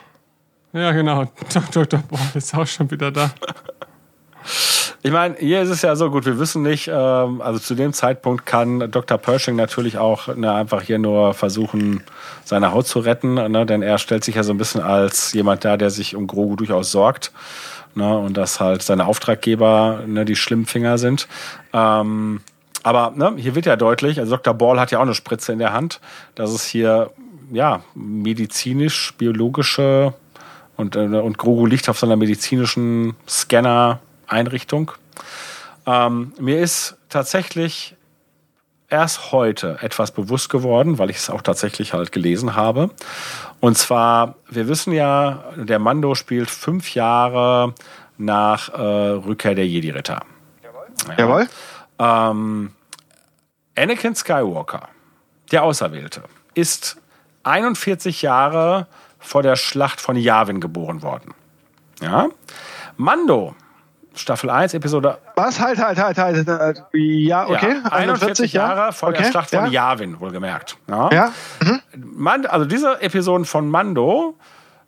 Ja, 0.73 0.93
genau. 0.93 1.25
Dr. 1.73 2.01
Ball 2.09 2.21
ist 2.35 2.55
auch 2.55 2.67
schon 2.67 2.91
wieder 2.93 3.11
da. 3.11 3.33
Ich 5.03 5.11
meine, 5.11 5.35
hier 5.37 5.63
ist 5.63 5.71
es 5.71 5.83
ja 5.83 5.97
so 5.97 6.11
gut, 6.11 6.27
wir 6.27 6.39
wissen 6.39 6.63
nicht, 6.63 6.89
ähm, 6.93 7.41
also 7.41 7.59
zu 7.59 7.75
dem 7.75 7.93
Zeitpunkt 7.93 8.47
kann 8.47 8.91
Dr. 8.91 9.19
Pershing 9.19 9.57
natürlich 9.57 9.99
auch 9.99 10.35
ne, 10.37 10.53
einfach 10.53 10.83
hier 10.83 10.99
nur 10.99 11.35
versuchen, 11.35 12.03
seine 12.45 12.73
Haut 12.73 12.87
zu 12.87 13.01
retten, 13.01 13.35
ne, 13.35 13.67
denn 13.67 13.83
er 13.83 13.99
stellt 13.99 14.25
sich 14.25 14.35
ja 14.35 14.43
so 14.43 14.53
ein 14.53 14.59
bisschen 14.59 14.83
als 14.83 15.33
jemand 15.33 15.65
da, 15.65 15.77
der 15.77 15.91
sich 15.91 16.15
um 16.15 16.27
Grogu 16.27 16.57
durchaus 16.57 16.93
sorgt. 16.93 17.33
Ne, 17.95 18.17
und 18.19 18.37
dass 18.37 18.61
halt 18.61 18.83
seine 18.83 19.07
Auftraggeber 19.07 20.05
ne, 20.07 20.25
die 20.25 20.37
Schlimmfinger 20.37 20.97
sind. 20.97 21.27
Ähm, 21.73 22.41
aber 22.85 23.13
ne, 23.17 23.35
hier 23.37 23.55
wird 23.55 23.67
ja 23.67 23.77
deutlich, 23.77 24.21
also 24.21 24.37
Dr. 24.37 24.55
Ball 24.55 24.79
hat 24.79 24.93
ja 24.93 24.99
auch 24.99 25.03
eine 25.03 25.15
Spritze 25.15 25.53
in 25.53 25.59
der 25.59 25.73
Hand, 25.73 26.01
dass 26.37 26.51
es 26.51 26.65
hier 26.65 27.11
ja 27.53 27.83
medizinisch, 27.95 29.15
biologische 29.19 30.15
und, 30.77 30.97
äh, 30.97 31.01
und 31.01 31.37
Grogu 31.37 31.67
liegt 31.67 31.89
auf 31.89 31.99
seiner 31.99 32.17
medizinischen 32.17 33.17
Scanner 33.29 34.01
Einrichtung. 34.27 34.93
Ähm, 35.87 36.33
mir 36.39 36.61
ist 36.61 36.97
tatsächlich 37.09 37.97
erst 38.89 39.33
heute 39.33 39.79
etwas 39.81 40.11
bewusst 40.11 40.49
geworden, 40.49 40.99
weil 40.99 41.11
ich 41.11 41.19
es 41.19 41.31
auch 41.31 41.43
tatsächlich 41.43 41.93
halt 41.93 42.13
gelesen 42.13 42.57
habe. 42.57 42.91
Und 43.61 43.77
zwar, 43.77 44.37
wir 44.49 44.69
wissen 44.69 44.93
ja, 44.93 45.45
der 45.57 45.79
Mando 45.79 46.15
spielt 46.15 46.51
fünf 46.51 46.95
Jahre 46.95 47.75
nach 48.17 48.71
äh, 48.71 48.81
Rückkehr 48.81 49.55
der 49.55 49.67
Jedi-Ritter. 49.67 50.21
Ja. 51.09 51.15
Jawohl. 51.19 51.49
Ähm, 51.99 52.73
Anakin 53.77 54.15
Skywalker, 54.15 54.89
der 55.53 55.63
Auserwählte, 55.63 56.23
ist 56.55 56.97
41 57.45 58.23
Jahre 58.23 58.87
vor 59.19 59.43
der 59.43 59.57
Schlacht 59.57 60.01
von 60.01 60.17
Yavin 60.17 60.61
geboren 60.61 61.03
worden. 61.03 61.35
Ja. 62.01 62.29
Mando 62.97 63.55
Staffel 64.15 64.51
1, 64.51 64.75
Episode. 64.75 65.19
Was? 65.37 65.61
Halt, 65.61 65.79
halt, 65.79 65.99
halt, 65.99 66.19
halt. 66.19 66.47
halt. 66.47 66.85
Ja, 66.93 67.49
okay. 67.49 67.77
Ja, 67.85 67.93
41 67.93 68.53
Jahre 68.53 68.81
ja? 68.81 68.93
vor 68.93 69.11
okay. 69.11 69.23
der 69.23 69.31
Schlacht 69.31 69.51
von 69.51 69.67
ja. 69.67 69.93
Yavin, 69.93 70.21
wohlgemerkt. 70.21 70.77
Ja. 70.89 71.11
ja. 71.13 71.33
Mhm. 71.63 71.81
Man, 71.95 72.47
also 72.47 72.67
diese 72.67 73.01
Episoden 73.01 73.45
von 73.45 73.69
Mando 73.71 74.37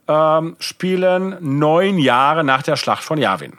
ähm, 0.08 0.56
spielen 0.58 1.36
neun 1.40 1.98
Jahre 1.98 2.44
nach 2.44 2.62
der 2.62 2.76
Schlacht 2.76 3.04
von 3.04 3.18
Yavin. 3.18 3.58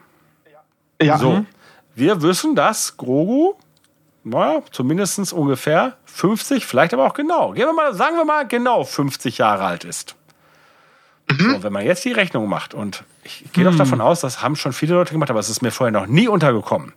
Ja. 1.01 1.17
So. 1.17 1.31
Mhm. 1.31 1.47
Wir 1.95 2.21
wissen, 2.21 2.55
dass 2.55 2.97
Grogu, 2.97 3.53
naja, 4.23 4.61
zumindest 4.71 5.31
ungefähr 5.33 5.97
50, 6.05 6.65
vielleicht 6.65 6.93
aber 6.93 7.05
auch 7.05 7.13
genau, 7.13 7.51
gehen 7.51 7.67
wir 7.67 7.73
mal, 7.73 7.93
sagen 7.93 8.17
wir 8.17 8.25
mal 8.25 8.47
genau 8.47 8.83
50 8.83 9.37
Jahre 9.37 9.65
alt 9.65 9.83
ist. 9.83 10.15
Mhm. 11.29 11.51
So, 11.51 11.63
wenn 11.63 11.73
man 11.73 11.85
jetzt 11.85 12.03
die 12.05 12.11
Rechnung 12.11 12.47
macht, 12.47 12.73
und 12.73 13.03
ich 13.23 13.45
gehe 13.53 13.63
mhm. 13.63 13.71
doch 13.71 13.77
davon 13.77 14.01
aus, 14.01 14.21
das 14.21 14.41
haben 14.41 14.55
schon 14.55 14.73
viele 14.73 14.95
Leute 14.95 15.13
gemacht, 15.13 15.29
aber 15.29 15.39
es 15.39 15.49
ist 15.49 15.61
mir 15.61 15.71
vorher 15.71 15.91
noch 15.91 16.07
nie 16.07 16.27
untergekommen. 16.27 16.93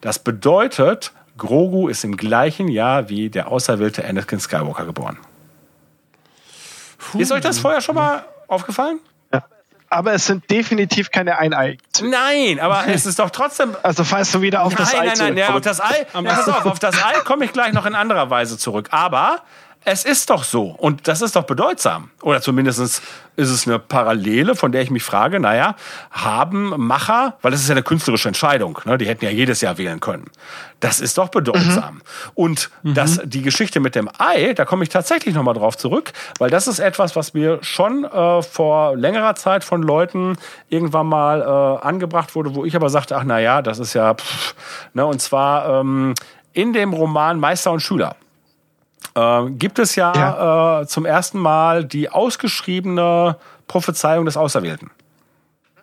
Das 0.00 0.18
bedeutet, 0.18 1.12
Grogu 1.38 1.88
ist 1.88 2.04
im 2.04 2.16
gleichen 2.16 2.68
Jahr 2.68 3.08
wie 3.08 3.28
der 3.28 3.48
auserwählte 3.48 4.04
Anakin 4.04 4.40
Skywalker 4.40 4.84
geboren. 4.84 5.18
Puh. 6.98 7.18
Ist 7.18 7.32
euch 7.32 7.40
das 7.40 7.58
vorher 7.58 7.80
schon 7.80 7.94
mal 7.94 8.24
aufgefallen? 8.48 9.00
Ja. 9.32 9.44
Aber 9.88 10.12
es 10.12 10.26
sind 10.26 10.50
definitiv 10.50 11.10
keine 11.10 11.38
Einei. 11.38 11.78
Nein, 12.02 12.58
aber 12.60 12.86
es 12.88 13.06
ist 13.06 13.18
doch 13.18 13.30
trotzdem. 13.30 13.76
Also 13.82 14.04
falls 14.04 14.32
du 14.32 14.40
wieder 14.40 14.62
auf 14.62 14.72
nein, 14.72 14.78
das 14.78 14.94
Ei 14.94 14.98
Nein, 14.98 15.06
nein, 15.06 15.34
nein, 15.34 15.36
ja, 15.36 15.54
auf 15.54 15.60
das 15.60 15.80
Ei. 15.80 16.06
Ja, 16.12 16.22
pass 16.22 16.48
auf, 16.48 16.66
auf 16.66 16.78
das 16.78 16.96
Ei 17.02 17.20
komme 17.24 17.44
ich 17.44 17.52
gleich 17.52 17.72
noch 17.72 17.86
in 17.86 17.94
anderer 17.94 18.30
Weise 18.30 18.58
zurück. 18.58 18.88
Aber 18.90 19.42
es 19.88 20.04
ist 20.04 20.30
doch 20.30 20.42
so. 20.42 20.64
Und 20.64 21.06
das 21.06 21.22
ist 21.22 21.36
doch 21.36 21.44
bedeutsam. 21.44 22.10
Oder 22.22 22.40
zumindest 22.40 22.80
ist 22.80 23.02
es 23.36 23.68
eine 23.68 23.78
Parallele, 23.78 24.56
von 24.56 24.72
der 24.72 24.82
ich 24.82 24.90
mich 24.90 25.04
frage, 25.04 25.38
naja, 25.38 25.76
haben 26.10 26.74
Macher, 26.76 27.36
weil 27.40 27.52
das 27.52 27.60
ist 27.60 27.68
ja 27.68 27.74
eine 27.74 27.84
künstlerische 27.84 28.26
Entscheidung, 28.26 28.80
ne? 28.84 28.98
die 28.98 29.06
hätten 29.06 29.24
ja 29.24 29.30
jedes 29.30 29.60
Jahr 29.60 29.78
wählen 29.78 30.00
können. 30.00 30.24
Das 30.80 31.00
ist 31.00 31.18
doch 31.18 31.28
bedeutsam. 31.28 31.94
Mhm. 31.94 32.00
Und 32.34 32.70
mhm. 32.82 32.94
das, 32.94 33.20
die 33.24 33.42
Geschichte 33.42 33.78
mit 33.78 33.94
dem 33.94 34.10
Ei, 34.18 34.54
da 34.54 34.64
komme 34.64 34.82
ich 34.82 34.88
tatsächlich 34.88 35.36
nochmal 35.36 35.54
drauf 35.54 35.76
zurück, 35.76 36.12
weil 36.40 36.50
das 36.50 36.66
ist 36.66 36.80
etwas, 36.80 37.14
was 37.14 37.32
mir 37.32 37.60
schon 37.62 38.04
äh, 38.04 38.42
vor 38.42 38.96
längerer 38.96 39.36
Zeit 39.36 39.62
von 39.62 39.82
Leuten 39.82 40.36
irgendwann 40.68 41.06
mal 41.06 41.42
äh, 41.42 41.86
angebracht 41.86 42.34
wurde, 42.34 42.56
wo 42.56 42.64
ich 42.64 42.74
aber 42.74 42.90
sagte, 42.90 43.16
ach 43.16 43.24
naja, 43.24 43.62
das 43.62 43.78
ist 43.78 43.94
ja, 43.94 44.14
pff, 44.14 44.54
ne? 44.94 45.06
und 45.06 45.22
zwar 45.22 45.80
ähm, 45.80 46.14
in 46.52 46.72
dem 46.72 46.92
Roman 46.92 47.38
Meister 47.38 47.70
und 47.70 47.80
Schüler 47.80 48.16
äh, 49.16 49.50
gibt 49.50 49.78
es 49.78 49.96
ja, 49.96 50.12
ja. 50.14 50.80
Äh, 50.80 50.86
zum 50.86 51.06
ersten 51.06 51.38
Mal 51.38 51.84
die 51.84 52.10
ausgeschriebene 52.10 53.36
Prophezeiung 53.66 54.26
des 54.26 54.36
Auserwählten. 54.36 54.90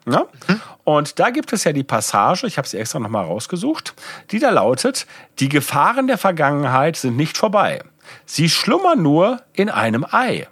Ja? 0.07 0.25
Mhm. 0.47 0.61
Und 0.83 1.19
da 1.19 1.29
gibt 1.29 1.53
es 1.53 1.63
ja 1.63 1.73
die 1.73 1.83
Passage, 1.83 2.45
ich 2.45 2.57
habe 2.57 2.67
sie 2.67 2.77
extra 2.77 2.99
nochmal 2.99 3.25
rausgesucht, 3.25 3.93
die 4.31 4.39
da 4.39 4.49
lautet, 4.49 5.07
die 5.39 5.49
Gefahren 5.49 6.07
der 6.07 6.17
Vergangenheit 6.17 6.95
sind 6.95 7.17
nicht 7.17 7.37
vorbei. 7.37 7.81
Sie 8.25 8.49
schlummern 8.49 9.01
nur 9.01 9.41
in 9.53 9.69
einem 9.69 10.05
Ei. 10.09 10.47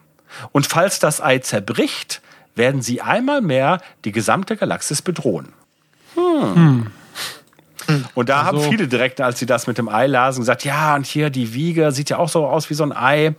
Und 0.53 0.67
falls 0.67 0.99
das 0.99 1.21
Ei 1.21 1.39
zerbricht, 1.39 2.21
werden 2.55 2.81
sie 2.81 3.01
einmal 3.01 3.41
mehr 3.41 3.79
die 4.05 4.11
gesamte 4.11 4.55
Galaxis 4.57 5.01
bedrohen. 5.01 5.53
Hm. 6.15 6.55
hm. 6.55 6.91
Hm. 7.87 8.05
Und 8.13 8.29
da 8.29 8.43
also. 8.43 8.63
haben 8.63 8.69
viele 8.69 8.87
direkt, 8.87 9.21
als 9.21 9.39
sie 9.39 9.45
das 9.45 9.67
mit 9.67 9.77
dem 9.77 9.89
Ei 9.89 10.07
lasen, 10.07 10.41
gesagt, 10.41 10.63
ja, 10.65 10.95
und 10.95 11.05
hier 11.05 11.29
die 11.29 11.53
Wiege 11.53 11.91
sieht 11.91 12.09
ja 12.09 12.17
auch 12.17 12.29
so 12.29 12.45
aus 12.45 12.69
wie 12.69 12.73
so 12.73 12.83
ein 12.83 12.95
Ei. 12.95 13.35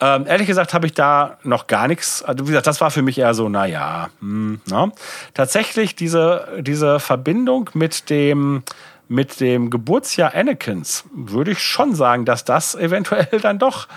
Ähm, 0.00 0.26
ehrlich 0.26 0.46
gesagt 0.46 0.74
habe 0.74 0.86
ich 0.86 0.94
da 0.94 1.38
noch 1.42 1.66
gar 1.66 1.88
nichts. 1.88 2.22
Also 2.22 2.44
wie 2.44 2.48
gesagt, 2.50 2.66
das 2.66 2.80
war 2.80 2.90
für 2.90 3.02
mich 3.02 3.18
eher 3.18 3.34
so, 3.34 3.48
na 3.48 3.66
ja, 3.66 4.08
hm, 4.20 4.60
ne? 4.66 4.92
Tatsächlich 5.34 5.94
diese, 5.94 6.48
diese 6.60 7.00
Verbindung 7.00 7.70
mit 7.74 8.10
dem, 8.10 8.62
mit 9.08 9.40
dem 9.40 9.70
Geburtsjahr 9.70 10.34
Anakins 10.34 11.04
würde 11.14 11.52
ich 11.52 11.58
schon 11.60 11.94
sagen, 11.94 12.24
dass 12.24 12.44
das 12.44 12.74
eventuell 12.74 13.28
dann 13.42 13.58
doch 13.58 13.88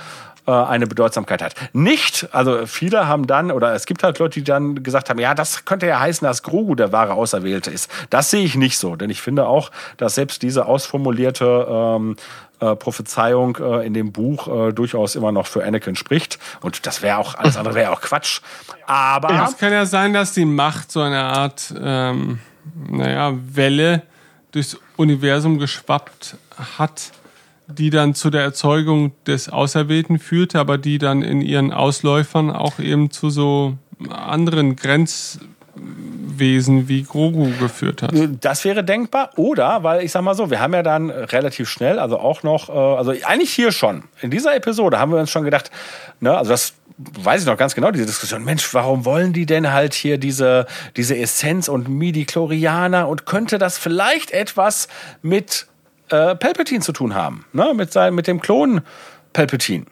äh, 0.47 0.51
eine 0.51 0.87
Bedeutsamkeit 0.87 1.41
hat. 1.41 1.55
Nicht, 1.73 2.29
also 2.31 2.65
viele 2.65 3.07
haben 3.07 3.27
dann, 3.27 3.51
oder 3.51 3.73
es 3.73 3.85
gibt 3.85 4.03
halt 4.03 4.19
Leute, 4.19 4.39
die 4.39 4.43
dann 4.43 4.83
gesagt 4.83 5.09
haben, 5.09 5.19
ja, 5.19 5.33
das 5.33 5.65
könnte 5.65 5.87
ja 5.87 5.99
heißen, 5.99 6.25
dass 6.25 6.43
Grogu 6.43 6.75
der 6.75 6.91
wahre 6.91 7.13
Auserwählte 7.13 7.71
ist. 7.71 7.89
Das 8.09 8.29
sehe 8.29 8.43
ich 8.43 8.55
nicht 8.55 8.77
so, 8.77 8.95
denn 8.95 9.09
ich 9.09 9.21
finde 9.21 9.47
auch, 9.47 9.71
dass 9.97 10.15
selbst 10.15 10.41
diese 10.41 10.65
ausformulierte 10.65 11.67
ähm, 11.69 12.15
äh, 12.59 12.75
Prophezeiung 12.75 13.57
äh, 13.57 13.85
in 13.85 13.93
dem 13.93 14.11
Buch 14.11 14.47
äh, 14.47 14.71
durchaus 14.71 15.15
immer 15.15 15.31
noch 15.31 15.47
für 15.47 15.65
Anakin 15.65 15.95
spricht. 15.95 16.39
Und 16.61 16.85
das 16.85 17.01
wäre 17.01 17.17
auch, 17.17 17.35
alles 17.35 17.57
andere 17.57 17.75
wäre 17.75 17.91
auch 17.91 18.01
Quatsch. 18.01 18.41
Aber. 18.85 19.31
Ja, 19.33 19.47
es 19.47 19.57
kann 19.57 19.73
ja 19.73 19.85
sein, 19.85 20.13
dass 20.13 20.33
die 20.33 20.45
Macht 20.45 20.91
so 20.91 21.01
eine 21.01 21.21
Art, 21.21 21.73
ähm, 21.77 22.39
naja, 22.89 23.33
Welle 23.33 24.03
durchs 24.51 24.77
Universum 24.95 25.59
geschwappt 25.59 26.37
hat, 26.77 27.11
die 27.67 27.89
dann 27.89 28.13
zu 28.13 28.29
der 28.29 28.41
Erzeugung 28.41 29.13
des 29.25 29.49
Auserwählten 29.49 30.19
führte, 30.19 30.59
aber 30.59 30.77
die 30.77 30.97
dann 30.97 31.21
in 31.21 31.41
ihren 31.41 31.71
Ausläufern 31.71 32.51
auch 32.51 32.79
eben 32.79 33.11
zu 33.11 33.29
so 33.29 33.77
anderen 34.09 34.75
Grenz 34.75 35.39
Wesen 36.37 36.87
wie 36.87 37.03
Grogu 37.03 37.51
geführt 37.59 38.01
hat. 38.01 38.11
Das 38.41 38.63
wäre 38.65 38.83
denkbar. 38.83 39.31
Oder, 39.35 39.83
weil 39.83 40.03
ich 40.03 40.11
sag 40.11 40.21
mal 40.21 40.35
so, 40.35 40.49
wir 40.49 40.59
haben 40.59 40.73
ja 40.73 40.83
dann 40.83 41.09
relativ 41.09 41.69
schnell, 41.69 41.99
also 41.99 42.17
auch 42.17 42.43
noch, 42.43 42.69
äh, 42.69 42.71
also 42.71 43.13
eigentlich 43.23 43.53
hier 43.53 43.71
schon, 43.71 44.03
in 44.21 44.31
dieser 44.31 44.55
Episode 44.55 44.99
haben 44.99 45.11
wir 45.11 45.19
uns 45.19 45.31
schon 45.31 45.43
gedacht, 45.43 45.71
ne, 46.19 46.35
also 46.37 46.51
das 46.51 46.73
weiß 46.97 47.41
ich 47.41 47.47
noch 47.47 47.57
ganz 47.57 47.75
genau, 47.75 47.91
diese 47.91 48.05
Diskussion, 48.05 48.43
Mensch, 48.43 48.73
warum 48.73 49.05
wollen 49.05 49.33
die 49.33 49.45
denn 49.45 49.71
halt 49.71 49.93
hier 49.93 50.17
diese, 50.17 50.65
diese 50.95 51.17
Essenz 51.17 51.67
und 51.67 51.89
Midi-Chlorianer 51.89 53.07
und 53.07 53.25
könnte 53.25 53.57
das 53.57 53.77
vielleicht 53.77 54.31
etwas 54.31 54.87
mit 55.21 55.67
äh, 56.09 56.35
Palpatine 56.35 56.81
zu 56.81 56.91
tun 56.91 57.15
haben, 57.15 57.45
ne, 57.53 57.73
mit, 57.75 57.91
sein, 57.91 58.13
mit 58.15 58.27
dem 58.27 58.41
Klon 58.41 58.81
Palpatine. 59.33 59.85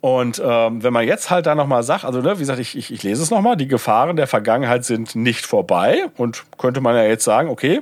Und 0.00 0.42
ähm, 0.44 0.82
wenn 0.82 0.92
man 0.92 1.06
jetzt 1.06 1.30
halt 1.30 1.46
da 1.46 1.54
nochmal 1.54 1.82
sagt, 1.82 2.04
also 2.04 2.20
ne, 2.20 2.34
wie 2.36 2.40
gesagt, 2.40 2.58
ich, 2.58 2.76
ich, 2.76 2.92
ich 2.92 3.02
lese 3.02 3.22
es 3.22 3.30
nochmal, 3.30 3.56
die 3.56 3.68
Gefahren 3.68 4.16
der 4.16 4.26
Vergangenheit 4.26 4.84
sind 4.84 5.16
nicht 5.16 5.46
vorbei 5.46 6.06
und 6.18 6.44
könnte 6.58 6.82
man 6.82 6.94
ja 6.94 7.04
jetzt 7.04 7.24
sagen, 7.24 7.48
okay, 7.48 7.80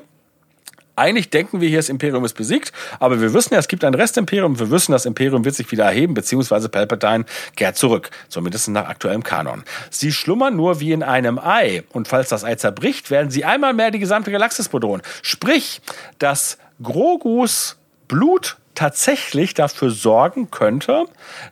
eigentlich 0.95 1.31
denken 1.31 1.61
wir 1.61 1.69
hier, 1.69 1.79
das 1.79 1.89
Imperium 1.89 2.25
ist 2.25 2.35
besiegt, 2.35 2.73
aber 3.01 3.21
wir 3.21 3.33
wissen 3.35 3.55
ja, 3.55 3.59
es 3.59 3.67
gibt 3.67 3.85
ein 3.85 3.95
Restimperium, 3.95 4.59
wir 4.59 4.71
wissen, 4.71 4.93
das 4.93 5.07
Imperium 5.07 5.45
wird 5.45 5.55
sich 5.55 5.71
wieder 5.73 5.85
erheben, 5.85 6.15
beziehungsweise 6.15 6.69
Palpatine 6.69 7.25
kehrt 7.57 7.77
zurück, 7.77 8.11
zumindest 8.29 8.69
nach 8.69 8.89
aktuellem 8.89 9.25
Kanon. 9.25 9.65
Sie 9.91 10.13
schlummern 10.13 10.55
nur 10.55 10.81
wie 10.81 10.93
in 10.93 11.03
einem 11.03 11.39
Ei 11.39 11.83
und 11.93 12.09
falls 12.09 12.29
das 12.29 12.45
Ei 12.45 12.55
zerbricht, 12.55 13.11
werden 13.11 13.31
sie 13.31 13.45
einmal 13.45 13.73
mehr 13.73 13.91
die 13.91 13.99
gesamte 13.99 14.31
Galaxis 14.31 14.69
bedrohen. 14.69 15.03
Sprich, 15.23 15.81
dass 16.19 16.59
Grogus 16.83 17.79
Blut 18.09 18.57
tatsächlich 18.75 19.55
dafür 19.55 19.91
sorgen 19.91 20.51
könnte, 20.51 21.07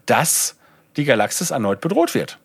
dass 0.06 0.56
die 0.96 1.04
Galaxis 1.04 1.50
erneut 1.50 1.80
bedroht 1.80 2.14
wird. 2.14 2.38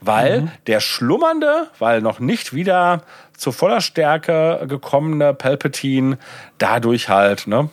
Weil 0.00 0.42
mhm. 0.42 0.50
der 0.66 0.80
schlummernde, 0.80 1.68
weil 1.78 2.02
noch 2.02 2.20
nicht 2.20 2.52
wieder 2.52 3.02
zu 3.36 3.52
voller 3.52 3.80
Stärke 3.80 4.66
gekommene 4.68 5.32
Palpatine 5.34 6.18
dadurch 6.58 7.08
halt 7.08 7.46
ne, 7.46 7.70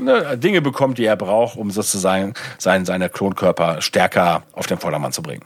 ne, 0.00 0.38
Dinge 0.38 0.62
bekommt, 0.62 0.98
die 0.98 1.04
er 1.04 1.16
braucht, 1.16 1.56
um 1.56 1.70
sozusagen 1.70 2.34
sein, 2.58 2.84
seine 2.84 3.08
Klonkörper 3.08 3.82
stärker 3.82 4.44
auf 4.52 4.66
den 4.66 4.78
Vordermann 4.78 5.12
zu 5.12 5.22
bringen. 5.22 5.44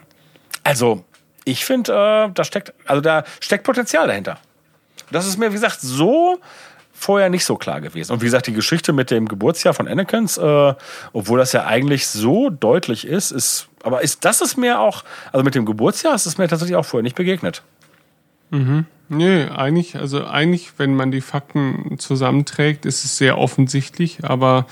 Also, 0.63 1.03
ich 1.43 1.65
finde, 1.65 1.93
äh, 1.93 2.31
da 2.33 2.43
steckt, 2.43 2.73
also 2.85 3.01
da 3.01 3.23
steckt 3.39 3.63
Potenzial 3.63 4.07
dahinter. 4.07 4.37
Das 5.11 5.25
ist 5.25 5.37
mir, 5.37 5.49
wie 5.49 5.55
gesagt, 5.55 5.79
so 5.81 6.39
vorher 6.97 7.29
nicht 7.29 7.45
so 7.45 7.55
klar 7.55 7.79
gewesen. 7.79 8.11
Und 8.11 8.21
wie 8.21 8.25
gesagt, 8.25 8.47
die 8.47 8.53
Geschichte 8.53 8.91
mit 8.91 9.11
dem 9.11 9.27
Geburtsjahr 9.27 9.73
von 9.73 9.87
Anakins, 9.87 10.37
äh, 10.37 10.73
obwohl 11.13 11.37
das 11.37 11.53
ja 11.53 11.65
eigentlich 11.65 12.07
so 12.07 12.49
deutlich 12.49 13.05
ist, 13.05 13.31
ist, 13.31 13.69
aber 13.83 14.01
ist 14.01 14.25
das 14.25 14.41
ist 14.41 14.57
mir 14.57 14.79
auch, 14.79 15.03
also 15.31 15.43
mit 15.43 15.55
dem 15.55 15.65
Geburtsjahr 15.65 16.15
ist 16.15 16.25
es 16.25 16.37
mir 16.37 16.47
tatsächlich 16.47 16.75
auch 16.75 16.85
vorher 16.85 17.03
nicht 17.03 17.15
begegnet. 17.15 17.61
Mhm. 18.49 18.85
Nö, 19.09 19.47
eigentlich, 19.55 19.95
also 19.95 20.25
eigentlich, 20.25 20.73
wenn 20.77 20.95
man 20.95 21.11
die 21.11 21.21
Fakten 21.21 21.97
zusammenträgt, 21.97 22.85
ist 22.85 23.05
es 23.05 23.17
sehr 23.17 23.37
offensichtlich, 23.37 24.23
aber 24.23 24.65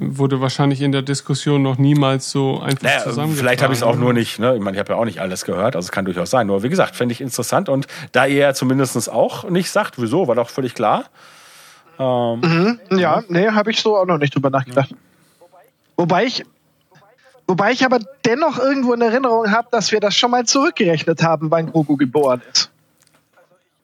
wurde 0.00 0.40
wahrscheinlich 0.40 0.80
in 0.80 0.92
der 0.92 1.02
Diskussion 1.02 1.62
noch 1.62 1.76
niemals 1.76 2.30
so 2.30 2.60
einfach 2.60 2.82
naja, 2.84 2.98
zusammengetragen. 3.00 3.36
Vielleicht 3.36 3.62
habe 3.62 3.72
ich 3.72 3.80
es 3.80 3.82
auch 3.82 3.96
nur 3.96 4.12
nicht, 4.12 4.38
ne? 4.38 4.54
Ich 4.54 4.60
meine, 4.60 4.76
ich 4.76 4.78
habe 4.80 4.92
ja 4.92 4.98
auch 4.98 5.04
nicht 5.04 5.20
alles 5.20 5.44
gehört, 5.44 5.74
also 5.74 5.86
es 5.86 5.92
kann 5.92 6.04
durchaus 6.04 6.30
sein. 6.30 6.46
Nur 6.46 6.62
wie 6.62 6.68
gesagt, 6.68 6.94
fände 6.94 7.12
ich 7.12 7.20
interessant 7.20 7.68
und 7.68 7.86
da 8.12 8.26
ihr 8.26 8.36
ja 8.36 8.54
zumindest 8.54 9.10
auch 9.10 9.48
nicht 9.50 9.70
sagt, 9.70 10.00
wieso, 10.00 10.28
war 10.28 10.36
doch 10.36 10.50
völlig 10.50 10.74
klar. 10.74 11.04
Ähm, 11.98 12.40
mhm, 12.40 12.98
ja, 12.98 13.22
nee, 13.28 13.48
habe 13.48 13.70
ich 13.70 13.80
so 13.80 13.96
auch 13.96 14.06
noch 14.06 14.18
nicht 14.18 14.34
drüber 14.34 14.50
nachgedacht. 14.50 14.94
Wobei 15.96 16.26
ich, 16.26 16.44
wobei 17.48 17.72
ich 17.72 17.84
aber 17.84 17.98
dennoch 18.24 18.58
irgendwo 18.58 18.92
in 18.92 19.00
Erinnerung 19.00 19.50
habe, 19.50 19.68
dass 19.72 19.90
wir 19.90 19.98
das 19.98 20.14
schon 20.14 20.30
mal 20.30 20.44
zurückgerechnet 20.44 21.22
haben, 21.24 21.50
wann 21.50 21.72
Grogu 21.72 21.96
geboren 21.96 22.40
ist. 22.52 22.67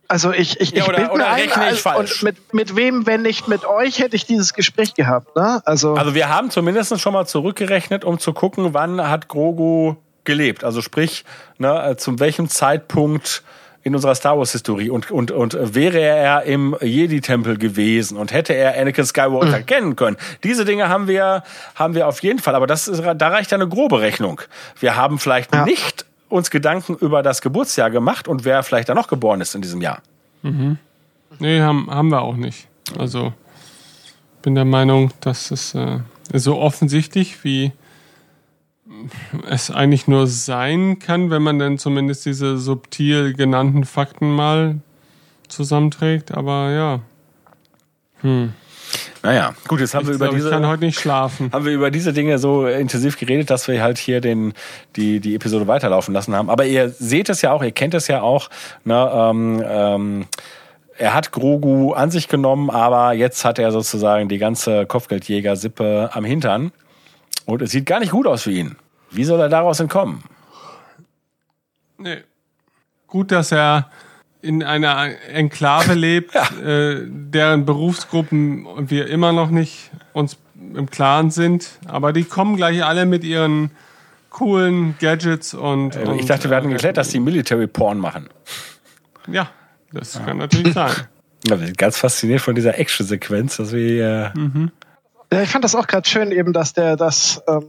Also 0.08 0.32
ich, 0.32 0.60
ich, 0.60 0.72
ja, 0.72 0.86
oder, 0.86 1.02
ich 1.02 1.10
oder 1.10 1.34
rechne 1.34 1.62
ein, 1.62 1.74
ich 1.74 1.80
falsch. 1.80 2.22
Und 2.22 2.22
mit, 2.22 2.54
mit 2.54 2.76
wem, 2.76 3.06
wenn 3.06 3.22
nicht 3.22 3.48
mit 3.48 3.64
euch, 3.64 3.98
hätte 4.00 4.16
ich 4.16 4.26
dieses 4.26 4.54
Gespräch 4.54 4.94
gehabt. 4.94 5.34
Ne? 5.36 5.62
Also, 5.64 5.94
also 5.94 6.14
wir 6.14 6.28
haben 6.28 6.50
zumindest 6.50 6.98
schon 7.00 7.12
mal 7.12 7.26
zurückgerechnet, 7.26 8.04
um 8.04 8.18
zu 8.18 8.32
gucken, 8.32 8.74
wann 8.74 9.08
hat 9.08 9.28
Grogu 9.28 9.96
gelebt. 10.24 10.64
Also 10.64 10.82
sprich, 10.82 11.24
ne, 11.58 11.90
äh, 11.90 11.96
zu 11.96 12.18
welchem 12.18 12.48
Zeitpunkt 12.48 13.42
in 13.82 13.94
unserer 13.94 14.14
Star 14.14 14.38
Wars 14.38 14.52
Historie 14.52 14.88
und 14.88 15.10
und 15.10 15.30
und 15.30 15.56
wäre 15.74 16.00
er 16.00 16.44
im 16.44 16.74
Jedi 16.80 17.20
Tempel 17.20 17.58
gewesen 17.58 18.16
und 18.16 18.32
hätte 18.32 18.54
er 18.54 18.80
Anakin 18.80 19.04
Skywalker 19.04 19.58
mhm. 19.58 19.66
kennen 19.66 19.96
können. 19.96 20.16
Diese 20.42 20.64
Dinge 20.64 20.88
haben 20.88 21.06
wir 21.06 21.42
haben 21.74 21.94
wir 21.94 22.08
auf 22.08 22.22
jeden 22.22 22.38
Fall, 22.38 22.54
aber 22.54 22.66
das 22.66 22.88
ist, 22.88 23.02
da 23.02 23.28
reicht 23.28 23.50
ja 23.50 23.58
eine 23.58 23.68
grobe 23.68 24.00
Rechnung. 24.00 24.40
Wir 24.80 24.96
haben 24.96 25.18
vielleicht 25.18 25.54
ja. 25.54 25.66
nicht 25.66 26.06
uns 26.28 26.50
Gedanken 26.50 26.96
über 26.96 27.22
das 27.22 27.40
Geburtsjahr 27.40 27.90
gemacht 27.90 28.28
und 28.28 28.44
wer 28.44 28.62
vielleicht 28.62 28.88
da 28.88 28.94
noch 28.94 29.08
geboren 29.08 29.40
ist 29.40 29.54
in 29.54 29.62
diesem 29.62 29.80
Jahr. 29.80 30.02
Mhm. 30.42 30.78
Nee, 31.38 31.60
haben, 31.60 31.90
haben 31.90 32.08
wir 32.10 32.22
auch 32.22 32.36
nicht. 32.36 32.68
Also 32.98 33.32
bin 34.42 34.54
der 34.54 34.64
Meinung, 34.64 35.10
dass 35.20 35.50
es 35.50 35.74
äh, 35.74 36.00
so 36.32 36.58
offensichtlich 36.58 37.44
wie 37.44 37.72
es 39.48 39.70
eigentlich 39.70 40.06
nur 40.06 40.26
sein 40.26 40.98
kann, 40.98 41.30
wenn 41.30 41.42
man 41.42 41.58
dann 41.58 41.78
zumindest 41.78 42.26
diese 42.26 42.58
subtil 42.58 43.34
genannten 43.34 43.84
Fakten 43.84 44.30
mal 44.30 44.80
zusammenträgt. 45.48 46.32
Aber 46.32 46.70
ja. 46.70 47.00
Hm. 48.20 48.52
Naja, 49.22 49.54
gut, 49.68 49.80
jetzt 49.80 49.94
haben 49.94 50.02
ich 50.02 50.08
wir 50.08 50.14
über 50.16 50.26
glaub, 50.26 50.36
diese. 50.36 50.48
Ich 50.48 50.52
kann 50.52 50.66
heute 50.66 50.84
nicht 50.84 50.98
schlafen. 50.98 51.50
Haben 51.52 51.64
wir 51.64 51.72
über 51.72 51.90
diese 51.90 52.12
Dinge 52.12 52.38
so 52.38 52.66
intensiv 52.66 53.18
geredet, 53.18 53.50
dass 53.50 53.66
wir 53.68 53.82
halt 53.82 53.98
hier 53.98 54.20
den, 54.20 54.52
die, 54.96 55.20
die 55.20 55.34
Episode 55.34 55.66
weiterlaufen 55.66 56.12
lassen 56.12 56.34
haben. 56.34 56.50
Aber 56.50 56.66
ihr 56.66 56.90
seht 56.90 57.28
es 57.28 57.42
ja 57.42 57.52
auch, 57.52 57.62
ihr 57.62 57.72
kennt 57.72 57.94
es 57.94 58.08
ja 58.08 58.20
auch. 58.22 58.50
Ne, 58.84 59.10
ähm, 59.12 59.64
ähm, 59.66 60.26
er 60.96 61.14
hat 61.14 61.32
Grogu 61.32 61.92
an 61.92 62.10
sich 62.10 62.28
genommen, 62.28 62.70
aber 62.70 63.12
jetzt 63.14 63.44
hat 63.44 63.58
er 63.58 63.72
sozusagen 63.72 64.28
die 64.28 64.38
ganze 64.38 64.86
Kopfgeldjäger-Sippe 64.86 66.10
am 66.12 66.24
Hintern. 66.24 66.72
Und 67.46 67.62
es 67.62 67.70
sieht 67.70 67.86
gar 67.86 68.00
nicht 68.00 68.12
gut 68.12 68.26
aus 68.26 68.42
für 68.42 68.52
ihn. 68.52 68.76
Wie 69.10 69.24
soll 69.24 69.40
er 69.40 69.48
daraus 69.48 69.80
entkommen? 69.80 70.22
Nee. 71.98 72.22
Gut, 73.06 73.32
dass 73.32 73.52
er 73.52 73.90
in 74.44 74.62
einer 74.62 75.10
Enklave 75.32 75.94
lebt, 75.94 76.34
ja. 76.34 76.44
äh, 76.62 77.02
deren 77.06 77.64
Berufsgruppen 77.64 78.66
wir 78.90 79.08
immer 79.08 79.32
noch 79.32 79.50
nicht 79.50 79.90
uns 80.12 80.36
im 80.74 80.90
Klaren 80.90 81.30
sind. 81.30 81.78
Aber 81.86 82.12
die 82.12 82.24
kommen 82.24 82.56
gleich 82.56 82.84
alle 82.84 83.06
mit 83.06 83.24
ihren 83.24 83.70
coolen 84.30 84.96
Gadgets 85.00 85.54
und. 85.54 85.96
Äh, 85.96 86.16
ich 86.16 86.26
dachte, 86.26 86.50
wir 86.50 86.56
hatten 86.56 86.70
geklärt, 86.70 86.96
dass 86.96 87.08
die 87.08 87.20
Military 87.20 87.66
Porn 87.66 87.98
machen. 87.98 88.28
Ja, 89.26 89.50
das 89.92 90.14
ja. 90.14 90.20
kann 90.20 90.38
natürlich 90.38 90.74
sein. 90.74 90.92
Ja, 91.46 91.60
wir 91.60 91.66
sind 91.66 91.76
ganz 91.76 91.98
fasziniert 91.98 92.40
von 92.40 92.54
dieser 92.54 92.78
Action-Sequenz, 92.78 93.58
dass 93.58 93.70
wir. 93.72 94.32
Äh 94.34 94.38
mhm. 94.38 94.70
Ja, 95.30 95.42
ich 95.42 95.50
fand 95.50 95.62
das 95.62 95.74
auch 95.74 95.86
gerade 95.86 96.08
schön, 96.08 96.32
eben, 96.32 96.54
dass 96.54 96.72
der 96.72 96.96
das. 96.96 97.42
Ähm 97.46 97.66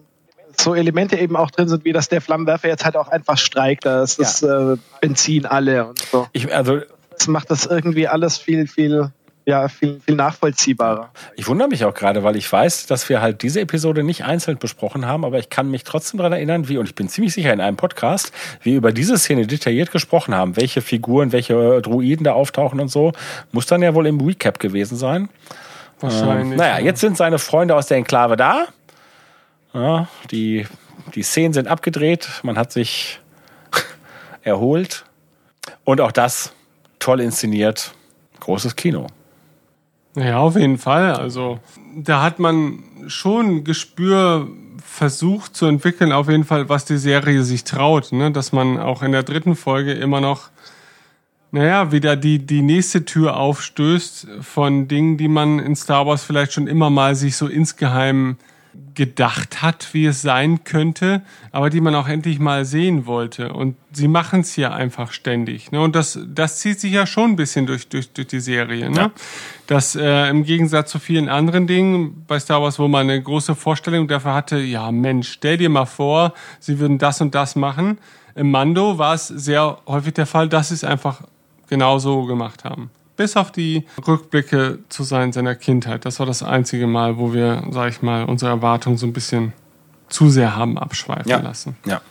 so 0.61 0.75
Elemente 0.75 1.17
eben 1.17 1.35
auch 1.35 1.51
drin 1.51 1.67
sind, 1.67 1.85
wie 1.85 1.93
dass 1.93 2.09
der 2.09 2.21
Flammenwerfer 2.21 2.67
jetzt 2.67 2.85
halt 2.85 2.95
auch 2.95 3.07
einfach 3.07 3.37
streikt. 3.37 3.85
Da 3.85 4.03
ist 4.03 4.19
das 4.19 4.43
äh, 4.43 4.77
Benzin 5.01 5.45
alle 5.45 5.87
und 5.87 5.99
so. 5.99 6.27
Ich, 6.33 6.53
also, 6.53 6.79
das 7.11 7.27
macht 7.27 7.51
das 7.51 7.65
irgendwie 7.65 8.07
alles 8.07 8.37
viel, 8.37 8.67
viel 8.67 9.11
ja, 9.45 9.67
viel, 9.67 10.01
viel 10.03 10.15
nachvollziehbarer. 10.15 11.11
Ich 11.35 11.47
wundere 11.47 11.67
mich 11.67 11.85
auch 11.85 11.93
gerade, 11.93 12.23
weil 12.23 12.35
ich 12.35 12.51
weiß, 12.51 12.87
dass 12.87 13.07
wir 13.09 13.21
halt 13.21 13.43
diese 13.43 13.61
Episode 13.61 14.03
nicht 14.03 14.25
einzeln 14.25 14.57
besprochen 14.57 15.05
haben, 15.05 15.23
aber 15.23 15.37
ich 15.37 15.49
kann 15.49 15.69
mich 15.69 15.83
trotzdem 15.83 16.17
daran 16.17 16.33
erinnern, 16.33 16.67
wie, 16.67 16.77
und 16.77 16.89
ich 16.89 16.95
bin 16.95 17.09
ziemlich 17.09 17.33
sicher 17.33 17.53
in 17.53 17.61
einem 17.61 17.77
Podcast, 17.77 18.31
wir 18.63 18.75
über 18.75 18.91
diese 18.91 19.17
Szene 19.17 19.45
detailliert 19.45 19.91
gesprochen 19.91 20.33
haben, 20.33 20.57
welche 20.57 20.81
Figuren, 20.81 21.31
welche 21.31 21.81
Druiden 21.81 22.23
da 22.23 22.33
auftauchen 22.33 22.79
und 22.79 22.87
so. 22.87 23.11
Muss 23.51 23.67
dann 23.67 23.83
ja 23.83 23.93
wohl 23.93 24.07
im 24.07 24.19
Recap 24.19 24.59
gewesen 24.59 24.97
sein. 24.97 25.29
Wahrscheinlich. 25.99 26.51
Ähm, 26.51 26.57
naja, 26.57 26.79
jetzt 26.79 27.01
sind 27.01 27.15
seine 27.15 27.37
Freunde 27.37 27.75
aus 27.75 27.87
der 27.87 27.97
Enklave 27.97 28.37
da. 28.37 28.65
Ja, 29.75 30.07
die, 30.31 30.65
die 31.15 31.21
Szenen 31.23 31.53
sind 31.53 31.67
abgedreht, 31.67 32.29
man 32.43 32.57
hat 32.57 32.71
sich 32.71 33.19
erholt. 34.41 35.05
Und 35.83 35.99
auch 35.99 36.13
das 36.13 36.53
toll 36.97 37.19
inszeniert. 37.19 37.93
Großes 38.39 38.77
Kino. 38.77 39.07
Ja, 40.15 40.37
auf 40.37 40.55
jeden 40.55 40.77
Fall. 40.77 41.13
Also 41.13 41.59
da 41.93 42.21
hat 42.21 42.39
man 42.39 42.83
schon 43.07 43.65
Gespür 43.65 44.47
versucht 44.81 45.57
zu 45.57 45.65
entwickeln, 45.65 46.13
auf 46.13 46.29
jeden 46.29 46.45
Fall, 46.45 46.69
was 46.69 46.85
die 46.85 46.97
Serie 46.97 47.43
sich 47.43 47.65
traut, 47.65 48.13
ne? 48.13 48.31
dass 48.31 48.53
man 48.53 48.79
auch 48.79 49.03
in 49.03 49.11
der 49.11 49.23
dritten 49.23 49.57
Folge 49.57 49.91
immer 49.91 50.21
noch, 50.21 50.49
naja, 51.51 51.91
wieder 51.91 52.15
die, 52.15 52.39
die 52.39 52.61
nächste 52.61 53.03
Tür 53.03 53.35
aufstößt 53.35 54.27
von 54.41 54.87
Dingen, 54.87 55.17
die 55.17 55.27
man 55.27 55.59
in 55.59 55.75
Star 55.75 56.05
Wars 56.07 56.23
vielleicht 56.23 56.53
schon 56.53 56.67
immer 56.67 56.89
mal 56.89 57.15
sich 57.15 57.35
so 57.35 57.47
insgeheim 57.47 58.37
gedacht 58.95 59.61
hat, 59.61 59.93
wie 59.93 60.05
es 60.05 60.21
sein 60.21 60.63
könnte, 60.63 61.21
aber 61.51 61.69
die 61.69 61.81
man 61.81 61.93
auch 61.95 62.07
endlich 62.07 62.39
mal 62.39 62.65
sehen 62.65 63.05
wollte. 63.05 63.53
Und 63.53 63.75
sie 63.91 64.07
machen 64.07 64.39
es 64.39 64.53
hier 64.53 64.73
einfach 64.73 65.11
ständig. 65.11 65.71
Ne? 65.71 65.81
Und 65.81 65.95
das, 65.95 66.17
das 66.27 66.59
zieht 66.59 66.79
sich 66.79 66.93
ja 66.93 67.05
schon 67.05 67.31
ein 67.31 67.35
bisschen 67.35 67.65
durch, 67.65 67.87
durch, 67.87 68.11
durch 68.11 68.27
die 68.27 68.39
Serie. 68.39 68.89
Ne? 68.89 68.97
Ja. 68.97 69.11
Dass 69.67 69.95
äh, 69.95 70.29
im 70.29 70.45
Gegensatz 70.45 70.91
zu 70.91 70.99
vielen 70.99 71.29
anderen 71.29 71.67
Dingen 71.67 72.23
bei 72.27 72.39
Star 72.39 72.61
Wars, 72.61 72.79
wo 72.79 72.87
man 72.87 73.09
eine 73.09 73.21
große 73.21 73.55
Vorstellung 73.55 74.07
dafür 74.07 74.33
hatte, 74.33 74.57
ja 74.57 74.91
Mensch, 74.91 75.29
stell 75.33 75.57
dir 75.57 75.69
mal 75.69 75.85
vor, 75.85 76.33
sie 76.59 76.79
würden 76.79 76.97
das 76.97 77.21
und 77.21 77.35
das 77.35 77.55
machen. 77.55 77.97
Im 78.33 78.51
Mando 78.51 78.97
war 78.97 79.13
es 79.13 79.27
sehr 79.27 79.77
häufig 79.87 80.13
der 80.13 80.25
Fall, 80.25 80.49
dass 80.49 80.69
sie 80.69 80.75
es 80.75 80.83
einfach 80.83 81.21
genau 81.67 81.99
so 81.99 82.25
gemacht 82.25 82.63
haben 82.63 82.89
bis 83.15 83.37
auf 83.37 83.51
die 83.51 83.85
Rückblicke 84.07 84.79
zu 84.89 85.03
sein 85.03 85.31
seiner 85.31 85.55
Kindheit. 85.55 86.05
Das 86.05 86.19
war 86.19 86.25
das 86.25 86.43
einzige 86.43 86.87
Mal, 86.87 87.17
wo 87.17 87.33
wir, 87.33 87.63
sag 87.71 87.89
ich 87.89 88.01
mal, 88.01 88.25
unsere 88.25 88.51
Erwartungen 88.51 88.97
so 88.97 89.05
ein 89.05 89.13
bisschen 89.13 89.53
zu 90.09 90.29
sehr 90.29 90.55
haben 90.55 90.77
abschweifen 90.77 91.29
ja. 91.29 91.39
lassen. 91.39 91.77
Ja. 91.85 92.01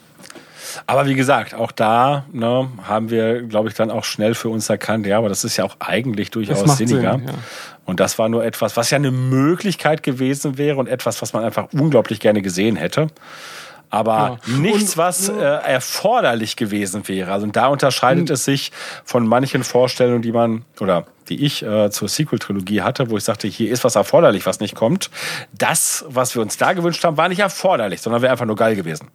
Aber 0.86 1.06
wie 1.06 1.14
gesagt, 1.14 1.54
auch 1.54 1.72
da 1.72 2.24
ne, 2.32 2.68
haben 2.82 3.10
wir, 3.10 3.42
glaube 3.42 3.68
ich, 3.68 3.74
dann 3.74 3.90
auch 3.90 4.04
schnell 4.04 4.34
für 4.34 4.48
uns 4.48 4.68
erkannt, 4.68 5.06
ja, 5.06 5.18
aber 5.18 5.28
das 5.28 5.44
ist 5.44 5.56
ja 5.56 5.64
auch 5.64 5.76
eigentlich 5.78 6.30
durchaus 6.30 6.76
sinniger. 6.76 7.12
Sinn, 7.12 7.26
ja. 7.28 7.34
Und 7.84 8.00
das 8.00 8.18
war 8.18 8.28
nur 8.28 8.44
etwas, 8.44 8.76
was 8.76 8.90
ja 8.90 8.96
eine 8.96 9.10
Möglichkeit 9.10 10.02
gewesen 10.02 10.58
wäre 10.58 10.78
und 10.78 10.88
etwas, 10.88 11.22
was 11.22 11.32
man 11.32 11.44
einfach 11.44 11.68
unglaublich 11.72 12.18
gerne 12.18 12.42
gesehen 12.42 12.76
hätte 12.76 13.08
aber 13.90 14.38
ja. 14.46 14.56
nichts, 14.56 14.96
was 14.96 15.28
äh, 15.28 15.42
erforderlich 15.42 16.56
gewesen 16.56 17.06
wäre. 17.06 17.32
Also 17.32 17.46
da 17.46 17.68
unterscheidet 17.68 18.30
es 18.30 18.44
sich 18.44 18.72
von 19.04 19.26
manchen 19.26 19.64
Vorstellungen, 19.64 20.22
die 20.22 20.32
man 20.32 20.64
oder 20.80 21.06
die 21.28 21.44
ich 21.44 21.62
äh, 21.62 21.90
zur 21.90 22.08
Sequel-Trilogie 22.08 22.82
hatte, 22.82 23.10
wo 23.10 23.16
ich 23.16 23.24
sagte, 23.24 23.48
hier 23.48 23.70
ist 23.70 23.84
was 23.84 23.96
erforderlich, 23.96 24.46
was 24.46 24.60
nicht 24.60 24.74
kommt. 24.74 25.10
Das, 25.52 26.04
was 26.08 26.34
wir 26.34 26.42
uns 26.42 26.56
da 26.56 26.72
gewünscht 26.72 27.02
haben, 27.04 27.16
war 27.16 27.28
nicht 27.28 27.38
erforderlich, 27.38 28.02
sondern 28.02 28.20
wäre 28.22 28.32
einfach 28.32 28.46
nur 28.46 28.56
geil 28.56 28.76
gewesen. 28.76 29.08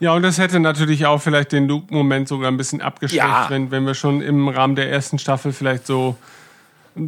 Ja, 0.00 0.12
und 0.12 0.22
das 0.22 0.38
hätte 0.38 0.60
natürlich 0.60 1.06
auch 1.06 1.20
vielleicht 1.20 1.52
den 1.52 1.68
Luke-Moment 1.68 2.28
sogar 2.28 2.50
ein 2.50 2.56
bisschen 2.56 2.80
abgeschwächt, 2.80 3.22
ja. 3.22 3.46
wenn, 3.48 3.70
wenn 3.70 3.84
wir 3.86 3.94
schon 3.94 4.20
im 4.20 4.48
Rahmen 4.48 4.76
der 4.76 4.90
ersten 4.90 5.18
Staffel 5.18 5.52
vielleicht 5.52 5.86
so 5.86 6.16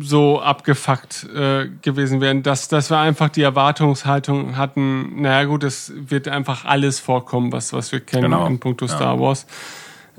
so 0.00 0.40
abgefuckt 0.40 1.26
äh, 1.34 1.68
gewesen 1.82 2.20
wären, 2.20 2.42
dass, 2.42 2.68
dass 2.68 2.90
wir 2.90 2.98
einfach 2.98 3.28
die 3.28 3.42
Erwartungshaltung 3.42 4.56
hatten, 4.56 5.20
naja 5.20 5.44
gut, 5.44 5.62
es 5.62 5.92
wird 5.94 6.28
einfach 6.28 6.64
alles 6.64 7.00
vorkommen, 7.00 7.52
was, 7.52 7.72
was 7.72 7.92
wir 7.92 8.00
kennen 8.00 8.30
genau. 8.30 8.46
in 8.46 8.60
puncto 8.60 8.86
Star 8.86 9.20
Wars. 9.20 9.46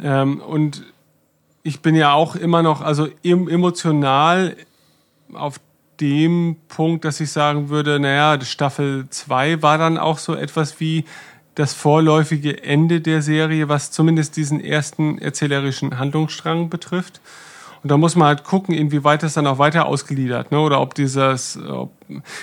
Ähm, 0.01 0.39
und 0.39 0.83
ich 1.63 1.81
bin 1.81 1.95
ja 1.95 2.13
auch 2.13 2.35
immer 2.35 2.61
noch, 2.61 2.81
also 2.81 3.07
emotional 3.23 4.55
auf 5.33 5.59
dem 5.99 6.57
Punkt, 6.67 7.05
dass 7.05 7.19
ich 7.19 7.31
sagen 7.31 7.69
würde, 7.69 7.99
naja, 7.99 8.39
Staffel 8.43 9.07
2 9.09 9.61
war 9.61 9.77
dann 9.77 9.97
auch 9.97 10.19
so 10.19 10.35
etwas 10.35 10.79
wie 10.79 11.05
das 11.55 11.73
vorläufige 11.73 12.63
Ende 12.63 13.01
der 13.01 13.21
Serie, 13.21 13.69
was 13.69 13.91
zumindest 13.91 14.35
diesen 14.35 14.63
ersten 14.63 15.17
erzählerischen 15.17 15.97
Handlungsstrang 15.97 16.69
betrifft. 16.69 17.21
Und 17.85 17.89
da 17.89 17.97
muss 17.97 18.15
man 18.15 18.29
halt 18.29 18.43
gucken, 18.43 18.73
inwieweit 18.73 19.21
das 19.21 19.35
dann 19.35 19.45
auch 19.45 19.59
weiter 19.59 19.85
ausgliedert, 19.85 20.51
ne? 20.51 20.59
Oder 20.59 20.81
ob 20.81 20.95
dieses, 20.95 21.59
ob, 21.69 21.91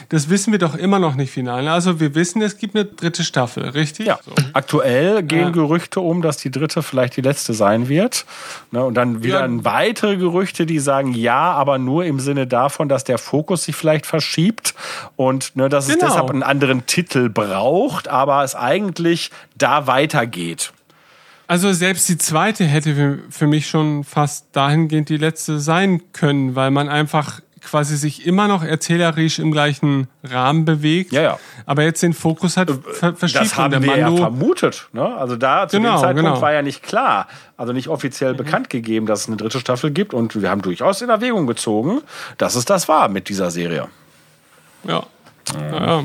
das 0.09 0.31
wissen 0.31 0.52
wir 0.52 0.60
doch 0.60 0.77
immer 0.77 1.01
noch 1.01 1.16
nicht 1.16 1.32
final. 1.32 1.66
Also 1.66 1.98
wir 1.98 2.14
wissen, 2.14 2.40
es 2.43 2.59
gibt 2.59 2.77
eine 2.77 2.85
dritte 2.85 3.24
Staffel, 3.24 3.70
richtig? 3.70 4.06
Ja. 4.06 4.20
So. 4.24 4.31
Aktuell 4.52 5.24
gehen 5.24 5.47
ja. 5.47 5.51
Gerüchte 5.51 5.98
um, 5.98 6.23
dass 6.23 6.36
die 6.36 6.52
dritte 6.52 6.85
vielleicht 6.85 7.16
die 7.16 7.23
letzte 7.23 7.55
sein 7.55 7.89
wird. 7.89 8.24
Ne? 8.70 8.85
Und 8.85 8.94
dann 8.94 9.24
wieder 9.24 9.44
ja. 9.44 9.64
weitere 9.64 10.16
Gerüchte, 10.16 10.64
die 10.64 10.78
sagen 10.78 11.12
ja, 11.12 11.51
aber 11.51 11.77
nur 11.78 12.05
im 12.05 12.20
Sinne 12.20 12.47
davon, 12.47 12.89
dass 12.89 13.02
der 13.02 13.19
Fokus 13.19 13.64
sich 13.64 13.74
vielleicht 13.74 14.06
verschiebt 14.06 14.77
und 15.16 15.56
ne, 15.56 15.69
dass 15.69 15.89
genau. 15.89 16.06
es 16.06 16.12
deshalb 16.12 16.31
einen 16.31 16.44
anderen 16.44 16.86
Titel 16.86 17.28
braucht, 17.28 18.06
aber 18.06 18.44
es 18.44 18.55
eigentlich 18.55 19.32
da 19.56 19.89
weitergeht. 19.89 20.73
Also 21.53 21.70
selbst 21.74 22.09
die 22.09 22.16
zweite 22.16 22.65
hätte 22.65 23.19
für 23.29 23.47
mich 23.47 23.69
schon 23.69 24.05
fast 24.05 24.47
dahingehend 24.53 25.11
die 25.11 25.19
letzte 25.19 25.61
sein 25.61 26.01
können, 26.15 26.57
weil 26.57 26.70
man 26.70 26.89
einfach 26.89 27.43
quasi 27.61 27.99
sich 27.99 28.27
immer 28.27 28.49
noch 28.49 28.65
erzählerisch 28.65 29.39
im 29.39 29.53
gleichen 29.53 30.09
Rahmen 30.24 30.65
bewegt, 30.65 31.12
ja, 31.12 31.20
ja. 31.20 31.39
aber 31.66 31.83
jetzt 31.83 32.03
den 32.03 32.15
Fokus 32.15 32.57
hat 32.57 32.70
ver 32.70 33.15
verschiebt. 33.15 33.45
Das 33.45 33.59
haben 33.59 33.70
wir 33.70 33.81
Mando 33.81 34.16
ja 34.16 34.16
vermutet. 34.16 34.89
Ne? 34.95 35.05
Also 35.05 35.37
da 35.37 35.69
zu 35.69 35.77
genau, 35.77 35.97
dem 35.97 36.01
Zeitpunkt 36.01 36.31
genau. 36.31 36.41
war 36.41 36.55
ja 36.55 36.62
nicht 36.62 36.83
klar, 36.83 37.29
also 37.59 37.74
nicht 37.74 37.89
offiziell 37.89 38.33
mhm. 38.33 38.39
bekannt 38.39 38.70
gegeben, 38.70 39.05
dass 39.05 39.20
es 39.20 39.27
eine 39.27 39.37
dritte 39.37 39.61
Staffel 39.61 39.91
gibt 39.91 40.15
und 40.15 40.41
wir 40.41 40.49
haben 40.49 40.62
durchaus 40.62 41.03
in 41.03 41.11
Erwägung 41.11 41.47
gezogen, 41.47 42.01
dass 42.39 42.55
es 42.55 42.65
das 42.65 42.89
war 42.89 43.09
mit 43.09 43.29
dieser 43.29 43.51
Serie. 43.51 43.89
Ja. 44.85 45.05
Mhm. 45.55 45.74
Ja. 45.74 46.05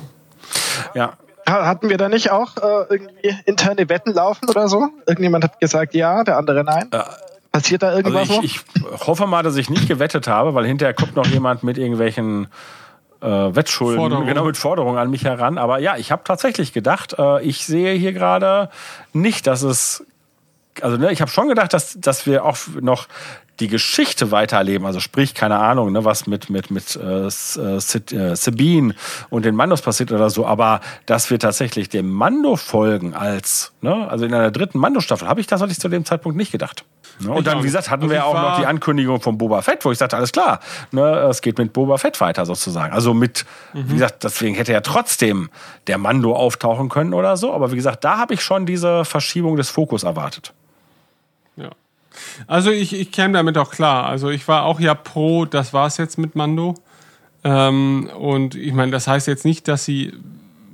ja. 0.93 1.13
Hatten 1.47 1.89
wir 1.89 1.97
da 1.97 2.09
nicht 2.09 2.31
auch 2.31 2.57
äh, 2.57 2.85
irgendwie 2.89 3.35
interne 3.45 3.87
Wetten 3.89 4.13
laufen 4.13 4.49
oder 4.49 4.67
so? 4.67 4.89
Irgendjemand 5.05 5.43
hat 5.45 5.59
gesagt 5.59 5.93
ja, 5.95 6.23
der 6.23 6.37
andere 6.37 6.63
nein. 6.63 6.89
Äh, 6.91 7.03
Passiert 7.51 7.81
da 7.81 7.95
irgendwas 7.95 8.29
also 8.29 8.43
ich, 8.43 8.59
ich 8.75 9.07
hoffe 9.07 9.25
mal, 9.25 9.41
dass 9.41 9.55
ich 9.55 9.69
nicht 9.69 9.87
gewettet 9.87 10.27
habe, 10.27 10.53
weil 10.53 10.65
hinterher 10.65 10.93
kommt 10.93 11.15
noch 11.15 11.25
jemand 11.25 11.63
mit 11.63 11.77
irgendwelchen 11.77 12.47
äh, 13.21 13.25
Wettschulden, 13.27 13.99
Forderung. 13.99 14.25
genau 14.27 14.43
mit 14.43 14.57
Forderungen 14.57 14.97
an 14.97 15.09
mich 15.09 15.23
heran. 15.23 15.57
Aber 15.57 15.79
ja, 15.79 15.95
ich 15.97 16.11
habe 16.11 16.23
tatsächlich 16.23 16.73
gedacht, 16.73 17.15
äh, 17.17 17.41
ich 17.41 17.65
sehe 17.65 17.93
hier 17.93 18.13
gerade 18.13 18.69
nicht, 19.13 19.47
dass 19.47 19.63
es 19.63 20.05
also 20.81 20.97
ne, 20.97 21.11
ich 21.11 21.21
habe 21.21 21.31
schon 21.31 21.47
gedacht, 21.47 21.73
dass, 21.73 21.99
dass 21.99 22.25
wir 22.25 22.45
auch 22.45 22.57
noch 22.81 23.07
die 23.59 23.67
Geschichte 23.67 24.31
weiterleben, 24.31 24.85
also 24.85 24.99
sprich, 24.99 25.33
keine 25.33 25.57
Ahnung, 25.59 25.91
ne, 25.91 26.05
was 26.05 26.27
mit, 26.27 26.49
mit, 26.49 26.69
mit 26.69 26.95
äh, 26.95 27.27
äh, 27.27 27.27
äh, 27.27 28.35
Sabine 28.35 28.93
und 29.29 29.45
den 29.45 29.55
Mandos 29.55 29.81
passiert 29.81 30.11
oder 30.11 30.29
so, 30.29 30.45
aber 30.45 30.81
dass 31.05 31.29
wir 31.29 31.39
tatsächlich 31.39 31.89
dem 31.89 32.11
Mando 32.11 32.55
folgen 32.55 33.13
als, 33.13 33.73
ne, 33.81 34.07
also 34.09 34.25
in 34.25 34.33
einer 34.33 34.51
dritten 34.51 34.77
Mando-Staffel, 34.79 35.27
habe 35.27 35.41
ich 35.41 35.47
das 35.47 35.61
ich 35.61 35.79
zu 35.79 35.89
dem 35.89 36.05
Zeitpunkt 36.05 36.37
nicht 36.37 36.51
gedacht. 36.51 36.85
Ne? 37.19 37.31
Und 37.31 37.47
dann, 37.47 37.59
wie 37.59 37.67
gesagt, 37.67 37.89
hatten 37.89 38.09
wir 38.09 38.25
auch 38.25 38.33
noch 38.35 38.59
die 38.59 38.65
Ankündigung 38.65 39.21
von 39.21 39.37
Boba 39.37 39.61
Fett, 39.61 39.83
wo 39.83 39.91
ich 39.91 39.97
sagte, 39.97 40.17
alles 40.17 40.31
klar, 40.31 40.59
ne, 40.91 41.03
es 41.29 41.41
geht 41.41 41.57
mit 41.57 41.73
Boba 41.73 41.97
Fett 41.97 42.21
weiter 42.21 42.45
sozusagen. 42.45 42.93
Also 42.93 43.13
mit, 43.13 43.45
mhm. 43.73 43.89
wie 43.89 43.93
gesagt, 43.93 44.23
deswegen 44.23 44.55
hätte 44.55 44.71
ja 44.71 44.81
trotzdem 44.81 45.49
der 45.87 45.97
Mando 45.97 46.35
auftauchen 46.35 46.89
können 46.89 47.13
oder 47.13 47.37
so, 47.37 47.53
aber 47.53 47.71
wie 47.71 47.75
gesagt, 47.75 48.03
da 48.03 48.17
habe 48.17 48.35
ich 48.35 48.41
schon 48.41 48.65
diese 48.65 49.03
Verschiebung 49.03 49.55
des 49.55 49.69
Fokus 49.69 50.03
erwartet. 50.03 50.53
Also 52.47 52.71
ich, 52.71 52.93
ich 52.93 53.11
käme 53.11 53.33
damit 53.33 53.57
auch 53.57 53.71
klar. 53.71 54.05
Also 54.05 54.29
ich 54.29 54.47
war 54.47 54.65
auch 54.65 54.79
ja 54.79 54.93
pro, 54.93 55.45
das 55.45 55.73
war's 55.73 55.97
jetzt 55.97 56.17
mit 56.17 56.35
Mando. 56.35 56.75
Ähm, 57.43 58.09
und 58.17 58.55
ich 58.55 58.73
meine, 58.73 58.91
das 58.91 59.07
heißt 59.07 59.27
jetzt 59.27 59.45
nicht, 59.45 59.67
dass 59.67 59.85
sie 59.85 60.13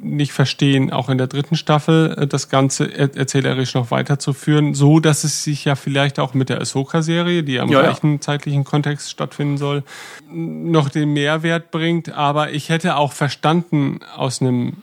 nicht 0.04 0.34
verstehen, 0.34 0.92
auch 0.92 1.10
in 1.10 1.18
der 1.18 1.28
dritten 1.28 1.56
Staffel 1.56 2.16
äh, 2.18 2.28
das 2.28 2.50
Ganze 2.50 2.94
erzählerisch 2.94 3.74
noch 3.74 3.92
weiterzuführen, 3.92 4.74
so 4.74 5.00
dass 5.00 5.24
es 5.24 5.44
sich 5.44 5.66
ja 5.66 5.76
vielleicht 5.76 6.20
auch 6.20 6.34
mit 6.34 6.50
der 6.50 6.62
Ahsoka-Serie, 6.62 7.44
die 7.44 7.60
am 7.60 7.70
ja, 7.70 7.82
gleichen 7.82 8.14
ja. 8.14 8.22
zeitlichen 8.22 8.64
Kontext 8.64 9.10
stattfinden 9.10 9.58
soll, 9.58 9.84
noch 10.30 10.90
den 10.90 11.14
Mehrwert 11.14 11.72
bringt. 11.72 12.12
Aber 12.12 12.52
ich 12.52 12.70
hätte 12.70 12.98
auch 12.98 13.14
verstanden 13.14 14.00
aus 14.16 14.42
einem 14.42 14.74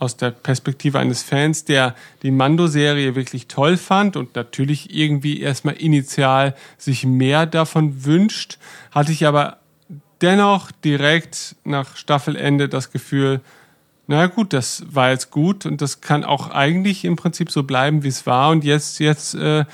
aus 0.00 0.16
der 0.16 0.30
Perspektive 0.30 0.98
eines 0.98 1.22
Fans, 1.22 1.64
der 1.64 1.94
die 2.22 2.30
Mando-Serie 2.30 3.14
wirklich 3.14 3.46
toll 3.46 3.76
fand 3.76 4.16
und 4.16 4.34
natürlich 4.34 4.94
irgendwie 4.94 5.40
erstmal 5.40 5.74
initial 5.76 6.56
sich 6.78 7.04
mehr 7.04 7.46
davon 7.46 8.04
wünscht, 8.04 8.58
hatte 8.90 9.12
ich 9.12 9.26
aber 9.26 9.58
dennoch 10.22 10.72
direkt 10.72 11.54
nach 11.64 11.96
Staffelende 11.96 12.68
das 12.68 12.90
Gefühl, 12.90 13.40
na 14.06 14.26
gut, 14.26 14.52
das 14.52 14.82
war 14.88 15.10
jetzt 15.10 15.30
gut 15.30 15.66
und 15.66 15.80
das 15.80 16.00
kann 16.00 16.24
auch 16.24 16.50
eigentlich 16.50 17.04
im 17.04 17.14
Prinzip 17.14 17.50
so 17.50 17.62
bleiben, 17.62 18.02
wie 18.02 18.08
es 18.08 18.26
war. 18.26 18.50
Und 18.50 18.64
jetzt 18.64 18.98
jetzt 18.98 19.34
äh, 19.34 19.64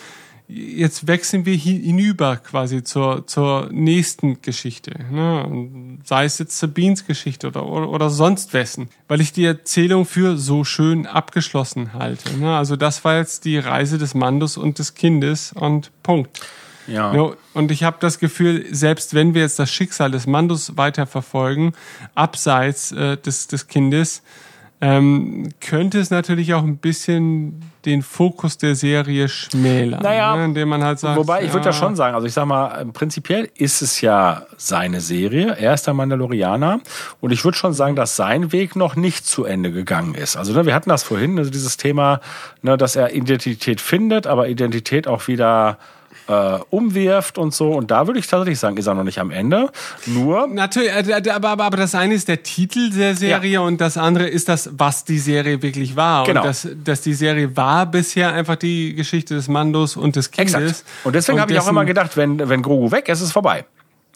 jetzt 0.48 1.06
wechseln 1.06 1.44
wir 1.44 1.55
hinüber 1.55 2.36
quasi 2.36 2.85
zur, 2.85 3.27
zur 3.27 3.68
nächsten 3.73 4.43
Geschichte. 4.43 4.93
Ne? 5.10 5.98
Sei 6.05 6.24
es 6.24 6.39
jetzt 6.39 6.59
Sabines 6.59 7.06
Geschichte 7.06 7.48
oder, 7.48 7.66
oder, 7.66 7.89
oder 7.89 8.10
sonst 8.10 8.52
wessen. 8.52 8.89
Weil 9.09 9.20
ich 9.20 9.32
die 9.32 9.44
Erzählung 9.44 10.06
für 10.06 10.36
so 10.36 10.64
schön 10.64 11.06
abgeschlossen 11.06 11.93
halte. 11.94 12.36
Ne? 12.39 12.56
Also 12.56 12.77
das 12.77 13.05
war 13.05 13.16
jetzt 13.16 13.44
die 13.44 13.59
Reise 13.59 13.98
des 13.98 14.14
Mandos 14.14 14.56
und 14.56 14.78
des 14.78 14.94
Kindes 14.94 15.52
und 15.52 15.90
Punkt. 16.02 16.40
Ja. 16.86 17.12
ja 17.12 17.32
und 17.52 17.70
ich 17.73 17.82
habe 17.82 17.97
das 17.98 18.18
Gefühl, 18.18 18.66
selbst 18.70 19.14
wenn 19.14 19.35
wir 19.35 19.43
jetzt 19.43 19.59
das 19.59 19.70
Schicksal 19.70 20.12
des 20.12 20.27
Mandos 20.27 20.77
weiterverfolgen, 20.77 21.73
abseits 22.14 22.93
äh, 22.93 23.16
des, 23.16 23.48
des 23.48 23.66
Kindes, 23.66 24.23
ähm, 24.80 25.48
könnte 25.60 25.98
es 25.98 26.10
natürlich 26.10 26.52
auch 26.52 26.62
ein 26.62 26.76
bisschen 26.76 27.62
den 27.86 28.02
Fokus 28.02 28.58
der 28.58 28.74
Serie 28.74 29.28
schmälern. 29.28 30.02
Naja, 30.02 30.36
ne, 30.36 30.44
indem 30.46 30.68
man 30.68 30.84
halt 30.84 30.98
sagt, 30.98 31.16
wobei 31.16 31.44
ich 31.44 31.52
würde 31.52 31.66
ja 31.66 31.72
schon 31.72 31.96
sagen, 31.96 32.14
also 32.14 32.26
ich 32.26 32.34
sag 32.34 32.44
mal, 32.46 32.84
prinzipiell 32.92 33.48
ist 33.56 33.80
es 33.80 34.00
ja 34.00 34.42
seine 34.56 35.00
Serie. 35.00 35.56
Er 35.58 35.72
ist 35.72 35.86
der 35.86 35.94
Mandalorianer 35.94 36.80
und 37.20 37.30
ich 37.30 37.44
würde 37.44 37.56
schon 37.56 37.72
sagen, 37.72 37.96
dass 37.96 38.16
sein 38.16 38.52
Weg 38.52 38.76
noch 38.76 38.96
nicht 38.96 39.26
zu 39.26 39.44
Ende 39.44 39.72
gegangen 39.72 40.14
ist. 40.14 40.36
Also 40.36 40.52
ne, 40.52 40.66
wir 40.66 40.74
hatten 40.74 40.90
das 40.90 41.04
vorhin, 41.04 41.38
also 41.38 41.50
dieses 41.50 41.76
Thema, 41.76 42.20
ne, 42.62 42.76
dass 42.76 42.96
er 42.96 43.14
Identität 43.14 43.80
findet, 43.80 44.26
aber 44.26 44.48
Identität 44.48 45.06
auch 45.06 45.28
wieder 45.28 45.78
äh, 46.28 46.58
umwirft 46.70 47.38
und 47.38 47.54
so. 47.54 47.72
Und 47.72 47.90
da 47.90 48.06
würde 48.06 48.18
ich 48.18 48.26
tatsächlich 48.26 48.58
sagen, 48.58 48.76
ist 48.76 48.86
er 48.86 48.94
noch 48.94 49.04
nicht 49.04 49.18
am 49.18 49.30
Ende. 49.30 49.70
Nur. 50.06 50.46
Natürlich, 50.48 50.90
äh, 50.90 51.30
aber, 51.30 51.50
aber, 51.50 51.64
aber 51.64 51.76
das 51.76 51.94
eine 51.94 52.14
ist 52.14 52.28
der 52.28 52.42
Titel 52.42 52.90
der 52.90 53.14
Serie 53.14 53.52
ja. 53.52 53.60
und 53.60 53.80
das 53.80 53.96
andere 53.96 54.28
ist 54.28 54.48
das, 54.48 54.70
was 54.76 55.04
die 55.04 55.18
Serie 55.18 55.62
wirklich 55.62 55.96
war. 55.96 56.24
Genau. 56.24 56.40
Und 56.40 56.46
das, 56.46 56.68
dass 56.84 57.00
die 57.00 57.14
Serie 57.14 57.56
war 57.56 57.86
bisher 57.86 58.32
einfach 58.32 58.56
die 58.56 58.94
Geschichte 58.94 59.34
des 59.34 59.48
Mandos 59.48 59.96
und 59.96 60.16
des 60.16 60.30
Kindes. 60.30 60.54
Exakt. 60.54 60.84
Und 61.04 61.14
deswegen 61.14 61.40
habe 61.40 61.52
ich 61.52 61.60
auch 61.60 61.68
immer 61.68 61.84
gedacht, 61.84 62.16
wenn, 62.16 62.48
wenn 62.48 62.62
Grogu 62.62 62.90
weg 62.90 63.08
ist, 63.08 63.20
ist 63.20 63.26
es 63.26 63.32
vorbei. 63.32 63.64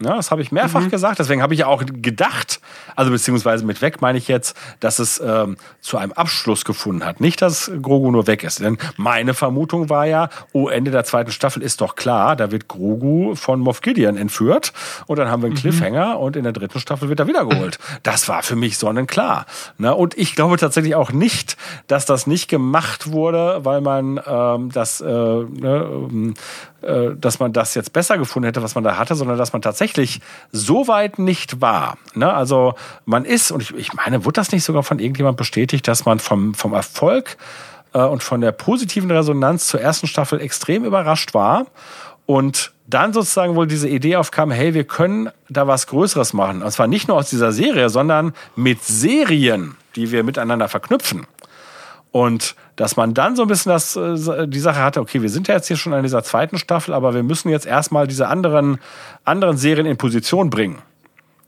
Ja, 0.03 0.17
das 0.17 0.31
habe 0.31 0.41
ich 0.41 0.51
mehrfach 0.51 0.81
mhm. 0.81 0.91
gesagt. 0.91 1.19
Deswegen 1.19 1.43
habe 1.43 1.53
ich 1.53 1.61
ja 1.61 1.67
auch 1.67 1.83
gedacht, 1.87 2.61
also 2.97 3.11
beziehungsweise 3.11 3.67
mit 3.67 3.83
weg 3.83 4.01
meine 4.01 4.17
ich 4.17 4.29
jetzt, 4.29 4.57
dass 4.81 4.99
es 4.99 5.21
ähm, 5.21 5.57
zu 5.81 5.99
einem 5.99 6.13
Abschluss 6.13 6.65
gefunden 6.65 7.05
hat. 7.05 7.21
Nicht, 7.21 7.43
dass 7.43 7.71
Grogu 7.83 8.11
nur 8.11 8.27
weg 8.27 8.43
ist. 8.43 8.61
Denn 8.61 8.79
meine 8.97 9.35
Vermutung 9.35 9.91
war 9.91 10.07
ja, 10.07 10.31
oh, 10.53 10.69
Ende 10.69 10.91
der 10.91 11.05
zweiten 11.05 11.33
Staffel 11.33 11.63
ist 11.63 11.83
doch 11.83 11.97
klar, 11.97 12.35
da 12.35 12.51
wird 12.51 12.67
Grogu 12.67 13.35
von 13.35 13.61
Moff 13.61 13.83
Gideon 13.83 14.17
entführt 14.17 14.73
und 15.07 15.19
dann 15.19 15.31
haben 15.31 15.43
wir 15.43 15.47
einen 15.49 15.57
mhm. 15.57 15.61
Cliffhanger 15.61 16.19
und 16.19 16.37
in 16.37 16.45
der 16.45 16.53
dritten 16.53 16.81
Staffel 16.81 17.11
wird 17.11 17.21
er 17.21 17.27
wiedergeholt. 17.27 17.79
Das 18.03 18.27
war 18.29 18.43
für 18.43 18.57
mich 18.57 18.79
sonnenklar. 18.79 19.45
Ne? 19.77 19.95
Und 19.95 20.17
ich 20.17 20.35
glaube 20.35 20.57
tatsächlich 20.57 20.95
auch 20.95 21.13
nicht, 21.13 21.59
dass 21.89 22.07
das 22.07 22.27
nicht 22.27 22.49
gemacht 22.49 23.13
wurde, 23.13 23.65
weil 23.65 23.83
man 23.83 24.19
ähm, 24.27 24.71
das 24.73 25.03
äh, 25.03 25.05
ne, 25.05 25.87
ähm, 25.91 26.31
äh, 26.31 26.35
dass 26.81 27.39
man 27.39 27.53
das 27.53 27.75
jetzt 27.75 27.93
besser 27.93 28.19
gefunden 28.19 28.47
hätte, 28.47 28.63
was 28.63 28.75
man 28.75 28.85
da 28.85 28.97
hatte, 28.97 29.15
sondern 29.15 29.37
dass 29.37 29.53
man 29.53 29.63
tatsächlich 29.63 30.21
so 30.53 30.89
weit 30.89 31.19
nicht 31.19 31.61
war. 31.61 31.99
Ne? 32.15 32.33
Also 32.33 32.75
man 33.05 33.25
ist, 33.25 33.51
und 33.51 33.63
ich, 33.63 33.75
ich 33.75 33.93
meine, 33.95 34.25
wurde 34.25 34.35
das 34.35 34.53
nicht 34.53 34.65
sogar 34.65 34.83
von 34.83 34.99
irgendjemand 34.99 35.37
bestätigt, 35.37 35.87
dass 35.89 36.05
man 36.05 36.19
vom, 36.19 36.55
vom 36.55 36.73
Erfolg 36.73 37.37
äh, 37.93 38.03
und 38.03 38.23
von 38.23 38.41
der 38.41 38.53
positiven 38.53 39.11
Resonanz 39.11 39.67
zur 39.67 39.81
ersten 39.81 40.07
Staffel 40.07 40.41
extrem 40.41 40.85
überrascht 40.85 41.35
war 41.35 41.67
und 42.27 42.73
dann 42.87 43.13
sozusagen 43.13 43.57
wohl 43.57 43.67
diese 43.67 43.89
Idee 43.89 44.17
aufkam, 44.17 44.51
hey, 44.51 44.75
wir 44.75 44.85
können 44.85 45.31
da 45.49 45.67
was 45.67 45.87
Größeres 45.87 46.33
machen. 46.33 46.63
Und 46.63 46.71
zwar 46.71 46.87
nicht 46.87 47.09
nur 47.09 47.17
aus 47.17 47.31
dieser 47.31 47.53
Serie, 47.53 47.89
sondern 47.89 48.33
mit 48.57 48.83
Serien, 48.83 49.77
die 49.97 50.11
wir 50.11 50.25
miteinander 50.25 50.69
verknüpfen. 50.69 51.27
Und 52.13 52.57
dass 52.81 52.97
man 52.97 53.13
dann 53.13 53.37
so 53.37 53.43
ein 53.43 53.49
bisschen 53.49 53.73
das, 53.73 53.95
äh, 53.95 54.49
die 54.49 54.59
Sache 54.59 54.83
hatte, 54.83 55.01
okay, 55.01 55.21
wir 55.21 55.29
sind 55.29 55.49
ja 55.49 55.55
jetzt 55.55 55.69
hier 55.69 55.77
schon 55.77 55.93
in 55.93 56.03
dieser 56.03 56.23
zweiten 56.23 56.57
Staffel, 56.57 56.95
aber 56.95 57.13
wir 57.13 57.23
müssen 57.23 57.51
jetzt 57.51 57.67
erstmal 57.67 58.07
diese 58.07 58.27
anderen, 58.27 58.79
anderen 59.23 59.59
Serien 59.59 59.85
in 59.85 59.99
Position 59.99 60.49
bringen. 60.49 60.79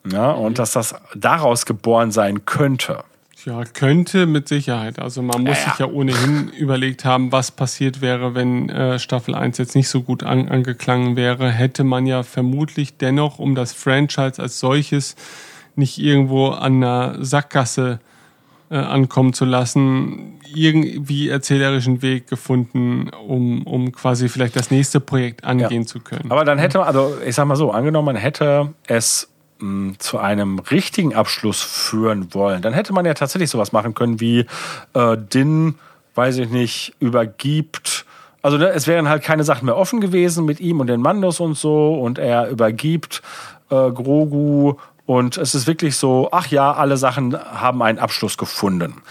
Ja, 0.05 0.33
und 0.33 0.59
dass 0.59 0.73
das 0.73 0.95
daraus 1.15 1.65
geboren 1.65 2.11
sein 2.11 2.45
könnte. 2.45 3.05
Ja, 3.47 3.65
könnte 3.65 4.27
mit 4.27 4.47
Sicherheit. 4.47 4.99
Also 4.99 5.23
man 5.23 5.45
muss 5.45 5.57
ja, 5.57 5.65
ja. 5.65 5.71
sich 5.71 5.79
ja 5.79 5.87
ohnehin 5.87 6.51
überlegt 6.51 7.07
haben, 7.07 7.33
was 7.33 7.51
passiert 7.51 8.03
wäre, 8.03 8.35
wenn 8.35 8.69
äh, 8.69 8.99
Staffel 8.99 9.35
1 9.35 9.57
jetzt 9.57 9.75
nicht 9.75 9.89
so 9.89 10.03
gut 10.03 10.25
an, 10.25 10.51
angeklangen 10.51 11.17
wäre. 11.17 11.51
Hätte 11.51 11.83
man 11.83 12.05
ja 12.05 12.25
vermutlich 12.25 12.99
dennoch, 12.99 13.39
um 13.39 13.55
das 13.55 13.73
Franchise 13.73 14.35
als 14.43 14.61
solches 14.61 15.17
nicht 15.77 15.97
irgendwo 15.97 16.49
an 16.49 16.85
einer 16.85 17.25
Sackgasse 17.25 18.01
äh, 18.73 18.77
ankommen 18.77 19.35
zu 19.35 19.45
lassen, 19.45 20.41
irgendwie 20.55 21.29
erzählerischen 21.29 22.01
Weg 22.01 22.27
gefunden, 22.27 23.11
um, 23.11 23.67
um 23.67 23.93
quasi 23.93 24.31
vielleicht 24.31 24.57
das 24.57 24.71
nächste 24.71 24.99
Projekt 24.99 25.45
angehen 25.45 25.83
ja. 25.83 25.87
zu 25.87 26.01
können. 26.01 26.33
Aber 26.33 26.47
dann 26.47 26.59
hätte 26.59 26.79
man, 26.79 26.87
also 26.87 27.15
ich 27.25 27.35
sag 27.35 27.45
mal 27.45 27.57
so, 27.57 27.71
angenommen, 27.71 28.07
man 28.07 28.17
hätte 28.17 28.73
es 28.87 29.29
mh, 29.59 29.97
zu 29.99 30.19
einem 30.19 30.59
richtigen 30.59 31.15
Abschluss 31.15 31.61
führen 31.61 32.33
wollen, 32.33 32.63
dann 32.63 32.73
hätte 32.73 32.95
man 32.95 33.05
ja 33.05 33.13
tatsächlich 33.13 33.51
sowas 33.51 33.73
machen 33.73 33.93
können 33.93 34.21
wie 34.21 34.47
äh, 34.95 35.17
Din, 35.19 35.75
weiß 36.15 36.39
ich 36.39 36.49
nicht, 36.49 36.95
übergibt 36.99 38.07
also 38.45 38.59
ne, 38.59 38.71
es 38.71 38.89
wären 38.89 39.09
halt 39.09 39.23
keine 39.23 39.45
Sachen 39.45 39.67
mehr 39.67 39.77
offen 39.77 40.01
gewesen 40.01 40.45
mit 40.45 40.59
ihm 40.59 40.81
und 40.81 40.89
den 40.89 41.01
Mandos 41.01 41.39
und 41.39 41.57
so 41.57 41.95
und 41.95 42.19
er 42.19 42.49
übergibt 42.49 43.23
äh, 43.71 43.91
Grogu 43.91 44.75
und 45.13 45.37
es 45.37 45.55
ist 45.55 45.67
wirklich 45.67 45.97
so, 45.97 46.31
ach 46.33 46.47
ja, 46.47 46.73
alle 46.73 46.97
Sachen 46.97 47.37
haben 47.37 47.83
einen 47.83 47.99
Abschluss 47.99 48.39
gefunden. 48.39 49.03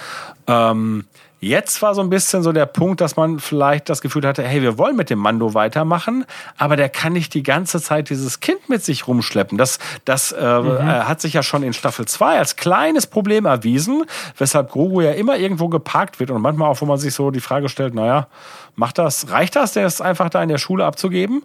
Ähm, 0.47 1.05
Jetzt 1.43 1.81
war 1.81 1.95
so 1.95 2.01
ein 2.01 2.11
bisschen 2.11 2.43
so 2.43 2.51
der 2.51 2.67
Punkt, 2.67 3.01
dass 3.01 3.15
man 3.15 3.39
vielleicht 3.39 3.89
das 3.89 4.01
Gefühl 4.01 4.27
hatte, 4.27 4.43
hey, 4.43 4.61
wir 4.61 4.77
wollen 4.77 4.95
mit 4.95 5.09
dem 5.09 5.17
Mando 5.17 5.55
weitermachen, 5.55 6.23
aber 6.55 6.75
der 6.75 6.87
kann 6.87 7.13
nicht 7.13 7.33
die 7.33 7.41
ganze 7.41 7.81
Zeit 7.81 8.11
dieses 8.11 8.41
Kind 8.41 8.69
mit 8.69 8.85
sich 8.85 9.07
rumschleppen. 9.07 9.57
Das, 9.57 9.79
das 10.05 10.31
äh, 10.33 10.59
mhm. 10.59 10.77
Äh, 10.77 10.81
hat 10.81 11.19
sich 11.19 11.33
ja 11.33 11.41
schon 11.41 11.63
in 11.63 11.73
Staffel 11.73 12.05
2 12.05 12.37
als 12.37 12.57
kleines 12.57 13.07
Problem 13.07 13.45
erwiesen, 13.47 14.03
weshalb 14.37 14.69
Grogu 14.69 15.01
ja 15.01 15.13
immer 15.13 15.35
irgendwo 15.35 15.67
geparkt 15.67 16.19
wird 16.19 16.29
und 16.29 16.43
manchmal 16.43 16.69
auch, 16.69 16.79
wo 16.79 16.85
man 16.85 16.99
sich 16.99 17.15
so 17.15 17.31
die 17.31 17.41
Frage 17.41 17.69
stellt, 17.69 17.95
naja, 17.95 18.27
macht 18.75 18.99
das, 18.99 19.31
reicht 19.31 19.55
das, 19.55 19.73
der 19.73 19.87
ist 19.87 19.99
einfach 19.99 20.29
da 20.29 20.43
in 20.43 20.49
der 20.49 20.59
Schule 20.59 20.85
abzugeben? 20.85 21.41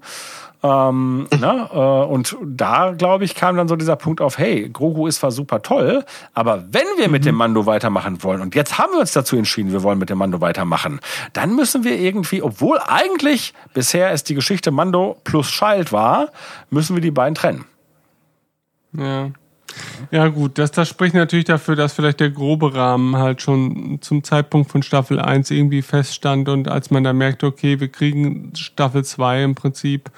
Ähm, 0.63 1.27
ne? 1.39 1.69
äh, 1.73 1.77
und 1.77 2.37
da, 2.45 2.93
glaube 2.97 3.25
ich, 3.25 3.35
kam 3.35 3.57
dann 3.57 3.69
so 3.69 3.77
dieser 3.77 3.97
Punkt 3.97 4.21
auf, 4.21 4.39
hey, 4.39 4.69
Grogu 4.69 5.07
ist 5.07 5.17
zwar 5.17 5.31
super 5.31 5.63
toll, 5.63 6.05
aber 6.35 6.65
wenn 6.71 6.87
wir 6.97 7.09
mit 7.09 7.25
dem 7.25 7.35
mhm. 7.35 7.39
Mando 7.39 7.67
weitermachen 7.67 8.23
wollen, 8.23 8.41
und 8.41 8.55
jetzt 8.55 8.79
haben 8.79 8.93
wir 8.93 9.01
uns 9.01 9.13
dazu 9.13 9.37
entschieden, 9.37 9.73
wir 9.73 9.83
wollen 9.83 9.99
mit 9.99 10.11
dem 10.11 10.19
Mando 10.19 10.41
weitermachen, 10.41 11.01
dann 11.33 11.55
müssen 11.55 11.85
wir 11.85 11.99
irgendwie, 11.99 12.43
obwohl 12.43 12.79
eigentlich 12.87 13.55
bisher 13.75 14.13
es 14.13 14.25
die 14.25 14.35
Geschichte 14.35 14.71
Mando 14.71 15.19
plus 15.25 15.49
Child 15.49 15.93
war, 15.93 16.29
müssen 16.71 16.97
wir 16.97 17.03
die 17.03 17.11
beiden 17.11 17.35
trennen. 17.35 17.65
Ja. 18.93 19.31
Ja, 20.11 20.29
gut, 20.29 20.59
das, 20.59 20.71
das 20.71 20.89
spricht 20.89 21.15
natürlich 21.15 21.45
dafür, 21.45 21.77
dass 21.77 21.93
vielleicht 21.93 22.21
der 22.21 22.31
grobe 22.31 22.75
Rahmen 22.75 23.17
halt 23.17 23.43
schon 23.43 23.99
zum 24.01 24.23
Zeitpunkt 24.25 24.71
von 24.71 24.83
Staffel 24.83 25.21
1 25.21 25.51
irgendwie 25.51 25.83
feststand 25.83 26.49
und 26.49 26.69
als 26.69 26.91
man 26.91 27.05
da 27.05 27.13
merkte, 27.13 27.47
okay, 27.47 27.81
wir 27.81 27.89
kriegen 27.89 28.53
Staffel 28.55 29.05
2 29.05 29.43
im 29.43 29.55
Prinzip, 29.55 30.11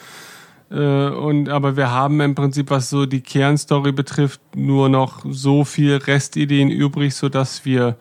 und 0.74 1.49
aber 1.49 1.77
wir 1.77 1.90
haben 1.90 2.20
im 2.20 2.35
Prinzip, 2.35 2.70
was 2.70 2.90
so 2.90 3.07
die 3.07 3.23
Kernstory 3.23 3.93
betrifft, 3.93 4.40
nur 4.55 4.89
noch 4.89 5.24
so 5.28 5.65
viel 5.65 5.97
Restideen 5.97 6.70
übrig, 6.70 7.15
so 7.15 7.28
dass 7.28 7.65
wir 7.65 7.97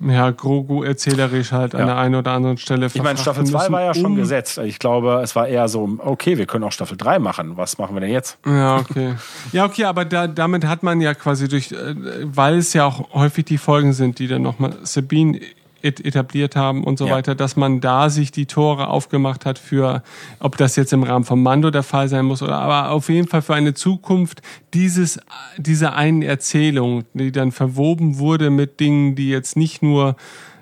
ja, 0.00 0.30
Grogu 0.30 0.82
erzählerisch 0.82 1.52
halt 1.52 1.74
an 1.74 1.86
der 1.86 1.96
einen 1.96 2.14
oder 2.14 2.32
anderen 2.32 2.56
Stelle 2.56 2.86
Ich 2.86 3.02
meine, 3.02 3.18
Staffel 3.18 3.44
2 3.44 3.70
war 3.70 3.82
ja 3.82 3.92
schon 3.92 4.06
um 4.06 4.16
gesetzt. 4.16 4.56
Ich 4.58 4.78
glaube, 4.78 5.20
es 5.22 5.36
war 5.36 5.46
eher 5.46 5.68
so, 5.68 5.98
okay, 5.98 6.38
wir 6.38 6.46
können 6.46 6.64
auch 6.64 6.72
Staffel 6.72 6.96
3 6.96 7.18
machen. 7.18 7.56
Was 7.56 7.76
machen 7.76 7.94
wir 7.94 8.00
denn 8.00 8.10
jetzt? 8.10 8.38
Ja, 8.46 8.78
okay. 8.78 9.14
Ja, 9.52 9.66
okay, 9.66 9.84
aber 9.84 10.06
da, 10.06 10.26
damit 10.26 10.64
hat 10.64 10.82
man 10.82 11.02
ja 11.02 11.12
quasi 11.12 11.48
durch, 11.48 11.72
äh, 11.72 11.94
weil 12.22 12.58
es 12.58 12.72
ja 12.72 12.86
auch 12.86 13.12
häufig 13.12 13.44
die 13.44 13.58
Folgen 13.58 13.92
sind, 13.92 14.18
die 14.18 14.26
dann 14.26 14.42
nochmal 14.42 14.74
Sabine 14.84 15.40
etabliert 15.82 16.56
haben 16.56 16.84
und 16.84 16.98
so 16.98 17.06
ja. 17.06 17.14
weiter, 17.14 17.34
dass 17.34 17.56
man 17.56 17.80
da 17.80 18.10
sich 18.10 18.32
die 18.32 18.46
Tore 18.46 18.88
aufgemacht 18.88 19.46
hat 19.46 19.58
für, 19.58 20.02
ob 20.38 20.56
das 20.56 20.76
jetzt 20.76 20.92
im 20.92 21.02
Rahmen 21.02 21.24
von 21.24 21.42
Mando 21.42 21.70
der 21.70 21.82
Fall 21.82 22.08
sein 22.08 22.24
muss 22.24 22.42
oder 22.42 22.58
aber 22.58 22.90
auf 22.90 23.08
jeden 23.08 23.28
Fall 23.28 23.42
für 23.42 23.54
eine 23.54 23.74
Zukunft 23.74 24.42
dieses, 24.74 25.18
dieser 25.56 25.94
einen 25.94 26.22
Erzählung, 26.22 27.04
die 27.14 27.32
dann 27.32 27.52
verwoben 27.52 28.18
wurde 28.18 28.50
mit 28.50 28.80
Dingen, 28.80 29.14
die 29.14 29.30
jetzt 29.30 29.56
nicht 29.56 29.82
nur 29.82 30.16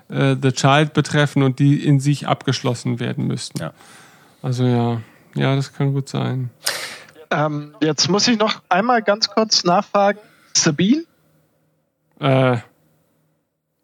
äh, 0.09 0.35
The 0.41 0.51
Child 0.51 0.93
betreffen 0.93 1.43
und 1.43 1.59
die 1.59 1.83
in 1.83 1.99
sich 1.99 2.27
abgeschlossen 2.27 2.99
werden 2.99 3.27
müssten. 3.27 3.59
Ja. 3.59 3.73
Also 4.41 4.65
ja, 4.65 5.01
ja, 5.35 5.55
das 5.55 5.73
kann 5.73 5.93
gut 5.93 6.09
sein. 6.09 6.49
Ähm, 7.31 7.75
jetzt 7.81 8.09
muss 8.09 8.27
ich 8.27 8.37
noch 8.37 8.61
einmal 8.69 9.01
ganz 9.01 9.29
kurz 9.29 9.63
nachfragen. 9.63 10.19
Sabine? 10.55 11.03
Äh, 12.19 12.57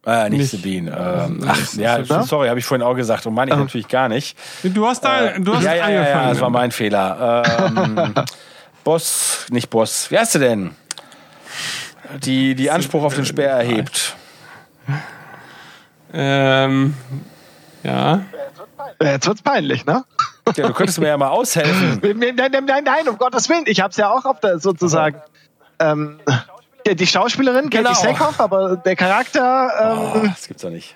äh, 0.05 0.29
nicht, 0.29 0.39
nicht 0.39 0.51
Sabine. 0.51 0.91
Ähm, 0.91 1.45
ach, 1.47 1.73
ja, 1.73 2.03
sorry, 2.23 2.47
habe 2.47 2.59
ich 2.59 2.65
vorhin 2.65 2.85
auch 2.85 2.95
gesagt 2.95 3.25
und 3.25 3.33
meine 3.33 3.51
ich 3.51 3.57
natürlich 3.57 3.87
gar 3.87 4.07
nicht. 4.07 4.37
Du 4.63 4.85
hast 4.85 5.03
da, 5.03 5.31
äh, 5.31 5.41
du 5.41 5.55
hast 5.55 5.63
ja, 5.63 5.73
ja, 5.73 5.83
angefangen. 5.85 6.07
Ja, 6.07 6.21
ja, 6.23 6.29
das 6.29 6.41
war 6.41 6.49
mein 6.49 6.71
Fehler. 6.71 7.43
Ähm, 7.75 8.13
Boss, 8.83 9.47
nicht 9.49 9.69
Boss. 9.69 10.11
Wie 10.11 10.17
heißt 10.19 10.35
du 10.35 10.39
denn? 10.39 10.75
Die, 12.23 12.53
die 12.53 12.69
Anspruch 12.69 13.03
auf 13.03 13.15
den 13.15 13.25
Speer 13.25 13.49
erhebt. 13.49 14.15
Ähm, 16.13 16.93
ja. 17.83 18.21
Jetzt 19.01 19.27
wird's 19.27 19.41
peinlich, 19.41 19.85
ne? 19.85 20.05
Ja, 20.55 20.67
du 20.67 20.73
könntest 20.73 20.99
mir 20.99 21.07
ja 21.07 21.17
mal 21.17 21.29
aushelfen. 21.29 21.99
nein, 22.19 22.35
nein, 22.35 22.51
nein, 22.65 22.83
nein, 22.83 23.09
um 23.09 23.17
Gottes 23.17 23.49
Willen. 23.49 23.63
Ich 23.65 23.81
hab's 23.81 23.97
ja 23.97 24.11
auch 24.11 24.25
auf 24.25 24.39
der, 24.39 24.59
sozusagen. 24.59 25.19
Ähm, 25.79 26.19
die 26.93 27.07
Schauspielerin, 27.07 27.69
genau. 27.69 27.89
Katie 27.89 28.01
Sackhoff, 28.07 28.39
aber 28.39 28.75
der 28.77 28.95
Charakter. 28.95 29.71
Ähm, 29.81 30.21
oh, 30.23 30.27
das 30.27 30.47
gibt's 30.47 30.61
doch 30.61 30.69
nicht. 30.69 30.95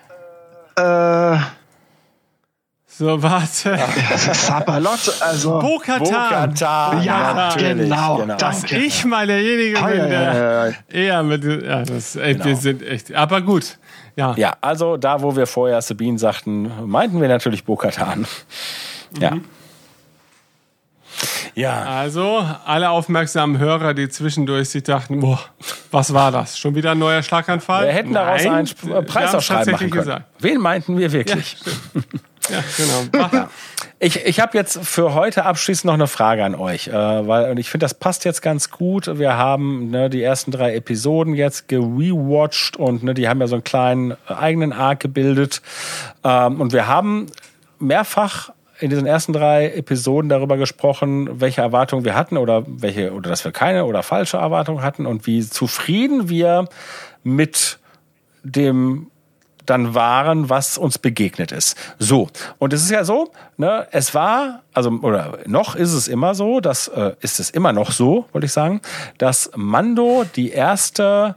Äh, 0.75 1.37
so, 2.99 3.23
warte. 3.23 3.79
Das 4.09 4.27
ist 4.27 4.45
Sabalot, 4.47 5.21
also. 5.21 5.59
Bo-Katan. 5.59 6.53
Ja, 7.01 7.55
genau. 7.55 8.17
genau. 8.17 8.35
Dass 8.35 8.63
ich 8.65 9.05
mal 9.05 9.25
derjenige 9.25 9.81
bin, 9.81 10.09
der 10.09 10.73
eher 10.89 11.23
mit, 11.23 11.43
ja, 11.45 11.83
das, 11.83 12.17
ey, 12.17 12.33
genau. 12.33 12.45
wir 12.45 12.55
sind 12.57 12.83
echt, 12.83 13.13
aber 13.15 13.41
gut. 13.41 13.77
Ja. 14.17 14.33
ja, 14.35 14.57
also 14.59 14.97
da, 14.97 15.21
wo 15.21 15.33
wir 15.33 15.47
vorher 15.47 15.81
Sabine 15.81 16.19
sagten, 16.19 16.69
meinten 16.87 17.21
wir 17.21 17.29
natürlich 17.29 17.63
Bokatan. 17.63 18.27
Mhm. 19.11 19.21
Ja. 19.21 19.31
Ja. 21.59 21.83
Also, 21.83 22.45
alle 22.65 22.89
aufmerksamen 22.89 23.59
Hörer, 23.59 23.93
die 23.93 24.07
zwischendurch 24.07 24.69
sich 24.69 24.83
dachten, 24.83 25.19
boah, 25.19 25.39
was 25.91 26.13
war 26.13 26.31
das? 26.31 26.57
Schon 26.57 26.73
wieder 26.75 26.91
ein 26.91 26.99
neuer 26.99 27.21
Schlaganfall? 27.21 27.87
Wir 27.87 27.93
hätten 27.93 28.13
daraus 28.13 28.45
Nein, 28.45 28.69
einen 28.93 29.05
Preis 29.05 29.35
aufschreiben 29.35 29.73
machen 29.73 29.89
können. 29.89 30.03
Gesagt. 30.03 30.25
Wen 30.39 30.61
meinten 30.61 30.97
wir 30.97 31.11
wirklich? 31.11 31.57
Ja, 32.49 32.57
ja 32.57 32.63
genau. 32.77 33.29
Ja. 33.33 33.49
Ich, 34.01 34.25
ich 34.25 34.39
habe 34.39 34.57
jetzt 34.57 34.79
für 34.85 35.13
heute 35.13 35.43
abschließend 35.43 35.83
noch 35.83 35.93
eine 35.93 36.07
Frage 36.07 36.45
an 36.45 36.55
euch, 36.55 36.87
äh, 36.87 36.93
weil 36.93 37.51
und 37.51 37.57
ich 37.57 37.69
finde, 37.69 37.83
das 37.83 37.93
passt 37.93 38.23
jetzt 38.23 38.41
ganz 38.41 38.71
gut. 38.71 39.19
Wir 39.19 39.35
haben 39.35 39.89
ne, 39.89 40.09
die 40.09 40.23
ersten 40.23 40.51
drei 40.51 40.73
Episoden 40.73 41.33
jetzt 41.33 41.67
gerewatcht 41.67 42.77
und 42.77 43.03
ne, 43.03 43.13
die 43.13 43.27
haben 43.27 43.41
ja 43.41 43.47
so 43.47 43.55
einen 43.55 43.65
kleinen 43.65 44.11
äh, 44.11 44.15
eigenen 44.39 44.71
Arc 44.71 45.01
gebildet. 45.01 45.61
Ähm, 46.23 46.61
und 46.61 46.71
wir 46.71 46.87
haben 46.87 47.25
mehrfach 47.79 48.51
in 48.79 48.89
diesen 48.89 49.05
ersten 49.05 49.33
drei 49.33 49.71
Episoden 49.71 50.29
darüber 50.29 50.57
gesprochen, 50.57 51.41
welche 51.41 51.61
Erwartungen 51.61 52.05
wir 52.05 52.15
hatten 52.15 52.37
oder 52.37 52.63
welche 52.65 53.13
oder 53.13 53.29
dass 53.29 53.43
wir 53.43 53.51
keine 53.51 53.85
oder 53.85 54.03
falsche 54.03 54.37
Erwartungen 54.37 54.81
hatten 54.81 55.05
und 55.05 55.27
wie 55.27 55.47
zufrieden 55.47 56.29
wir 56.29 56.67
mit 57.23 57.79
dem 58.43 59.11
dann 59.65 59.93
waren, 59.93 60.49
was 60.49 60.77
uns 60.77 60.97
begegnet 60.97 61.51
ist. 61.51 61.77
So. 61.99 62.29
Und 62.57 62.73
es 62.73 62.81
ist 62.81 62.89
ja 62.89 63.03
so, 63.03 63.31
ne, 63.57 63.87
es 63.91 64.15
war, 64.15 64.63
also, 64.73 64.89
oder 64.89 65.37
noch 65.45 65.75
ist 65.75 65.93
es 65.93 66.07
immer 66.07 66.33
so, 66.33 66.59
das 66.59 66.87
äh, 66.87 67.13
ist 67.21 67.39
es 67.39 67.51
immer 67.51 67.71
noch 67.71 67.91
so, 67.91 68.25
wollte 68.31 68.45
ich 68.45 68.51
sagen, 68.51 68.81
dass 69.19 69.51
Mando 69.55 70.25
die 70.35 70.49
erste 70.49 71.35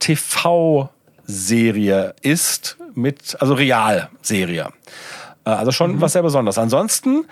TV-Serie 0.00 2.14
ist 2.20 2.76
mit, 2.94 3.38
also 3.40 3.54
Realserie. 3.54 4.68
Also 5.44 5.72
schon 5.72 5.96
mhm. 5.96 6.00
was 6.00 6.12
sehr 6.12 6.22
Besonderes. 6.22 6.58
Ansonsten 6.58 7.26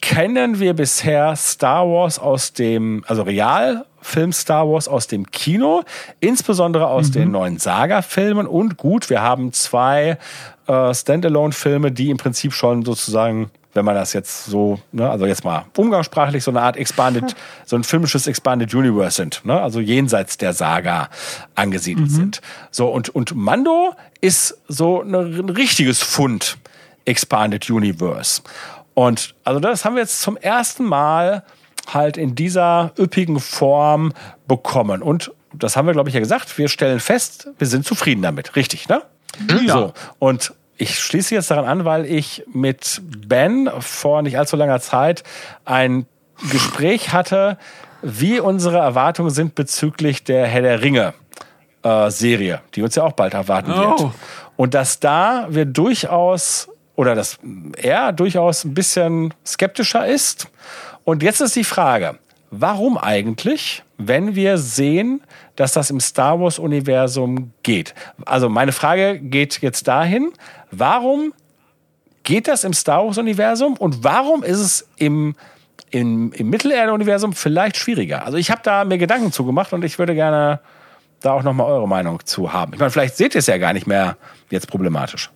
kennen 0.00 0.60
wir 0.60 0.74
bisher 0.74 1.34
Star 1.34 1.86
Wars 1.86 2.18
aus 2.18 2.52
dem, 2.52 3.04
also 3.06 3.22
Realfilm 3.22 4.32
Star 4.32 4.68
Wars 4.68 4.86
aus 4.86 5.06
dem 5.06 5.30
Kino, 5.30 5.82
insbesondere 6.20 6.88
aus 6.88 7.08
mhm. 7.08 7.12
den 7.12 7.30
neuen 7.30 7.58
Saga-Filmen 7.58 8.46
und 8.46 8.76
gut, 8.76 9.08
wir 9.08 9.22
haben 9.22 9.52
zwei 9.52 10.18
äh, 10.66 10.94
Standalone-Filme, 10.94 11.90
die 11.90 12.10
im 12.10 12.18
Prinzip 12.18 12.52
schon 12.52 12.84
sozusagen 12.84 13.50
wenn 13.74 13.84
man 13.84 13.96
das 13.96 14.12
jetzt 14.12 14.44
so, 14.44 14.78
ne, 14.92 15.10
also 15.10 15.26
jetzt 15.26 15.44
mal 15.44 15.64
umgangssprachlich 15.76 16.44
so 16.44 16.52
eine 16.52 16.62
Art 16.62 16.76
Expanded, 16.76 17.34
so 17.64 17.74
ein 17.74 17.82
filmisches 17.82 18.26
Expanded 18.26 18.72
Universe 18.72 19.16
sind, 19.16 19.44
ne, 19.44 19.60
also 19.60 19.80
jenseits 19.80 20.38
der 20.38 20.52
Saga 20.52 21.08
angesiedelt 21.56 22.08
mhm. 22.08 22.14
sind. 22.14 22.40
So 22.70 22.88
und 22.88 23.08
und 23.08 23.34
Mando 23.34 23.94
ist 24.20 24.56
so 24.68 25.02
ein 25.02 25.14
richtiges 25.50 26.02
Fund 26.02 26.56
Expanded 27.04 27.68
Universe. 27.70 28.42
Und 28.94 29.34
also 29.44 29.60
das 29.60 29.84
haben 29.84 29.96
wir 29.96 30.02
jetzt 30.02 30.20
zum 30.20 30.36
ersten 30.36 30.84
Mal 30.84 31.44
halt 31.92 32.16
in 32.16 32.34
dieser 32.34 32.92
üppigen 32.98 33.40
Form 33.40 34.12
bekommen. 34.46 35.02
Und 35.02 35.32
das 35.52 35.76
haben 35.76 35.86
wir, 35.86 35.92
glaube 35.92 36.08
ich, 36.08 36.14
ja 36.14 36.20
gesagt. 36.20 36.56
Wir 36.58 36.68
stellen 36.68 37.00
fest, 37.00 37.48
wir 37.58 37.66
sind 37.66 37.84
zufrieden 37.84 38.22
damit. 38.22 38.56
Richtig, 38.56 38.88
ne? 38.88 39.02
Ja. 39.66 39.74
So. 39.74 39.92
Und 40.18 40.54
ich 40.76 40.98
schließe 40.98 41.34
jetzt 41.34 41.50
daran 41.50 41.64
an, 41.66 41.84
weil 41.84 42.06
ich 42.06 42.44
mit 42.52 43.00
Ben 43.04 43.70
vor 43.80 44.22
nicht 44.22 44.38
allzu 44.38 44.56
langer 44.56 44.80
Zeit 44.80 45.22
ein 45.64 46.06
Gespräch 46.50 47.12
hatte, 47.12 47.58
wie 48.02 48.40
unsere 48.40 48.78
Erwartungen 48.78 49.30
sind 49.30 49.54
bezüglich 49.54 50.24
der 50.24 50.46
Herr 50.46 50.62
der 50.62 50.82
Ringe 50.82 51.14
äh, 51.82 52.10
Serie, 52.10 52.60
die 52.74 52.82
uns 52.82 52.96
ja 52.96 53.04
auch 53.04 53.12
bald 53.12 53.34
erwarten 53.34 53.72
oh. 53.72 53.78
wird. 53.78 54.12
Und 54.56 54.74
dass 54.74 55.00
da 55.00 55.46
wir 55.50 55.64
durchaus 55.64 56.68
oder 56.96 57.14
dass 57.14 57.38
er 57.76 58.12
durchaus 58.12 58.64
ein 58.64 58.74
bisschen 58.74 59.34
skeptischer 59.46 60.06
ist. 60.06 60.48
Und 61.04 61.22
jetzt 61.22 61.40
ist 61.40 61.56
die 61.56 61.64
Frage, 61.64 62.18
warum 62.50 62.96
eigentlich, 62.96 63.82
wenn 63.98 64.34
wir 64.34 64.58
sehen, 64.58 65.22
dass 65.56 65.72
das 65.72 65.90
im 65.90 66.00
Star 66.00 66.40
Wars-Universum 66.40 67.52
geht? 67.62 67.94
Also 68.24 68.48
meine 68.48 68.72
Frage 68.72 69.18
geht 69.18 69.60
jetzt 69.60 69.88
dahin, 69.88 70.32
warum 70.70 71.32
geht 72.22 72.48
das 72.48 72.64
im 72.64 72.72
Star 72.72 73.04
Wars-Universum 73.04 73.76
und 73.76 74.02
warum 74.02 74.42
ist 74.42 74.58
es 74.58 74.88
im, 74.96 75.34
im, 75.90 76.32
im 76.32 76.50
Mittelerde-Universum 76.50 77.32
vielleicht 77.34 77.76
schwieriger? 77.76 78.24
Also 78.24 78.38
ich 78.38 78.50
habe 78.50 78.60
da 78.64 78.84
mir 78.84 78.98
Gedanken 78.98 79.32
zugemacht 79.32 79.72
und 79.72 79.84
ich 79.84 79.98
würde 79.98 80.14
gerne 80.14 80.60
da 81.20 81.32
auch 81.32 81.42
nochmal 81.42 81.66
eure 81.66 81.88
Meinung 81.88 82.24
zu 82.24 82.52
haben. 82.52 82.72
Ich 82.74 82.78
meine, 82.78 82.90
vielleicht 82.90 83.16
seht 83.16 83.34
ihr 83.34 83.38
es 83.38 83.46
ja 83.46 83.58
gar 83.58 83.72
nicht 83.72 83.86
mehr 83.86 84.16
jetzt 84.50 84.68
problematisch. 84.68 85.30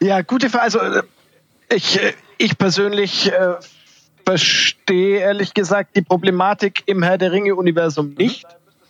Ja, 0.00 0.22
gute 0.22 0.50
Frage. 0.50 0.64
Also 0.64 0.78
äh, 0.80 1.02
ich, 1.74 2.02
äh, 2.02 2.12
ich 2.38 2.58
persönlich 2.58 3.32
äh, 3.32 3.54
verstehe 4.24 5.20
ehrlich 5.20 5.54
gesagt 5.54 5.96
die 5.96 6.02
Problematik 6.02 6.82
im 6.86 7.02
Herr 7.02 7.18
der 7.18 7.32
Ringe-Universum 7.32 8.14
nicht. 8.14 8.46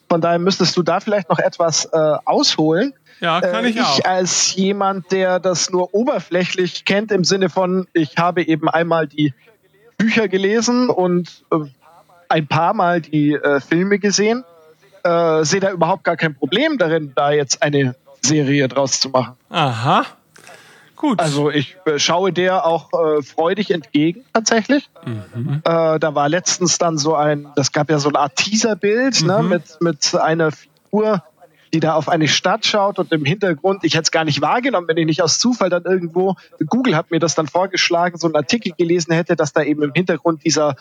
Von 0.09 0.21
daher 0.21 0.39
müsstest 0.39 0.77
du 0.77 0.83
da 0.83 1.01
vielleicht 1.01 1.29
noch 1.29 1.39
etwas 1.39 1.87
äh, 1.87 1.97
ausholen. 2.25 2.95
Ja, 3.21 3.41
kann 3.41 3.65
ich, 3.65 3.77
äh, 3.77 3.81
ich 3.81 3.85
auch. 3.85 3.99
Ich 3.99 4.07
als 4.07 4.55
jemand, 4.55 5.11
der 5.13 5.41
das 5.41 5.71
nur 5.71 5.95
oberflächlich 5.95 6.85
kennt, 6.85 7.13
im 7.13 7.25
Sinne 7.25 7.49
von, 7.49 7.87
ich 7.93 8.17
habe 8.17 8.47
eben 8.47 8.69
einmal 8.69 9.07
die 9.07 9.35
Bücher 9.99 10.29
gelesen 10.29 10.91
und 10.91 11.45
äh, 11.51 11.57
ein 12.29 12.47
paar 12.47 12.75
Mal 12.75 13.01
die 13.01 13.33
äh, 13.33 13.61
Filme 13.61 13.99
gesehen, 13.99 14.45
sehe 15.43 15.61
da 15.61 15.71
überhaupt 15.71 16.03
gar 16.03 16.17
kein 16.17 16.35
Problem 16.35 16.79
darin, 16.79 17.13
da 17.15 17.31
jetzt 17.31 17.63
eine 17.63 17.95
Serie 18.23 18.67
draus 18.67 18.99
zu 18.99 19.11
machen. 19.11 19.37
Aha. 19.51 20.05
Gut. 20.97 21.21
Also 21.21 21.51
ich 21.51 21.77
äh, 21.85 21.99
schaue 21.99 22.33
der 22.33 22.65
auch 22.67 22.91
äh, 22.93 23.23
freudig 23.23 23.71
entgegen 23.71 24.25
tatsächlich. 24.33 24.89
Mhm. 25.05 25.61
Äh, 25.65 25.99
da 25.99 26.15
war 26.15 26.29
letztens 26.29 26.79
dann 26.79 26.99
so 26.99 27.15
ein, 27.15 27.49
das 27.55 27.73
gab 27.73 27.91
ja 27.91 27.99
so 27.99 28.09
eine 28.09 28.19
Art 28.19 28.37
Teaserbild 28.37 29.23
ne, 29.23 29.43
mhm. 29.43 29.49
ne, 29.49 29.55
mit, 29.57 29.81
mit 29.81 30.15
einer 30.15 30.51
Figur, 30.53 31.23
die 31.75 31.81
da 31.81 31.95
auf 31.95 32.09
eine 32.09 32.29
Stadt 32.29 32.65
schaut 32.65 32.99
und 32.99 33.13
im 33.13 33.25
Hintergrund, 33.25 33.85
ich 33.85 33.95
hätte 33.95 34.05
es 34.05 34.11
gar 34.11 34.25
nicht 34.25 34.41
wahrgenommen, 34.41 34.89
wenn 34.89 34.97
ich 34.97 35.07
nicht 35.07 35.23
aus 35.23 35.39
Zufall 35.39 35.69
dann 35.69 35.85
irgendwo, 35.85 36.37
Google 36.67 36.97
hat 36.97 37.11
mir 37.11 37.19
das 37.19 37.35
dann 37.35 37.47
vorgeschlagen, 37.47 38.17
so 38.19 38.27
einen 38.27 38.37
Artikel 38.37 38.73
gelesen 38.73 39.13
hätte, 39.13 39.37
dass 39.37 39.53
da 39.53 39.63
eben 39.63 39.83
im 39.83 39.93
Hintergrund 39.93 40.45
dieser 40.45 40.77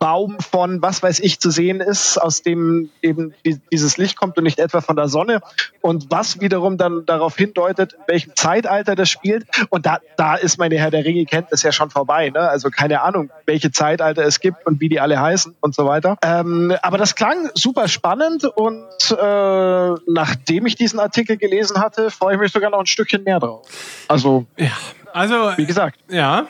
Baum 0.00 0.38
von 0.40 0.80
was 0.80 1.02
weiß 1.02 1.20
ich 1.20 1.40
zu 1.40 1.50
sehen 1.50 1.80
ist, 1.80 2.16
aus 2.16 2.42
dem 2.42 2.88
eben 3.02 3.34
dieses 3.70 3.98
Licht 3.98 4.16
kommt 4.16 4.38
und 4.38 4.44
nicht 4.44 4.58
etwa 4.58 4.80
von 4.80 4.96
der 4.96 5.08
Sonne 5.08 5.42
und 5.82 6.06
was 6.10 6.40
wiederum 6.40 6.78
dann 6.78 7.04
darauf 7.04 7.36
hindeutet, 7.36 7.92
in 7.92 7.98
welchem 8.06 8.34
Zeitalter 8.34 8.96
das 8.96 9.10
spielt 9.10 9.46
und 9.68 9.84
da, 9.84 9.98
da 10.16 10.36
ist 10.36 10.58
meine 10.58 10.78
Herr 10.78 10.90
der 10.90 11.04
Ringe 11.04 11.26
Kenntnis 11.26 11.62
ja 11.62 11.70
schon 11.70 11.90
vorbei, 11.90 12.30
ne? 12.30 12.40
also 12.40 12.70
keine 12.70 13.02
Ahnung, 13.02 13.30
welche 13.44 13.72
Zeitalter 13.72 14.24
es 14.24 14.40
gibt 14.40 14.66
und 14.66 14.80
wie 14.80 14.88
die 14.88 15.00
alle 15.00 15.20
heißen 15.20 15.54
und 15.60 15.74
so 15.74 15.84
weiter. 15.84 16.16
Ähm, 16.22 16.74
aber 16.80 16.96
das 16.96 17.14
klang 17.14 17.50
super 17.52 17.86
spannend 17.86 18.44
und 18.44 18.88
äh, 19.10 19.94
nachdem 20.06 20.64
ich 20.64 20.76
diesen 20.76 20.98
Artikel 20.98 21.36
gelesen 21.36 21.78
hatte, 21.78 22.10
freue 22.10 22.36
ich 22.36 22.40
mich 22.40 22.52
sogar 22.52 22.70
noch 22.70 22.80
ein 22.80 22.86
Stückchen 22.86 23.22
mehr 23.22 23.38
drauf. 23.38 23.68
Also, 24.08 24.46
ja, 24.56 24.72
also 25.12 25.52
wie 25.56 25.66
gesagt, 25.66 25.98
ja 26.08 26.46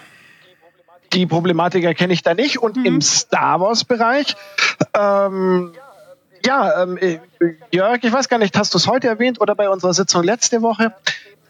die 1.12 1.26
Problematik 1.26 1.84
erkenne 1.84 2.12
ich 2.12 2.22
da 2.22 2.34
nicht. 2.34 2.58
Und 2.58 2.76
mhm. 2.76 2.86
im 2.86 3.00
Star 3.00 3.60
Wars-Bereich, 3.60 4.36
ähm, 4.94 5.72
ja, 6.44 6.82
ähm, 6.82 6.96
äh, 6.98 7.18
Jörg, 7.70 7.98
ich 8.02 8.12
weiß 8.12 8.28
gar 8.28 8.38
nicht, 8.38 8.56
hast 8.56 8.74
du 8.74 8.78
es 8.78 8.86
heute 8.86 9.08
erwähnt 9.08 9.40
oder 9.40 9.54
bei 9.54 9.68
unserer 9.68 9.94
Sitzung 9.94 10.22
letzte 10.22 10.62
Woche? 10.62 10.94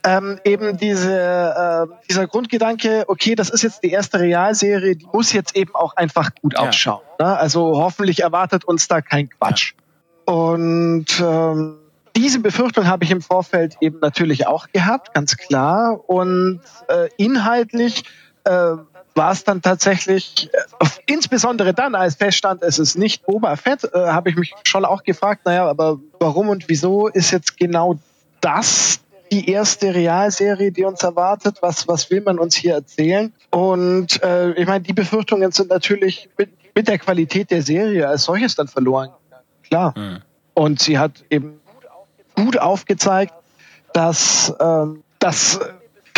Ähm, 0.03 0.41
eben 0.45 0.79
diese, 0.79 1.13
äh, 1.13 1.95
dieser 2.09 2.27
Grundgedanke, 2.27 3.05
okay, 3.07 3.35
das 3.35 3.51
ist 3.51 3.63
jetzt 3.63 3.83
die 3.83 3.91
erste 3.91 4.19
Realserie, 4.19 4.97
die 4.97 5.07
muss 5.13 5.33
jetzt 5.33 5.55
eben 5.55 5.75
auch 5.75 5.95
einfach 5.95 6.31
gut 6.41 6.55
ja. 6.55 6.61
ausschauen. 6.61 7.03
Ne? 7.19 7.37
Also 7.37 7.77
hoffentlich 7.77 8.23
erwartet 8.23 8.65
uns 8.65 8.89
da 8.89 9.03
kein 9.03 9.29
Quatsch. 9.29 9.75
Ja. 10.27 10.35
Und 10.35 11.07
ähm, 11.21 11.77
diese 12.17 12.41
Befürchtung 12.41 12.87
habe 12.87 13.05
ich 13.05 13.11
im 13.11 13.21
Vorfeld 13.21 13.77
eben 13.81 13.99
natürlich 14.01 14.47
auch 14.47 14.69
gehabt, 14.73 15.13
ganz 15.13 15.37
klar. 15.37 16.09
Und 16.09 16.61
äh, 16.89 17.09
inhaltlich 17.19 18.05
äh, 18.45 18.77
war 19.21 19.33
es 19.33 19.45
dann 19.45 19.61
tatsächlich, 19.61 20.49
äh, 20.51 20.87
insbesondere 21.05 21.75
dann, 21.75 21.95
als 21.95 22.15
feststand, 22.15 22.63
es 22.63 22.79
ist 22.79 22.97
nicht 22.97 23.27
Boba 23.27 23.55
Fett, 23.57 23.85
äh, 23.85 23.99
habe 23.99 24.31
ich 24.31 24.37
mich 24.37 24.55
schon 24.65 24.87
auch 24.87 25.03
gefragt, 25.03 25.45
naja, 25.45 25.69
aber 25.69 25.99
warum 26.19 26.49
und 26.49 26.71
wieso 26.71 27.07
ist 27.07 27.31
jetzt 27.31 27.59
genau 27.59 27.99
das 28.41 29.01
die 29.31 29.51
erste 29.51 29.95
Realserie, 29.95 30.73
die 30.73 30.85
uns 30.85 31.03
erwartet? 31.03 31.59
Was, 31.61 31.87
was 31.87 32.11
will 32.11 32.23
man 32.23 32.39
uns 32.39 32.57
hier 32.57 32.73
erzählen? 32.73 33.31
Und 33.51 34.23
äh, 34.23 34.53
ich 34.53 34.67
meine, 34.67 34.81
die 34.81 34.95
Befürchtungen 34.95 35.53
sind 35.53 35.69
natürlich 35.69 36.31
mit, 36.39 36.49
mit 36.75 36.89
der 36.89 36.99
Qualität 36.99 37.51
der 37.51 37.61
Serie 37.61 38.09
als 38.09 38.25
solches 38.25 38.55
dann 38.55 38.69
verloren. 38.69 39.11
Klar. 39.65 39.93
Mhm. 39.99 40.23
Und 40.55 40.81
sie 40.81 40.99
hat 40.99 41.25
eben 41.29 41.61
gut 42.37 42.57
aufgezeigt, 42.59 43.35
dass, 43.93 44.55
ähm, 44.59 45.03
dass 45.19 45.61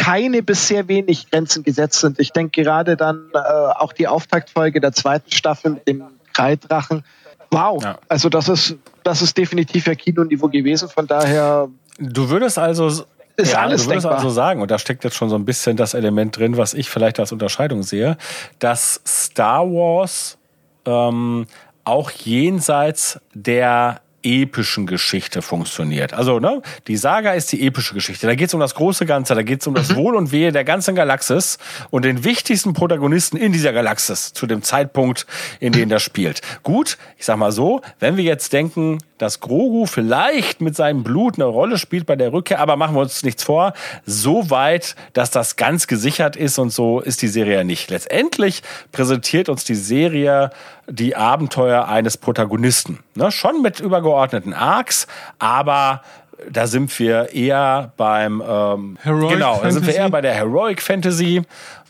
keine 0.02 0.42
bis 0.42 0.66
sehr 0.66 0.88
wenig 0.88 1.30
Grenzen 1.30 1.62
gesetzt 1.62 2.00
sind. 2.00 2.18
Ich 2.18 2.32
denke 2.32 2.62
gerade 2.62 2.96
dann 2.96 3.28
äh, 3.32 3.38
auch 3.38 3.92
die 3.92 4.08
Auftaktfolge 4.08 4.80
der 4.80 4.90
zweiten 4.90 5.30
Staffel 5.30 5.72
mit 5.72 5.86
dem 5.86 6.02
Kreidrachen. 6.32 7.04
Wow, 7.52 7.80
ja. 7.84 7.98
also 8.08 8.28
das 8.28 8.48
ist, 8.48 8.76
das 9.04 9.22
ist 9.22 9.38
definitiv 9.38 9.86
ja 9.86 9.94
Kinoniveau 9.94 10.48
gewesen. 10.48 10.88
Von 10.88 11.06
daher. 11.06 11.68
Du 12.00 12.28
würdest 12.30 12.58
also 12.58 12.88
ist 12.88 13.52
ja, 13.52 13.60
alles 13.60 13.82
du 13.84 13.90
würdest 13.90 14.04
denkbar. 14.04 14.14
also 14.14 14.30
sagen, 14.30 14.60
und 14.60 14.72
da 14.72 14.78
steckt 14.78 15.04
jetzt 15.04 15.14
schon 15.14 15.28
so 15.28 15.36
ein 15.36 15.44
bisschen 15.44 15.76
das 15.76 15.94
Element 15.94 16.36
drin, 16.36 16.56
was 16.56 16.74
ich 16.74 16.90
vielleicht 16.90 17.20
als 17.20 17.30
Unterscheidung 17.30 17.84
sehe, 17.84 18.16
dass 18.58 19.00
Star 19.06 19.64
Wars 19.70 20.36
ähm, 20.84 21.46
auch 21.84 22.10
jenseits 22.10 23.20
der 23.34 24.00
epischen 24.22 24.86
Geschichte 24.86 25.42
funktioniert. 25.42 26.12
Also, 26.12 26.40
ne, 26.40 26.62
die 26.86 26.96
Saga 26.96 27.32
ist 27.32 27.52
die 27.52 27.66
epische 27.66 27.94
Geschichte. 27.94 28.26
Da 28.26 28.34
geht 28.34 28.48
es 28.48 28.54
um 28.54 28.60
das 28.60 28.74
große 28.74 29.06
Ganze, 29.06 29.34
da 29.34 29.42
geht 29.42 29.60
es 29.60 29.66
um 29.66 29.74
das 29.74 29.90
mhm. 29.90 29.96
Wohl 29.96 30.16
und 30.16 30.32
Wehe 30.32 30.52
der 30.52 30.64
ganzen 30.64 30.94
Galaxis 30.94 31.58
und 31.90 32.04
den 32.04 32.24
wichtigsten 32.24 32.72
Protagonisten 32.72 33.36
in 33.36 33.52
dieser 33.52 33.72
Galaxis 33.72 34.32
zu 34.32 34.46
dem 34.46 34.62
Zeitpunkt, 34.62 35.26
in 35.60 35.72
dem 35.72 35.88
das 35.88 36.02
spielt. 36.02 36.40
Gut, 36.62 36.98
ich 37.18 37.24
sag 37.24 37.36
mal 37.36 37.52
so, 37.52 37.82
wenn 37.98 38.16
wir 38.16 38.24
jetzt 38.24 38.52
denken, 38.52 38.98
dass 39.22 39.38
Grogu 39.38 39.86
vielleicht 39.86 40.60
mit 40.60 40.74
seinem 40.74 41.04
Blut 41.04 41.36
eine 41.36 41.44
Rolle 41.44 41.78
spielt 41.78 42.06
bei 42.06 42.16
der 42.16 42.32
Rückkehr, 42.32 42.58
aber 42.58 42.74
machen 42.74 42.96
wir 42.96 43.02
uns 43.02 43.22
nichts 43.22 43.44
vor, 43.44 43.72
so 44.04 44.50
weit, 44.50 44.96
dass 45.12 45.30
das 45.30 45.54
ganz 45.54 45.86
gesichert 45.86 46.34
ist 46.34 46.58
und 46.58 46.70
so 46.70 46.98
ist 46.98 47.22
die 47.22 47.28
Serie 47.28 47.58
ja 47.58 47.64
nicht. 47.64 47.88
Letztendlich 47.90 48.64
präsentiert 48.90 49.48
uns 49.48 49.62
die 49.62 49.76
Serie 49.76 50.50
die 50.88 51.14
Abenteuer 51.14 51.86
eines 51.86 52.16
Protagonisten. 52.16 52.98
Ne? 53.14 53.30
Schon 53.30 53.62
mit 53.62 53.78
übergeordneten 53.78 54.54
Arcs, 54.54 55.06
aber 55.38 56.02
da 56.50 56.66
sind 56.66 56.98
wir 56.98 57.32
eher 57.32 57.92
beim 57.96 58.42
ähm, 58.44 58.98
Heroic 59.02 59.34
genau, 59.34 59.60
da 59.62 59.70
sind 59.70 59.86
wir 59.86 59.94
eher 59.94 60.10
bei 60.10 60.20
der 60.20 60.34
Heroic 60.34 60.82
Fantasy, 60.82 61.42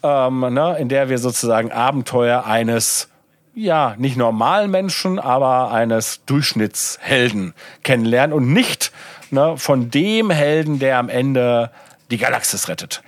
ähm, 0.02 0.40
ne, 0.40 0.76
in 0.78 0.90
der 0.90 1.08
wir 1.08 1.16
sozusagen 1.16 1.72
Abenteuer 1.72 2.44
eines 2.44 3.08
ja, 3.54 3.94
nicht 3.98 4.16
normalen 4.16 4.70
Menschen, 4.70 5.18
aber 5.18 5.70
eines 5.72 6.24
Durchschnittshelden 6.26 7.54
kennenlernen 7.82 8.34
und 8.34 8.52
nicht 8.52 8.92
ne, 9.30 9.56
von 9.56 9.90
dem 9.90 10.30
Helden, 10.30 10.78
der 10.78 10.98
am 10.98 11.08
Ende 11.08 11.70
die 12.10 12.18
Galaxis 12.18 12.68
rettet. 12.68 13.02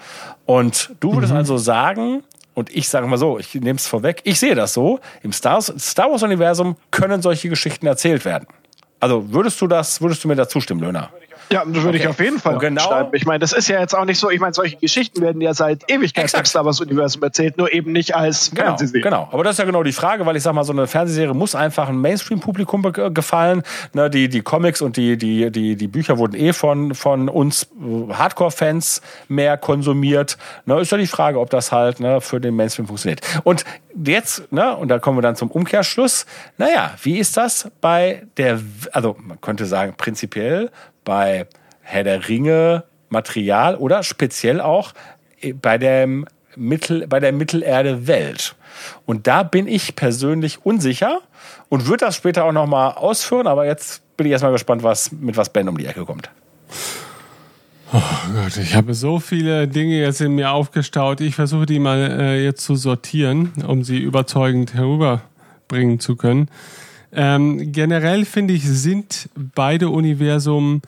Und 0.47 0.95
du 1.01 1.15
würdest 1.15 1.33
mhm. 1.33 1.39
also 1.39 1.57
sagen, 1.57 2.23
und 2.55 2.75
ich 2.75 2.89
sage 2.89 3.07
mal 3.07 3.19
so, 3.19 3.39
ich 3.39 3.55
nehme 3.55 3.79
es 3.79 3.87
vorweg, 3.87 4.21
ich 4.25 4.39
sehe 4.39 4.55
das 4.55 4.75
so, 4.75 5.01
im 5.23 5.33
Star, 5.33 5.59
Wars-Universum 5.59 6.77
können 6.91 7.23
solche 7.23 7.49
Geschichten 7.49 7.87
erzählt 7.87 8.25
werden. 8.25 8.47
Also 9.01 9.33
würdest 9.33 9.61
du 9.61 9.67
das, 9.67 10.01
würdest 10.01 10.25
du 10.25 10.29
mir 10.29 10.37
da 10.37 10.49
zustimmen, 10.49 10.81
Löhner? 10.81 11.11
Ja, 11.53 11.65
das 11.65 11.75
würde 11.75 11.89
okay. 11.89 11.97
ich 11.99 12.09
auf 12.09 12.21
jeden 12.21 12.39
Fall 12.39 12.59
genau. 12.59 12.83
schreiben. 12.83 13.11
Ich 13.13 13.27
meine, 13.27 13.39
das 13.41 13.53
ist 13.53 13.69
ja 13.69 13.81
jetzt 13.81 13.95
auch 13.95 14.05
nicht 14.05 14.19
so, 14.19 14.31
ich 14.31 14.41
meine, 14.41 14.55
solche 14.55 14.77
Geschichten 14.77 15.21
werden 15.21 15.41
ja 15.41 15.55
seit 15.55 15.91
Ewigkeit 15.91 16.33
im 16.35 16.45
Star 16.45 16.65
Wars 16.65 16.81
Universum 16.81 17.23
erzählt, 17.23 17.59
nur 17.59 17.73
eben 17.73 17.93
nicht 17.93 18.15
als 18.15 18.51
genau, 18.51 18.65
Fernsehserie. 18.65 19.03
Genau, 19.03 19.29
aber 19.31 19.45
das 19.45 19.53
ist 19.55 19.59
ja 19.59 19.65
genau 19.65 19.83
die 19.83 19.93
Frage, 19.93 20.27
weil 20.27 20.37
ich 20.37 20.43
sag 20.43 20.55
mal, 20.55 20.65
so 20.65 20.73
eine 20.73 20.87
Fernsehserie 20.87 21.35
muss 21.35 21.55
einfach 21.55 21.89
ein 21.89 21.99
Mainstream-Publikum 21.99 22.83
gefallen. 23.15 23.63
Ne, 23.93 24.11
die, 24.11 24.29
die 24.29 24.43
Comics 24.43 24.81
und 24.83 24.97
die, 24.97 25.17
die, 25.17 25.51
die, 25.51 25.77
die 25.77 25.89
Bücher 25.89 26.19
wurden 26.19 26.35
eh 26.35 26.53
von, 26.53 26.95
von 26.95 27.29
uns 27.29 27.65
äh, 27.65 28.13
Hardcore-Fans 28.13 29.03
mehr 29.29 29.57
konsumiert. 29.57 30.39
Ne, 30.67 30.81
ist 30.81 30.93
ja 30.93 30.99
die 30.99 31.07
Frage, 31.07 31.39
ob 31.41 31.51
das 31.51 31.73
halt 31.73 32.01
ne, 32.01 32.21
für 32.21 32.41
den 32.41 32.57
Mainstream 32.57 32.87
funktioniert. 32.87 33.21
Und 33.45 33.65
jetzt, 34.05 34.51
ne, 34.53 34.77
und 34.77 34.89
da 34.89 34.99
kommen 34.99 35.19
wir 35.19 35.23
dann 35.23 35.37
zum 35.37 35.51
Umkehrschluss. 35.51 36.27
Naja, 36.59 36.93
wie 37.03 37.19
ist 37.19 37.37
das 37.37 37.71
bei 37.81 38.27
der, 38.37 38.61
also 38.93 39.17
man 39.21 39.41
könnte 39.41 39.67
sagen, 39.67 39.95
prinzipiell 39.97 40.71
bei 41.05 41.47
Herr 41.81 42.05
der 42.05 42.29
Ringe 42.29 42.85
Material 43.09 43.77
oder 43.77 44.03
speziell 44.03 44.61
auch 44.61 44.93
bei 45.61 45.79
dem 45.79 46.27
Mittel, 46.57 47.07
bei 47.07 47.21
der 47.21 47.33
Mittelerde 47.33 48.07
Welt. 48.07 48.55
Und 49.07 49.27
da 49.27 49.43
bin 49.43 49.67
ich 49.67 49.97
persönlich 49.97 50.65
unsicher 50.65 51.21
und 51.69 51.87
würde 51.87 52.07
das 52.07 52.17
später 52.17 52.45
auch 52.45 52.53
nochmal 52.53 52.93
ausführen, 52.93 53.47
aber 53.47 53.67
jetzt 53.67 54.03
bin 54.17 54.27
ich 54.27 54.33
erstmal 54.33 54.53
gespannt, 54.53 54.83
was, 54.83 55.13
mit 55.13 55.37
was 55.37 55.51
Ben 55.51 55.69
um 55.69 55.77
die 55.77 55.87
Ecke 55.87 56.05
kommt. 56.05 56.31
Oh 57.93 58.01
Gott, 58.35 58.57
ich 58.57 58.75
habe 58.75 58.95
so 58.95 59.21
viele 59.21 59.69
Dinge 59.69 60.01
jetzt 60.01 60.21
in 60.21 60.33
mir 60.33 60.51
aufgestaut. 60.51 61.21
Ich 61.21 61.37
versuche 61.37 61.67
die 61.67 61.79
mal 61.79 62.19
äh, 62.21 62.45
jetzt 62.45 62.65
zu 62.65 62.75
sortieren, 62.75 63.53
um 63.67 63.85
sie 63.85 63.99
überzeugend 63.99 64.75
herüberbringen 64.75 66.01
zu 66.01 66.17
können. 66.17 66.49
Ähm, 67.15 67.73
generell 67.73 68.25
finde 68.25 68.55
ich, 68.55 68.65
sind 68.65 69.29
beide 69.55 69.89
Universum 69.89 70.83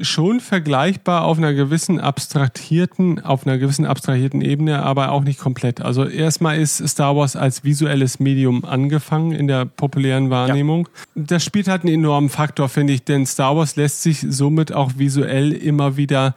schon 0.00 0.40
vergleichbar 0.40 1.24
auf 1.24 1.38
einer 1.38 1.52
gewissen 1.52 2.00
abstrahierten, 2.00 3.22
auf 3.22 3.46
einer 3.46 3.58
gewissen 3.58 3.84
abstrahierten 3.84 4.40
Ebene, 4.40 4.82
aber 4.82 5.12
auch 5.12 5.22
nicht 5.22 5.38
komplett. 5.38 5.82
Also 5.82 6.06
erstmal 6.06 6.58
ist 6.58 6.86
Star 6.88 7.14
Wars 7.14 7.36
als 7.36 7.62
visuelles 7.62 8.18
Medium 8.18 8.64
angefangen 8.64 9.32
in 9.32 9.48
der 9.48 9.66
populären 9.66 10.30
Wahrnehmung. 10.30 10.88
Ja. 11.14 11.22
Das 11.26 11.44
spielt 11.44 11.68
halt 11.68 11.82
einen 11.82 11.94
enormen 11.94 12.30
Faktor, 12.30 12.68
finde 12.68 12.94
ich, 12.94 13.04
denn 13.04 13.26
Star 13.26 13.56
Wars 13.56 13.76
lässt 13.76 14.02
sich 14.02 14.24
somit 14.26 14.72
auch 14.72 14.92
visuell 14.96 15.52
immer 15.52 15.96
wieder 15.96 16.34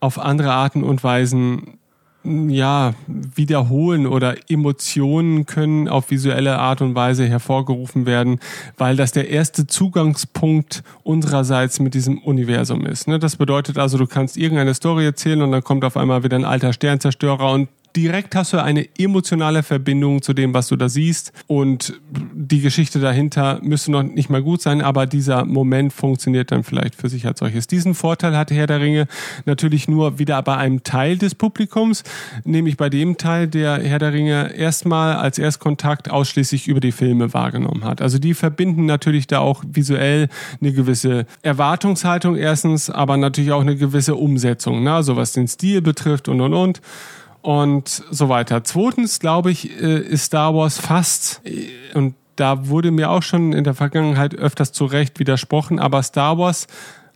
auf 0.00 0.18
andere 0.18 0.52
Arten 0.52 0.82
und 0.82 1.02
Weisen 1.02 1.78
ja, 2.22 2.94
wiederholen 3.06 4.06
oder 4.06 4.36
Emotionen 4.50 5.46
können 5.46 5.88
auf 5.88 6.10
visuelle 6.10 6.58
Art 6.58 6.82
und 6.82 6.94
Weise 6.94 7.26
hervorgerufen 7.26 8.04
werden, 8.04 8.40
weil 8.76 8.96
das 8.96 9.12
der 9.12 9.30
erste 9.30 9.66
Zugangspunkt 9.66 10.82
unsererseits 11.02 11.80
mit 11.80 11.94
diesem 11.94 12.18
Universum 12.18 12.84
ist. 12.84 13.08
Ne? 13.08 13.18
Das 13.18 13.36
bedeutet 13.36 13.78
also, 13.78 13.96
du 13.96 14.06
kannst 14.06 14.36
irgendeine 14.36 14.74
Story 14.74 15.06
erzählen 15.06 15.40
und 15.40 15.52
dann 15.52 15.64
kommt 15.64 15.84
auf 15.84 15.96
einmal 15.96 16.22
wieder 16.22 16.36
ein 16.36 16.44
alter 16.44 16.72
Sternzerstörer 16.72 17.52
und 17.52 17.68
direkt 17.96 18.34
hast 18.34 18.52
du 18.52 18.62
eine 18.62 18.88
emotionale 18.98 19.62
Verbindung 19.62 20.22
zu 20.22 20.32
dem, 20.32 20.54
was 20.54 20.68
du 20.68 20.76
da 20.76 20.88
siehst. 20.88 21.32
Und 21.46 22.00
die 22.10 22.60
Geschichte 22.60 23.00
dahinter 23.00 23.60
müsste 23.62 23.90
noch 23.90 24.02
nicht 24.02 24.30
mal 24.30 24.42
gut 24.42 24.62
sein, 24.62 24.82
aber 24.82 25.06
dieser 25.06 25.44
Moment 25.44 25.92
funktioniert 25.92 26.52
dann 26.52 26.64
vielleicht 26.64 26.94
für 26.94 27.08
sich 27.08 27.26
als 27.26 27.40
solches. 27.40 27.66
Diesen 27.66 27.94
Vorteil 27.94 28.36
hatte 28.36 28.54
Herr 28.54 28.66
der 28.66 28.80
Ringe 28.80 29.06
natürlich 29.44 29.88
nur 29.88 30.18
wieder 30.18 30.40
bei 30.42 30.56
einem 30.56 30.82
Teil 30.82 31.18
des 31.18 31.34
Publikums, 31.34 32.04
nämlich 32.44 32.76
bei 32.76 32.88
dem 32.88 33.16
Teil, 33.16 33.48
der 33.48 33.78
Herr 33.82 33.98
der 33.98 34.12
Ringe 34.12 34.54
erstmal 34.54 35.16
als 35.16 35.38
Erstkontakt 35.38 36.10
ausschließlich 36.10 36.68
über 36.68 36.80
die 36.80 36.92
Filme 36.92 37.32
wahrgenommen 37.34 37.84
hat. 37.84 38.00
Also 38.00 38.18
die 38.18 38.34
verbinden 38.34 38.86
natürlich 38.86 39.26
da 39.26 39.40
auch 39.40 39.62
visuell 39.66 40.28
eine 40.60 40.72
gewisse 40.72 41.26
Erwartungshaltung 41.42 42.36
erstens, 42.36 42.90
aber 42.90 43.16
natürlich 43.16 43.52
auch 43.52 43.60
eine 43.60 43.76
gewisse 43.76 44.14
Umsetzung, 44.14 44.82
ne? 44.82 45.02
so 45.02 45.16
was 45.16 45.32
den 45.32 45.48
Stil 45.48 45.82
betrifft 45.82 46.28
und 46.28 46.40
und 46.40 46.54
und 46.54 46.80
und 47.42 47.88
so 48.10 48.28
weiter. 48.28 48.64
Zweitens, 48.64 49.20
glaube 49.20 49.50
ich, 49.50 49.70
äh, 49.80 49.98
ist 50.00 50.24
Star 50.24 50.54
Wars 50.54 50.78
fast, 50.78 51.40
äh, 51.44 51.68
und 51.94 52.14
da 52.36 52.68
wurde 52.68 52.90
mir 52.90 53.10
auch 53.10 53.22
schon 53.22 53.52
in 53.52 53.64
der 53.64 53.74
Vergangenheit 53.74 54.34
öfters 54.34 54.72
zu 54.72 54.86
Recht 54.86 55.18
widersprochen, 55.18 55.78
aber 55.78 56.02
Star 56.02 56.38
Wars 56.38 56.66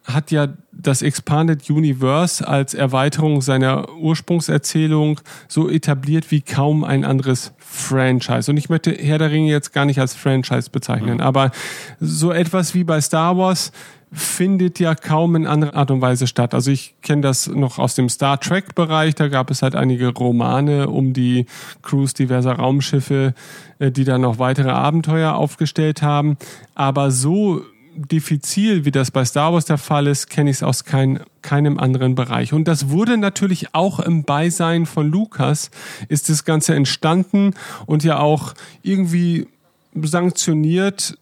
hat 0.05 0.30
ja 0.30 0.48
das 0.70 1.01
Expanded 1.01 1.70
Universe 1.70 2.46
als 2.46 2.74
Erweiterung 2.74 3.40
seiner 3.40 3.90
Ursprungserzählung 3.94 5.20
so 5.48 5.70
etabliert 5.70 6.30
wie 6.30 6.42
kaum 6.42 6.84
ein 6.84 7.05
anderes 7.05 7.52
Franchise. 7.59 8.51
Und 8.51 8.59
ich 8.59 8.68
möchte 8.68 8.92
Herr 8.92 9.18
der 9.18 9.30
Ringe 9.30 9.51
jetzt 9.51 9.72
gar 9.72 9.86
nicht 9.86 9.98
als 9.98 10.14
Franchise 10.14 10.68
bezeichnen, 10.70 11.14
mhm. 11.14 11.20
aber 11.20 11.52
so 12.01 12.32
etwas 12.32 12.74
wie 12.74 12.84
bei 12.84 13.01
Star 13.01 13.38
Wars 13.38 13.72
findet 14.14 14.78
ja 14.78 14.94
kaum 14.94 15.36
in 15.36 15.46
anderer 15.46 15.74
Art 15.74 15.90
und 15.90 16.00
Weise 16.00 16.26
statt. 16.26 16.54
Also 16.54 16.70
ich 16.70 16.94
kenne 17.02 17.22
das 17.22 17.48
noch 17.48 17.78
aus 17.78 17.94
dem 17.94 18.08
Star 18.08 18.40
Trek 18.40 18.74
Bereich, 18.74 19.14
da 19.14 19.28
gab 19.28 19.50
es 19.50 19.62
halt 19.62 19.74
einige 19.74 20.08
Romane 20.08 20.88
um 20.88 21.12
die 21.12 21.46
Crews 21.82 22.14
diverser 22.14 22.54
Raumschiffe, 22.54 23.34
äh, 23.78 23.90
die 23.90 24.04
dann 24.04 24.22
noch 24.22 24.38
weitere 24.38 24.70
Abenteuer 24.70 25.34
aufgestellt 25.34 26.02
haben. 26.02 26.36
Aber 26.74 27.10
so 27.10 27.62
diffizil, 27.96 28.84
wie 28.84 28.90
das 28.90 29.10
bei 29.10 29.24
Star 29.24 29.52
Wars 29.52 29.64
der 29.64 29.78
Fall 29.78 30.06
ist, 30.06 30.28
kenne 30.28 30.50
ich 30.50 30.56
es 30.56 30.62
aus 30.62 30.84
kein, 30.84 31.20
keinem 31.42 31.78
anderen 31.78 32.14
Bereich. 32.14 32.52
Und 32.52 32.66
das 32.66 32.90
wurde 32.90 33.16
natürlich 33.16 33.74
auch 33.74 34.00
im 34.00 34.24
Beisein 34.24 34.86
von 34.86 35.10
Lukas, 35.10 35.70
ist 36.08 36.28
das 36.28 36.44
Ganze 36.44 36.74
entstanden 36.74 37.54
und 37.86 38.04
ja 38.04 38.18
auch 38.18 38.54
irgendwie 38.82 39.46
sanktioniert 39.94 41.16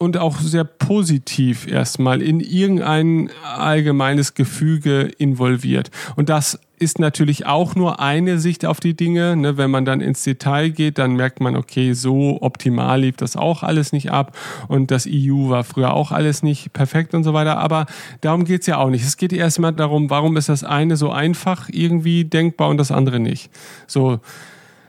und 0.00 0.16
auch 0.16 0.38
sehr 0.40 0.64
positiv 0.64 1.66
erstmal 1.66 2.22
in 2.22 2.40
irgendein 2.40 3.28
allgemeines 3.44 4.32
Gefüge 4.32 5.02
involviert. 5.18 5.90
Und 6.16 6.30
das 6.30 6.58
ist 6.78 6.98
natürlich 6.98 7.44
auch 7.44 7.74
nur 7.74 8.00
eine 8.00 8.38
Sicht 8.38 8.64
auf 8.64 8.80
die 8.80 8.96
Dinge. 8.96 9.36
Ne? 9.36 9.58
Wenn 9.58 9.70
man 9.70 9.84
dann 9.84 10.00
ins 10.00 10.22
Detail 10.22 10.70
geht, 10.70 10.96
dann 10.96 11.16
merkt 11.16 11.40
man, 11.40 11.54
okay, 11.54 11.92
so 11.92 12.38
optimal 12.40 13.02
lief 13.02 13.18
das 13.18 13.36
auch 13.36 13.62
alles 13.62 13.92
nicht 13.92 14.10
ab 14.10 14.34
und 14.68 14.90
das 14.90 15.06
EU 15.06 15.50
war 15.50 15.64
früher 15.64 15.92
auch 15.92 16.12
alles 16.12 16.42
nicht 16.42 16.72
perfekt 16.72 17.12
und 17.12 17.22
so 17.22 17.34
weiter. 17.34 17.58
Aber 17.58 17.84
darum 18.22 18.46
geht's 18.46 18.66
ja 18.66 18.78
auch 18.78 18.88
nicht. 18.88 19.04
Es 19.04 19.18
geht 19.18 19.34
erstmal 19.34 19.74
darum, 19.74 20.08
warum 20.08 20.38
ist 20.38 20.48
das 20.48 20.64
eine 20.64 20.96
so 20.96 21.10
einfach 21.10 21.68
irgendwie 21.70 22.24
denkbar 22.24 22.70
und 22.70 22.78
das 22.78 22.90
andere 22.90 23.20
nicht. 23.20 23.50
So, 23.86 24.20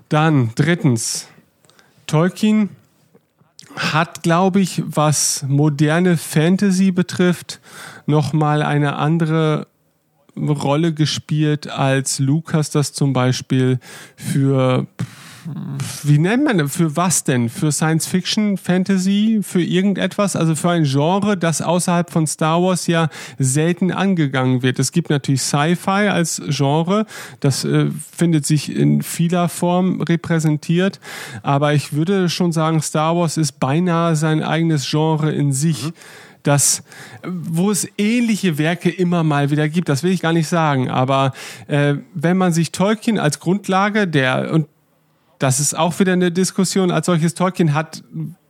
dann 0.07 0.51
drittens, 0.55 1.27
Tolkien 2.07 2.69
hat, 3.75 4.23
glaube 4.23 4.61
ich, 4.61 4.83
was 4.85 5.45
moderne 5.47 6.17
Fantasy 6.17 6.91
betrifft, 6.91 7.59
nochmal 8.05 8.61
eine 8.63 8.95
andere 8.97 9.67
Rolle 10.37 10.93
gespielt, 10.93 11.69
als 11.69 12.19
Lukas 12.19 12.69
das 12.69 12.93
zum 12.93 13.13
Beispiel 13.13 13.79
für 14.15 14.87
wie 16.03 16.19
nennt 16.19 16.43
man 16.43 16.57
das? 16.57 16.75
Für 16.75 16.95
was 16.95 17.23
denn? 17.23 17.49
Für 17.49 17.71
Science 17.71 18.07
Fiction, 18.07 18.57
Fantasy, 18.57 19.39
für 19.41 19.61
irgendetwas? 19.61 20.35
Also 20.35 20.55
für 20.55 20.69
ein 20.69 20.83
Genre, 20.83 21.37
das 21.37 21.61
außerhalb 21.61 22.09
von 22.11 22.27
Star 22.27 22.61
Wars 22.61 22.87
ja 22.87 23.09
selten 23.39 23.91
angegangen 23.91 24.61
wird. 24.61 24.79
Es 24.79 24.91
gibt 24.91 25.09
natürlich 25.09 25.41
Sci-Fi 25.41 26.09
als 26.09 26.41
Genre, 26.47 27.05
das 27.39 27.63
äh, 27.65 27.89
findet 28.15 28.45
sich 28.45 28.75
in 28.75 29.01
vieler 29.01 29.49
Form 29.49 30.01
repräsentiert, 30.01 30.99
aber 31.43 31.73
ich 31.73 31.93
würde 31.93 32.29
schon 32.29 32.51
sagen, 32.51 32.81
Star 32.81 33.15
Wars 33.15 33.37
ist 33.37 33.59
beinahe 33.59 34.15
sein 34.15 34.43
eigenes 34.43 34.89
Genre 34.89 35.31
in 35.31 35.53
sich. 35.53 35.85
Mhm 35.85 35.93
das, 36.43 36.83
wo 37.23 37.71
es 37.71 37.87
ähnliche 37.97 38.57
Werke 38.57 38.89
immer 38.89 39.23
mal 39.23 39.51
wieder 39.51 39.69
gibt, 39.69 39.89
das 39.89 40.03
will 40.03 40.11
ich 40.11 40.21
gar 40.21 40.33
nicht 40.33 40.47
sagen, 40.47 40.89
aber 40.89 41.33
äh, 41.67 41.95
wenn 42.13 42.37
man 42.37 42.51
sich 42.51 42.71
Tolkien 42.71 43.19
als 43.19 43.39
Grundlage, 43.39 44.07
der, 44.07 44.51
und 44.51 44.67
das 45.41 45.59
ist 45.59 45.77
auch 45.77 45.99
wieder 45.99 46.13
eine 46.13 46.31
Diskussion 46.31 46.91
als 46.91 47.07
solches. 47.07 47.33
Tolkien 47.33 47.73
hat 47.73 48.03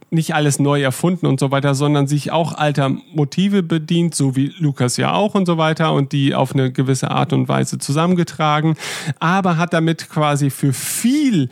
nicht 0.09 0.35
alles 0.35 0.59
neu 0.59 0.81
erfunden 0.81 1.25
und 1.25 1.39
so 1.39 1.51
weiter, 1.51 1.73
sondern 1.73 2.05
sich 2.05 2.31
auch 2.31 2.53
alter 2.53 2.89
Motive 3.13 3.63
bedient, 3.63 4.13
so 4.13 4.35
wie 4.35 4.53
Lukas 4.59 4.97
ja 4.97 5.13
auch 5.13 5.35
und 5.35 5.45
so 5.45 5.57
weiter 5.57 5.93
und 5.93 6.11
die 6.11 6.35
auf 6.35 6.53
eine 6.53 6.69
gewisse 6.69 7.11
Art 7.11 7.31
und 7.31 7.47
Weise 7.47 7.77
zusammengetragen, 7.77 8.75
aber 9.19 9.55
hat 9.55 9.73
damit 9.73 10.09
quasi 10.09 10.49
für 10.49 10.73
viel 10.73 11.49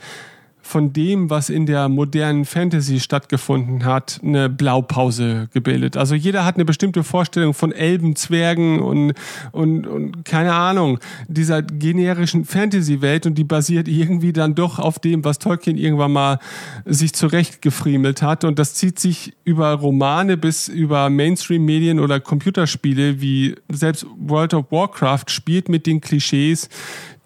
von 0.70 0.92
dem, 0.92 1.30
was 1.30 1.50
in 1.50 1.66
der 1.66 1.88
modernen 1.88 2.44
Fantasy 2.44 3.00
stattgefunden 3.00 3.84
hat, 3.84 4.20
eine 4.22 4.48
Blaupause 4.48 5.48
gebildet. 5.52 5.96
Also 5.96 6.14
jeder 6.14 6.44
hat 6.44 6.54
eine 6.54 6.64
bestimmte 6.64 7.02
Vorstellung 7.02 7.54
von 7.54 7.72
Elben, 7.72 8.14
Zwergen 8.14 8.80
und, 8.80 9.14
und, 9.50 9.86
und 9.86 10.24
keine 10.24 10.54
Ahnung, 10.54 11.00
dieser 11.26 11.62
generischen 11.62 12.44
Fantasy-Welt 12.44 13.26
und 13.26 13.34
die 13.36 13.44
basiert 13.44 13.88
irgendwie 13.88 14.32
dann 14.32 14.54
doch 14.54 14.78
auf 14.78 15.00
dem, 15.00 15.24
was 15.24 15.40
Tolkien 15.40 15.76
irgendwann 15.76 16.12
mal 16.12 16.38
sich 16.84 17.14
zurechtgefriemelt 17.14 18.22
hat. 18.22 18.44
Und 18.44 18.58
das 18.60 18.74
zieht 18.74 19.00
sich 19.00 19.34
über 19.44 19.72
Romane 19.72 20.36
bis 20.36 20.68
über 20.68 21.10
Mainstream-Medien 21.10 21.98
oder 21.98 22.20
Computerspiele, 22.20 23.20
wie 23.20 23.56
selbst 23.68 24.06
World 24.18 24.54
of 24.54 24.70
Warcraft 24.70 25.24
spielt 25.28 25.68
mit 25.68 25.86
den 25.86 26.00
Klischees, 26.00 26.68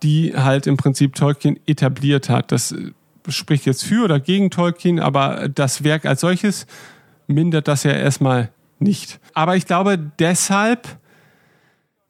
die 0.03 0.35
halt 0.35 0.67
im 0.67 0.77
Prinzip 0.77 1.15
Tolkien 1.15 1.61
etabliert 1.67 2.29
hat. 2.29 2.51
Das 2.51 2.75
spricht 3.29 3.67
jetzt 3.67 3.85
für 3.85 4.05
oder 4.05 4.21
gegen 4.21 4.51
Tolkien, 4.51 5.01
aber 5.01 5.49
das 5.49 5.83
Werk 5.85 6.05
als 6.05 6.21
solches 6.21 6.67
mindert 7.27 7.67
das 7.69 7.85
ja 7.85 7.93
erstmal 7.93 8.51
nicht. 8.79 9.19
Aber 9.33 9.57
ich 9.57 9.65
glaube, 9.67 9.99
deshalb 10.19 10.99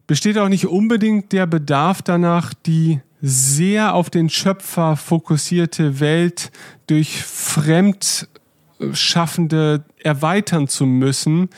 besteht 0.07 0.39
auch 0.39 0.49
nicht 0.49 0.67
unbedingt 0.67 1.33
der 1.33 1.47
Bedarf 1.47 2.03
danach, 2.03 2.53
die 2.55 3.01
sehr 3.21 3.95
auf 3.95 4.11
den 4.11 4.29
Schöpfer 4.29 4.97
fokussierte 4.97 6.01
Welt 6.01 6.51
durch 6.87 7.23
Fremdschaffende 7.23 9.85
erweitern 10.03 10.67
zu 10.69 10.85
müssen, 10.85 11.49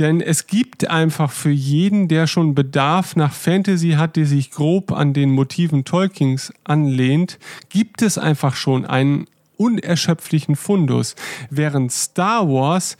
denn 0.00 0.20
es 0.20 0.46
gibt 0.46 0.88
einfach 0.88 1.30
für 1.30 1.50
jeden, 1.50 2.08
der 2.08 2.26
schon 2.26 2.54
Bedarf 2.54 3.16
nach 3.16 3.32
Fantasy 3.32 3.92
hat, 3.92 4.16
die 4.16 4.24
sich 4.24 4.50
grob 4.50 4.92
an 4.92 5.12
den 5.12 5.30
Motiven 5.30 5.84
Tolkiens 5.84 6.52
anlehnt, 6.64 7.38
gibt 7.68 8.02
es 8.02 8.18
einfach 8.18 8.56
schon 8.56 8.86
einen 8.86 9.26
unerschöpflichen 9.56 10.56
Fundus. 10.56 11.14
Während 11.50 11.92
Star 11.92 12.48
Wars, 12.48 12.96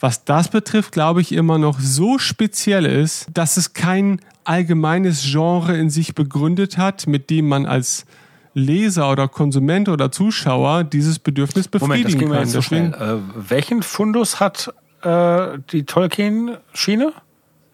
was 0.00 0.24
das 0.24 0.48
betrifft, 0.48 0.92
glaube 0.92 1.20
ich 1.20 1.32
immer 1.32 1.58
noch 1.58 1.78
so 1.78 2.18
speziell 2.18 2.84
ist, 2.84 3.28
dass 3.32 3.56
es 3.56 3.72
kein 3.72 4.20
allgemeines 4.42 5.22
Genre 5.22 5.76
in 5.76 5.88
sich 5.88 6.14
begründet 6.14 6.76
hat, 6.76 7.06
mit 7.06 7.30
dem 7.30 7.48
man 7.48 7.64
als 7.64 8.06
Leser 8.54 9.12
oder 9.12 9.28
Konsument 9.28 9.88
oder 9.88 10.10
Zuschauer 10.10 10.82
dieses 10.82 11.20
Bedürfnis 11.20 11.68
befriedigen 11.68 12.28
Moment, 12.28 12.52
das 12.54 12.68
kann. 12.68 12.92
So 12.98 13.04
äh, 13.04 13.18
welchen 13.48 13.82
Fundus 13.82 14.40
hat 14.40 14.74
äh, 15.02 15.58
die 15.72 15.84
Tolkien-Schiene, 15.84 17.12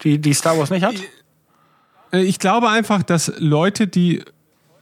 die, 0.03 0.19
die 0.19 0.33
Star 0.33 0.57
Wars 0.57 0.69
nicht 0.69 0.83
hat? 0.83 0.95
Äh, 2.11 2.21
ich 2.21 2.39
glaube 2.39 2.69
einfach, 2.69 3.03
dass 3.03 3.31
Leute, 3.37 3.87
die 3.87 4.23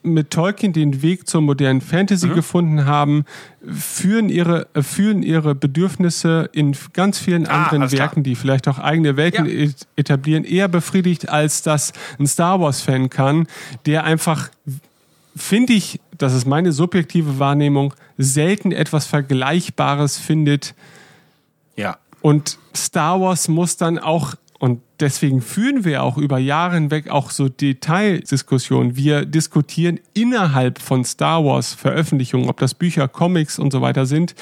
mit 0.05 0.31
Tolkien 0.31 0.71
den 0.71 1.01
Weg 1.01 1.27
zur 1.27 1.41
modernen 1.41 1.81
Fantasy 1.81 2.27
mhm. 2.27 2.35
gefunden 2.35 2.85
haben, 2.85 3.25
führen 3.67 4.29
ihre, 4.29 4.67
äh, 4.73 4.81
führen 4.81 5.23
ihre 5.23 5.55
Bedürfnisse 5.55 6.49
in 6.53 6.75
ganz 6.93 7.19
vielen 7.19 7.47
ah, 7.47 7.65
anderen 7.65 7.91
Werken, 7.91 8.23
die 8.23 8.35
vielleicht 8.35 8.67
auch 8.67 8.79
eigene 8.79 9.17
Welten 9.17 9.45
ja. 9.47 9.69
etablieren, 9.95 10.43
eher 10.43 10.67
befriedigt, 10.67 11.29
als 11.29 11.63
das 11.63 11.91
ein 12.19 12.27
Star 12.27 12.59
Wars-Fan 12.61 13.09
kann, 13.09 13.47
der 13.85 14.03
einfach, 14.03 14.49
finde 15.35 15.73
ich, 15.73 15.99
das 16.17 16.33
ist 16.33 16.45
meine 16.45 16.71
subjektive 16.71 17.39
Wahrnehmung, 17.39 17.93
selten 18.17 18.71
etwas 18.71 19.05
Vergleichbares 19.05 20.17
findet. 20.17 20.75
Und 22.25 22.57
Star 22.75 23.21
Wars 23.21 23.47
muss 23.49 23.77
dann 23.77 23.99
auch 23.99 24.33
und 24.57 24.81
deswegen 24.99 25.41
führen 25.41 25.83
wir 25.83 26.01
auch 26.01 26.17
über 26.17 26.39
Jahre 26.39 26.73
hinweg 26.73 27.07
auch 27.09 27.29
so 27.29 27.49
Detaildiskussionen. 27.49 28.95
Wir 28.95 29.25
diskutieren 29.25 29.99
innerhalb 30.15 30.79
von 30.81 31.05
Star 31.05 31.45
Wars 31.45 31.75
Veröffentlichungen, 31.75 32.49
ob 32.49 32.57
das 32.57 32.73
Bücher, 32.73 33.07
Comics 33.07 33.59
und 33.59 33.71
so 33.71 33.81
weiter 33.81 34.07
sind, 34.07 34.33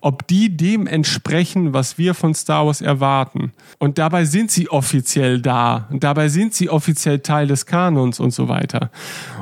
ob 0.00 0.24
die 0.28 0.56
dem 0.56 0.86
entsprechen, 0.86 1.72
was 1.72 1.98
wir 1.98 2.14
von 2.14 2.32
Star 2.32 2.66
Wars 2.66 2.80
erwarten. 2.80 3.52
Und 3.80 3.98
dabei 3.98 4.24
sind 4.24 4.52
sie 4.52 4.68
offiziell 4.68 5.40
da. 5.40 5.88
Und 5.90 6.04
dabei 6.04 6.28
sind 6.28 6.54
sie 6.54 6.70
offiziell 6.70 7.18
Teil 7.18 7.48
des 7.48 7.66
Kanons 7.66 8.20
und 8.20 8.32
so 8.32 8.46
weiter. 8.46 8.92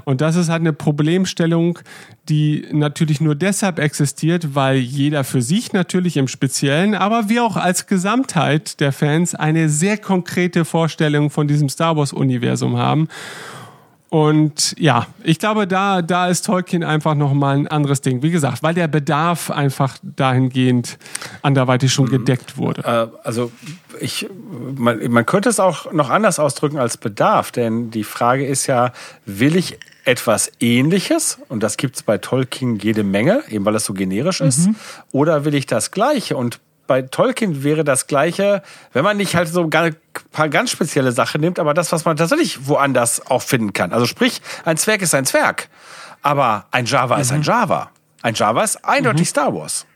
Und 0.05 0.23
das 0.23 0.37
ist 0.37 0.49
halt 0.49 0.61
eine 0.61 0.73
Problemstellung, 0.73 1.81
die 2.29 2.67
natürlich 2.71 3.21
nur 3.21 3.35
deshalb 3.35 3.79
existiert, 3.79 4.55
weil 4.55 4.77
jeder 4.77 5.25
für 5.25 5.43
sich 5.43 5.73
natürlich 5.73 6.17
im 6.17 6.29
Speziellen, 6.29 6.95
aber 6.95 7.29
wir 7.29 7.45
auch 7.45 7.57
als 7.57 7.87
Gesamtheit 7.87 8.81
der 8.81 8.93
Fans 8.93 9.35
eine 9.35 9.69
sehr 9.69 9.99
konkrete 9.99 10.65
Vorstellung 10.65 11.31
von 11.31 11.49
diesem 11.49 11.69
Star 11.69 11.97
Wars-Universum 11.97 12.77
haben. 12.77 13.09
Und 14.11 14.75
ja, 14.77 15.07
ich 15.23 15.39
glaube, 15.39 15.69
da, 15.69 16.03
da 16.03 16.27
ist 16.27 16.45
Tolkien 16.45 16.83
einfach 16.83 17.15
nochmal 17.15 17.57
ein 17.57 17.69
anderes 17.69 18.01
Ding. 18.01 18.25
Wie 18.25 18.33
gesagt, 18.33 18.61
weil 18.65 18.75
der 18.75 18.89
Bedarf 18.89 19.53
einfach 19.53 19.99
dahingehend 20.03 20.99
anderweitig 21.43 21.93
schon 21.93 22.07
mhm. 22.07 22.11
gedeckt 22.11 22.59
wurde. 22.59 22.83
Äh, 22.83 23.17
also 23.25 23.53
ich, 24.01 24.29
man, 24.75 25.13
man 25.13 25.25
könnte 25.27 25.49
es 25.49 25.61
auch 25.61 25.93
noch 25.93 26.11
anders 26.11 26.41
ausdrücken 26.41 26.79
als 26.79 26.97
Bedarf, 26.97 27.53
denn 27.53 27.93
die 27.93 28.03
Frage 28.03 28.45
ist 28.45 28.67
ja, 28.67 28.93
will 29.27 29.55
ich 29.55 29.79
etwas 30.05 30.51
Ähnliches, 30.59 31.39
und 31.49 31.63
das 31.63 31.77
gibt 31.77 31.95
es 31.95 32.03
bei 32.03 32.19
Tolkien 32.19 32.81
jede 32.81 33.05
Menge, 33.05 33.45
eben 33.49 33.65
weil 33.65 33.77
es 33.77 33.85
so 33.85 33.95
generisch 33.95 34.41
ist, 34.41 34.67
mhm. 34.67 34.77
oder 35.13 35.45
will 35.45 35.55
ich 35.55 35.67
das 35.67 35.93
Gleiche? 35.93 36.37
Und 36.37 36.59
bei 36.91 37.03
Tolkien 37.03 37.63
wäre 37.63 37.85
das 37.85 38.09
Gleiche, 38.09 38.65
wenn 38.93 39.05
man 39.05 39.17
nicht 39.17 39.37
halt 39.37 39.47
so 39.47 39.63
ein 39.63 39.97
paar 40.33 40.49
ganz 40.49 40.73
spezielle 40.73 41.13
Sachen 41.13 41.41
nimmt, 41.41 41.61
aber 41.61 41.73
das, 41.73 41.93
was 41.93 42.05
man 42.05 42.17
tatsächlich 42.17 42.67
woanders 42.67 43.25
auch 43.31 43.43
finden 43.43 43.73
kann. 43.73 43.93
Also 43.93 44.07
sprich, 44.07 44.43
ein 44.65 44.77
Zwerg 44.77 45.01
ist 45.01 45.15
ein 45.15 45.25
Zwerg, 45.25 45.69
aber 46.21 46.67
ein 46.73 46.87
Java 46.87 47.15
mhm. 47.15 47.21
ist 47.21 47.31
ein 47.31 47.39
mhm. 47.39 47.45
Java. 47.45 47.91
Ein 48.23 48.35
Java 48.35 48.65
ist 48.65 48.85
eindeutig 48.85 49.21
mhm. 49.21 49.27
Star 49.27 49.55
Wars. 49.55 49.87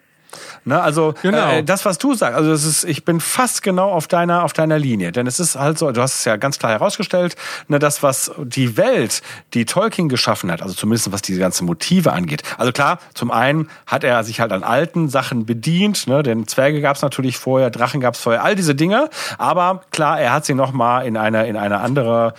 Ne, 0.65 0.81
also 0.81 1.15
genau. 1.23 1.51
äh, 1.51 1.63
das, 1.63 1.85
was 1.85 1.99
du 1.99 2.15
sagst, 2.15 2.37
also 2.37 2.53
es 2.53 2.65
ist, 2.65 2.85
ich 2.85 3.05
bin 3.05 3.21
fast 3.21 3.63
genau 3.63 3.91
auf 3.91 4.09
deiner 4.09 4.45
auf 4.45 4.53
deiner 4.53 4.79
Linie, 4.79 5.13
denn 5.13 5.27
es 5.27 5.41
ist 5.41 5.57
halt 5.57 5.79
so, 5.79 5.91
du 5.93 6.01
hast 6.01 6.17
es 6.17 6.25
ja 6.25 6.37
ganz 6.37 6.59
klar 6.59 6.73
herausgestellt, 6.73 7.37
ne, 7.69 7.79
das, 7.79 8.03
was 8.03 8.33
die 8.39 8.77
Welt, 8.77 9.23
die 9.55 9.65
Tolkien 9.65 10.09
geschaffen 10.09 10.51
hat, 10.51 10.63
also 10.63 10.75
zumindest 10.75 11.13
was 11.13 11.23
diese 11.23 11.41
ganzen 11.41 11.67
Motive 11.67 12.13
angeht. 12.13 12.43
Also 12.59 12.73
klar, 12.73 12.99
zum 13.15 13.31
einen 13.31 13.69
hat 13.87 14.05
er 14.05 14.25
sich 14.25 14.41
halt 14.41 14.53
an 14.53 14.63
alten 14.63 15.09
Sachen 15.09 15.47
bedient, 15.47 16.07
ne, 16.07 16.23
denn 16.23 16.47
Zwerge 16.47 16.81
gab 16.81 16.97
es 16.97 17.03
natürlich 17.03 17.37
vorher, 17.37 17.71
Drachen 17.71 18.01
gab 18.01 18.15
es 18.15 18.21
vorher, 18.21 18.43
all 18.43 18.55
diese 18.55 18.75
Dinge, 18.75 19.11
aber 19.39 19.83
klar, 19.91 20.21
er 20.21 20.33
hat 20.33 20.45
sie 20.45 20.55
noch 20.55 20.73
mal 20.73 21.03
in 21.03 21.17
eine 21.17 21.47
in 21.47 21.57
eine 21.57 21.81
andere 21.81 22.35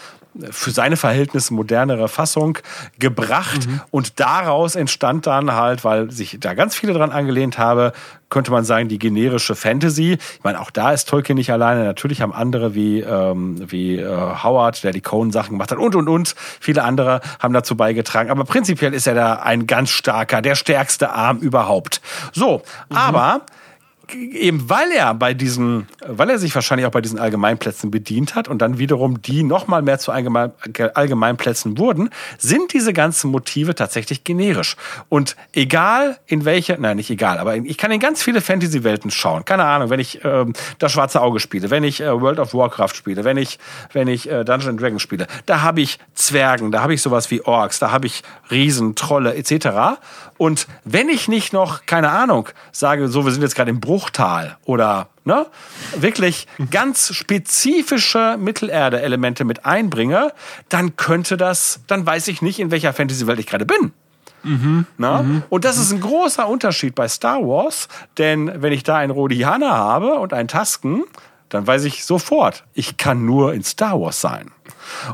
für 0.51 0.71
seine 0.71 0.97
Verhältnisse 0.97 1.53
modernere 1.53 2.07
Fassung 2.07 2.57
gebracht 2.99 3.67
mhm. 3.67 3.81
und 3.91 4.19
daraus 4.19 4.75
entstand 4.75 5.27
dann 5.27 5.53
halt, 5.53 5.83
weil 5.83 6.11
sich 6.11 6.37
da 6.39 6.53
ganz 6.53 6.75
viele 6.75 6.93
dran 6.93 7.11
angelehnt 7.11 7.57
habe, 7.57 7.93
könnte 8.29 8.51
man 8.51 8.65
sagen, 8.65 8.89
die 8.89 8.99
generische 8.99 9.55
Fantasy. 9.55 10.13
Ich 10.13 10.43
meine, 10.43 10.59
auch 10.59 10.71
da 10.71 10.91
ist 10.91 11.07
Tolkien 11.07 11.37
nicht 11.37 11.51
alleine. 11.51 11.83
Natürlich 11.83 12.21
haben 12.21 12.33
andere 12.33 12.75
wie, 12.75 12.99
ähm, 12.99 13.63
wie 13.71 13.97
äh, 13.97 14.43
Howard, 14.43 14.83
der 14.83 14.91
die 14.91 15.01
Cohen-Sachen 15.01 15.51
gemacht 15.51 15.71
hat 15.71 15.77
und, 15.77 15.95
und, 15.95 16.09
und. 16.09 16.35
Viele 16.59 16.83
andere 16.83 17.21
haben 17.39 17.53
dazu 17.53 17.77
beigetragen. 17.77 18.29
Aber 18.29 18.43
prinzipiell 18.43 18.93
ist 18.93 19.07
er 19.07 19.15
da 19.15 19.33
ein 19.35 19.67
ganz 19.67 19.91
starker, 19.91 20.41
der 20.41 20.55
stärkste 20.55 21.11
Arm 21.11 21.37
überhaupt. 21.37 22.01
So, 22.33 22.63
mhm. 22.89 22.97
aber 22.97 23.41
eben 24.13 24.69
weil 24.69 24.91
er 24.91 25.13
bei 25.13 25.33
diesen, 25.33 25.87
weil 26.05 26.29
er 26.29 26.39
sich 26.39 26.53
wahrscheinlich 26.53 26.85
auch 26.85 26.91
bei 26.91 27.01
diesen 27.01 27.19
Allgemeinplätzen 27.19 27.91
bedient 27.91 28.35
hat 28.35 28.47
und 28.47 28.61
dann 28.61 28.77
wiederum 28.77 29.21
die 29.21 29.43
nochmal 29.43 29.81
mehr 29.81 29.99
zu 29.99 30.11
Allgemein, 30.11 30.51
Allgemeinplätzen 30.93 31.77
wurden, 31.77 32.09
sind 32.37 32.73
diese 32.73 32.93
ganzen 32.93 33.31
Motive 33.31 33.75
tatsächlich 33.75 34.23
generisch. 34.23 34.75
Und 35.09 35.35
egal 35.53 36.17
in 36.27 36.45
welche, 36.45 36.77
nein, 36.79 36.97
nicht 36.97 37.09
egal, 37.09 37.37
aber 37.37 37.55
ich 37.55 37.77
kann 37.77 37.91
in 37.91 37.99
ganz 37.99 38.21
viele 38.21 38.41
Fantasy-Welten 38.41 39.11
schauen. 39.11 39.45
Keine 39.45 39.65
Ahnung, 39.65 39.89
wenn 39.89 39.99
ich 39.99 40.23
äh, 40.23 40.45
das 40.79 40.91
Schwarze 40.91 41.21
Auge 41.21 41.39
spiele, 41.39 41.69
wenn 41.69 41.83
ich 41.83 42.01
äh, 42.01 42.21
World 42.21 42.39
of 42.39 42.53
Warcraft 42.53 42.95
spiele, 42.95 43.23
wenn 43.23 43.37
ich, 43.37 43.59
wenn 43.93 44.07
ich 44.07 44.29
äh, 44.29 44.43
Dungeons 44.43 44.81
Dragons 44.81 45.01
spiele, 45.01 45.27
da 45.45 45.61
habe 45.61 45.81
ich 45.81 45.99
Zwergen, 46.13 46.71
da 46.71 46.81
habe 46.81 46.93
ich 46.93 47.01
sowas 47.01 47.31
wie 47.31 47.41
Orks, 47.41 47.79
da 47.79 47.91
habe 47.91 48.07
ich 48.07 48.23
Riesen, 48.51 48.95
Trolle 48.95 49.35
etc. 49.35 49.97
Und 50.37 50.67
wenn 50.83 51.07
ich 51.09 51.27
nicht 51.27 51.53
noch, 51.53 51.85
keine 51.85 52.09
Ahnung, 52.09 52.49
sage, 52.71 53.07
so, 53.07 53.23
wir 53.25 53.31
sind 53.31 53.41
jetzt 53.41 53.55
gerade 53.55 53.69
im 53.69 53.79
Bruchtal 53.95 54.57
oder 54.65 55.07
ne, 55.23 55.45
wirklich 55.95 56.47
ganz 56.69 57.13
spezifische 57.13 58.35
Mittelerde-Elemente 58.37 59.45
mit 59.45 59.65
einbringe, 59.65 60.33
dann 60.67 60.97
könnte 60.97 61.37
das, 61.37 61.79
dann 61.87 62.05
weiß 62.05 62.27
ich 62.27 62.41
nicht, 62.41 62.59
in 62.59 62.71
welcher 62.71 62.91
Fantasy-Welt 62.91 63.39
ich 63.39 63.47
gerade 63.47 63.65
bin. 63.65 63.93
Mhm. 64.43 64.85
Na? 64.97 65.23
Mhm. 65.23 65.43
Und 65.47 65.63
das 65.63 65.77
ist 65.77 65.93
ein 65.93 66.01
großer 66.01 66.45
Unterschied 66.45 66.93
bei 66.93 67.07
Star 67.07 67.39
Wars, 67.39 67.87
denn 68.17 68.51
wenn 68.61 68.73
ich 68.73 68.83
da 68.83 68.97
einen 68.97 69.11
Rodianer 69.11 69.71
habe 69.71 70.15
und 70.15 70.33
einen 70.33 70.49
Tasken, 70.49 71.05
dann 71.47 71.65
weiß 71.65 71.85
ich 71.85 72.03
sofort, 72.03 72.65
ich 72.73 72.97
kann 72.97 73.25
nur 73.25 73.53
in 73.53 73.63
Star 73.63 74.01
Wars 74.01 74.19
sein. 74.19 74.51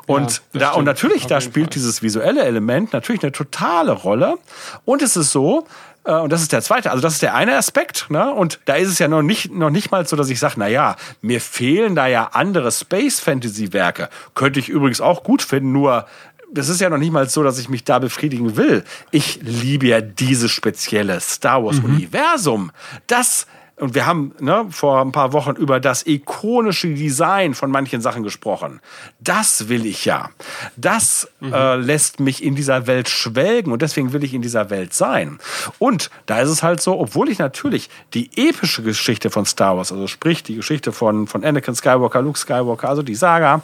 Und 0.07 0.41
ja, 0.53 0.59
da, 0.59 0.71
und 0.71 0.85
natürlich, 0.85 1.27
da 1.27 1.39
spielt 1.39 1.67
Fall. 1.67 1.73
dieses 1.73 2.01
visuelle 2.01 2.43
Element 2.43 2.93
natürlich 2.93 3.21
eine 3.21 3.31
totale 3.31 3.91
Rolle. 3.91 4.39
Und 4.85 5.03
es 5.03 5.15
ist 5.15 5.31
so, 5.31 5.67
und 6.03 6.31
das 6.31 6.41
ist 6.41 6.51
der 6.51 6.61
zweite, 6.61 6.89
also 6.89 7.01
das 7.01 7.13
ist 7.13 7.21
der 7.21 7.35
eine 7.35 7.55
Aspekt, 7.55 8.09
ne? 8.09 8.33
Und 8.33 8.59
da 8.65 8.75
ist 8.75 8.89
es 8.89 8.97
ja 8.97 9.07
noch 9.07 9.21
nicht, 9.21 9.51
noch 9.51 9.69
nicht 9.69 9.91
mal 9.91 10.05
so, 10.07 10.15
dass 10.15 10.29
ich 10.29 10.39
sage, 10.39 10.55
na 10.57 10.67
ja, 10.67 10.95
mir 11.21 11.39
fehlen 11.39 11.95
da 11.95 12.07
ja 12.07 12.29
andere 12.33 12.71
Space 12.71 13.19
Fantasy 13.19 13.71
Werke. 13.71 14.09
Könnte 14.33 14.59
ich 14.59 14.67
übrigens 14.67 14.99
auch 14.99 15.23
gut 15.23 15.43
finden, 15.43 15.71
nur 15.71 16.07
das 16.53 16.69
ist 16.69 16.81
ja 16.81 16.89
noch 16.89 16.97
nicht 16.97 17.11
mal 17.11 17.29
so, 17.29 17.43
dass 17.43 17.59
ich 17.59 17.69
mich 17.69 17.83
da 17.83 17.99
befriedigen 17.99 18.57
will. 18.57 18.83
Ich 19.11 19.39
liebe 19.41 19.87
ja 19.87 20.01
dieses 20.01 20.51
spezielle 20.51 21.19
Star 21.21 21.63
Wars 21.63 21.79
Universum. 21.79 22.63
Mhm. 22.63 22.71
Das 23.07 23.47
und 23.81 23.95
wir 23.95 24.05
haben 24.05 24.33
ne, 24.39 24.67
vor 24.69 25.01
ein 25.01 25.11
paar 25.11 25.33
Wochen 25.33 25.55
über 25.55 25.79
das 25.79 26.05
ikonische 26.05 26.93
Design 26.93 27.55
von 27.55 27.71
manchen 27.71 27.99
Sachen 27.99 28.21
gesprochen. 28.21 28.79
Das 29.19 29.69
will 29.69 29.87
ich 29.87 30.05
ja. 30.05 30.29
Das 30.77 31.27
mhm. 31.39 31.51
äh, 31.51 31.75
lässt 31.77 32.19
mich 32.19 32.43
in 32.43 32.53
dieser 32.53 32.85
Welt 32.85 33.09
schwelgen 33.09 33.73
und 33.73 33.81
deswegen 33.81 34.13
will 34.13 34.23
ich 34.23 34.35
in 34.35 34.43
dieser 34.43 34.69
Welt 34.69 34.93
sein. 34.93 35.39
Und 35.79 36.11
da 36.27 36.41
ist 36.41 36.49
es 36.49 36.61
halt 36.61 36.79
so, 36.79 36.99
obwohl 36.99 37.29
ich 37.29 37.39
natürlich 37.39 37.89
die 38.13 38.29
epische 38.35 38.83
Geschichte 38.83 39.31
von 39.31 39.47
Star 39.47 39.75
Wars, 39.75 39.91
also 39.91 40.05
sprich 40.05 40.43
die 40.43 40.55
Geschichte 40.55 40.91
von, 40.91 41.25
von 41.25 41.43
Anakin 41.43 41.73
Skywalker, 41.73 42.21
Luke 42.21 42.37
Skywalker, 42.37 42.87
also 42.87 43.01
die 43.01 43.15
Saga, 43.15 43.63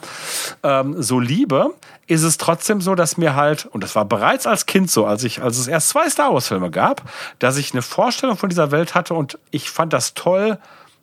ähm, 0.64 1.00
so 1.00 1.20
liebe, 1.20 1.74
ist 2.08 2.22
es 2.22 2.38
trotzdem 2.38 2.80
so, 2.80 2.94
dass 2.94 3.16
mir 3.16 3.36
halt, 3.36 3.66
und 3.66 3.84
das 3.84 3.94
war 3.94 4.04
bereits 4.04 4.46
als 4.46 4.66
Kind 4.66 4.90
so, 4.90 5.06
als 5.06 5.22
ich, 5.24 5.42
als 5.42 5.58
es 5.58 5.68
erst 5.68 5.90
zwei 5.90 6.08
Star 6.08 6.32
Wars 6.32 6.48
Filme 6.48 6.70
gab, 6.70 7.02
dass 7.38 7.56
ich 7.58 7.72
eine 7.72 7.82
Vorstellung 7.82 8.36
von 8.36 8.48
dieser 8.48 8.70
Welt 8.70 8.94
hatte 8.94 9.14
und 9.14 9.38
ich 9.50 9.70
fand 9.70 9.92
das 9.92 10.14
toll, 10.14 10.58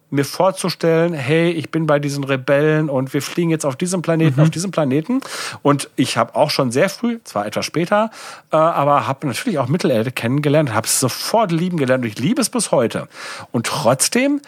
mir 0.10 0.26
vorzustellen, 0.26 1.14
hey, 1.14 1.52
ich 1.52 1.72
bin 1.72 1.88
bei 1.88 2.00
diesen 2.00 2.24
Rebellen 2.24 2.90
und 2.90 3.14
wir 3.14 3.22
fliegen 3.22 3.50
jetzt 3.50 3.66
auf 3.66 3.76
diesem 3.76 4.02
Planeten, 4.02 4.40
mhm. 4.40 4.44
auf 4.44 4.50
diesem 4.50 4.72
Planeten. 4.72 5.22
Und 5.62 5.90
ich 5.96 6.18
habe 6.18 6.36
auch 6.36 6.50
schon 6.50 6.72
sehr 6.72 6.90
früh, 6.90 7.20
zwar 7.24 7.46
etwas 7.46 7.66
später, 7.66 8.12
äh, 8.52 8.56
aber 8.56 9.08
habe 9.08 9.28
natürlich 9.28 9.60
auch 9.60 9.68
Mittelerde 9.68 10.12
kennengelernt, 10.12 10.74
habe 10.74 10.88
es 10.88 11.00
sofort 11.00 11.52
lieben 11.52 11.78
gelernt 11.78 12.04
und 12.04 12.10
ich 12.10 12.20
liebe 12.20 12.42
es 12.42 12.50
bis 12.50 12.72
heute. 12.72 13.08
Und 13.52 13.66
trotzdem 13.68 14.42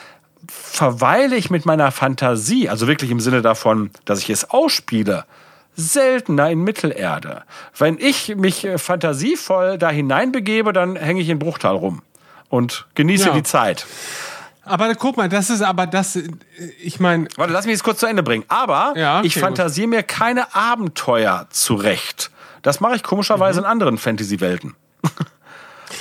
verweile 0.47 1.35
ich 1.35 1.49
mit 1.49 1.65
meiner 1.65 1.91
Fantasie, 1.91 2.69
also 2.69 2.87
wirklich 2.87 3.11
im 3.11 3.19
Sinne 3.19 3.41
davon, 3.41 3.89
dass 4.05 4.19
ich 4.19 4.29
es 4.29 4.49
ausspiele, 4.49 5.25
seltener 5.77 6.49
in 6.49 6.63
Mittelerde. 6.63 7.43
Wenn 7.77 7.97
ich 7.99 8.35
mich 8.35 8.65
äh, 8.65 8.77
fantasievoll 8.77 9.77
da 9.77 9.89
hineinbegebe, 9.89 10.73
dann 10.73 10.97
hänge 10.97 11.21
ich 11.21 11.29
in 11.29 11.39
Bruchtal 11.39 11.75
rum 11.75 12.01
und 12.49 12.87
genieße 12.95 13.27
ja. 13.29 13.33
die 13.33 13.43
Zeit. 13.43 13.85
Aber 14.63 14.93
guck 14.95 15.15
mal, 15.15 15.29
das 15.29 15.49
ist 15.49 15.61
aber 15.61 15.87
das, 15.87 16.15
äh, 16.17 16.27
ich 16.81 16.99
meine. 16.99 17.27
Warte, 17.37 17.53
lass 17.53 17.65
mich 17.65 17.73
jetzt 17.73 17.83
kurz 17.83 17.99
zu 17.99 18.07
Ende 18.07 18.23
bringen. 18.23 18.43
Aber 18.47 18.93
ja, 18.97 19.19
okay, 19.19 19.27
ich 19.27 19.35
fantasiere 19.37 19.87
mir 19.87 20.03
keine 20.03 20.53
Abenteuer 20.55 21.47
zurecht. 21.51 22.31
Das 22.63 22.79
mache 22.79 22.95
ich 22.95 23.03
komischerweise 23.03 23.61
mhm. 23.61 23.65
in 23.65 23.71
anderen 23.71 23.97
Fantasy-Welten. 23.97 24.75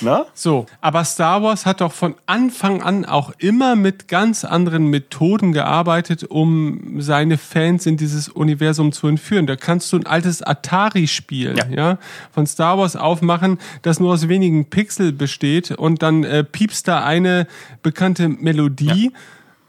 Na? 0.00 0.26
So, 0.34 0.66
aber 0.80 1.04
Star 1.04 1.42
Wars 1.42 1.66
hat 1.66 1.80
doch 1.80 1.92
von 1.92 2.14
Anfang 2.26 2.82
an 2.82 3.04
auch 3.04 3.32
immer 3.38 3.76
mit 3.76 4.08
ganz 4.08 4.44
anderen 4.44 4.88
Methoden 4.88 5.52
gearbeitet, 5.52 6.24
um 6.24 7.00
seine 7.00 7.38
Fans 7.38 7.86
in 7.86 7.96
dieses 7.96 8.28
Universum 8.28 8.92
zu 8.92 9.08
entführen. 9.08 9.46
Da 9.46 9.56
kannst 9.56 9.92
du 9.92 9.98
ein 9.98 10.06
altes 10.06 10.42
Atari-Spiel 10.42 11.56
ja. 11.56 11.66
ja. 11.68 11.98
von 12.32 12.46
Star 12.46 12.78
Wars 12.78 12.96
aufmachen, 12.96 13.58
das 13.82 14.00
nur 14.00 14.12
aus 14.12 14.28
wenigen 14.28 14.66
Pixel 14.66 15.12
besteht 15.12 15.70
und 15.70 16.02
dann 16.02 16.24
äh, 16.24 16.44
piepst 16.44 16.88
da 16.88 17.04
eine 17.04 17.46
bekannte 17.82 18.28
Melodie 18.28 19.12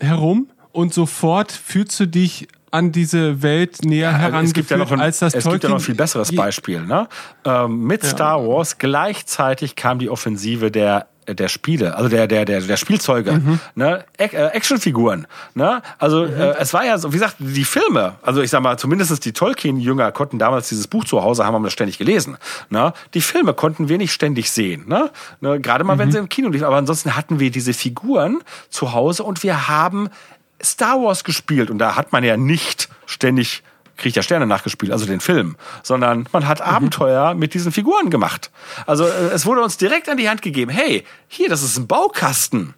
ja. 0.02 0.08
herum 0.08 0.48
und 0.72 0.94
sofort 0.94 1.52
fühlst 1.52 2.00
du 2.00 2.08
dich 2.08 2.48
an 2.72 2.92
diese 2.92 3.42
Welt 3.42 3.84
näher 3.84 4.12
ja, 4.12 4.18
herangeführt, 4.18 4.70
ja 4.70 4.78
ein, 4.78 5.00
als 5.00 5.20
das 5.20 5.34
Es 5.34 5.44
Tolkien 5.44 5.54
gibt 5.54 5.64
ja 5.64 5.70
noch 5.70 5.78
ein 5.78 5.82
viel 5.82 5.96
besseres 5.96 6.36
Beispiel. 6.36 6.82
Ne? 6.82 7.08
Ähm, 7.46 7.84
mit 7.84 8.04
ja. 8.04 8.10
Star 8.10 8.46
Wars 8.46 8.78
gleichzeitig 8.78 9.76
kam 9.76 10.00
die 10.00 10.10
Offensive 10.10 10.72
der 10.72 11.08
der 11.28 11.50
Spiele, 11.50 11.96
also 11.96 12.10
der 12.10 12.28
der 12.28 12.46
der 12.46 12.62
der 12.62 12.78
Spielzeuge, 12.78 13.34
mhm. 13.34 13.60
ne, 13.76 14.06
äh, 14.18 14.28
Actionfiguren, 14.28 15.28
ne, 15.56 15.82
also 16.00 16.24
mhm. 16.24 16.34
äh, 16.34 16.56
es 16.58 16.74
war 16.74 16.86
ja 16.86 16.98
so, 16.98 17.12
wie 17.12 17.18
gesagt, 17.18 17.36
die 17.40 17.66
Filme, 17.66 18.16
also 18.22 18.42
ich 18.42 18.50
sag 18.50 18.62
mal, 18.62 18.78
zumindest 18.78 19.26
die 19.26 19.34
Tolkien-Jünger 19.34 20.12
konnten 20.14 20.40
damals 20.40 20.70
dieses 20.70 20.88
Buch 20.88 21.04
zu 21.04 21.22
Hause 21.24 21.46
haben, 21.46 21.54
haben 21.56 21.64
das 21.64 21.74
ständig 21.74 21.98
gelesen, 21.98 22.38
ne, 22.70 22.94
die 23.14 23.22
Filme 23.22 23.54
konnten 23.54 23.90
wir 23.90 23.98
nicht 23.98 24.14
ständig 24.14 24.52
sehen, 24.52 24.86
ne, 24.88 25.12
ne 25.42 25.60
gerade 25.60 25.84
mal, 25.84 25.96
mhm. 25.96 26.00
wenn 26.00 26.12
sie 26.14 26.18
im 26.20 26.30
Kino 26.30 26.50
liefen, 26.50 26.66
aber 26.66 26.78
ansonsten 26.78 27.16
hatten 27.16 27.42
wir 27.42 27.52
diese 27.52 27.74
Figuren 27.74 28.40
zu 28.70 28.94
Hause 28.94 29.24
und 29.24 29.44
wir 29.44 29.68
haben 29.68 30.10
Star 30.64 31.02
Wars 31.02 31.24
gespielt 31.24 31.70
und 31.70 31.78
da 31.78 31.96
hat 31.96 32.12
man 32.12 32.24
ja 32.24 32.38
nicht 32.38 32.90
ständig 33.06 33.64
Krieg 33.98 34.14
der 34.14 34.22
Sterne 34.22 34.46
nachgespielt, 34.46 34.92
also 34.92 35.06
den 35.06 35.20
Film, 35.20 35.58
sondern 35.84 36.28
man 36.32 36.48
hat 36.48 36.60
mhm. 36.60 36.66
Abenteuer 36.66 37.34
mit 37.34 37.54
diesen 37.54 37.72
Figuren 37.72 38.10
gemacht. 38.10 38.52
Also 38.86 39.06
äh, 39.06 39.30
es 39.34 39.46
wurde 39.46 39.62
uns 39.62 39.78
direkt 39.78 40.08
an 40.08 40.18
die 40.18 40.30
Hand 40.30 40.42
gegeben, 40.42 40.72
hey, 40.72 41.04
hier, 41.28 41.50
das 41.50 41.64
ist 41.64 41.78
ein 41.78 41.88
Baukasten 41.88 42.76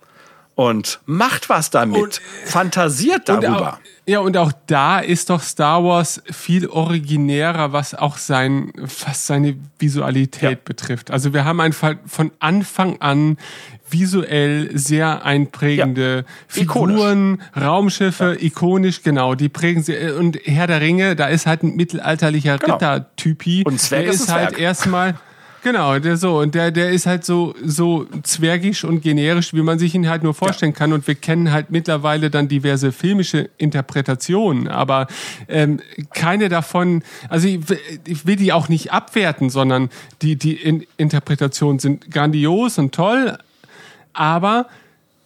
und 0.55 0.99
macht 1.05 1.49
was 1.49 1.69
damit, 1.69 2.01
und, 2.01 2.21
fantasiert 2.45 3.29
darüber. 3.29 3.73
Auch, 3.73 3.79
ja, 4.05 4.19
und 4.19 4.35
auch 4.37 4.51
da 4.67 4.99
ist 4.99 5.29
doch 5.29 5.41
Star 5.41 5.83
Wars 5.83 6.21
viel 6.31 6.67
originärer, 6.67 7.73
was 7.73 7.93
auch 7.93 8.17
sein, 8.17 8.73
was 8.75 9.27
seine 9.27 9.55
Visualität 9.77 10.51
ja. 10.51 10.57
betrifft. 10.65 11.11
Also 11.11 11.33
wir 11.33 11.45
haben 11.45 11.61
einfach 11.61 11.95
von 12.05 12.31
Anfang 12.39 12.99
an 13.01 13.37
visuell 13.91 14.69
sehr 14.77 15.25
einprägende 15.25 16.17
ja. 16.17 16.33
Figuren, 16.47 17.33
ikonisch. 17.33 17.65
Raumschiffe, 17.65 18.37
ja. 18.39 18.45
ikonisch, 18.45 19.03
genau, 19.03 19.35
die 19.35 19.49
prägen 19.49 19.83
sie. 19.83 19.95
Und 20.17 20.39
Herr 20.43 20.67
der 20.67 20.81
Ringe, 20.81 21.15
da 21.15 21.27
ist 21.27 21.45
halt 21.45 21.63
ein 21.63 21.75
mittelalterlicher 21.75 22.57
genau. 22.57 22.73
Rittertypi. 22.75 23.63
Und 23.65 23.79
Zwerg 23.79 24.03
der 24.03 24.13
ist, 24.13 24.21
ist 24.21 24.31
halt 24.31 24.57
erstmal 24.57 25.15
Genau, 25.61 25.99
der 25.99 26.15
so 26.15 26.39
und 26.39 26.55
der 26.55 26.71
der 26.71 26.91
ist 26.91 27.05
halt 27.05 27.25
so 27.25 27.53
so 27.63 28.07
zwergisch 28.23 28.85
und 28.85 29.01
generisch, 29.01 29.53
wie 29.53 29.61
man 29.61 29.77
sich 29.77 29.93
ihn 29.93 30.07
halt 30.07 30.23
nur 30.23 30.33
vorstellen 30.33 30.71
ja. 30.71 30.77
kann 30.77 30.93
und 30.93 31.05
wir 31.05 31.15
kennen 31.15 31.51
halt 31.51 31.69
mittlerweile 31.69 32.29
dann 32.29 32.47
diverse 32.47 32.93
filmische 32.93 33.49
Interpretationen, 33.57 34.69
aber 34.69 35.07
ähm, 35.49 35.79
keine 36.13 36.47
davon, 36.47 37.03
also 37.27 37.47
ich, 37.47 37.59
ich 38.07 38.25
will 38.25 38.37
die 38.37 38.53
auch 38.53 38.69
nicht 38.69 38.93
abwerten, 38.93 39.49
sondern 39.49 39.89
die 40.21 40.37
die 40.37 40.53
in 40.53 40.85
Interpretationen 40.95 41.79
sind 41.79 42.09
grandios 42.09 42.77
und 42.77 42.95
toll, 42.95 43.37
aber 44.19 44.67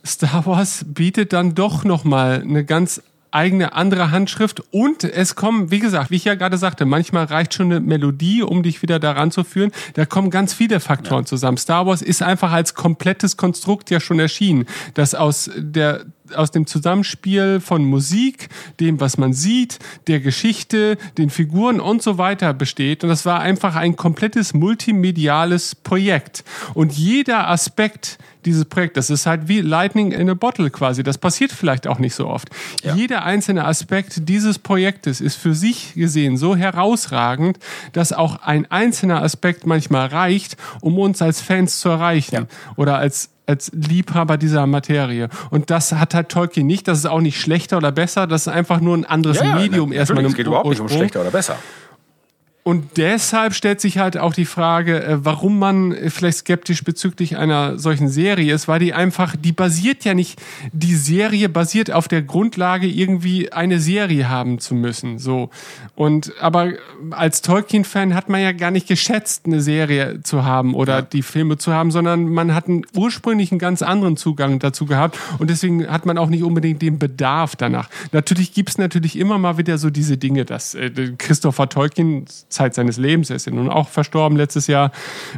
Star 0.06 0.46
Wars 0.46 0.86
bietet 0.88 1.34
dann 1.34 1.56
doch 1.56 1.84
noch 1.84 2.04
mal 2.04 2.42
eine 2.42 2.64
ganz 2.64 3.02
eigene 3.32 3.74
andere 3.74 4.12
Handschrift 4.12 4.62
und 4.72 5.04
es 5.04 5.36
kommen, 5.36 5.72
wie 5.72 5.80
gesagt, 5.80 6.12
wie 6.12 6.18
ich 6.18 6.26
ja 6.26 6.36
gerade 6.36 6.60
sagte, 6.60 6.86
manchmal 6.86 7.26
reicht 7.26 7.56
schon 7.56 7.72
eine 7.72 7.80
Melodie, 7.80 8.44
um 8.44 8.62
dich 8.62 8.84
wieder 8.84 9.00
daran 9.00 9.32
zu 9.32 9.44
führen. 9.44 9.72
Da 9.96 10.06
kommen 10.06 10.30
ganz 10.30 10.54
viele 10.54 10.80
Faktoren 10.80 11.24
ja. 11.24 11.26
zusammen. 11.26 11.58
Star 11.58 11.88
Wars 11.88 12.04
ist 12.04 12.22
einfach 12.22 12.52
als 12.52 12.76
komplettes 12.76 13.36
Konstrukt 13.36 13.90
ja 13.90 14.00
schon 14.00 14.20
erschienen, 14.20 14.68
das 14.94 15.16
aus 15.16 15.50
der 15.56 16.06
aus 16.36 16.52
dem 16.52 16.68
Zusammenspiel 16.68 17.60
von 17.60 17.84
Musik, 17.84 18.50
dem, 18.80 19.00
was 19.00 19.18
man 19.18 19.34
sieht, 19.34 19.80
der 20.08 20.20
Geschichte, 20.20 20.98
den 21.18 21.30
Figuren 21.30 21.80
und 21.80 22.02
so 22.02 22.18
weiter 22.18 22.54
besteht. 22.54 23.04
Und 23.04 23.10
das 23.10 23.26
war 23.26 23.40
einfach 23.40 23.76
ein 23.76 23.96
komplettes 23.96 24.54
multimediales 24.54 25.76
Projekt. 25.76 26.44
Und 26.74 26.94
jeder 26.94 27.50
Aspekt 27.50 28.18
dieses 28.46 28.66
Projekts, 28.66 28.96
das 28.96 29.10
ist 29.10 29.26
halt 29.26 29.48
wie 29.48 29.62
Lightning 29.62 30.12
in 30.12 30.30
a 30.30 30.34
Bottle 30.34 30.70
quasi. 30.70 31.04
Das 31.04 31.18
passiert 31.18 31.52
vielleicht 31.52 31.88
auch 31.88 32.00
nicht 32.00 32.16
so 32.16 32.28
oft. 32.28 32.50
Ja. 32.84 32.96
Jeder 32.96 33.24
einzelne 33.24 33.66
Aspekt 33.66 34.28
dieses 34.30 34.60
Projektes 34.60 35.22
ist 35.22 35.36
für 35.36 35.54
sich 35.54 35.94
gesehen 35.96 36.38
so 36.38 36.56
herausragend, 36.56 37.60
dass 37.94 38.14
auch 38.14 38.42
ein 38.42 38.70
einzelner 38.70 39.22
Aspekt 39.22 39.66
manchmal 39.66 40.08
reicht, 40.08 40.58
um 40.82 41.00
uns 41.00 41.22
als 41.22 41.42
Fans 41.42 41.80
zu 41.80 41.90
erreichen 41.90 42.36
ja. 42.36 42.46
oder 42.76 42.98
als 42.98 43.30
als 43.46 43.72
Liebhaber 43.74 44.38
dieser 44.38 44.66
Materie. 44.68 45.30
Und 45.50 45.70
das 45.70 45.92
hat 45.94 46.14
halt 46.14 46.30
Tolkien 46.30 46.68
nicht. 46.68 46.88
Das 46.88 47.00
ist 47.00 47.06
auch 47.06 47.22
nicht 47.22 47.40
schlechter 47.40 47.78
oder 47.78 47.92
besser. 47.92 48.28
Das 48.28 48.42
ist 48.42 48.48
einfach 48.48 48.80
nur 48.80 48.98
ein 48.98 49.06
anderes 49.06 49.40
ja, 49.40 49.56
Medium 49.56 49.92
ja, 49.92 50.00
erstmal. 50.00 50.26
Es 50.26 50.36
geht 50.36 50.48
überhaupt 50.48 50.70
nicht 50.70 50.80
um 50.80 50.90
schlechter 50.90 51.22
oder 51.22 51.32
besser. 51.32 51.58
Und 52.64 52.96
deshalb 52.96 53.54
stellt 53.54 53.82
sich 53.82 53.98
halt 53.98 54.18
auch 54.18 54.34
die 54.34 54.46
Frage, 54.46 55.04
äh, 55.04 55.26
warum 55.26 55.60
man 55.60 55.94
vielleicht 56.08 56.40
skeptisch 56.40 56.84
bezüglich 56.86 57.36
einer 57.38 57.78
solchen 57.78 58.08
Serie 58.08 58.54
ist, 58.54 58.70
weil 58.70 58.80
die 58.80 58.94
einfach, 58.94 59.36
die 59.38 59.52
basiert 59.52 60.06
ja 60.06 60.14
nicht, 60.14 60.42
die 60.72 60.96
Serie 60.96 61.50
basiert 61.50 61.92
auf 61.92 62.08
der 62.08 62.22
Grundlage, 62.22 62.88
irgendwie 62.88 63.52
eine 63.52 63.80
Serie 63.80 64.30
haben 64.30 64.60
zu 64.60 64.76
müssen. 64.76 65.20
So. 65.20 65.50
Und 65.96 66.32
aber 66.40 66.72
als 67.12 67.42
Tolkien-Fan 67.42 68.16
hat 68.16 68.30
man 68.30 68.42
ja 68.42 68.54
gar 68.54 68.72
nicht 68.72 68.88
geschätzt, 68.88 69.46
eine 69.46 69.62
Serie 69.62 70.22
zu 70.24 70.46
haben 70.46 70.74
oder 70.74 71.00
ja. 71.00 71.02
die 71.02 71.22
Filme 71.22 71.58
zu 71.58 71.74
haben, 71.74 71.92
sondern 71.92 72.30
man 72.30 72.56
hat 72.56 72.70
einen 72.70 72.86
ursprünglich 72.96 73.52
einen 73.52 73.60
ganz 73.60 73.82
anderen 73.82 74.16
Zugang 74.16 74.60
dazu 74.60 74.86
gehabt 74.86 75.20
und 75.38 75.50
deswegen 75.50 75.88
hat 75.88 76.06
man 76.06 76.18
auch 76.18 76.30
nicht 76.30 76.44
unbedingt 76.44 76.82
den 76.82 76.98
Bedarf 76.98 77.58
danach. 77.58 77.90
Natürlich 78.14 78.54
gibt's 78.54 78.78
natürlich 78.78 79.18
immer 79.18 79.38
mal 79.38 79.58
wieder 79.58 79.78
so 79.78 79.90
diese 79.90 80.18
Dinge, 80.18 80.46
dass 80.46 80.76
äh, 80.76 80.90
Christopher 81.18 81.68
Tolkien 81.68 82.26
Zeit 82.54 82.74
seines 82.74 82.98
Lebens, 82.98 83.30
er 83.30 83.36
ist 83.36 83.46
ja 83.46 83.52
nun 83.52 83.70
auch 83.70 83.90
verstorben 83.90 84.38
letztes 84.38 84.68
Jahr, 84.68 84.92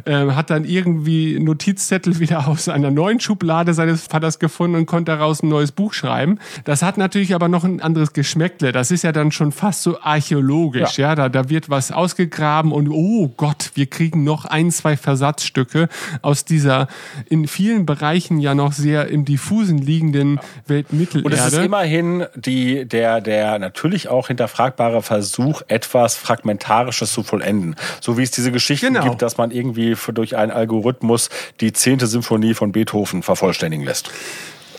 äh, 0.05 0.27
hat 0.31 0.49
dann 0.49 0.65
irgendwie 0.65 1.39
Notizzettel 1.39 2.19
wieder 2.19 2.47
aus 2.47 2.69
einer 2.69 2.91
neuen 2.91 3.19
Schublade 3.19 3.73
seines 3.73 4.07
Vaters 4.07 4.39
gefunden 4.39 4.75
und 4.75 4.85
konnte 4.85 5.11
daraus 5.11 5.43
ein 5.43 5.49
neues 5.49 5.71
Buch 5.71 5.93
schreiben. 5.93 6.39
Das 6.63 6.81
hat 6.81 6.97
natürlich 6.97 7.33
aber 7.33 7.47
noch 7.47 7.63
ein 7.63 7.81
anderes 7.81 8.13
Geschmäckle. 8.13 8.71
Das 8.71 8.91
ist 8.91 9.03
ja 9.03 9.11
dann 9.11 9.31
schon 9.31 9.51
fast 9.51 9.83
so 9.83 9.99
archäologisch, 10.01 10.97
ja. 10.97 11.09
ja? 11.09 11.15
Da, 11.15 11.29
da 11.29 11.49
wird 11.49 11.69
was 11.69 11.91
ausgegraben 11.91 12.71
und 12.71 12.89
oh 12.89 13.29
Gott, 13.35 13.71
wir 13.75 13.85
kriegen 13.85 14.23
noch 14.23 14.45
ein, 14.45 14.71
zwei 14.71 14.97
Versatzstücke 14.97 15.89
aus 16.21 16.45
dieser 16.45 16.87
in 17.29 17.47
vielen 17.47 17.85
Bereichen 17.85 18.39
ja 18.39 18.55
noch 18.55 18.73
sehr 18.73 19.07
im 19.07 19.25
diffusen 19.25 19.77
liegenden 19.77 20.39
Welt 20.67 20.93
Mittelerde. 20.93 21.25
Und 21.25 21.33
es 21.33 21.53
ist 21.53 21.57
immerhin 21.57 22.25
die, 22.35 22.85
der, 22.85 23.21
der 23.21 23.59
natürlich 23.59 24.07
auch 24.07 24.27
hinterfragbare 24.27 25.01
Versuch, 25.01 25.61
etwas 25.67 26.15
Fragmentarisches 26.15 27.04
Ganzes 27.05 27.13
zu 27.13 27.23
vollenden. 27.23 27.75
So 28.01 28.17
wie 28.17 28.23
es 28.23 28.31
diese 28.31 28.51
Geschichten 28.51 28.93
genau. 28.93 29.05
gibt, 29.05 29.21
dass 29.21 29.37
man 29.37 29.51
irgendwie 29.51 29.95
durch 30.13 30.35
einen 30.35 30.51
Algorithmus 30.51 31.29
die 31.61 31.71
zehnte 31.73 32.07
Symphonie 32.07 32.53
von 32.53 32.71
Beethoven 32.71 33.23
vervollständigen 33.23 33.85
lässt. 33.85 34.11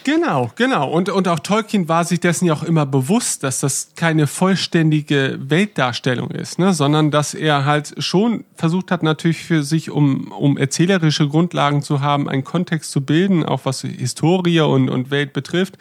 Genau, 0.07 0.53
genau. 0.55 0.89
Und, 0.89 1.09
und 1.09 1.27
auch 1.27 1.41
Tolkien 1.41 1.89
war 1.89 2.05
sich 2.05 2.21
dessen 2.21 2.47
ja 2.47 2.53
auch 2.53 2.63
immer 2.63 2.87
bewusst, 2.87 3.43
dass 3.43 3.59
das 3.59 3.91
keine 3.97 4.29
vollständige 4.29 5.37
Weltdarstellung 5.41 6.31
ist, 6.31 6.61
ne? 6.61 6.73
sondern 6.73 7.11
dass 7.11 7.35
er 7.35 7.65
halt 7.65 7.93
schon 7.99 8.45
versucht 8.55 8.93
hat, 8.93 9.03
natürlich 9.03 9.43
für 9.43 9.65
sich, 9.65 9.91
um, 9.91 10.31
um 10.31 10.59
erzählerische 10.59 11.27
Grundlagen 11.27 11.83
zu 11.83 12.03
haben, 12.03 12.29
einen 12.29 12.45
Kontext 12.45 12.93
zu 12.93 13.01
bilden, 13.01 13.45
auch 13.45 13.63
was 13.65 13.81
Historie 13.81 14.61
und, 14.61 14.91
und 14.91 15.11
Welt 15.11 15.33
betrifft. 15.33 15.77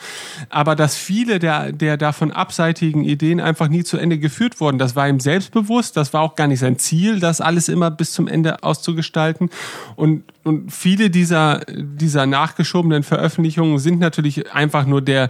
Aber 0.50 0.76
dass 0.76 0.96
viele 0.96 1.38
der, 1.38 1.72
der 1.72 1.96
davon 1.96 2.32
abseitigen 2.32 3.04
Ideen 3.04 3.40
einfach 3.40 3.68
nie 3.68 3.84
zu 3.84 3.98
Ende 3.98 4.18
geführt 4.18 4.60
wurden. 4.60 4.80
Das 4.80 4.96
war 4.96 5.08
ihm 5.08 5.20
selbstbewusst, 5.20 5.98
das 5.98 6.14
war 6.14 6.22
auch 6.22 6.34
gar 6.34 6.48
nicht 6.48 6.62
sein 6.62 6.80
Ziel, 6.80 7.20
das 7.20 7.42
alles 7.42 7.70
immer 7.70 7.92
bis 7.92 8.14
zum 8.14 8.28
Ende 8.28 8.64
auszugestalten. 8.64 9.52
Und, 9.96 10.24
und 10.46 10.72
viele 10.72 11.10
dieser, 11.10 11.62
dieser 11.68 12.28
nachgeschobenen 12.28 13.02
Veröffentlichungen 13.02 13.80
sind 13.80 14.00
natürlich 14.00 14.54
einfach 14.54 14.86
nur 14.86 15.02
der, 15.02 15.30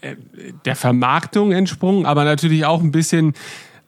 äh, 0.00 0.16
der 0.64 0.74
Vermarktung 0.74 1.52
entsprungen, 1.52 2.04
aber 2.04 2.24
natürlich 2.24 2.64
auch 2.64 2.82
ein 2.82 2.90
bisschen 2.90 3.34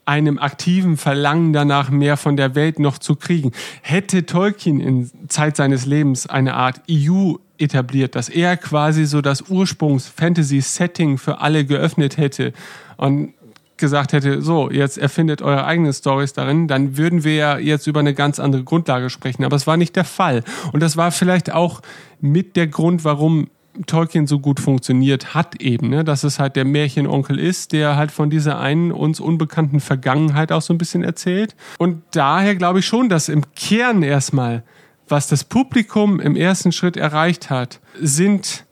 einem 0.05 0.39
aktiven 0.39 0.97
Verlangen 0.97 1.53
danach, 1.53 1.91
mehr 1.91 2.17
von 2.17 2.37
der 2.37 2.55
Welt 2.55 2.79
noch 2.79 2.99
zu 2.99 3.17
kriegen. 3.17 3.53
Hätte 3.83 4.25
Tolkien 4.25 4.81
in 4.81 5.11
Zeit 5.29 5.57
seines 5.57 5.85
Lebens 5.85 6.29
eine 6.29 6.55
Art 6.55 6.81
EU 6.91 7.35
etabliert, 7.59 8.15
dass 8.15 8.29
er 8.29 8.57
quasi 8.57 9.05
so 9.05 9.21
das 9.21 9.43
Ursprungs-Fantasy-Setting 9.49 11.19
für 11.19 11.41
alle 11.41 11.65
geöffnet 11.65 12.19
hätte 12.19 12.53
und 12.97 13.35
gesagt 13.83 14.13
hätte, 14.13 14.43
so, 14.43 14.71
jetzt 14.71 14.97
erfindet 14.97 15.43
eure 15.43 15.65
eigenen 15.65 15.93
Stories 15.93 16.33
darin, 16.33 16.69
dann 16.69 16.97
würden 16.97 17.25
wir 17.25 17.35
ja 17.35 17.59
jetzt 17.59 17.89
über 17.89 17.99
eine 17.99 18.15
ganz 18.15 18.39
andere 18.39 18.63
Grundlage 18.63 19.11
sprechen. 19.11 19.45
Aber 19.45 19.57
es 19.57 19.67
war 19.67 19.77
nicht 19.77 19.97
der 19.97 20.05
Fall. 20.05 20.45
Und 20.73 20.81
das 20.81 20.97
war 20.97 21.11
vielleicht 21.11 21.53
auch 21.53 21.83
mit 22.21 22.55
der 22.55 22.69
Grund, 22.69 23.05
warum 23.05 23.49
Tolkien 23.87 24.29
so 24.29 24.39
gut 24.39 24.61
funktioniert 24.61 25.35
hat 25.35 25.61
eben, 25.61 25.89
ne? 25.89 26.05
dass 26.05 26.23
es 26.23 26.39
halt 26.39 26.55
der 26.55 26.65
Märchenonkel 26.65 27.41
ist, 27.41 27.73
der 27.73 27.97
halt 27.97 28.13
von 28.13 28.31
dieser 28.31 28.61
einen 28.61 28.93
uns 28.93 29.19
unbekannten 29.19 29.81
Vergangenheit 29.81 30.53
auch 30.53 30.63
so 30.63 30.73
ein 30.73 30.79
bisschen 30.79 31.03
erzählt. 31.03 31.57
Und 31.79 32.03
daher 32.13 32.55
glaube 32.55 32.79
ich 32.79 32.87
schon, 32.87 33.09
dass 33.09 33.29
im 33.29 33.43
Kern 33.57 34.05
erstmal, 34.05 34.63
was 35.09 35.27
das 35.27 35.43
Publikum 35.43 36.21
im 36.21 36.37
ersten 36.37 36.71
Schritt 36.71 36.97
erreicht 36.97 37.51
hat, 37.51 37.81
sind 37.99 38.65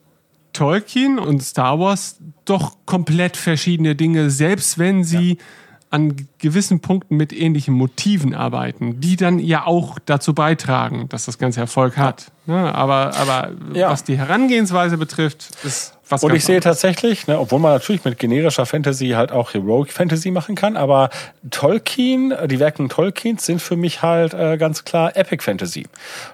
Tolkien 0.52 1.18
und 1.18 1.42
Star 1.42 1.80
Wars 1.80 2.20
doch 2.50 2.76
komplett 2.86 3.36
verschiedene 3.36 3.94
Dinge, 3.94 4.30
selbst 4.30 4.78
wenn 4.78 5.04
sie 5.04 5.34
ja 5.34 5.44
an 5.90 6.28
gewissen 6.38 6.80
Punkten 6.80 7.16
mit 7.16 7.32
ähnlichen 7.32 7.74
Motiven 7.74 8.32
arbeiten, 8.32 9.00
die 9.00 9.16
dann 9.16 9.40
ja 9.40 9.66
auch 9.66 9.98
dazu 9.98 10.34
beitragen, 10.34 11.08
dass 11.08 11.24
das 11.24 11.36
Ganze 11.36 11.60
Erfolg 11.60 11.96
hat. 11.96 12.30
Ja, 12.46 12.72
aber 12.72 13.16
aber 13.16 13.50
ja. 13.74 13.90
was 13.90 14.04
die 14.04 14.16
Herangehensweise 14.16 14.96
betrifft, 14.96 15.50
ist 15.64 15.98
was 16.10 16.24
Und 16.24 16.34
ich 16.34 16.44
sehe 16.44 16.60
tatsächlich, 16.60 17.26
ne, 17.26 17.38
obwohl 17.38 17.58
man 17.58 17.72
natürlich 17.72 18.04
mit 18.04 18.18
generischer 18.18 18.66
Fantasy 18.66 19.10
halt 19.10 19.32
auch 19.32 19.54
Heroic 19.54 19.92
Fantasy 19.92 20.30
machen 20.30 20.54
kann, 20.54 20.76
aber 20.76 21.10
Tolkien, 21.50 22.34
die 22.46 22.58
Werken 22.58 22.88
Tolkiens 22.88 23.46
sind 23.46 23.62
für 23.62 23.76
mich 23.76 24.02
halt 24.02 24.34
äh, 24.34 24.56
ganz 24.56 24.84
klar 24.84 25.16
Epic 25.16 25.42
Fantasy. 25.42 25.86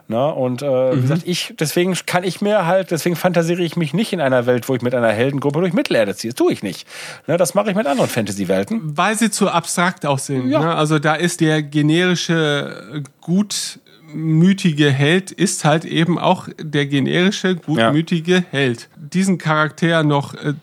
Ne? 0.08 0.32
Und 0.32 0.62
äh, 0.62 0.66
mhm. 0.66 0.96
wie 0.96 1.00
gesagt, 1.02 1.22
ich, 1.24 1.54
deswegen 1.58 1.94
kann 2.06 2.24
ich 2.24 2.40
mir 2.40 2.66
halt, 2.66 2.90
deswegen 2.90 3.16
fantasiere 3.16 3.62
ich 3.62 3.76
mich 3.76 3.92
nicht 3.92 4.12
in 4.12 4.20
einer 4.20 4.46
Welt, 4.46 4.68
wo 4.68 4.74
ich 4.74 4.82
mit 4.82 4.94
einer 4.94 5.12
Heldengruppe 5.12 5.60
durch 5.60 5.72
Mittelerde 5.72 6.14
ziehe. 6.16 6.32
Das 6.32 6.38
tue 6.38 6.52
ich 6.52 6.62
nicht. 6.62 6.86
Ne, 7.26 7.36
das 7.36 7.54
mache 7.54 7.70
ich 7.70 7.76
mit 7.76 7.86
anderen 7.86 8.10
Fantasy-Welten. 8.10 8.96
Weil 8.96 9.16
sie 9.16 9.30
zu 9.30 9.50
abstrakt 9.50 10.06
aussehen. 10.06 10.48
Ja. 10.48 10.60
Ne? 10.60 10.74
Also 10.74 10.98
da 10.98 11.14
ist 11.14 11.40
der 11.40 11.62
generische 11.62 13.04
gut 13.20 13.80
gutmütige 14.16 14.90
Held 14.90 15.30
ist 15.30 15.64
halt 15.64 15.84
eben 15.84 16.18
auch 16.18 16.48
der 16.58 16.86
generische 16.86 17.56
gutmütige 17.56 18.36
ja. 18.36 18.44
Held. 18.50 18.88
Diesen 18.96 19.38
Charakter 19.38 20.02
noch 20.02 20.34
äh, 20.34 20.54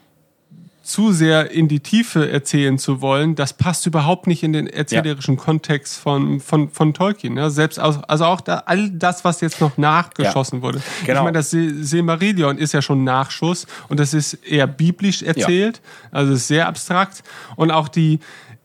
zu 0.82 1.14
sehr 1.14 1.52
in 1.52 1.70
die 1.70 1.80
Tiefe 1.80 2.30
erzählen 2.30 2.78
zu 2.78 3.00
wollen, 3.00 3.36
das 3.36 3.54
passt 3.54 3.86
überhaupt 3.86 4.28
nicht 4.28 4.44
in 4.44 4.52
den 4.52 4.68
erzählerischen 4.68 5.38
ja. 5.38 5.42
Kontext 5.42 5.98
von, 5.98 6.42
von, 6.42 6.70
von 6.72 6.94
Tolkien. 6.94 7.38
Ja, 7.38 7.50
selbst 7.50 7.80
aus, 7.80 8.04
also 8.04 8.26
auch 8.26 8.42
da, 8.42 8.64
all 8.66 8.90
das, 8.90 9.24
was 9.24 9.40
jetzt 9.40 9.62
noch 9.62 9.78
nachgeschossen 9.78 10.58
ja. 10.58 10.64
wurde. 10.64 10.82
Genau. 11.06 11.20
Ich 11.20 11.24
meine, 11.24 11.38
das 11.38 11.52
Silmarillion 11.52 12.58
ist 12.58 12.74
ja 12.74 12.82
schon 12.82 13.06
Nachschuss 13.06 13.66
und 13.88 14.00
das 14.00 14.14
ist 14.14 14.34
eher 14.34 14.68
biblisch 14.68 15.22
erzählt, 15.22 15.82
ja. 15.84 16.10
also 16.12 16.34
ist 16.34 16.48
sehr 16.48 16.68
abstrakt 16.68 17.24
und 17.56 17.72
auch 17.72 17.88
die 17.88 18.20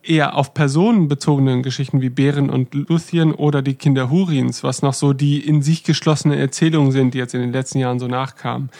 eher 0.09 0.37
auf 0.37 0.55
personenbezogenen 0.55 1.63
Geschichten 1.63 2.01
wie 2.01 2.09
Bären 2.11 2.51
und 2.51 2.75
Luthien 2.75 3.33
oder 3.33 3.63
die 3.63 3.75
Kinder 3.75 4.11
Hurins, 4.11 4.63
was 4.63 4.83
noch 4.83 4.95
so 4.95 5.13
die 5.13 5.47
in 5.47 5.63
sich 5.63 5.85
geschlossenen 5.85 6.39
Erzählungen 6.39 6.93
sind, 6.93 7.15
die 7.15 7.19
jetzt 7.19 7.35
in 7.35 7.41
den 7.41 7.53
letzten 7.53 7.79
Jahren 7.79 7.99
so 7.99 8.09
nachkamen. 8.09 8.71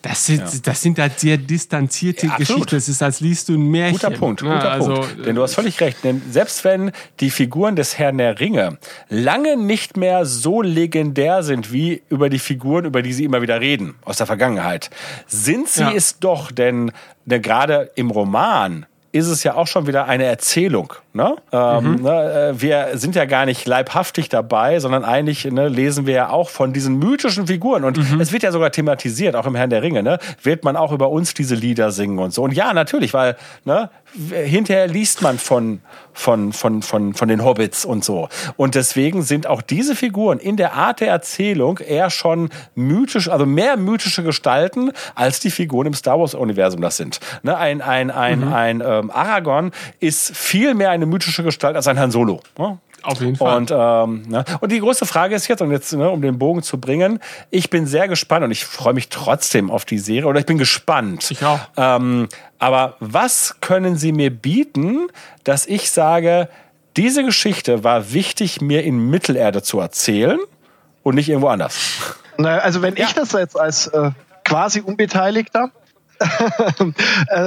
Das 0.00 0.26
sind, 0.26 0.40
ja. 0.40 0.48
das 0.62 0.80
sind 0.80 0.98
halt 1.00 1.18
sehr 1.18 1.36
distanzierte 1.36 2.28
ja, 2.28 2.36
Geschichten. 2.36 2.76
Es 2.76 2.88
ist, 2.88 3.02
als 3.02 3.18
liest 3.18 3.48
du 3.48 3.54
ein 3.54 3.68
Märchen. 3.68 3.98
Guter 3.98 4.10
Punkt, 4.10 4.40
guter 4.42 4.54
ja, 4.54 4.70
also, 4.70 4.94
Punkt. 4.94 5.26
Denn 5.26 5.34
du 5.34 5.42
hast 5.42 5.54
völlig 5.54 5.80
recht. 5.80 6.04
Denn 6.04 6.22
selbst 6.30 6.62
wenn 6.62 6.92
die 7.18 7.30
Figuren 7.30 7.74
des 7.74 7.98
Herrn 7.98 8.18
der 8.18 8.38
Ringe 8.38 8.78
lange 9.08 9.56
nicht 9.56 9.96
mehr 9.96 10.24
so 10.24 10.62
legendär 10.62 11.42
sind 11.42 11.72
wie 11.72 12.02
über 12.10 12.30
die 12.30 12.38
Figuren, 12.38 12.84
über 12.84 13.02
die 13.02 13.12
sie 13.12 13.24
immer 13.24 13.42
wieder 13.42 13.60
reden, 13.60 13.96
aus 14.04 14.18
der 14.18 14.26
Vergangenheit, 14.26 14.88
sind 15.26 15.68
sie 15.68 15.82
es 15.82 16.20
doch. 16.20 16.52
Denn, 16.52 16.92
denn 17.24 17.42
gerade 17.42 17.90
im 17.96 18.12
Roman 18.12 18.86
ist 19.12 19.26
es 19.28 19.42
ja 19.44 19.54
auch 19.54 19.66
schon 19.66 19.86
wieder 19.86 20.06
eine 20.06 20.24
Erzählung. 20.24 20.92
Ne? 21.18 21.34
Ähm, 21.50 21.96
mhm. 21.96 22.02
ne, 22.04 22.52
äh, 22.54 22.60
wir 22.62 22.90
sind 22.94 23.16
ja 23.16 23.24
gar 23.24 23.44
nicht 23.44 23.66
leibhaftig 23.66 24.28
dabei, 24.28 24.78
sondern 24.78 25.04
eigentlich 25.04 25.46
ne, 25.46 25.66
lesen 25.66 26.06
wir 26.06 26.14
ja 26.14 26.30
auch 26.30 26.48
von 26.48 26.72
diesen 26.72 26.96
mythischen 27.00 27.48
Figuren. 27.48 27.82
Und 27.82 27.96
mhm. 27.96 28.20
es 28.20 28.30
wird 28.32 28.44
ja 28.44 28.52
sogar 28.52 28.70
thematisiert, 28.70 29.34
auch 29.34 29.44
im 29.44 29.56
Herrn 29.56 29.68
der 29.68 29.82
Ringe, 29.82 30.04
ne? 30.04 30.20
wird 30.44 30.62
man 30.62 30.76
auch 30.76 30.92
über 30.92 31.10
uns 31.10 31.34
diese 31.34 31.56
Lieder 31.56 31.90
singen 31.90 32.20
und 32.20 32.32
so. 32.32 32.44
Und 32.44 32.52
ja, 32.52 32.72
natürlich, 32.72 33.14
weil 33.14 33.36
ne, 33.64 33.90
hinterher 34.14 34.86
liest 34.86 35.22
man 35.22 35.38
von, 35.38 35.80
von, 36.12 36.52
von, 36.52 36.82
von, 36.82 37.14
von 37.14 37.28
den 37.28 37.44
Hobbits 37.44 37.84
und 37.84 38.04
so. 38.04 38.28
Und 38.56 38.74
deswegen 38.74 39.22
sind 39.22 39.46
auch 39.46 39.60
diese 39.60 39.94
Figuren 39.94 40.38
in 40.38 40.56
der 40.56 40.74
Art 40.74 41.00
der 41.00 41.08
Erzählung 41.08 41.78
eher 41.78 42.10
schon 42.10 42.50
mythisch, 42.74 43.28
also 43.28 43.44
mehr 43.44 43.76
mythische 43.76 44.22
Gestalten, 44.22 44.92
als 45.14 45.40
die 45.40 45.50
Figuren 45.50 45.88
im 45.88 45.94
Star 45.94 46.18
Wars-Universum 46.18 46.80
das 46.80 46.96
sind. 46.96 47.20
Ne, 47.42 47.56
ein 47.56 47.82
ein, 47.82 48.10
ein, 48.10 48.40
mhm. 48.40 48.52
ein 48.52 48.82
ähm, 48.84 49.10
Aragorn 49.10 49.72
ist 50.00 50.36
viel 50.36 50.74
mehr 50.74 50.90
eine 50.90 51.06
mythische 51.08 51.42
Gestalt 51.42 51.76
als 51.76 51.86
ein 51.88 51.98
Han 51.98 52.10
Solo. 52.10 52.40
Ne? 52.58 52.78
Auf 53.02 53.20
jeden 53.20 53.36
Fall. 53.36 53.56
Und, 53.56 53.70
ähm, 53.70 54.22
ne? 54.28 54.44
und 54.60 54.72
die 54.72 54.80
größte 54.80 55.06
Frage 55.06 55.34
ist 55.34 55.46
jetzt, 55.48 55.62
und 55.62 55.70
jetzt, 55.70 55.92
ne, 55.92 56.10
um 56.10 56.20
den 56.20 56.38
Bogen 56.38 56.62
zu 56.62 56.78
bringen, 56.80 57.20
ich 57.50 57.70
bin 57.70 57.86
sehr 57.86 58.08
gespannt 58.08 58.44
und 58.44 58.50
ich 58.50 58.64
freue 58.64 58.94
mich 58.94 59.08
trotzdem 59.08 59.70
auf 59.70 59.84
die 59.84 59.98
Serie, 59.98 60.26
oder 60.26 60.40
ich 60.40 60.46
bin 60.46 60.58
gespannt. 60.58 61.30
Ich 61.30 61.44
auch. 61.44 61.60
Ähm, 61.76 62.28
aber 62.58 62.96
was 63.00 63.56
können 63.60 63.96
Sie 63.96 64.12
mir 64.12 64.30
bieten, 64.30 65.06
dass 65.44 65.66
ich 65.66 65.90
sage, 65.90 66.48
diese 66.96 67.24
Geschichte 67.24 67.84
war 67.84 68.12
wichtig, 68.12 68.60
mir 68.60 68.82
in 68.82 69.10
Mittelerde 69.10 69.62
zu 69.62 69.78
erzählen? 69.78 70.38
und 71.08 71.14
nicht 71.14 71.28
irgendwo 71.28 71.48
anders. 71.48 71.76
Na, 72.36 72.58
also 72.58 72.82
wenn 72.82 72.94
ja. 72.96 73.06
ich 73.06 73.14
das 73.14 73.32
jetzt 73.32 73.58
als 73.58 73.86
äh, 73.88 74.10
quasi 74.44 74.80
Unbeteiligter 74.80 75.70
äh, 77.28 77.40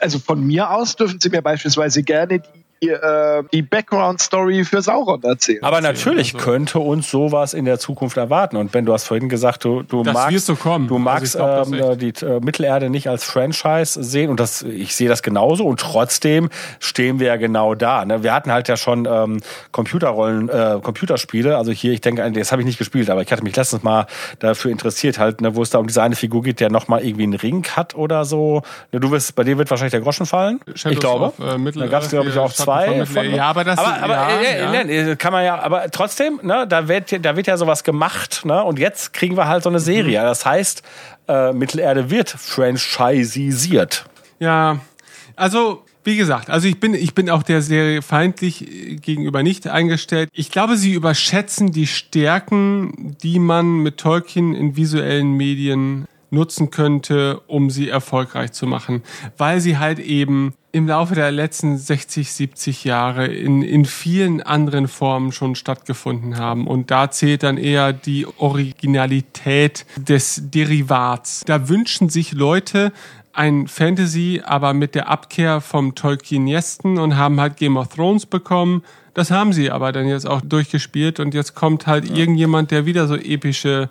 also 0.00 0.18
von 0.18 0.44
mir 0.44 0.70
aus 0.70 0.96
dürfen 0.96 1.20
Sie 1.20 1.28
mir 1.28 1.42
beispielsweise 1.42 2.02
gerne 2.02 2.40
die 2.40 2.63
die, 2.82 2.90
äh, 2.90 3.42
die 3.52 3.62
Background-Story 3.62 4.64
für 4.64 4.82
Sauron 4.82 5.22
erzählen. 5.22 5.62
Aber 5.62 5.80
natürlich 5.80 6.34
also. 6.34 6.44
könnte 6.44 6.78
uns 6.78 7.10
sowas 7.10 7.54
in 7.54 7.64
der 7.64 7.78
Zukunft 7.78 8.16
erwarten. 8.16 8.56
Und 8.56 8.72
Ben, 8.72 8.84
du 8.84 8.92
hast 8.92 9.04
vorhin 9.04 9.28
gesagt, 9.28 9.64
du, 9.64 9.82
du 9.82 10.02
das 10.02 10.14
magst, 10.14 10.46
so 10.46 10.56
kommen. 10.56 10.88
Du 10.88 10.98
magst 10.98 11.36
also 11.36 11.70
glaub, 11.70 11.92
ähm, 11.92 11.98
die 11.98 12.24
äh, 12.24 12.40
Mittelerde 12.40 12.90
nicht 12.90 13.08
als 13.08 13.24
Franchise 13.24 14.02
sehen. 14.02 14.30
Und 14.30 14.40
das, 14.40 14.62
ich 14.62 14.94
sehe 14.94 15.08
das 15.08 15.22
genauso. 15.22 15.64
Und 15.64 15.80
trotzdem 15.80 16.50
stehen 16.80 17.20
wir 17.20 17.28
ja 17.28 17.36
genau 17.36 17.74
da. 17.74 18.04
Ne? 18.04 18.22
Wir 18.22 18.34
hatten 18.34 18.52
halt 18.52 18.68
ja 18.68 18.76
schon 18.76 19.06
ähm, 19.10 19.40
Computerrollen, 19.72 20.48
äh, 20.48 20.78
Computerspiele. 20.82 21.56
Also 21.56 21.72
hier, 21.72 21.92
ich 21.92 22.00
denke, 22.00 22.30
das 22.32 22.52
habe 22.52 22.62
ich 22.62 22.66
nicht 22.66 22.78
gespielt, 22.78 23.08
aber 23.10 23.22
ich 23.22 23.32
hatte 23.32 23.42
mich 23.42 23.56
letztens 23.56 23.82
mal 23.82 24.06
dafür 24.38 24.70
interessiert, 24.70 25.18
halt, 25.18 25.40
ne, 25.40 25.56
wo 25.56 25.62
es 25.62 25.70
da 25.70 25.78
um 25.78 25.86
diese 25.86 26.02
eine 26.02 26.16
Figur 26.16 26.42
geht, 26.42 26.60
der 26.60 26.70
nochmal 26.70 27.04
irgendwie 27.04 27.24
einen 27.24 27.34
Ring 27.34 27.64
hat 27.68 27.94
oder 27.94 28.24
so. 28.24 28.62
Ne, 28.92 29.00
du 29.00 29.10
wirst, 29.10 29.34
bei 29.34 29.44
dir 29.44 29.58
wird 29.58 29.70
wahrscheinlich 29.70 29.92
der 29.92 30.00
Groschen 30.00 30.26
fallen. 30.26 30.60
Shadows 30.74 30.92
ich 30.92 31.00
glaube. 31.00 31.24
Of, 31.26 31.38
äh, 31.38 31.72
da 31.72 31.86
gab 31.86 32.02
es, 32.02 32.10
glaube 32.10 32.28
ich, 32.28 32.38
auch 32.38 32.52
zwei 32.52 32.73
zwei. 32.82 33.06
Von, 33.06 33.34
ja, 33.34 33.44
aber 33.44 33.64
das 33.64 33.78
aber, 33.78 34.02
aber, 34.02 34.14
ja, 34.14 34.40
äh, 34.40 34.60
ja. 34.60 34.84
Ne, 34.84 35.16
kann 35.16 35.32
man 35.32 35.44
ja, 35.44 35.58
aber 35.60 35.90
trotzdem, 35.90 36.40
ne, 36.42 36.66
da 36.68 36.88
wird, 36.88 37.24
da 37.24 37.36
wird 37.36 37.46
ja 37.46 37.56
sowas 37.56 37.84
gemacht, 37.84 38.42
ne, 38.44 38.62
und 38.64 38.78
jetzt 38.78 39.12
kriegen 39.12 39.36
wir 39.36 39.48
halt 39.48 39.62
so 39.62 39.70
eine 39.70 39.80
Serie. 39.80 40.20
Mhm. 40.20 40.24
Das 40.24 40.44
heißt, 40.46 40.82
äh, 41.28 41.52
Mittelerde 41.52 42.10
wird 42.10 42.30
franchisisiert. 42.30 44.04
Ja, 44.38 44.78
also 45.36 45.84
wie 46.04 46.16
gesagt, 46.16 46.50
also 46.50 46.68
ich 46.68 46.78
bin, 46.78 46.92
ich 46.94 47.14
bin 47.14 47.30
auch 47.30 47.42
der 47.42 47.62
Serie 47.62 48.02
feindlich 48.02 49.00
gegenüber 49.00 49.42
nicht 49.42 49.66
eingestellt. 49.66 50.28
Ich 50.34 50.50
glaube, 50.50 50.76
sie 50.76 50.92
überschätzen 50.92 51.72
die 51.72 51.86
Stärken, 51.86 53.16
die 53.22 53.38
man 53.38 53.78
mit 53.78 53.98
Tolkien 53.98 54.54
in 54.54 54.76
visuellen 54.76 55.32
Medien 55.32 56.06
nutzen 56.34 56.70
könnte, 56.70 57.40
um 57.46 57.70
sie 57.70 57.88
erfolgreich 57.88 58.52
zu 58.52 58.66
machen, 58.66 59.02
weil 59.38 59.60
sie 59.60 59.78
halt 59.78 59.98
eben 59.98 60.54
im 60.72 60.88
Laufe 60.88 61.14
der 61.14 61.30
letzten 61.30 61.78
60, 61.78 62.32
70 62.32 62.82
Jahre 62.82 63.26
in, 63.26 63.62
in 63.62 63.84
vielen 63.84 64.42
anderen 64.42 64.88
Formen 64.88 65.30
schon 65.30 65.54
stattgefunden 65.54 66.36
haben. 66.36 66.66
Und 66.66 66.90
da 66.90 67.12
zählt 67.12 67.44
dann 67.44 67.58
eher 67.58 67.92
die 67.92 68.26
Originalität 68.38 69.86
des 69.96 70.42
Derivats. 70.50 71.44
Da 71.46 71.68
wünschen 71.68 72.08
sich 72.08 72.32
Leute 72.32 72.92
ein 73.32 73.68
Fantasy, 73.68 74.42
aber 74.44 74.74
mit 74.74 74.94
der 74.96 75.08
Abkehr 75.08 75.60
vom 75.60 75.94
Tolkieniesten 75.94 76.98
und 76.98 77.16
haben 77.16 77.40
halt 77.40 77.56
Game 77.56 77.76
of 77.76 77.88
Thrones 77.88 78.26
bekommen. 78.26 78.82
Das 79.14 79.30
haben 79.30 79.52
sie 79.52 79.70
aber 79.70 79.92
dann 79.92 80.08
jetzt 80.08 80.26
auch 80.26 80.40
durchgespielt 80.40 81.20
und 81.20 81.34
jetzt 81.34 81.54
kommt 81.54 81.86
halt 81.86 82.08
ja. 82.08 82.16
irgendjemand, 82.16 82.72
der 82.72 82.84
wieder 82.84 83.06
so 83.06 83.14
epische 83.14 83.88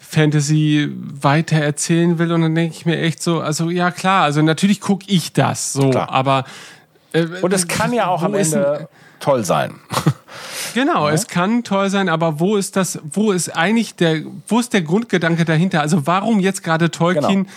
Fantasy 0.00 0.90
weiter 0.92 1.56
erzählen 1.56 2.18
will 2.18 2.32
und 2.32 2.40
dann 2.40 2.54
denke 2.54 2.74
ich 2.74 2.86
mir 2.86 2.98
echt 2.98 3.22
so, 3.22 3.40
also 3.40 3.70
ja 3.70 3.90
klar, 3.90 4.24
also 4.24 4.42
natürlich 4.42 4.80
gucke 4.80 5.04
ich 5.08 5.32
das 5.32 5.72
so, 5.72 5.90
klar. 5.90 6.10
aber 6.10 6.44
äh, 7.12 7.26
und 7.42 7.52
es 7.52 7.68
kann 7.68 7.92
ja 7.92 8.08
auch 8.08 8.22
am 8.22 8.34
Ende 8.34 8.88
toll 9.20 9.44
sein. 9.44 9.74
Genau, 10.72 11.08
ja. 11.08 11.14
es 11.14 11.26
kann 11.26 11.64
toll 11.64 11.90
sein, 11.90 12.08
aber 12.08 12.38
wo 12.38 12.56
ist 12.56 12.76
das, 12.76 13.00
wo 13.02 13.32
ist 13.32 13.48
eigentlich 13.48 13.96
der, 13.96 14.22
wo 14.46 14.60
ist 14.60 14.72
der 14.72 14.82
Grundgedanke 14.82 15.44
dahinter? 15.44 15.80
Also 15.80 16.06
warum 16.06 16.38
jetzt 16.38 16.62
gerade 16.62 16.92
Tolkien, 16.92 17.42
genau. 17.44 17.54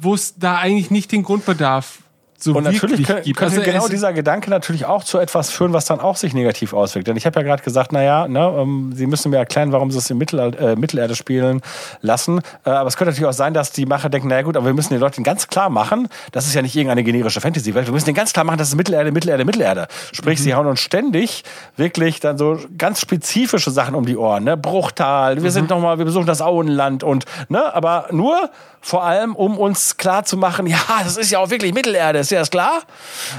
wo 0.00 0.14
es 0.14 0.36
da 0.38 0.56
eigentlich 0.56 0.90
nicht 0.90 1.12
den 1.12 1.22
Grundbedarf 1.22 1.98
so 2.42 2.54
und 2.54 2.64
natürlich 2.64 3.06
könnte, 3.06 3.30
könnte 3.32 3.56
also 3.56 3.60
genau 3.62 3.88
dieser 3.88 4.12
Gedanke 4.12 4.50
natürlich 4.50 4.86
auch 4.86 5.04
zu 5.04 5.18
etwas 5.18 5.50
führen, 5.50 5.72
was 5.72 5.84
dann 5.84 6.00
auch 6.00 6.16
sich 6.16 6.32
negativ 6.32 6.72
auswirkt. 6.72 7.08
Denn 7.08 7.16
ich 7.16 7.26
habe 7.26 7.38
ja 7.40 7.44
gerade 7.44 7.62
gesagt, 7.62 7.92
naja, 7.92 8.28
ne, 8.28 8.54
ähm, 8.58 8.92
Sie 8.94 9.06
müssen 9.06 9.30
mir 9.30 9.36
erklären, 9.36 9.72
warum 9.72 9.90
Sie 9.90 9.98
es 9.98 10.08
in 10.10 10.18
Mittel, 10.18 10.38
äh, 10.38 10.76
Mittelerde 10.76 11.14
spielen 11.14 11.60
lassen. 12.00 12.40
Äh, 12.64 12.70
aber 12.70 12.88
es 12.88 12.96
könnte 12.96 13.12
natürlich 13.12 13.28
auch 13.28 13.34
sein, 13.34 13.54
dass 13.54 13.72
die 13.72 13.86
Macher 13.86 14.08
denken, 14.08 14.28
naja 14.28 14.42
gut, 14.42 14.56
aber 14.56 14.66
wir 14.66 14.74
müssen 14.74 14.94
den 14.94 15.00
Leuten 15.00 15.22
ganz 15.22 15.48
klar 15.48 15.70
machen, 15.70 16.08
das 16.32 16.46
ist 16.46 16.54
ja 16.54 16.62
nicht 16.62 16.74
irgendeine 16.74 17.04
generische 17.04 17.40
Fantasy-Welt, 17.40 17.86
wir 17.86 17.92
müssen 17.92 18.06
den 18.06 18.14
ganz 18.14 18.32
klar 18.32 18.44
machen, 18.44 18.58
das 18.58 18.68
ist 18.68 18.76
Mittelerde, 18.76 19.12
Mittelerde, 19.12 19.44
Mittelerde. 19.44 19.86
Sprich, 20.12 20.38
mhm. 20.38 20.44
sie 20.44 20.54
hauen 20.54 20.66
uns 20.66 20.80
ständig 20.80 21.44
wirklich 21.76 22.20
dann 22.20 22.38
so 22.38 22.58
ganz 22.78 23.00
spezifische 23.00 23.70
Sachen 23.70 23.94
um 23.94 24.06
die 24.06 24.16
Ohren. 24.16 24.44
Ne? 24.44 24.56
Bruchtal, 24.56 25.36
wir 25.36 25.42
mhm. 25.42 25.50
sind 25.50 25.70
nochmal, 25.70 25.98
wir 25.98 26.04
besuchen 26.04 26.26
das 26.26 26.40
Auenland 26.40 27.04
und, 27.04 27.24
ne, 27.48 27.74
aber 27.74 28.06
nur 28.10 28.50
vor 28.80 29.04
allem, 29.04 29.36
um 29.36 29.58
uns 29.58 29.96
klar 29.96 30.24
zu 30.24 30.36
machen, 30.36 30.66
ja, 30.66 30.78
das 31.04 31.16
ist 31.16 31.30
ja 31.30 31.38
auch 31.38 31.50
wirklich 31.50 31.74
Mittelerde, 31.74 32.24
ist 32.30 32.36
dir 32.36 32.38
das 32.38 32.50
klar? 32.50 32.82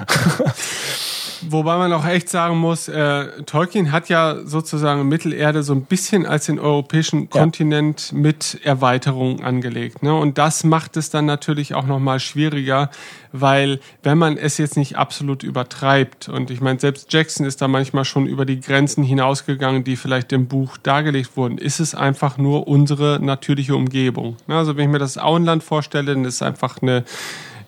Wobei 1.49 1.77
man 1.77 1.91
auch 1.93 2.05
echt 2.05 2.29
sagen 2.29 2.57
muss, 2.57 2.87
äh, 2.87 3.25
Tolkien 3.45 3.91
hat 3.91 4.09
ja 4.09 4.37
sozusagen 4.45 5.07
Mittelerde 5.07 5.63
so 5.63 5.73
ein 5.73 5.85
bisschen 5.85 6.27
als 6.27 6.45
den 6.45 6.59
europäischen 6.59 7.21
ja. 7.21 7.27
Kontinent 7.29 8.13
mit 8.13 8.59
Erweiterung 8.63 9.43
angelegt. 9.43 10.03
Ne? 10.03 10.13
Und 10.13 10.37
das 10.37 10.63
macht 10.63 10.97
es 10.97 11.09
dann 11.09 11.25
natürlich 11.25 11.73
auch 11.73 11.87
nochmal 11.87 12.19
schwieriger, 12.19 12.91
weil 13.31 13.79
wenn 14.03 14.19
man 14.19 14.37
es 14.37 14.59
jetzt 14.59 14.77
nicht 14.77 14.97
absolut 14.97 15.41
übertreibt, 15.41 16.29
und 16.29 16.51
ich 16.51 16.61
meine, 16.61 16.79
selbst 16.79 17.11
Jackson 17.11 17.47
ist 17.47 17.61
da 17.61 17.67
manchmal 17.67 18.05
schon 18.05 18.27
über 18.27 18.45
die 18.45 18.59
Grenzen 18.59 19.03
hinausgegangen, 19.03 19.83
die 19.83 19.95
vielleicht 19.95 20.31
im 20.33 20.47
Buch 20.47 20.77
dargelegt 20.77 21.37
wurden, 21.37 21.57
ist 21.57 21.79
es 21.79 21.95
einfach 21.95 22.37
nur 22.37 22.67
unsere 22.67 23.19
natürliche 23.19 23.75
Umgebung. 23.75 24.37
Ne? 24.45 24.57
Also 24.57 24.77
wenn 24.77 24.83
ich 24.83 24.91
mir 24.91 24.99
das 24.99 25.17
Auenland 25.17 25.63
vorstelle, 25.63 26.13
dann 26.13 26.25
ist 26.25 26.35
es 26.35 26.41
einfach 26.43 26.81
eine 26.83 27.03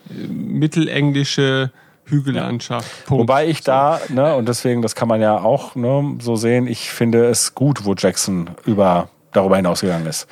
mittelenglische 0.10 1.72
Hügellandschaft. 2.06 2.88
Ja. 3.06 3.12
Wobei 3.12 3.48
ich 3.48 3.62
da, 3.62 4.00
ne, 4.10 4.36
und 4.36 4.48
deswegen, 4.48 4.82
das 4.82 4.96
kann 4.96 5.08
man 5.08 5.22
ja 5.22 5.40
auch 5.40 5.76
ne, 5.76 6.18
so 6.20 6.36
sehen, 6.36 6.68
ich 6.68 6.92
finde 6.92 7.26
es 7.26 7.56
gut, 7.56 7.86
wo 7.86 7.96
Jackson 7.98 8.52
über 8.66 9.10
darüber 9.32 9.56
hinausgegangen 9.56 10.08
ist. 10.08 10.28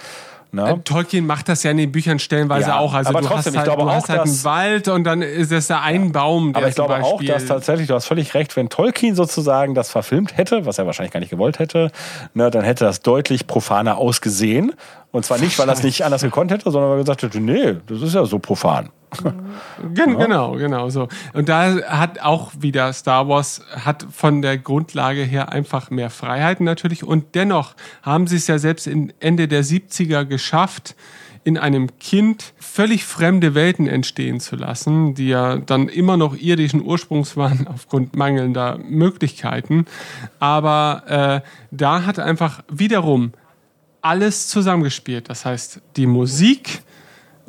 Ne? 0.53 0.69
Äh, 0.69 0.77
Tolkien 0.80 1.26
macht 1.26 1.48
das 1.48 1.64
ja 1.64 1.72
in 1.72 1.77
den 1.77 1.93
Büchern 1.93 2.19
stellenweise 2.19 2.69
ja, 2.69 2.77
auch. 2.77 2.93
Also 2.93 3.10
aber 3.10 3.22
du 3.22 3.27
trotzdem, 3.27 3.53
hast 3.53 3.57
halt, 3.57 3.68
ich 3.68 3.73
glaube 3.73 3.84
du 3.84 3.89
auch, 3.89 3.95
hast 3.95 4.10
halt 4.10 4.22
einen 4.22 4.43
Wald 4.43 4.88
und 4.89 5.06
dann 5.06 5.22
ist 5.22 5.52
es 5.52 5.68
da 5.68 5.80
ein 5.80 6.11
Baum. 6.11 6.53
aber 6.53 6.68
ich 6.68 6.76
glaube 6.76 7.02
auch, 7.02 7.23
dass 7.23 7.45
tatsächlich, 7.45 7.88
du 7.88 7.93
hast 7.93 8.06
völlig 8.06 8.34
recht, 8.34 8.56
wenn 8.57 8.68
Tolkien 8.68 9.15
sozusagen 9.15 9.76
das 9.76 9.89
verfilmt 9.89 10.38
hätte, 10.38 10.65
was 10.65 10.77
er 10.77 10.85
wahrscheinlich 10.85 11.14
gar 11.14 11.22
nicht 11.22 11.30
gewollt 11.30 11.60
hätte, 11.60 11.89
ne, 12.34 12.52
dann 12.52 12.64
hätte 12.64 12.84
das 12.84 13.02
deutlich 13.02 13.48
profaner 13.48 13.98
ausgesehen. 13.98 14.73
Und 15.11 15.26
zwar 15.26 15.38
nicht, 15.38 15.57
weil 15.57 15.69
er 15.69 15.73
es 15.73 15.84
nicht 15.84 16.03
anders 16.03 16.22
gekonnt 16.22 16.52
hätte, 16.52 16.69
sondern 16.69 16.91
weil 16.91 16.98
er 16.98 17.03
gesagt 17.03 17.23
hätte, 17.23 17.39
nee, 17.39 17.77
das 17.88 18.02
ist 18.02 18.14
ja 18.14 18.26
so 18.26 18.38
profan. 18.38 18.89
Gen 19.93 20.17
genau, 20.17 20.53
genau 20.53 20.89
so. 20.89 21.07
Und 21.33 21.49
da 21.49 21.75
hat 21.88 22.19
auch 22.21 22.51
wieder 22.59 22.93
Star 22.93 23.27
Wars 23.27 23.61
hat 23.71 24.05
von 24.11 24.41
der 24.41 24.57
Grundlage 24.57 25.23
her 25.23 25.51
einfach 25.51 25.89
mehr 25.89 26.09
Freiheiten 26.09 26.65
natürlich. 26.65 27.03
Und 27.03 27.35
dennoch 27.35 27.75
haben 28.01 28.27
sie 28.27 28.38
es 28.38 28.47
ja 28.47 28.57
selbst 28.57 28.88
in 28.88 29.13
Ende 29.19 29.47
der 29.47 29.63
70er 29.63 30.25
geschafft, 30.25 30.95
in 31.43 31.57
einem 31.57 31.97
Kind 31.99 32.53
völlig 32.59 33.03
fremde 33.03 33.55
Welten 33.55 33.88
entstehen 33.88 34.39
zu 34.39 34.55
lassen, 34.55 35.15
die 35.15 35.29
ja 35.29 35.57
dann 35.57 35.89
immer 35.89 36.15
noch 36.15 36.35
irdischen 36.35 36.83
Ursprungs 36.83 37.35
waren 37.35 37.67
aufgrund 37.73 38.15
mangelnder 38.15 38.77
Möglichkeiten. 38.77 39.85
Aber 40.39 41.03
äh, 41.43 41.47
da 41.71 42.05
hat 42.05 42.19
einfach 42.19 42.63
wiederum 42.69 43.33
alles 44.01 44.47
zusammengespielt. 44.47 45.29
Das 45.29 45.45
heißt, 45.45 45.81
die 45.95 46.07
Musik, 46.07 46.83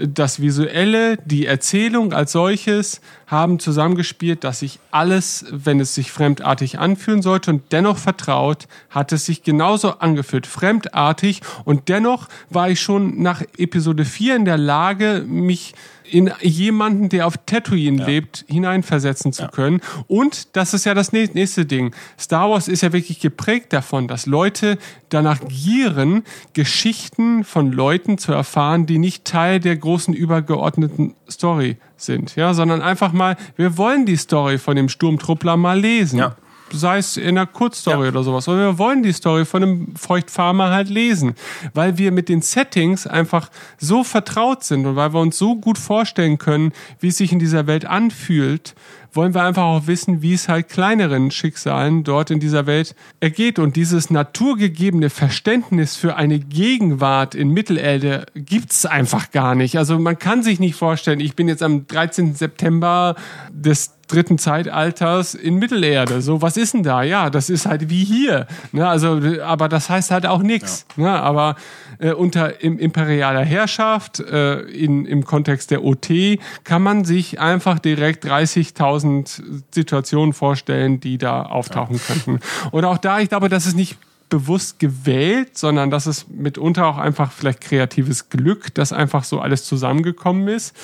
das 0.07 0.41
Visuelle, 0.41 1.16
die 1.24 1.47
Erzählung 1.47 2.12
als 2.12 2.33
solches 2.33 3.01
haben 3.27 3.59
zusammengespielt, 3.59 4.45
dass 4.45 4.61
sich 4.61 4.79
alles, 4.91 5.47
wenn 5.51 5.81
es 5.81 5.95
sich 5.95 6.11
fremdartig 6.12 6.79
anfühlen 6.79 7.23
sollte 7.23 7.51
und 7.51 7.62
dennoch 7.73 7.99
vertraut, 7.99 8.66
hat 8.91 9.12
es 9.12 9.27
sich 9.27 9.43
genauso 9.43 9.99
angefühlt, 9.99 10.47
fremdartig 10.47 11.41
und 11.65 11.89
dennoch 11.89 12.29
war 12.51 12.69
ich 12.69 12.81
schon 12.81 13.23
nach 13.23 13.43
Episode 13.57 14.05
4 14.05 14.37
in 14.37 14.45
der 14.45 14.59
Lage, 14.59 15.24
mich 15.27 15.74
in 16.12 16.30
jemanden, 16.40 17.09
der 17.09 17.26
auf 17.26 17.39
Tatooine 17.47 18.01
ja. 18.01 18.06
lebt, 18.06 18.44
hineinversetzen 18.47 19.32
zu 19.32 19.43
ja. 19.43 19.48
können. 19.48 19.80
Und 20.06 20.56
das 20.56 20.74
ist 20.74 20.84
ja 20.84 20.94
das 20.94 21.12
nächste 21.12 21.64
Ding. 21.64 21.94
Star 22.18 22.51
Wars 22.51 22.68
ist 22.68 22.82
ja 22.82 22.93
wirklich 22.93 23.20
geprägt 23.20 23.72
davon, 23.72 24.09
dass 24.09 24.26
Leute 24.26 24.78
danach 25.09 25.40
gieren, 25.48 26.22
Geschichten 26.52 27.44
von 27.44 27.72
Leuten 27.72 28.18
zu 28.18 28.32
erfahren, 28.32 28.86
die 28.86 28.98
nicht 28.98 29.24
Teil 29.24 29.59
der 29.59 29.76
großen 29.76 30.12
übergeordneten 30.12 31.14
Story 31.30 31.78
sind, 31.97 32.36
ja, 32.36 32.52
sondern 32.52 32.82
einfach 32.82 33.12
mal, 33.12 33.36
wir 33.56 33.78
wollen 33.78 34.05
die 34.05 34.16
Story 34.16 34.59
von 34.59 34.76
dem 34.76 34.89
Sturmtruppler 34.89 35.56
mal 35.56 35.80
lesen. 35.80 36.18
Ja 36.18 36.36
sei 36.73 36.99
es 36.99 37.16
in 37.16 37.39
einer 37.39 37.47
Kurzstory 37.47 38.05
ja. 38.05 38.09
oder 38.11 38.23
sowas. 38.23 38.49
Aber 38.49 38.59
wir 38.59 38.78
wollen 38.78 39.03
die 39.03 39.12
Story 39.12 39.44
von 39.44 39.62
einem 39.62 39.97
Feuchtfarmer 39.97 40.70
halt 40.70 40.89
lesen, 40.89 41.35
weil 41.74 41.99
wir 41.99 42.12
mit 42.12 42.28
den 42.28 42.43
Settings 42.43 43.07
einfach 43.07 43.51
so 43.78 44.05
vertraut 44.05 44.65
sind 44.65 44.86
und 44.86 44.97
weil 44.97 45.12
wir 45.12 45.20
uns 45.20 45.39
so 45.39 45.57
gut 45.57 45.78
vorstellen 45.78 46.39
können, 46.39 46.73
wie 47.01 47.09
es 47.09 47.16
sich 47.16 47.32
in 47.32 47.39
dieser 47.39 47.66
Welt 47.66 47.85
anfühlt, 47.85 48.74
wollen 49.15 49.35
wir 49.35 49.43
einfach 49.43 49.65
auch 49.65 49.86
wissen, 49.86 50.23
wie 50.23 50.35
es 50.35 50.49
halt 50.49 50.69
kleineren 50.69 51.31
Schicksalen 51.31 52.05
dort 52.05 52.31
in 52.31 52.40
dieser 52.40 52.66
Welt 52.66 52.94
ergeht. 53.20 53.59
Und 53.59 53.77
dieses 53.77 54.11
naturgegebene 54.11 55.11
Verständnis 55.11 55.97
für 55.97 56.16
eine 56.16 56.39
Gegenwart 56.39 57.35
in 57.35 57.51
Mittelerde 57.51 58.27
gibt's 58.35 58.86
einfach 58.86 59.31
gar 59.31 59.55
nicht. 59.55 59.77
Also 59.77 59.99
man 59.99 60.19
kann 60.19 60.43
sich 60.43 60.61
nicht 60.61 60.77
vorstellen, 60.77 61.20
ich 61.20 61.36
bin 61.36 61.49
jetzt 61.49 61.62
am 61.62 61.86
13. 61.86 62.35
September 62.35 63.16
des 63.51 63.94
dritten 64.12 64.39
Zeitalters 64.39 65.34
in 65.34 65.56
Mittelerde. 65.56 66.20
So, 66.20 66.43
was 66.43 66.56
ist 66.56 66.74
denn 66.74 66.82
da? 66.82 67.02
Ja, 67.02 67.30
das 67.30 67.48
ist 67.48 67.66
halt 67.66 67.89
wie 67.89 68.05
hier. 68.05 68.47
Ne? 68.72 68.86
Also, 68.86 69.20
aber 69.43 69.68
das 69.68 69.89
heißt 69.89 70.10
halt 70.10 70.26
auch 70.26 70.43
nichts. 70.43 70.86
Ja. 70.97 71.02
Ne? 71.02 71.10
Aber 71.10 71.56
äh, 71.98 72.12
unter 72.12 72.62
im, 72.62 72.78
imperialer 72.78 73.44
Herrschaft, 73.44 74.20
äh, 74.20 74.60
in, 74.60 75.06
im 75.06 75.24
Kontext 75.24 75.70
der 75.70 75.82
OT, 75.82 76.39
kann 76.64 76.82
man 76.82 77.05
sich 77.05 77.40
einfach 77.40 77.78
direkt 77.78 78.26
30.000 78.26 79.43
Situationen 79.70 80.34
vorstellen, 80.34 81.01
die 81.01 81.16
da 81.16 81.44
auftauchen 81.44 81.97
ja. 81.97 82.02
könnten. 82.06 82.40
Und 82.70 82.84
auch 82.84 82.98
da, 82.98 83.20
ich 83.20 83.30
glaube, 83.30 83.48
das 83.48 83.66
ist 83.66 83.76
nicht 83.76 83.97
bewusst 84.28 84.78
gewählt, 84.78 85.59
sondern 85.59 85.90
das 85.90 86.06
ist 86.06 86.30
mitunter 86.30 86.86
auch 86.86 86.97
einfach 86.97 87.30
vielleicht 87.32 87.60
kreatives 87.60 88.30
Glück, 88.30 88.74
dass 88.74 88.93
einfach 88.93 89.24
so 89.24 89.40
alles 89.40 89.64
zusammengekommen 89.66 90.48
ist 90.48 90.74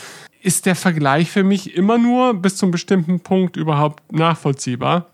ist 0.48 0.64
der 0.64 0.74
Vergleich 0.74 1.30
für 1.30 1.44
mich 1.44 1.76
immer 1.76 1.98
nur 1.98 2.32
bis 2.32 2.56
zum 2.56 2.70
bestimmten 2.70 3.20
Punkt 3.20 3.58
überhaupt 3.58 4.10
nachvollziehbar. 4.10 5.04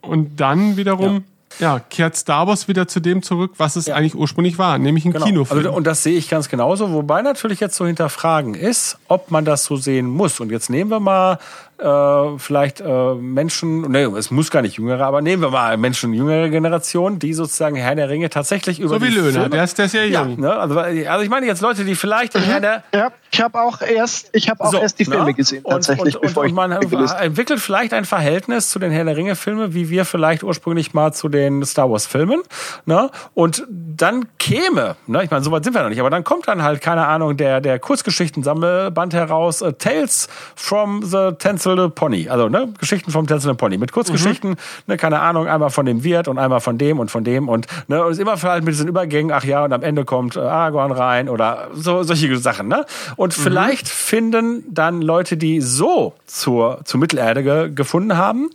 Und 0.00 0.40
dann 0.40 0.78
wiederum 0.78 1.24
ja, 1.58 1.78
kehrt 1.78 2.16
Star 2.16 2.46
Wars 2.46 2.68
wieder 2.68 2.88
zu 2.88 2.98
dem 2.98 3.22
zurück, 3.22 3.52
was 3.58 3.76
es 3.76 3.84
ja. 3.84 3.96
eigentlich 3.96 4.14
ursprünglich 4.14 4.56
war, 4.56 4.78
nämlich 4.78 5.04
ein 5.04 5.12
genau. 5.12 5.26
Kinofilm. 5.26 5.58
Also, 5.58 5.72
und 5.74 5.86
das 5.86 6.02
sehe 6.02 6.16
ich 6.16 6.30
ganz 6.30 6.48
genauso, 6.48 6.90
wobei 6.90 7.20
natürlich 7.20 7.60
jetzt 7.60 7.76
so 7.76 7.86
hinterfragen 7.86 8.54
ist, 8.54 8.96
ob 9.08 9.30
man 9.30 9.44
das 9.44 9.66
so 9.66 9.76
sehen 9.76 10.06
muss. 10.06 10.40
Und 10.40 10.50
jetzt 10.50 10.70
nehmen 10.70 10.90
wir 10.90 11.00
mal 11.00 11.38
äh, 11.82 12.38
vielleicht 12.38 12.80
äh, 12.80 13.14
Menschen, 13.14 13.82
nee, 13.90 14.04
es 14.04 14.30
muss 14.30 14.50
gar 14.50 14.62
nicht 14.62 14.76
jüngere, 14.76 15.04
aber 15.04 15.20
nehmen 15.20 15.42
wir 15.42 15.50
mal 15.50 15.76
Menschen 15.76 16.14
jüngere 16.14 16.48
Generation, 16.48 17.18
die 17.18 17.34
sozusagen 17.34 17.76
Herr 17.76 17.94
der 17.94 18.08
Ringe 18.08 18.30
tatsächlich 18.30 18.78
über 18.78 19.00
So 19.00 19.02
wie 19.02 19.08
Löhner, 19.08 19.48
der 19.48 19.64
ist, 19.64 19.78
der 19.78 19.86
ist 19.86 19.94
ja 19.94 20.04
jung. 20.04 20.12
Ja, 20.12 20.24
ne? 20.36 20.56
also, 20.56 20.78
also 20.78 21.22
ich 21.24 21.30
meine 21.30 21.46
jetzt 21.46 21.60
Leute, 21.60 21.84
die 21.84 21.94
vielleicht 21.94 22.34
mhm. 22.34 22.40
Herr 22.40 22.60
der... 22.60 22.84
Ja, 22.94 23.12
ich 23.30 23.40
habe 23.40 23.60
auch 23.60 23.80
erst, 23.80 24.30
ich 24.32 24.48
habe 24.48 24.62
auch 24.62 24.70
so, 24.70 24.78
erst 24.78 24.98
die 25.00 25.04
Filme 25.04 25.24
ne? 25.24 25.34
gesehen, 25.34 25.64
tatsächlich. 25.68 26.16
Und, 26.16 26.24
und, 26.24 26.36
und, 26.36 26.44
und 26.44 26.54
man 26.54 26.70
entwickelt 26.72 27.60
vielleicht 27.60 27.92
ein 27.94 28.04
Verhältnis 28.04 28.70
zu 28.70 28.78
den 28.78 28.92
Herr 28.92 29.04
der 29.04 29.16
Ringe-Filmen, 29.16 29.74
wie 29.74 29.90
wir 29.90 30.04
vielleicht 30.04 30.44
ursprünglich 30.44 30.94
mal 30.94 31.12
zu 31.12 31.28
den 31.28 31.64
Star 31.64 31.90
Wars-Filmen. 31.90 32.42
Ne? 32.84 33.10
Und 33.34 33.66
dann 33.68 34.26
käme, 34.38 34.96
ne? 35.06 35.24
ich 35.24 35.30
meine, 35.30 35.42
so 35.42 35.50
weit 35.50 35.64
sind 35.64 35.74
wir 35.74 35.82
noch 35.82 35.88
nicht, 35.88 36.00
aber 36.00 36.10
dann 36.10 36.22
kommt 36.22 36.46
dann 36.46 36.62
halt, 36.62 36.80
keine 36.80 37.06
Ahnung, 37.06 37.36
der, 37.36 37.60
der 37.60 37.78
Kurzgeschichten-Sammelband 37.78 39.14
heraus, 39.14 39.62
uh, 39.62 39.72
Tales 39.72 40.28
from 40.54 41.02
the 41.02 41.32
Tencel 41.38 41.71
Tänzelnde 41.72 41.90
Pony. 41.94 42.28
Also, 42.28 42.48
ne, 42.48 42.68
Geschichten 42.78 43.10
vom 43.10 43.26
Tänzelnden 43.26 43.56
Pony. 43.56 43.78
Mit 43.78 43.92
Kurzgeschichten, 43.92 44.50
mhm. 44.50 44.56
ne, 44.86 44.96
keine 44.96 45.20
Ahnung, 45.20 45.46
einmal 45.46 45.70
von 45.70 45.86
dem 45.86 46.04
Wirt 46.04 46.28
und 46.28 46.38
einmal 46.38 46.60
von 46.60 46.78
dem 46.78 46.98
und 46.98 47.10
von 47.10 47.24
dem 47.24 47.48
und, 47.48 47.66
ne, 47.88 48.04
und 48.04 48.12
ist 48.12 48.18
immer 48.18 48.40
halt 48.40 48.64
mit 48.64 48.74
diesen 48.74 48.88
Übergängen, 48.88 49.32
ach 49.32 49.44
ja, 49.44 49.64
und 49.64 49.72
am 49.72 49.82
Ende 49.82 50.04
kommt 50.04 50.36
äh, 50.36 50.40
Aragorn 50.40 50.92
rein 50.92 51.28
oder 51.28 51.68
so, 51.74 52.02
solche 52.02 52.36
Sachen, 52.38 52.68
ne? 52.68 52.84
Und 53.16 53.36
mhm. 53.36 53.42
vielleicht 53.42 53.88
finden 53.88 54.64
dann 54.68 55.02
Leute, 55.02 55.36
die 55.36 55.60
so 55.60 56.14
zur, 56.26 56.80
zur 56.84 57.00
Mittelerde 57.00 57.42
ge 57.42 57.70
gefunden 57.74 58.16
haben, 58.16 58.50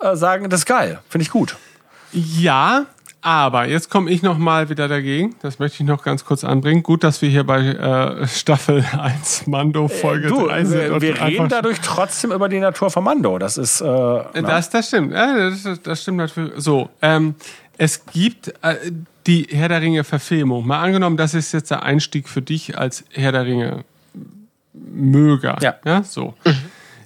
äh, 0.00 0.16
sagen, 0.16 0.48
das 0.50 0.60
ist 0.60 0.66
geil, 0.66 1.00
finde 1.08 1.22
ich 1.22 1.30
gut. 1.30 1.56
Ja, 2.12 2.86
aber 3.22 3.68
jetzt 3.68 3.88
komme 3.88 4.10
ich 4.10 4.22
noch 4.22 4.36
mal 4.36 4.68
wieder 4.68 4.88
dagegen. 4.88 5.36
Das 5.42 5.60
möchte 5.60 5.82
ich 5.82 5.88
noch 5.88 6.02
ganz 6.02 6.24
kurz 6.24 6.42
anbringen. 6.42 6.82
Gut, 6.82 7.04
dass 7.04 7.22
wir 7.22 7.28
hier 7.28 7.44
bei 7.44 7.60
äh, 7.60 8.26
Staffel 8.26 8.84
1 8.98 9.46
Mando 9.46 9.86
Folge 9.86 10.26
äh, 10.26 10.30
du, 10.30 10.46
3 10.48 10.64
sind. 10.64 10.80
Wir, 10.80 11.00
wir 11.00 11.22
reden 11.22 11.48
dadurch 11.48 11.80
trotzdem 11.80 12.32
über 12.32 12.48
die 12.48 12.58
Natur 12.58 12.90
von 12.90 13.04
Mando. 13.04 13.38
Das 13.38 13.56
ist 13.58 13.80
äh, 13.80 13.84
das, 14.42 14.70
das 14.70 14.88
stimmt. 14.88 15.12
Ja, 15.12 15.50
das, 15.50 15.80
das 15.82 16.02
stimmt 16.02 16.18
natürlich. 16.18 16.52
So, 16.56 16.90
ähm, 17.00 17.36
es 17.78 18.04
gibt 18.06 18.48
äh, 18.62 18.74
die 19.28 19.46
Herr 19.50 19.68
der 19.68 19.80
Ringe 19.80 20.02
Verfilmung. 20.02 20.66
Mal 20.66 20.80
angenommen, 20.80 21.16
das 21.16 21.34
ist 21.34 21.52
jetzt 21.52 21.70
der 21.70 21.84
Einstieg 21.84 22.28
für 22.28 22.42
dich 22.42 22.76
als 22.76 23.04
Herr 23.12 23.30
der 23.30 23.46
Ringe 23.46 23.84
Möger. 24.72 25.58
Ja. 25.60 25.76
ja 25.84 26.02
so. 26.02 26.34
Mhm. 26.44 26.56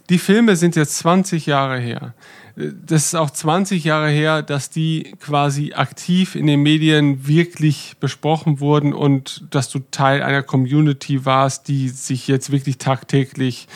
Die 0.09 0.18
Filme 0.18 0.56
sind 0.56 0.76
jetzt 0.76 0.97
20 0.98 1.44
Jahre 1.47 1.78
her 1.78 2.14
das 2.57 3.07
ist 3.07 3.15
auch 3.15 3.31
20 3.31 3.85
Jahre 3.85 4.09
her, 4.09 4.43
dass 4.43 4.70
die 4.70 5.15
quasi 5.20 5.74
aktiv 5.74 6.35
in 6.35 6.47
den 6.47 6.62
Medien 6.62 7.27
wirklich 7.27 7.97
besprochen 8.01 8.61
wurden 8.61 8.95
und 8.95 9.45
dass 9.51 9.69
du 9.69 9.81
Teil 9.91 10.23
einer 10.23 10.43
Community 10.43 11.27
warst, 11.27 11.69
die 11.69 11.91
sich 11.91 12.27
jetzt 12.28 12.51
wirklich 12.51 12.78
tagtäglich 12.78 13.69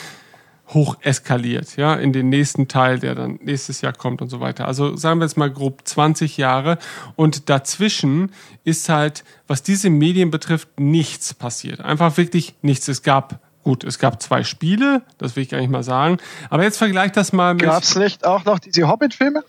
hoch 0.73 0.97
eskaliert, 1.03 1.77
ja, 1.77 1.95
in 1.95 2.13
den 2.13 2.29
nächsten 2.29 2.69
Teil, 2.69 3.01
der 3.01 3.15
dann 3.15 3.39
nächstes 3.43 3.81
Jahr 3.81 3.93
kommt 3.93 4.23
und 4.23 4.29
so 4.29 4.41
weiter. 4.41 4.67
Also 4.67 4.97
sagen 4.97 5.21
wir 5.21 5.25
jetzt 5.27 5.37
mal 5.37 5.51
grob 5.51 5.83
20 5.85 6.37
Jahre 6.37 6.79
und 7.17 7.51
dazwischen 7.51 8.31
ist 8.65 8.89
halt, 8.89 9.25
was 9.47 9.63
diese 9.63 9.91
Medien 9.91 10.31
betrifft, 10.31 10.79
nichts 10.79 11.35
passiert. 11.35 11.81
Einfach 11.81 12.17
wirklich 12.17 12.55
nichts. 12.63 12.89
Es 12.89 13.03
gab 13.03 13.41
Gut, 13.63 13.85
es 13.85 13.99
gab 13.99 14.23
zwei 14.23 14.43
Spiele, 14.43 15.03
das 15.19 15.37
will 15.37 15.43
ich 15.43 15.51
gar 15.51 15.61
nicht 15.61 15.71
mal 15.71 15.83
sagen. 15.83 16.17
Aber 16.49 16.63
jetzt 16.63 16.79
vergleich 16.79 17.13
das 17.13 17.33
mal 17.33 17.55
mit. 17.55 17.65
Gab 17.65 17.83
es 17.83 17.95
nicht 17.95 18.25
auch 18.25 18.45
noch 18.45 18.59
diese 18.59 18.89
Hobbit-Filme? 18.89 19.45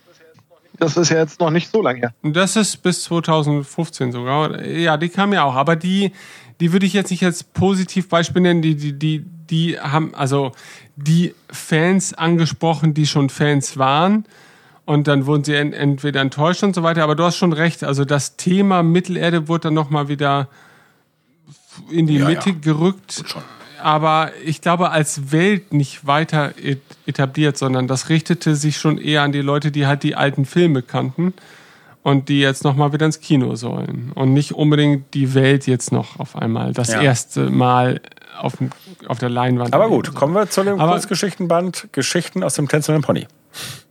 Das 0.77 0.97
ist 0.97 1.09
ja 1.09 1.17
jetzt 1.17 1.39
noch 1.39 1.51
nicht 1.51 1.71
so 1.71 1.81
lange 1.81 1.99
her. 1.99 2.13
Das 2.23 2.55
ist 2.55 2.77
bis 2.77 3.03
2015 3.03 4.11
sogar. 4.11 4.63
Ja, 4.65 4.97
die 4.97 5.09
kamen 5.09 5.33
ja 5.33 5.43
auch. 5.43 5.55
Aber 5.55 5.75
die, 5.75 6.11
die 6.59 6.73
würde 6.73 6.85
ich 6.85 6.93
jetzt 6.93 7.11
nicht 7.11 7.23
als 7.23 7.43
Positivbeispiel 7.43 8.41
nennen. 8.41 8.61
Die, 8.61 8.75
die, 8.75 8.93
die, 8.97 9.23
die 9.49 9.79
haben 9.79 10.13
also 10.15 10.51
die 10.95 11.35
Fans 11.49 12.13
angesprochen, 12.13 12.93
die 12.93 13.05
schon 13.05 13.29
Fans 13.29 13.77
waren. 13.77 14.25
Und 14.83 15.07
dann 15.07 15.25
wurden 15.27 15.43
sie 15.43 15.53
entweder 15.55 16.19
enttäuscht 16.19 16.63
und 16.63 16.73
so 16.73 16.83
weiter. 16.83 17.03
Aber 17.03 17.15
du 17.15 17.23
hast 17.23 17.37
schon 17.37 17.53
recht. 17.53 17.83
Also 17.83 18.03
das 18.03 18.35
Thema 18.35 18.83
Mittelerde 18.83 19.47
wurde 19.47 19.67
dann 19.67 19.75
nochmal 19.75 20.07
wieder 20.07 20.49
in 21.89 22.07
die 22.07 22.17
ja, 22.17 22.27
Mitte 22.27 22.49
ja. 22.49 22.55
gerückt. 22.59 23.23
Schon 23.25 23.43
aber 23.81 24.31
ich 24.45 24.61
glaube, 24.61 24.91
als 24.91 25.31
Welt 25.31 25.73
nicht 25.73 26.05
weiter 26.07 26.53
etabliert, 27.05 27.57
sondern 27.57 27.87
das 27.87 28.09
richtete 28.09 28.55
sich 28.55 28.77
schon 28.77 28.97
eher 28.97 29.23
an 29.23 29.31
die 29.31 29.41
Leute, 29.41 29.71
die 29.71 29.87
halt 29.87 30.03
die 30.03 30.15
alten 30.15 30.45
Filme 30.45 30.81
kannten 30.81 31.33
und 32.03 32.29
die 32.29 32.39
jetzt 32.39 32.63
nochmal 32.63 32.93
wieder 32.93 33.05
ins 33.05 33.19
Kino 33.19 33.55
sollen. 33.55 34.11
Und 34.15 34.33
nicht 34.33 34.53
unbedingt 34.53 35.13
die 35.13 35.33
Welt 35.33 35.67
jetzt 35.67 35.91
noch 35.91 36.19
auf 36.19 36.35
einmal 36.35 36.73
das 36.73 36.89
ja. 36.89 37.01
erste 37.01 37.49
Mal 37.49 38.01
auf, 38.39 38.53
auf 39.07 39.19
der 39.19 39.29
Leinwand. 39.29 39.73
Aber 39.73 39.87
gut, 39.87 40.13
kommen 40.15 40.33
wir 40.33 40.49
zu 40.49 40.63
dem 40.63 40.79
Aber 40.79 40.93
Kurzgeschichtenband 40.93 41.89
Geschichten 41.91 42.43
aus 42.43 42.55
dem 42.55 42.67
Tänzelnden 42.67 43.03
Pony. 43.03 43.27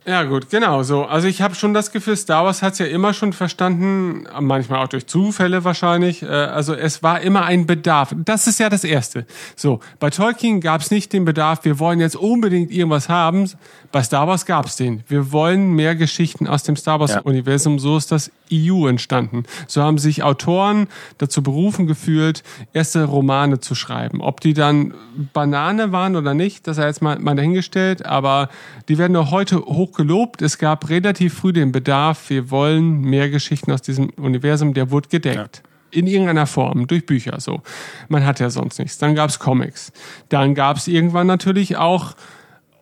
Ja, 0.03 0.23
gut, 0.23 0.49
genau 0.49 0.81
so. 0.81 1.05
Also 1.05 1.27
ich 1.27 1.43
habe 1.43 1.53
schon 1.53 1.75
das 1.75 1.91
Gefühl, 1.91 2.17
Star 2.17 2.43
Wars 2.43 2.63
hat 2.63 2.73
es 2.73 2.79
ja 2.79 2.87
immer 2.87 3.13
schon 3.13 3.33
verstanden, 3.33 4.25
manchmal 4.39 4.83
auch 4.83 4.87
durch 4.87 5.05
Zufälle 5.05 5.63
wahrscheinlich. 5.63 6.23
Äh, 6.23 6.25
also 6.25 6.73
es 6.73 7.03
war 7.03 7.21
immer 7.21 7.45
ein 7.45 7.67
Bedarf. 7.67 8.15
Das 8.17 8.47
ist 8.47 8.59
ja 8.59 8.69
das 8.69 8.83
Erste. 8.83 9.27
So, 9.55 9.79
bei 9.99 10.09
Tolkien 10.09 10.59
gab 10.59 10.81
es 10.81 10.89
nicht 10.89 11.13
den 11.13 11.23
Bedarf, 11.23 11.65
wir 11.65 11.77
wollen 11.77 11.99
jetzt 11.99 12.15
unbedingt 12.15 12.71
irgendwas 12.71 13.09
haben. 13.09 13.47
Bei 13.91 14.01
Star 14.01 14.27
Wars 14.27 14.47
gab 14.47 14.65
es 14.65 14.75
den. 14.75 15.03
Wir 15.07 15.31
wollen 15.31 15.73
mehr 15.73 15.95
Geschichten 15.95 16.47
aus 16.47 16.63
dem 16.63 16.77
Star 16.77 16.99
Wars-Universum. 16.99 17.77
So 17.77 17.95
ist 17.97 18.11
das 18.11 18.31
EU 18.51 18.87
entstanden. 18.87 19.43
So 19.67 19.83
haben 19.83 19.99
sich 19.99 20.23
Autoren 20.23 20.87
dazu 21.19 21.43
berufen 21.43 21.85
gefühlt, 21.85 22.41
erste 22.73 23.03
Romane 23.03 23.59
zu 23.59 23.75
schreiben. 23.75 24.21
Ob 24.21 24.39
die 24.39 24.53
dann 24.53 24.93
Banane 25.33 25.91
waren 25.91 26.15
oder 26.15 26.33
nicht, 26.33 26.67
das 26.67 26.77
sei 26.77 26.87
jetzt 26.87 27.01
mal, 27.01 27.19
mal 27.19 27.35
dahingestellt, 27.35 28.05
aber 28.05 28.49
die 28.87 28.97
werden 28.97 29.15
auch 29.15 29.31
heute 29.31 29.59
hoch 29.59 29.90
gelobt. 29.95 30.41
Es 30.41 30.57
gab 30.57 30.89
relativ 30.89 31.35
früh 31.35 31.53
den 31.53 31.71
Bedarf, 31.71 32.29
wir 32.29 32.51
wollen 32.51 33.01
mehr 33.01 33.29
Geschichten 33.29 33.71
aus 33.71 33.81
diesem 33.81 34.09
Universum, 34.11 34.73
der 34.73 34.91
wurde 34.91 35.09
gedeckt. 35.09 35.61
Ja 35.63 35.71
in 35.91 36.07
irgendeiner 36.07 36.47
Form, 36.47 36.87
durch 36.87 37.05
Bücher 37.05 37.39
so. 37.39 37.61
Man 38.07 38.25
hat 38.25 38.39
ja 38.39 38.49
sonst 38.49 38.79
nichts. 38.79 38.97
Dann 38.97 39.13
gab's 39.13 39.39
Comics. 39.39 39.91
Dann 40.29 40.55
gab's 40.55 40.87
irgendwann 40.87 41.27
natürlich 41.27 41.77
auch 41.77 42.15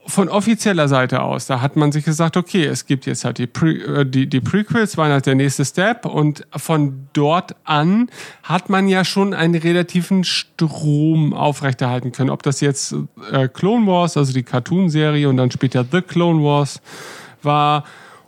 von 0.10 0.28
offizieller 0.28 0.88
Seite 0.88 1.22
aus, 1.22 1.46
da 1.46 1.62
hat 1.62 1.76
man 1.76 1.92
sich 1.92 2.04
gesagt, 2.04 2.36
okay, 2.36 2.66
es 2.66 2.86
gibt 2.86 3.06
jetzt 3.06 3.24
halt 3.24 3.38
die, 3.38 3.48
Pre 3.48 3.70
äh, 3.70 4.06
die, 4.06 4.28
die 4.28 4.42
Prequels, 4.42 4.98
waren 4.98 5.12
halt 5.12 5.26
der 5.26 5.36
nächste 5.36 5.64
Step 5.64 6.06
und 6.06 6.46
von 6.56 7.08
dort 7.14 7.56
an 7.64 8.10
hat 8.44 8.70
man 8.70 8.88
ja 8.88 9.06
schon 9.06 9.34
einen 9.34 9.56
relativen 9.56 10.24
Strom 10.24 11.34
aufrechterhalten 11.34 12.12
können. 12.12 12.30
Ob 12.32 12.44
das 12.44 12.60
jetzt 12.60 12.96
äh, 13.32 13.48
Clone 13.48 13.86
Wars, 13.88 14.18
also 14.18 14.34
die 14.34 14.44
Cartoon-Serie 14.44 15.30
und 15.30 15.38
dann 15.38 15.52
später 15.52 15.86
The 15.90 16.02
Clone 16.02 16.44
Wars 16.44 16.82
war 17.44 17.84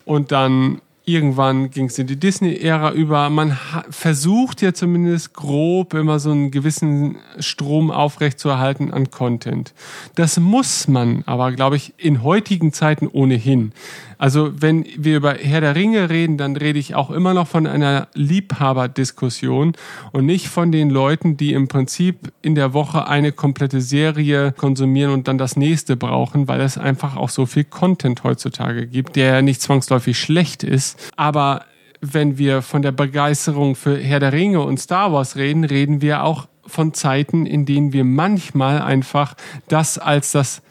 und 0.05 0.31
dann 0.31 0.81
irgendwann 1.05 1.71
ging 1.71 1.85
es 1.85 1.97
in 1.97 2.07
die 2.07 2.19
Disney-Ära 2.19 2.91
über. 2.91 3.29
Man 3.29 3.57
versucht 3.89 4.61
ja 4.61 4.73
zumindest 4.73 5.33
grob 5.33 5.93
immer 5.93 6.19
so 6.19 6.31
einen 6.31 6.51
gewissen 6.51 7.17
Strom 7.39 7.91
aufrechtzuerhalten 7.91 8.91
an 8.91 9.09
Content. 9.09 9.73
Das 10.15 10.39
muss 10.39 10.87
man 10.87 11.23
aber, 11.25 11.51
glaube 11.51 11.75
ich, 11.75 11.93
in 11.97 12.23
heutigen 12.23 12.71
Zeiten 12.71 13.07
ohnehin. 13.07 13.73
Also 14.21 14.51
wenn 14.53 14.85
wir 14.95 15.17
über 15.17 15.33
Herr 15.33 15.61
der 15.61 15.75
Ringe 15.75 16.11
reden, 16.11 16.37
dann 16.37 16.55
rede 16.55 16.77
ich 16.77 16.93
auch 16.93 17.09
immer 17.09 17.33
noch 17.33 17.47
von 17.47 17.65
einer 17.65 18.07
Liebhaberdiskussion 18.13 19.73
und 20.11 20.25
nicht 20.27 20.47
von 20.47 20.71
den 20.71 20.91
Leuten, 20.91 21.37
die 21.37 21.53
im 21.53 21.67
Prinzip 21.67 22.31
in 22.43 22.53
der 22.53 22.75
Woche 22.75 23.07
eine 23.07 23.31
komplette 23.31 23.81
Serie 23.81 24.51
konsumieren 24.51 25.11
und 25.11 25.27
dann 25.27 25.39
das 25.39 25.55
nächste 25.55 25.97
brauchen, 25.97 26.47
weil 26.47 26.61
es 26.61 26.77
einfach 26.77 27.17
auch 27.17 27.29
so 27.29 27.47
viel 27.47 27.63
Content 27.63 28.23
heutzutage 28.23 28.85
gibt, 28.85 29.15
der 29.15 29.41
nicht 29.41 29.59
zwangsläufig 29.59 30.19
schlecht 30.19 30.61
ist. 30.61 30.99
Aber 31.15 31.65
wenn 31.99 32.37
wir 32.37 32.61
von 32.61 32.83
der 32.83 32.91
Begeisterung 32.91 33.73
für 33.73 33.97
Herr 33.97 34.19
der 34.19 34.33
Ringe 34.33 34.61
und 34.61 34.79
Star 34.79 35.11
Wars 35.11 35.35
reden, 35.35 35.63
reden 35.63 36.01
wir 36.03 36.23
auch 36.23 36.47
von 36.67 36.93
Zeiten, 36.93 37.47
in 37.47 37.65
denen 37.65 37.91
wir 37.91 38.03
manchmal 38.03 38.83
einfach 38.83 39.33
das 39.67 39.97
als 39.97 40.31
das 40.31 40.61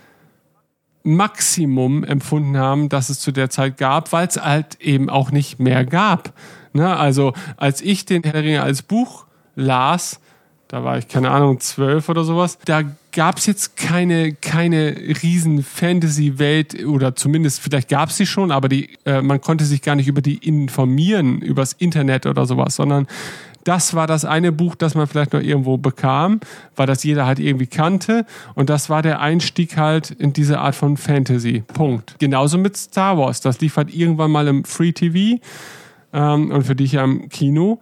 Maximum 1.02 2.04
empfunden 2.04 2.56
haben, 2.56 2.88
das 2.88 3.08
es 3.08 3.20
zu 3.20 3.32
der 3.32 3.50
Zeit 3.50 3.78
gab, 3.78 4.12
weil 4.12 4.26
es 4.26 4.36
halt 4.36 4.80
eben 4.80 5.08
auch 5.08 5.30
nicht 5.30 5.58
mehr 5.58 5.84
gab. 5.84 6.32
Ne? 6.72 6.96
Also 6.96 7.32
als 7.56 7.80
ich 7.80 8.04
den 8.04 8.22
Herr 8.22 8.32
der 8.32 8.44
Ringe 8.44 8.62
als 8.62 8.82
Buch 8.82 9.26
las, 9.54 10.20
da 10.68 10.84
war 10.84 10.98
ich 10.98 11.08
keine 11.08 11.32
Ahnung 11.32 11.58
zwölf 11.58 12.08
oder 12.08 12.22
sowas, 12.22 12.58
da 12.64 12.82
gab 13.10 13.38
es 13.38 13.46
jetzt 13.46 13.76
keine 13.76 14.34
keine 14.34 14.94
riesen 15.20 15.64
Fantasy-Welt 15.64 16.84
oder 16.84 17.16
zumindest 17.16 17.60
vielleicht 17.60 17.88
gab 17.88 18.10
es 18.10 18.18
sie 18.18 18.26
schon, 18.26 18.52
aber 18.52 18.68
die 18.68 18.96
äh, 19.04 19.20
man 19.20 19.40
konnte 19.40 19.64
sich 19.64 19.82
gar 19.82 19.96
nicht 19.96 20.06
über 20.06 20.22
die 20.22 20.36
informieren 20.36 21.40
übers 21.40 21.72
Internet 21.72 22.26
oder 22.26 22.46
sowas, 22.46 22.76
sondern 22.76 23.08
das 23.64 23.94
war 23.94 24.06
das 24.06 24.24
eine 24.24 24.52
Buch, 24.52 24.74
das 24.74 24.94
man 24.94 25.06
vielleicht 25.06 25.32
noch 25.32 25.40
irgendwo 25.40 25.76
bekam, 25.76 26.40
weil 26.76 26.86
das 26.86 27.04
jeder 27.04 27.26
halt 27.26 27.38
irgendwie 27.38 27.66
kannte. 27.66 28.24
Und 28.54 28.70
das 28.70 28.88
war 28.88 29.02
der 29.02 29.20
Einstieg 29.20 29.76
halt 29.76 30.10
in 30.10 30.32
diese 30.32 30.58
Art 30.58 30.74
von 30.74 30.96
Fantasy. 30.96 31.64
Punkt. 31.74 32.16
Genauso 32.18 32.58
mit 32.58 32.76
Star 32.76 33.18
Wars. 33.18 33.40
Das 33.40 33.60
lief 33.60 33.76
halt 33.76 33.94
irgendwann 33.94 34.30
mal 34.30 34.48
im 34.48 34.64
Free 34.64 34.92
TV 34.92 35.40
ähm, 36.12 36.50
und 36.50 36.64
für 36.64 36.74
dich 36.74 36.92
ja 36.92 37.04
im 37.04 37.28
Kino. 37.28 37.78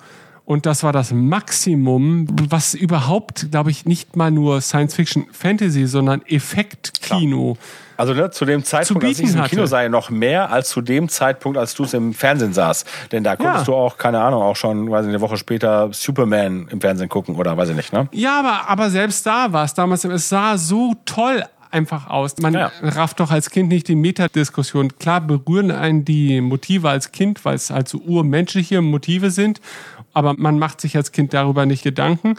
Und 0.48 0.64
das 0.64 0.82
war 0.82 0.94
das 0.94 1.12
Maximum, 1.12 2.26
was 2.48 2.72
überhaupt, 2.72 3.50
glaube 3.50 3.70
ich, 3.70 3.84
nicht 3.84 4.16
mal 4.16 4.30
nur 4.30 4.62
Science 4.62 4.94
Fiction 4.94 5.26
Fantasy, 5.30 5.86
sondern 5.86 6.22
Effektkino. 6.24 7.58
Also 7.98 8.14
ne, 8.14 8.30
zu 8.30 8.46
dem 8.46 8.64
Zeitpunkt, 8.64 9.04
als 9.04 9.18
ich 9.18 9.34
im 9.34 9.42
Kino 9.42 9.66
sah, 9.66 9.86
noch 9.90 10.08
mehr 10.08 10.50
als 10.50 10.70
zu 10.70 10.80
dem 10.80 11.10
Zeitpunkt, 11.10 11.58
als 11.58 11.74
du 11.74 11.84
es 11.84 11.92
im 11.92 12.14
Fernsehen 12.14 12.54
saß. 12.54 12.86
Denn 13.12 13.24
da 13.24 13.36
konntest 13.36 13.66
ja. 13.68 13.74
du 13.74 13.74
auch, 13.74 13.98
keine 13.98 14.20
Ahnung, 14.20 14.40
auch 14.40 14.56
schon, 14.56 14.90
weiß 14.90 15.04
ich, 15.04 15.10
eine 15.10 15.20
Woche 15.20 15.36
später 15.36 15.90
Superman 15.92 16.68
im 16.70 16.80
Fernsehen 16.80 17.10
gucken 17.10 17.34
oder 17.34 17.54
weiß 17.54 17.68
ich 17.68 17.76
nicht, 17.76 17.92
ne? 17.92 18.08
Ja, 18.12 18.38
aber, 18.38 18.70
aber 18.70 18.88
selbst 18.88 19.26
da 19.26 19.52
war 19.52 19.66
es 19.66 19.74
damals, 19.74 20.04
es 20.04 20.30
sah 20.30 20.56
so 20.56 20.94
toll 21.04 21.44
einfach 21.70 22.08
aus. 22.08 22.36
Man 22.38 22.54
ja. 22.54 22.70
rafft 22.82 23.20
doch 23.20 23.30
als 23.30 23.50
Kind 23.50 23.68
nicht 23.68 23.88
die 23.88 23.94
Metadiskussion. 23.94 24.98
Klar 24.98 25.20
berühren 25.20 25.70
einen 25.70 26.04
die 26.04 26.40
Motive 26.40 26.88
als 26.88 27.12
Kind, 27.12 27.44
weil 27.44 27.54
es 27.54 27.70
halt 27.70 27.88
so 27.88 27.98
urmenschliche 27.98 28.80
Motive 28.82 29.30
sind 29.30 29.60
aber 30.18 30.34
man 30.36 30.58
macht 30.58 30.80
sich 30.80 30.96
als 30.96 31.12
Kind 31.12 31.32
darüber 31.32 31.64
nicht 31.64 31.84
Gedanken. 31.84 32.34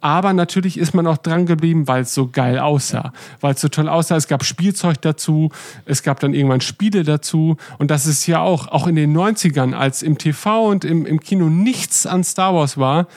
Aber 0.00 0.32
natürlich 0.32 0.78
ist 0.78 0.94
man 0.94 1.08
auch 1.08 1.16
dran 1.16 1.46
geblieben, 1.46 1.88
weil 1.88 2.02
es 2.02 2.14
so 2.14 2.28
geil 2.28 2.60
aussah, 2.60 3.12
weil 3.40 3.54
es 3.54 3.60
so 3.60 3.68
toll 3.68 3.88
aussah. 3.88 4.16
Es 4.16 4.28
gab 4.28 4.44
Spielzeug 4.44 5.00
dazu, 5.00 5.50
es 5.86 6.04
gab 6.04 6.20
dann 6.20 6.34
irgendwann 6.34 6.60
Spiele 6.60 7.02
dazu 7.02 7.56
und 7.78 7.90
das 7.90 8.06
ist 8.06 8.26
ja 8.28 8.40
auch, 8.40 8.68
auch 8.68 8.86
in 8.86 8.94
den 8.94 9.16
90ern, 9.16 9.74
als 9.74 10.02
im 10.02 10.16
TV 10.16 10.66
und 10.68 10.84
im, 10.84 11.04
im 11.04 11.18
Kino 11.18 11.48
nichts 11.48 12.06
an 12.06 12.22
Star 12.22 12.54
Wars 12.54 12.78
war. 12.78 13.08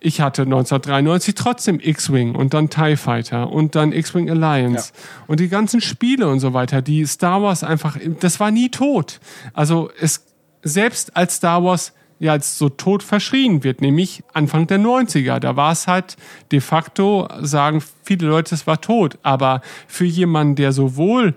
Ich 0.00 0.22
hatte 0.22 0.42
1993 0.42 1.34
trotzdem 1.34 1.78
X-Wing 1.78 2.34
und 2.34 2.54
dann 2.54 2.70
TIE 2.70 2.96
Fighter 2.96 3.50
und 3.50 3.74
dann 3.74 3.92
X-Wing 3.92 4.30
Alliance 4.30 4.92
ja. 4.94 5.24
und 5.26 5.40
die 5.40 5.48
ganzen 5.48 5.82
Spiele 5.82 6.26
und 6.28 6.40
so 6.40 6.54
weiter, 6.54 6.80
die 6.80 7.04
Star 7.04 7.42
Wars 7.42 7.62
einfach, 7.62 7.98
das 8.20 8.40
war 8.40 8.50
nie 8.50 8.70
tot. 8.70 9.20
Also 9.52 9.90
es, 10.00 10.24
selbst 10.62 11.16
als 11.16 11.36
Star 11.36 11.62
Wars 11.64 11.92
ja 12.20 12.32
als 12.32 12.58
so 12.58 12.68
tot 12.68 13.02
verschrien 13.02 13.64
wird, 13.64 13.80
nämlich 13.80 14.22
Anfang 14.32 14.66
der 14.66 14.78
90er. 14.78 15.40
Da 15.40 15.56
war 15.56 15.72
es 15.72 15.88
halt 15.88 16.16
de 16.52 16.60
facto, 16.60 17.26
sagen 17.40 17.82
viele 18.04 18.28
Leute, 18.28 18.54
es 18.54 18.66
war 18.66 18.80
tot. 18.80 19.18
Aber 19.22 19.62
für 19.88 20.04
jemanden, 20.04 20.54
der 20.54 20.72
sowohl 20.72 21.34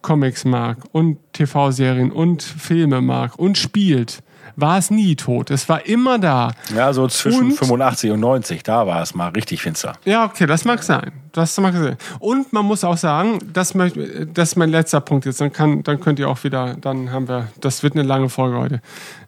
Comics 0.00 0.44
mag 0.44 0.78
und 0.92 1.18
TV-Serien 1.34 2.10
und 2.12 2.42
Filme 2.42 3.02
mag 3.02 3.38
und 3.38 3.58
spielt, 3.58 4.22
war 4.56 4.78
es 4.78 4.90
nie 4.90 5.16
tot. 5.16 5.50
Es 5.50 5.68
war 5.68 5.86
immer 5.86 6.18
da. 6.18 6.52
Ja, 6.74 6.92
so 6.92 7.06
zwischen 7.08 7.46
und, 7.46 7.52
85 7.52 8.10
und 8.12 8.20
90, 8.20 8.62
da 8.62 8.86
war 8.86 9.02
es 9.02 9.14
mal 9.14 9.28
richtig 9.28 9.62
finster. 9.62 9.94
Ja, 10.04 10.24
okay, 10.24 10.46
das 10.46 10.64
mag 10.64 10.82
sein. 10.82 11.12
Das 11.32 11.56
mag 11.58 11.74
sein. 11.74 11.96
Und 12.18 12.52
man 12.52 12.64
muss 12.64 12.84
auch 12.84 12.96
sagen, 12.96 13.38
das, 13.52 13.74
möchte, 13.74 14.26
das 14.26 14.50
ist 14.50 14.56
mein 14.56 14.70
letzter 14.70 15.00
Punkt 15.00 15.26
jetzt. 15.26 15.40
Dann, 15.40 15.52
kann, 15.52 15.82
dann 15.82 16.00
könnt 16.00 16.18
ihr 16.18 16.28
auch 16.28 16.42
wieder, 16.44 16.76
dann 16.80 17.10
haben 17.10 17.28
wir, 17.28 17.48
das 17.60 17.82
wird 17.82 17.94
eine 17.94 18.02
lange 18.02 18.28
Folge 18.28 18.58
heute. 18.58 18.82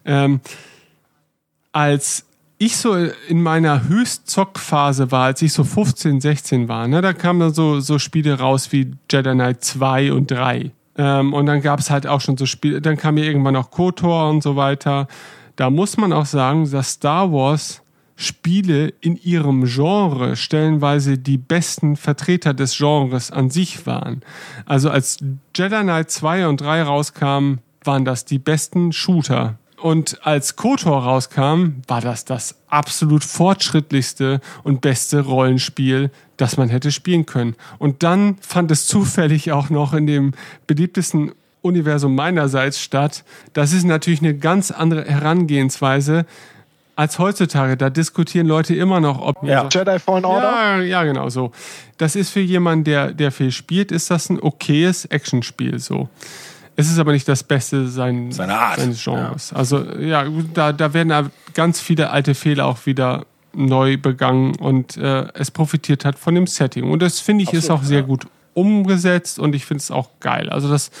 Ähm, 0.05 0.41
als 1.73 2.25
ich 2.57 2.77
so 2.77 2.95
in 3.27 3.41
meiner 3.41 3.89
Höchstzockphase 3.89 5.11
war, 5.11 5.25
als 5.25 5.41
ich 5.41 5.51
so 5.51 5.65
15, 5.65 6.21
16 6.21 6.67
war, 6.69 6.87
ne, 6.87 7.01
da 7.01 7.11
kamen 7.11 7.41
dann 7.41 7.53
so, 7.53 7.81
so 7.81 7.99
Spiele 7.99 8.39
raus 8.39 8.71
wie 8.71 8.91
Jedi 9.11 9.33
Knight 9.33 9.63
2 9.63 10.13
und 10.13 10.31
3. 10.31 10.71
Ähm, 10.97 11.33
und 11.33 11.45
dann 11.47 11.61
gab 11.61 11.79
es 11.79 11.89
halt 11.89 12.07
auch 12.07 12.21
schon 12.21 12.37
so 12.37 12.45
Spiele, 12.45 12.79
dann 12.79 12.95
kam 12.95 13.17
ja 13.17 13.25
irgendwann 13.25 13.55
noch 13.55 13.71
KOTOR 13.71 14.29
und 14.29 14.43
so 14.43 14.55
weiter. 14.55 15.07
Da 15.55 15.69
muss 15.69 15.97
man 15.97 16.13
auch 16.13 16.25
sagen, 16.25 16.69
dass 16.71 16.91
Star 16.91 17.31
Wars 17.33 17.81
Spiele 18.15 18.93
in 19.01 19.17
ihrem 19.17 19.65
Genre 19.65 20.35
stellenweise 20.35 21.17
die 21.17 21.37
besten 21.37 21.95
Vertreter 21.95 22.53
des 22.53 22.77
Genres 22.77 23.31
an 23.31 23.49
sich 23.49 23.87
waren. 23.87 24.21
Also 24.65 24.91
als 24.91 25.17
Jedi 25.55 25.81
Knight 25.81 26.11
2 26.11 26.47
und 26.47 26.61
3 26.61 26.83
rauskamen, 26.83 27.59
waren 27.83 28.05
das 28.05 28.23
die 28.23 28.39
besten 28.39 28.93
Shooter 28.93 29.57
und 29.83 30.25
als 30.25 30.55
KOTOR 30.55 31.03
rauskam, 31.03 31.81
war 31.89 31.99
das 31.99 32.23
das 32.23 32.55
absolut 32.69 33.21
fortschrittlichste 33.21 34.39
und 34.63 34.79
beste 34.79 35.19
Rollenspiel, 35.19 36.09
das 36.37 36.55
man 36.55 36.69
hätte 36.69 36.89
spielen 36.89 37.25
können. 37.25 37.55
Und 37.79 38.01
dann 38.01 38.37
fand 38.39 38.71
es 38.71 38.87
zufällig 38.87 39.51
auch 39.51 39.69
noch 39.69 39.93
in 39.93 40.07
dem 40.07 40.35
beliebtesten 40.67 41.33
Universum 41.61 42.15
meinerseits 42.15 42.79
statt. 42.79 43.25
Das 43.51 43.73
ist 43.73 43.83
natürlich 43.83 44.21
eine 44.21 44.37
ganz 44.37 44.71
andere 44.71 45.03
Herangehensweise 45.03 46.25
als 46.95 47.19
heutzutage. 47.19 47.75
Da 47.75 47.89
diskutieren 47.89 48.47
Leute 48.47 48.73
immer 48.75 49.01
noch, 49.01 49.19
ob 49.19 49.43
ja. 49.43 49.67
Jedi 49.69 49.99
Fallen 49.99 50.23
Order. 50.23 50.77
Ja, 50.77 50.81
ja, 50.81 51.03
genau 51.03 51.27
so. 51.27 51.51
Das 51.97 52.15
ist 52.15 52.29
für 52.29 52.39
jemanden, 52.39 52.85
der 52.85 53.11
der 53.11 53.33
viel 53.33 53.51
spielt, 53.51 53.91
ist 53.91 54.09
das 54.09 54.29
ein 54.29 54.39
okayes 54.39 55.03
Actionspiel 55.03 55.77
so. 55.79 56.07
Es 56.75 56.89
ist 56.89 56.97
aber 56.97 57.11
nicht 57.11 57.27
das 57.27 57.43
Beste 57.43 57.87
sein, 57.87 58.31
Seine 58.31 58.57
Art. 58.57 58.79
seines 58.79 59.03
Genres. 59.03 59.51
Ja. 59.51 59.57
Also 59.57 59.83
ja, 59.99 60.25
da, 60.53 60.73
da 60.73 60.93
werden 60.93 61.31
ganz 61.53 61.79
viele 61.79 62.09
alte 62.09 62.33
Fehler 62.35 62.65
auch 62.65 62.85
wieder 62.85 63.25
neu 63.53 63.97
begangen 63.97 64.55
und 64.55 64.97
äh, 64.97 65.27
es 65.35 65.51
profitiert 65.51 66.05
hat 66.05 66.17
von 66.17 66.35
dem 66.35 66.47
Setting. 66.47 66.89
Und 66.89 67.01
das 67.01 67.19
finde 67.19 67.43
ich 67.43 67.49
Absolut, 67.49 67.63
ist 67.63 67.69
auch 67.71 67.83
sehr 67.83 67.99
ja. 67.99 68.05
gut 68.05 68.25
umgesetzt 68.53 69.39
und 69.39 69.55
ich 69.55 69.65
finde 69.65 69.81
es 69.81 69.91
auch 69.91 70.09
geil. 70.19 70.49
Also 70.49 70.69
das 70.69 70.91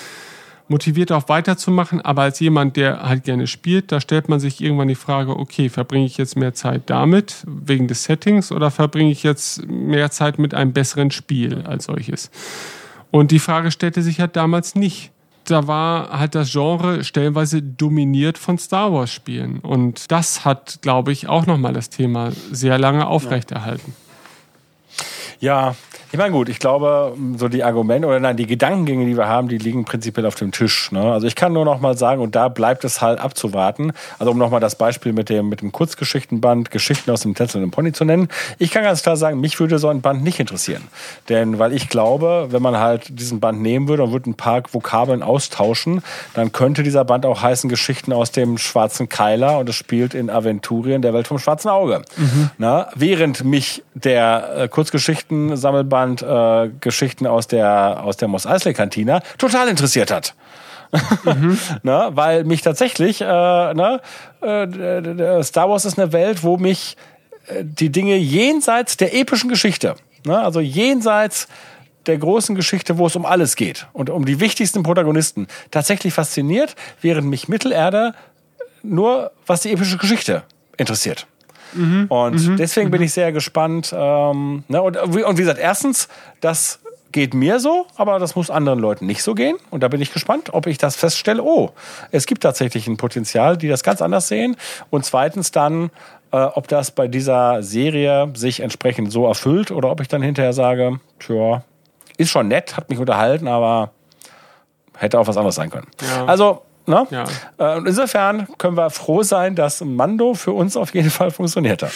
motiviert 0.67 1.11
auch 1.11 1.29
weiterzumachen, 1.29 2.01
aber 2.01 2.23
als 2.23 2.39
jemand, 2.39 2.77
der 2.77 3.03
halt 3.03 3.23
gerne 3.23 3.47
spielt, 3.47 3.91
da 3.91 3.99
stellt 3.99 4.29
man 4.29 4.39
sich 4.39 4.61
irgendwann 4.61 4.87
die 4.87 4.95
Frage, 4.95 5.37
okay, 5.37 5.69
verbringe 5.69 6.05
ich 6.05 6.17
jetzt 6.17 6.35
mehr 6.35 6.53
Zeit 6.53 6.83
damit 6.87 7.43
wegen 7.45 7.87
des 7.87 8.05
Settings 8.05 8.51
oder 8.51 8.71
verbringe 8.71 9.11
ich 9.11 9.23
jetzt 9.23 9.67
mehr 9.67 10.09
Zeit 10.11 10.39
mit 10.39 10.53
einem 10.53 10.73
besseren 10.73 11.11
Spiel 11.11 11.63
als 11.63 11.85
solches? 11.85 12.31
Und 13.11 13.31
die 13.31 13.39
Frage 13.39 13.71
stellte 13.71 14.01
sich 14.01 14.19
halt 14.19 14.35
damals 14.35 14.73
nicht 14.73 15.11
da 15.45 15.67
war 15.67 16.17
halt 16.17 16.35
das 16.35 16.51
Genre 16.51 17.03
stellenweise 17.03 17.61
dominiert 17.61 18.37
von 18.37 18.57
Star 18.57 18.91
Wars 18.93 19.11
Spielen. 19.11 19.59
Und 19.59 20.11
das 20.11 20.45
hat, 20.45 20.79
glaube 20.81 21.11
ich, 21.11 21.27
auch 21.27 21.45
nochmal 21.45 21.73
das 21.73 21.89
Thema 21.89 22.31
sehr 22.51 22.77
lange 22.77 23.07
aufrechterhalten. 23.07 23.93
Ja, 23.97 24.02
ich 26.13 26.19
meine, 26.19 26.31
gut, 26.31 26.47
ich 26.47 26.59
glaube, 26.59 27.17
so 27.37 27.47
die 27.47 27.63
Argumente 27.63 28.07
oder 28.07 28.19
nein, 28.19 28.37
die 28.37 28.45
Gedankengänge, 28.45 29.07
die 29.07 29.17
wir 29.17 29.27
haben, 29.27 29.47
die 29.47 29.57
liegen 29.57 29.83
prinzipiell 29.83 30.27
auf 30.27 30.35
dem 30.35 30.51
Tisch. 30.51 30.91
Ne? 30.91 31.11
Also 31.11 31.25
ich 31.25 31.33
kann 31.33 31.53
nur 31.53 31.65
noch 31.65 31.79
mal 31.79 31.97
sagen, 31.97 32.21
und 32.21 32.35
da 32.35 32.49
bleibt 32.49 32.83
es 32.83 33.01
halt 33.01 33.19
abzuwarten. 33.19 33.93
Also 34.19 34.31
um 34.31 34.37
nochmal 34.37 34.59
das 34.59 34.75
Beispiel 34.75 35.11
mit 35.11 35.29
dem, 35.29 35.49
mit 35.49 35.61
dem 35.61 35.71
Kurzgeschichtenband 35.71 36.69
Geschichten 36.69 37.09
aus 37.09 37.21
dem 37.21 37.33
Tänzelnden 37.33 37.71
Pony 37.71 37.93
zu 37.93 38.05
nennen. 38.05 38.27
Ich 38.59 38.69
kann 38.69 38.83
ganz 38.83 39.01
klar 39.01 39.17
sagen, 39.17 39.39
mich 39.39 39.59
würde 39.59 39.79
so 39.79 39.87
ein 39.87 40.01
Band 40.01 40.23
nicht 40.23 40.39
interessieren. 40.39 40.83
Denn 41.29 41.57
weil 41.57 41.73
ich 41.73 41.89
glaube, 41.89 42.49
wenn 42.51 42.61
man 42.61 42.77
halt 42.77 43.19
diesen 43.19 43.39
Band 43.39 43.63
nehmen 43.63 43.87
würde 43.87 44.03
und 44.03 44.11
würde 44.11 44.29
ein 44.29 44.35
paar 44.35 44.61
Vokabeln 44.71 45.23
austauschen, 45.23 46.03
dann 46.35 46.51
könnte 46.51 46.83
dieser 46.83 47.05
Band 47.05 47.25
auch 47.25 47.41
heißen 47.41 47.71
Geschichten 47.71 48.13
aus 48.13 48.31
dem 48.31 48.59
schwarzen 48.59 49.09
Keiler 49.09 49.57
und 49.57 49.67
es 49.67 49.75
spielt 49.75 50.13
in 50.13 50.29
Aventurien 50.29 51.01
der 51.01 51.15
Welt 51.15 51.25
vom 51.25 51.39
schwarzen 51.39 51.69
Auge. 51.69 52.03
Mhm. 52.17 52.51
Na, 52.59 52.89
während 52.93 53.43
mich 53.43 53.81
der 53.95 54.57
äh, 54.57 54.67
Kurzgeschichten-Sammelband 54.83 56.19
Band 56.21 56.71
äh, 56.71 56.71
Geschichten 56.81 57.25
aus 57.25 57.47
der, 57.47 58.03
aus 58.03 58.17
der 58.17 58.27
Moss 58.27 58.45
Eisley 58.45 58.73
Kantina 58.73 59.21
total 59.37 59.69
interessiert 59.69 60.11
hat. 60.11 60.35
mhm. 61.23 61.57
ne, 61.83 62.09
weil 62.13 62.43
mich 62.43 62.61
tatsächlich, 62.61 63.21
äh, 63.21 63.25
ne, 63.25 64.01
äh, 64.41 65.43
Star 65.43 65.69
Wars 65.69 65.85
ist 65.85 65.97
eine 65.97 66.11
Welt, 66.11 66.43
wo 66.43 66.57
mich 66.57 66.97
äh, 67.47 67.63
die 67.63 67.89
Dinge 67.89 68.17
jenseits 68.17 68.97
der 68.97 69.15
epischen 69.15 69.49
Geschichte, 69.49 69.95
ne, 70.25 70.37
also 70.37 70.59
jenseits 70.59 71.47
der 72.05 72.17
großen 72.17 72.53
Geschichte, 72.53 72.97
wo 72.97 73.07
es 73.07 73.15
um 73.15 73.25
alles 73.25 73.55
geht 73.55 73.87
und 73.93 74.09
um 74.09 74.25
die 74.25 74.41
wichtigsten 74.41 74.83
Protagonisten, 74.83 75.47
tatsächlich 75.71 76.13
fasziniert, 76.13 76.75
während 77.01 77.27
mich 77.27 77.47
Mittelerde 77.47 78.13
nur 78.83 79.31
was 79.47 79.61
die 79.61 79.71
epische 79.71 79.97
Geschichte 79.97 80.43
interessiert. 80.77 81.25
Mhm. 81.73 82.05
Und 82.09 82.47
mhm. 82.47 82.57
deswegen 82.57 82.91
bin 82.91 83.01
mhm. 83.01 83.05
ich 83.05 83.13
sehr 83.13 83.31
gespannt. 83.31 83.93
Ähm, 83.95 84.63
ne? 84.67 84.81
und, 84.81 84.97
und 84.97 85.37
wie 85.37 85.41
gesagt, 85.41 85.59
erstens, 85.59 86.07
das 86.41 86.79
geht 87.13 87.33
mir 87.33 87.59
so, 87.59 87.85
aber 87.95 88.19
das 88.19 88.35
muss 88.35 88.49
anderen 88.49 88.79
Leuten 88.79 89.05
nicht 89.05 89.23
so 89.23 89.35
gehen. 89.35 89.55
Und 89.69 89.81
da 89.83 89.87
bin 89.87 90.01
ich 90.01 90.11
gespannt, 90.11 90.53
ob 90.53 90.67
ich 90.67 90.77
das 90.77 90.95
feststelle. 90.95 91.41
Oh, 91.41 91.69
es 92.11 92.25
gibt 92.25 92.43
tatsächlich 92.43 92.87
ein 92.87 92.97
Potenzial, 92.97 93.55
die 93.55 93.69
das 93.69 93.83
ganz 93.83 94.01
anders 94.01 94.27
sehen. 94.27 94.57
Und 94.89 95.05
zweitens 95.05 95.51
dann, 95.51 95.91
äh, 96.31 96.37
ob 96.37 96.67
das 96.67 96.91
bei 96.91 97.07
dieser 97.07 97.63
Serie 97.63 98.31
sich 98.33 98.59
entsprechend 98.59 99.11
so 99.11 99.25
erfüllt 99.27 99.71
oder 99.71 99.89
ob 99.91 100.01
ich 100.01 100.07
dann 100.09 100.21
hinterher 100.21 100.53
sage, 100.53 100.99
tja, 101.19 101.63
ist 102.17 102.29
schon 102.29 102.47
nett, 102.47 102.75
hat 102.75 102.89
mich 102.89 102.99
unterhalten, 102.99 103.47
aber 103.47 103.91
hätte 104.97 105.19
auch 105.19 105.27
was 105.27 105.37
anderes 105.37 105.55
sein 105.55 105.69
können. 105.69 105.87
Ja. 106.01 106.25
Also, 106.25 106.61
ne? 106.85 107.07
Ja. 107.09 107.25
Äh, 107.57 107.79
insofern 107.79 108.47
können 108.57 108.77
wir 108.77 108.89
froh 108.89 109.23
sein, 109.23 109.55
dass 109.55 109.81
Mando 109.81 110.33
für 110.33 110.51
uns 110.51 110.77
auf 110.77 110.93
jeden 110.93 111.09
Fall 111.09 111.31
funktioniert 111.31 111.83
hat. 111.83 111.91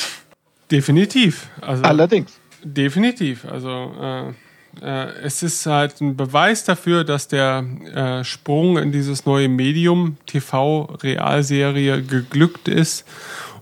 Definitiv. 0.71 1.47
Also, 1.61 1.83
Allerdings. 1.83 2.39
Definitiv. 2.63 3.45
Also 3.45 3.91
äh, 4.01 4.33
äh, 4.81 5.09
es 5.23 5.43
ist 5.43 5.65
halt 5.65 6.01
ein 6.01 6.15
Beweis 6.15 6.63
dafür, 6.63 7.03
dass 7.03 7.27
der 7.27 7.63
äh, 7.93 8.23
Sprung 8.23 8.77
in 8.77 8.91
dieses 8.91 9.25
neue 9.25 9.49
Medium 9.49 10.17
TV-Realserie 10.25 12.03
geglückt 12.03 12.67
ist. 12.67 13.05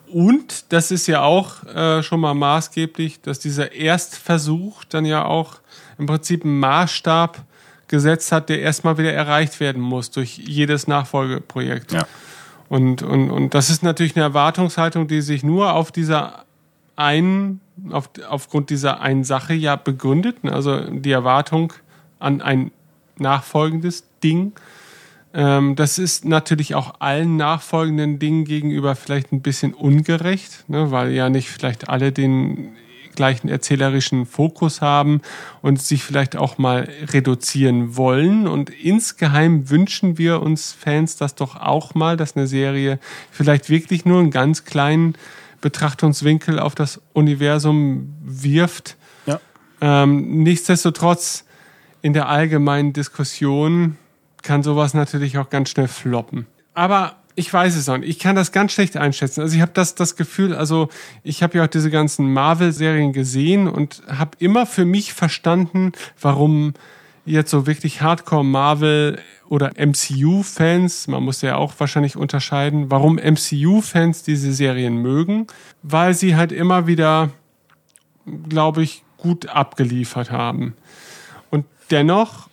Und 0.07 0.71
das 0.71 0.91
ist 0.91 1.07
ja 1.07 1.21
auch 1.21 1.63
äh, 1.65 2.01
schon 2.03 2.19
mal 2.19 2.33
maßgeblich, 2.33 3.21
dass 3.21 3.39
dieser 3.39 3.73
Erstversuch 3.73 4.83
dann 4.85 5.05
ja 5.05 5.25
auch 5.25 5.55
im 5.97 6.05
Prinzip 6.05 6.43
einen 6.43 6.59
Maßstab 6.59 7.43
gesetzt 7.87 8.31
hat, 8.31 8.49
der 8.49 8.61
erstmal 8.61 8.97
wieder 8.97 9.13
erreicht 9.13 9.59
werden 9.59 9.81
muss 9.81 10.11
durch 10.11 10.37
jedes 10.37 10.87
Nachfolgeprojekt. 10.87 11.91
Ja. 11.91 12.07
Und, 12.69 13.03
und, 13.03 13.29
und 13.29 13.53
das 13.53 13.69
ist 13.69 13.83
natürlich 13.83 14.15
eine 14.15 14.25
Erwartungshaltung, 14.25 15.07
die 15.07 15.21
sich 15.21 15.43
nur 15.43 15.73
auf 15.73 15.91
dieser 15.91 16.45
einen 16.95 17.61
auf, 17.91 18.09
aufgrund 18.29 18.69
dieser 18.69 19.01
einen 19.01 19.23
Sache 19.23 19.53
ja 19.53 19.75
begründet. 19.75 20.37
Also 20.43 20.79
die 20.79 21.11
Erwartung 21.11 21.73
an 22.19 22.41
ein 22.41 22.71
nachfolgendes 23.17 24.05
Ding. 24.23 24.53
Ähm, 25.33 25.75
das 25.75 25.99
ist 25.99 26.25
natürlich 26.25 26.75
auch 26.75 26.95
allen 26.99 27.37
nachfolgenden 27.37 28.19
Dingen 28.19 28.45
gegenüber 28.45 28.95
vielleicht 28.95 29.31
ein 29.31 29.41
bisschen 29.41 29.73
ungerecht, 29.73 30.63
ne? 30.69 30.91
weil 30.91 31.11
ja 31.11 31.29
nicht 31.29 31.49
vielleicht 31.49 31.89
alle 31.89 32.11
den 32.11 32.69
gleichen 33.15 33.49
erzählerischen 33.49 34.25
Fokus 34.25 34.81
haben 34.81 35.21
und 35.61 35.81
sich 35.81 36.03
vielleicht 36.03 36.35
auch 36.35 36.57
mal 36.57 36.89
reduzieren 37.11 37.95
wollen. 37.95 38.47
Und 38.47 38.69
insgeheim 38.69 39.69
wünschen 39.69 40.17
wir 40.17 40.41
uns 40.41 40.71
Fans 40.73 41.17
das 41.17 41.35
doch 41.35 41.55
auch 41.55 41.95
mal, 41.95 42.17
dass 42.17 42.35
eine 42.35 42.47
Serie 42.47 42.99
vielleicht 43.31 43.69
wirklich 43.69 44.05
nur 44.05 44.19
einen 44.19 44.31
ganz 44.31 44.65
kleinen 44.65 45.15
Betrachtungswinkel 45.61 46.59
auf 46.59 46.75
das 46.75 47.01
Universum 47.13 48.13
wirft. 48.23 48.97
Ja. 49.25 49.39
Ähm, 49.81 50.43
nichtsdestotrotz 50.43 51.45
in 52.01 52.13
der 52.13 52.29
allgemeinen 52.29 52.93
Diskussion 52.93 53.97
kann 54.43 54.61
sowas 54.61 54.93
natürlich 54.93 55.39
auch 55.39 55.49
ganz 55.49 55.71
schnell 55.71 55.87
floppen. 55.87 56.45
Aber 56.75 57.15
ich 57.35 57.51
weiß 57.51 57.75
es 57.75 57.89
auch 57.89 57.97
nicht. 57.97 58.09
Ich 58.09 58.19
kann 58.19 58.35
das 58.35 58.51
ganz 58.51 58.71
schlecht 58.71 58.97
einschätzen. 58.97 59.41
Also 59.41 59.55
ich 59.55 59.61
habe 59.61 59.73
das, 59.73 59.95
das 59.95 60.15
Gefühl, 60.15 60.55
also 60.55 60.89
ich 61.23 61.43
habe 61.43 61.57
ja 61.57 61.65
auch 61.65 61.69
diese 61.69 61.91
ganzen 61.91 62.31
Marvel-Serien 62.31 63.13
gesehen 63.13 63.67
und 63.67 64.01
habe 64.07 64.31
immer 64.39 64.65
für 64.65 64.85
mich 64.85 65.13
verstanden, 65.13 65.91
warum 66.19 66.73
jetzt 67.25 67.51
so 67.51 67.67
wirklich 67.67 68.01
Hardcore 68.01 68.45
Marvel 68.45 69.19
oder 69.49 69.71
MCU-Fans, 69.77 71.07
man 71.07 71.23
muss 71.23 71.41
ja 71.41 71.55
auch 71.57 71.73
wahrscheinlich 71.77 72.15
unterscheiden, 72.15 72.89
warum 72.89 73.15
MCU-Fans 73.15 74.23
diese 74.23 74.53
Serien 74.53 74.97
mögen, 74.97 75.47
weil 75.83 76.13
sie 76.13 76.35
halt 76.35 76.51
immer 76.51 76.87
wieder, 76.87 77.29
glaube 78.47 78.83
ich, 78.83 79.03
gut 79.17 79.47
abgeliefert 79.47 80.31
haben. 80.31 80.75
Und 81.51 81.65
dennoch, 81.91 82.49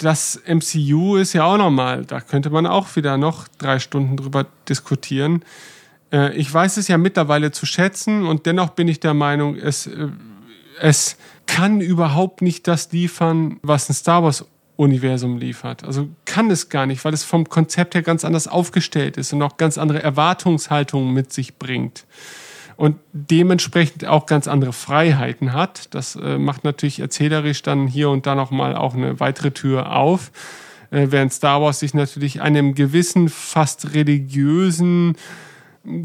das 0.00 0.40
MCU 0.46 1.16
ist 1.16 1.34
ja 1.34 1.44
auch 1.44 1.58
nochmal, 1.58 2.04
da 2.06 2.20
könnte 2.20 2.50
man 2.50 2.66
auch 2.66 2.96
wieder 2.96 3.18
noch 3.18 3.48
drei 3.58 3.78
Stunden 3.78 4.16
drüber 4.16 4.46
diskutieren. 4.68 5.44
Äh, 6.12 6.34
ich 6.34 6.52
weiß 6.52 6.78
es 6.78 6.88
ja 6.88 6.98
mittlerweile 6.98 7.52
zu 7.52 7.66
schätzen 7.66 8.26
und 8.26 8.46
dennoch 8.46 8.70
bin 8.70 8.88
ich 8.88 9.00
der 9.00 9.14
Meinung, 9.14 9.56
es, 9.56 9.86
äh, 9.86 10.08
es 10.80 11.16
kann 11.46 11.80
überhaupt 11.80 12.40
nicht 12.40 12.66
das 12.66 12.90
liefern, 12.92 13.58
was 13.62 13.90
ein 13.90 13.94
Star 13.94 14.22
Wars 14.22 14.44
Universum 14.76 15.36
liefert. 15.36 15.84
Also 15.84 16.08
kann 16.24 16.50
es 16.50 16.70
gar 16.70 16.86
nicht, 16.86 17.04
weil 17.04 17.12
es 17.12 17.22
vom 17.22 17.46
Konzept 17.46 17.94
her 17.94 18.02
ganz 18.02 18.24
anders 18.24 18.48
aufgestellt 18.48 19.18
ist 19.18 19.34
und 19.34 19.42
auch 19.42 19.58
ganz 19.58 19.76
andere 19.76 20.02
Erwartungshaltungen 20.02 21.12
mit 21.12 21.34
sich 21.34 21.58
bringt. 21.58 22.06
Und 22.80 22.96
dementsprechend 23.12 24.06
auch 24.06 24.24
ganz 24.24 24.48
andere 24.48 24.72
Freiheiten 24.72 25.52
hat. 25.52 25.94
Das 25.94 26.16
äh, 26.16 26.38
macht 26.38 26.64
natürlich 26.64 26.98
erzählerisch 26.98 27.60
dann 27.60 27.86
hier 27.86 28.08
und 28.08 28.24
da 28.24 28.34
nochmal 28.34 28.74
auch 28.74 28.94
eine 28.94 29.20
weitere 29.20 29.50
Tür 29.50 29.94
auf. 29.94 30.32
Äh, 30.90 31.08
während 31.10 31.30
Star 31.30 31.60
Wars 31.60 31.80
sich 31.80 31.92
natürlich 31.92 32.40
einem 32.40 32.74
gewissen, 32.74 33.28
fast 33.28 33.92
religiösen, 33.92 35.18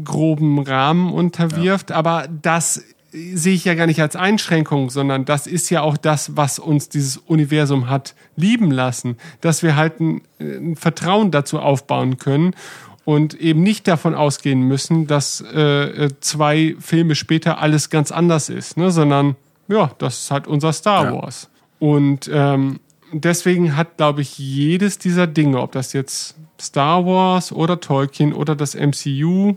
groben 0.04 0.58
Rahmen 0.58 1.14
unterwirft. 1.14 1.88
Ja. 1.88 1.96
Aber 1.96 2.28
das 2.42 2.84
sehe 3.10 3.54
ich 3.54 3.64
ja 3.64 3.72
gar 3.72 3.86
nicht 3.86 4.02
als 4.02 4.14
Einschränkung, 4.14 4.90
sondern 4.90 5.24
das 5.24 5.46
ist 5.46 5.70
ja 5.70 5.80
auch 5.80 5.96
das, 5.96 6.36
was 6.36 6.58
uns 6.58 6.90
dieses 6.90 7.16
Universum 7.16 7.88
hat 7.88 8.14
lieben 8.36 8.70
lassen, 8.70 9.16
dass 9.40 9.62
wir 9.62 9.76
halt 9.76 9.98
ein, 10.00 10.20
ein 10.38 10.76
Vertrauen 10.76 11.30
dazu 11.30 11.58
aufbauen 11.58 12.18
können 12.18 12.54
und 13.06 13.34
eben 13.40 13.62
nicht 13.62 13.88
davon 13.88 14.14
ausgehen 14.14 14.60
müssen, 14.60 15.06
dass 15.06 15.40
äh, 15.40 16.10
zwei 16.20 16.76
Filme 16.80 17.14
später 17.14 17.58
alles 17.58 17.88
ganz 17.88 18.12
anders 18.12 18.50
ist, 18.50 18.76
ne? 18.76 18.90
sondern 18.90 19.36
ja, 19.68 19.92
das 19.98 20.24
ist 20.24 20.30
halt 20.30 20.46
unser 20.46 20.74
Star 20.74 21.04
ja. 21.06 21.14
Wars. 21.14 21.48
Und 21.78 22.28
ähm, 22.32 22.80
deswegen 23.12 23.76
hat, 23.76 23.96
glaube 23.96 24.20
ich, 24.20 24.38
jedes 24.38 24.98
dieser 24.98 25.26
Dinge, 25.26 25.60
ob 25.60 25.72
das 25.72 25.92
jetzt 25.92 26.34
Star 26.60 27.06
Wars 27.06 27.52
oder 27.52 27.80
Tolkien 27.80 28.32
oder 28.34 28.54
das 28.56 28.74
MCU 28.74 29.56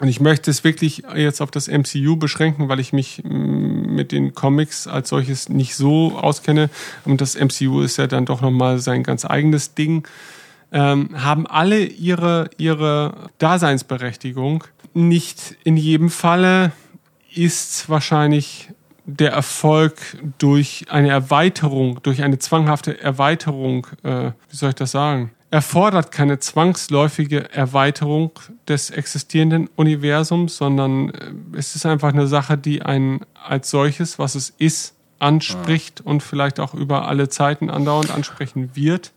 und 0.00 0.08
ich 0.08 0.20
möchte 0.20 0.50
es 0.50 0.64
wirklich 0.64 1.04
jetzt 1.14 1.40
auf 1.40 1.52
das 1.52 1.68
MCU 1.68 2.16
beschränken, 2.16 2.68
weil 2.68 2.80
ich 2.80 2.92
mich 2.92 3.22
mm, 3.22 3.94
mit 3.94 4.10
den 4.10 4.34
Comics 4.34 4.88
als 4.88 5.08
solches 5.08 5.48
nicht 5.48 5.76
so 5.76 6.18
auskenne. 6.18 6.68
Und 7.04 7.20
das 7.20 7.36
MCU 7.38 7.80
ist 7.80 7.96
ja 7.96 8.08
dann 8.08 8.24
doch 8.24 8.40
nochmal 8.40 8.80
sein 8.80 9.04
ganz 9.04 9.24
eigenes 9.24 9.74
Ding. 9.74 10.06
Ähm, 10.74 11.10
haben 11.22 11.46
alle 11.46 11.84
ihre, 11.84 12.50
ihre 12.58 13.30
Daseinsberechtigung. 13.38 14.64
Nicht 14.92 15.56
in 15.62 15.76
jedem 15.76 16.10
Falle 16.10 16.72
ist 17.32 17.88
wahrscheinlich 17.88 18.70
der 19.06 19.32
Erfolg 19.32 19.98
durch 20.38 20.86
eine 20.88 21.10
Erweiterung, 21.10 22.00
durch 22.02 22.22
eine 22.22 22.38
zwanghafte 22.38 23.00
Erweiterung, 23.00 23.86
äh, 24.02 24.32
wie 24.50 24.56
soll 24.56 24.70
ich 24.70 24.74
das 24.74 24.90
sagen, 24.90 25.30
erfordert 25.54 26.10
keine 26.10 26.40
zwangsläufige 26.40 27.52
Erweiterung 27.52 28.32
des 28.66 28.90
existierenden 28.90 29.68
Universums, 29.76 30.56
sondern 30.56 31.10
äh, 31.10 31.56
es 31.56 31.76
ist 31.76 31.86
einfach 31.86 32.12
eine 32.12 32.26
Sache, 32.26 32.58
die 32.58 32.82
einen 32.82 33.20
als 33.40 33.70
solches, 33.70 34.18
was 34.18 34.34
es 34.34 34.50
ist, 34.58 34.96
anspricht 35.20 36.00
ja. 36.00 36.06
und 36.06 36.24
vielleicht 36.24 36.58
auch 36.58 36.74
über 36.74 37.06
alle 37.06 37.28
Zeiten 37.28 37.70
andauernd 37.70 38.10
ansprechen 38.10 38.70
wird. 38.74 39.12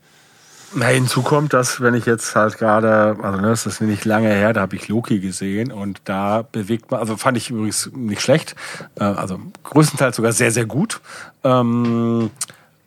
Na, 0.76 0.88
hinzu 0.88 1.22
kommt, 1.22 1.54
dass 1.54 1.80
wenn 1.82 1.94
ich 1.94 2.06
jetzt 2.06 2.36
halt 2.36 2.58
gerade, 2.58 3.16
also 3.22 3.40
ne, 3.40 3.48
das 3.48 3.66
ist 3.66 3.80
nicht 3.80 4.04
lange 4.04 4.28
her, 4.28 4.52
da 4.52 4.62
habe 4.62 4.76
ich 4.76 4.90
Loki 4.90 5.20
gesehen 5.20 5.72
und 5.72 6.02
da 6.04 6.44
bewegt 6.52 6.92
man, 6.92 7.00
also 7.00 7.16
fand 7.16 7.38
ich 7.38 7.50
übrigens 7.50 7.90
nicht 7.96 8.22
schlecht, 8.22 8.56
äh, 9.00 9.04
also 9.04 9.40
größtenteils 9.64 10.18
sogar 10.18 10.34
sehr, 10.34 10.52
sehr 10.52 10.66
gut. 10.66 11.00
Ähm, 11.44 12.32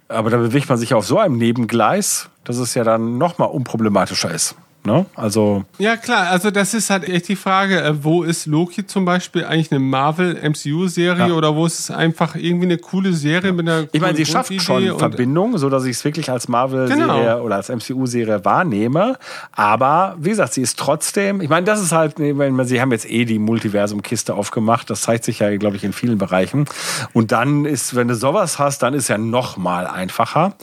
aber 0.08 0.28
da 0.28 0.36
bewegt 0.36 0.68
man 0.68 0.76
sich 0.76 0.92
auf 0.92 1.06
so 1.06 1.18
einem 1.18 1.38
Nebengleis, 1.38 2.28
dass 2.44 2.58
es 2.58 2.74
ja 2.74 2.84
dann 2.84 3.16
nochmal 3.16 3.48
unproblematischer 3.48 4.30
ist. 4.30 4.56
Ne? 4.84 5.06
Also 5.14 5.64
ja 5.78 5.96
klar, 5.96 6.28
also 6.28 6.50
das 6.50 6.74
ist 6.74 6.90
halt 6.90 7.08
echt 7.08 7.28
die 7.28 7.36
Frage, 7.36 7.82
äh, 7.82 8.04
wo 8.04 8.22
ist 8.22 8.46
Loki 8.46 8.86
zum 8.86 9.04
Beispiel 9.04 9.44
eigentlich 9.44 9.70
eine 9.70 9.80
Marvel 9.80 10.36
MCU 10.42 10.88
Serie 10.88 11.28
ja. 11.28 11.34
oder 11.34 11.54
wo 11.54 11.66
ist 11.66 11.78
es 11.80 11.90
einfach 11.90 12.34
irgendwie 12.34 12.66
eine 12.66 12.78
coole 12.78 13.12
Serie 13.12 13.52
mit 13.52 13.68
einer 13.68 13.86
Ich 13.92 14.00
meine, 14.00 14.16
sie 14.16 14.26
schafft 14.26 14.52
schon 14.60 14.98
Verbindung, 14.98 15.58
so 15.58 15.68
dass 15.68 15.84
ich 15.84 15.96
es 15.96 16.04
wirklich 16.04 16.30
als 16.30 16.48
Marvel 16.48 16.88
Serie 16.88 17.06
genau. 17.06 17.40
oder 17.40 17.56
als 17.56 17.68
MCU 17.68 18.06
Serie 18.06 18.44
wahrnehme, 18.44 19.18
aber 19.52 20.16
wie 20.18 20.30
gesagt, 20.30 20.54
sie 20.54 20.62
ist 20.62 20.78
trotzdem, 20.78 21.40
ich 21.40 21.48
meine, 21.48 21.66
das 21.66 21.80
ist 21.80 21.92
halt, 21.92 22.18
wenn 22.18 22.54
man 22.54 22.66
sie 22.66 22.80
haben 22.80 22.92
jetzt 22.92 23.10
eh 23.10 23.24
die 23.24 23.38
Multiversum 23.38 24.02
Kiste 24.02 24.34
aufgemacht, 24.34 24.88
das 24.90 25.02
zeigt 25.02 25.24
sich 25.24 25.40
ja 25.40 25.54
glaube 25.56 25.76
ich 25.76 25.84
in 25.84 25.92
vielen 25.92 26.18
Bereichen 26.18 26.66
und 27.12 27.32
dann 27.32 27.64
ist, 27.64 27.94
wenn 27.94 28.08
du 28.08 28.14
sowas 28.14 28.58
hast, 28.58 28.82
dann 28.82 28.94
ist 28.94 29.08
ja 29.08 29.18
noch 29.18 29.56
mal 29.56 29.86
einfacher. 29.86 30.54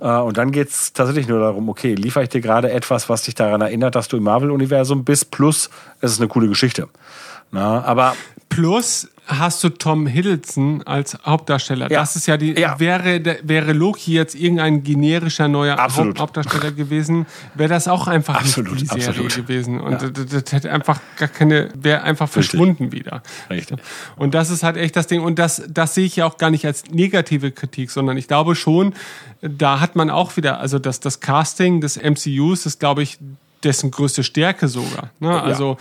Äh, 0.00 0.08
und 0.08 0.36
dann 0.36 0.52
geht 0.52 0.68
es 0.68 0.92
tatsächlich 0.92 1.28
nur 1.28 1.40
darum, 1.40 1.68
okay, 1.68 1.94
liefere 1.94 2.24
ich 2.24 2.28
dir 2.28 2.40
gerade 2.40 2.70
etwas, 2.70 3.08
was 3.08 3.22
dich 3.22 3.34
daran 3.34 3.57
daran 3.58 3.70
erinnert, 3.70 3.94
dass 3.94 4.08
du 4.08 4.16
im 4.16 4.24
Marvel-Universum 4.24 5.04
bist. 5.04 5.30
Plus, 5.30 5.70
es 6.00 6.12
ist 6.12 6.20
eine 6.20 6.28
coole 6.28 6.48
Geschichte. 6.48 6.88
Na, 7.50 7.82
aber 7.84 8.14
Plus 8.48 9.08
hast 9.26 9.62
du 9.62 9.68
Tom 9.68 10.06
Hiddleston 10.06 10.82
als 10.84 11.18
Hauptdarsteller. 11.24 11.90
Ja. 11.90 12.00
Das 12.00 12.16
ist 12.16 12.26
ja 12.26 12.38
die, 12.38 12.58
ja. 12.58 12.80
wäre, 12.80 13.22
wäre 13.42 13.72
Loki 13.72 14.12
jetzt 14.12 14.34
irgendein 14.34 14.82
generischer 14.82 15.48
neuer 15.48 15.78
absolut. 15.78 16.18
Hauptdarsteller 16.18 16.72
gewesen, 16.72 17.26
wäre 17.54 17.68
das 17.68 17.88
auch 17.88 18.08
einfach 18.08 18.36
absolut, 18.36 18.72
nicht 18.72 18.94
die 18.94 19.00
Serie 19.00 19.26
absolut. 19.26 19.34
gewesen. 19.34 19.80
Und 19.80 20.02
ja. 20.02 20.08
das, 20.08 20.44
das, 20.44 20.52
hätte 20.52 20.72
einfach 20.72 21.00
gar 21.18 21.28
keine, 21.28 21.68
wäre 21.74 22.02
einfach 22.02 22.26
Richtig. 22.26 22.50
verschwunden 22.50 22.90
wieder. 22.92 23.22
Richtig. 23.50 23.78
Und 24.16 24.34
das 24.34 24.50
ist 24.50 24.62
halt 24.62 24.78
echt 24.78 24.96
das 24.96 25.06
Ding. 25.06 25.20
Und 25.20 25.38
das, 25.38 25.62
das 25.68 25.94
sehe 25.94 26.06
ich 26.06 26.16
ja 26.16 26.26
auch 26.26 26.38
gar 26.38 26.50
nicht 26.50 26.64
als 26.64 26.86
negative 26.90 27.52
Kritik, 27.52 27.90
sondern 27.90 28.16
ich 28.16 28.28
glaube 28.28 28.54
schon, 28.54 28.94
da 29.42 29.80
hat 29.80 29.94
man 29.94 30.08
auch 30.08 30.38
wieder, 30.38 30.58
also 30.58 30.78
das, 30.78 31.00
das 31.00 31.20
Casting 31.20 31.82
des 31.82 32.00
MCUs 32.02 32.64
ist, 32.64 32.80
glaube 32.80 33.02
ich, 33.02 33.18
dessen 33.64 33.90
größte 33.90 34.22
Stärke 34.22 34.68
sogar. 34.68 35.10
Ne? 35.20 35.40
Also 35.42 35.76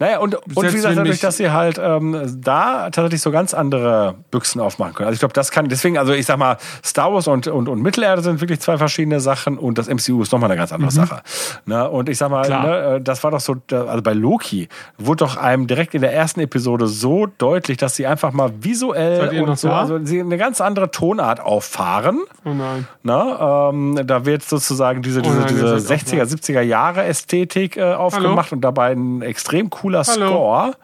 naja, 0.00 0.18
und, 0.18 0.34
und 0.34 0.56
wie 0.56 0.72
gesagt, 0.72 0.96
dadurch, 0.96 1.20
dass 1.20 1.36
sie 1.36 1.50
halt 1.50 1.78
ähm, 1.78 2.18
da 2.42 2.88
tatsächlich 2.88 3.20
so 3.20 3.30
ganz 3.30 3.52
andere 3.52 4.14
Büchsen 4.30 4.58
aufmachen 4.58 4.94
können. 4.94 5.08
Also 5.08 5.16
ich 5.16 5.20
glaube, 5.20 5.34
das 5.34 5.50
kann, 5.50 5.68
deswegen, 5.68 5.98
also 5.98 6.14
ich 6.14 6.24
sag 6.24 6.38
mal, 6.38 6.56
Star 6.82 7.12
Wars 7.12 7.28
und, 7.28 7.46
und, 7.48 7.68
und 7.68 7.82
Mittelerde 7.82 8.22
sind 8.22 8.40
wirklich 8.40 8.60
zwei 8.60 8.78
verschiedene 8.78 9.20
Sachen 9.20 9.58
und 9.58 9.76
das 9.76 9.88
MCU 9.88 10.22
ist 10.22 10.32
nochmal 10.32 10.50
eine 10.50 10.56
ganz 10.56 10.72
andere 10.72 10.90
mhm. 10.90 10.94
Sache. 10.94 11.20
Ne? 11.66 11.86
Und 11.86 12.08
ich 12.08 12.16
sag 12.16 12.30
mal, 12.30 12.48
ne, 12.48 12.96
äh, 12.96 13.00
das 13.02 13.22
war 13.24 13.30
doch 13.30 13.40
so, 13.40 13.56
also 13.70 14.02
bei 14.02 14.14
Loki 14.14 14.70
wurde 14.96 15.26
doch 15.26 15.36
einem 15.36 15.66
direkt 15.66 15.94
in 15.94 16.00
der 16.00 16.14
ersten 16.14 16.40
Episode 16.40 16.86
so 16.86 17.26
deutlich, 17.36 17.76
dass 17.76 17.94
sie 17.94 18.06
einfach 18.06 18.32
mal 18.32 18.50
visuell 18.58 19.42
und 19.42 19.58
so, 19.58 19.68
da? 19.68 19.80
also 19.80 20.02
sie 20.02 20.20
eine 20.20 20.38
ganz 20.38 20.62
andere 20.62 20.90
Tonart 20.90 21.40
auffahren. 21.40 22.20
Oh 22.46 22.54
nein. 22.54 22.86
Ne? 23.02 23.36
Ähm, 23.38 24.00
da 24.06 24.24
wird 24.24 24.44
sozusagen 24.44 25.02
diese, 25.02 25.20
diese, 25.20 25.36
oh 25.36 25.40
nein, 25.40 25.48
diese 25.50 25.76
60er, 25.76 26.24
70er 26.24 26.62
Jahre 26.62 27.04
Ästhetik 27.20 27.76
äh, 27.76 27.92
aufgemacht 27.94 28.50
Hallo? 28.50 28.56
und 28.56 28.60
dabei 28.62 28.92
ein 28.92 29.22
extrem 29.22 29.70
cooler 29.70 30.04
Hallo. 30.04 30.28
Score. 30.28 30.76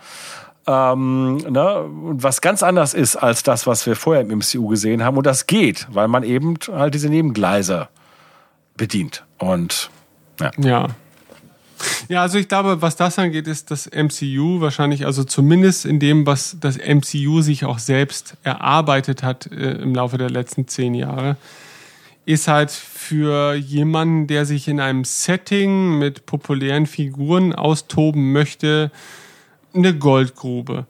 Ähm, 0.68 1.36
ne, 1.36 1.84
was 1.88 2.40
ganz 2.40 2.62
anders 2.62 2.92
ist 2.92 3.16
als 3.16 3.42
das, 3.42 3.66
was 3.66 3.86
wir 3.86 3.94
vorher 3.94 4.22
im 4.22 4.38
MCU 4.38 4.66
gesehen 4.68 5.04
haben. 5.04 5.16
Und 5.16 5.24
das 5.24 5.46
geht, 5.46 5.86
weil 5.90 6.08
man 6.08 6.24
eben 6.24 6.58
halt 6.72 6.94
diese 6.94 7.08
Nebengleise 7.08 7.88
bedient. 8.76 9.24
Und 9.38 9.90
ja. 10.40 10.50
ja. 10.58 10.86
Ja, 12.08 12.22
also 12.22 12.38
ich 12.38 12.48
glaube, 12.48 12.80
was 12.80 12.96
das 12.96 13.18
angeht, 13.18 13.46
ist 13.46 13.70
das 13.70 13.90
MCU 13.92 14.60
wahrscheinlich, 14.60 15.04
also 15.04 15.24
zumindest 15.24 15.84
in 15.84 16.00
dem, 16.00 16.26
was 16.26 16.56
das 16.58 16.78
MCU 16.78 17.42
sich 17.42 17.66
auch 17.66 17.78
selbst 17.78 18.36
erarbeitet 18.42 19.22
hat 19.22 19.46
äh, 19.46 19.72
im 19.72 19.94
Laufe 19.94 20.16
der 20.16 20.30
letzten 20.30 20.66
zehn 20.68 20.94
Jahre, 20.94 21.36
ist 22.26 22.48
halt 22.48 22.72
für 22.72 23.54
jemanden, 23.54 24.26
der 24.26 24.44
sich 24.44 24.66
in 24.68 24.80
einem 24.80 25.04
Setting 25.04 25.98
mit 25.98 26.26
populären 26.26 26.86
Figuren 26.86 27.54
austoben 27.54 28.32
möchte, 28.32 28.90
eine 29.72 29.96
Goldgrube. 29.96 30.86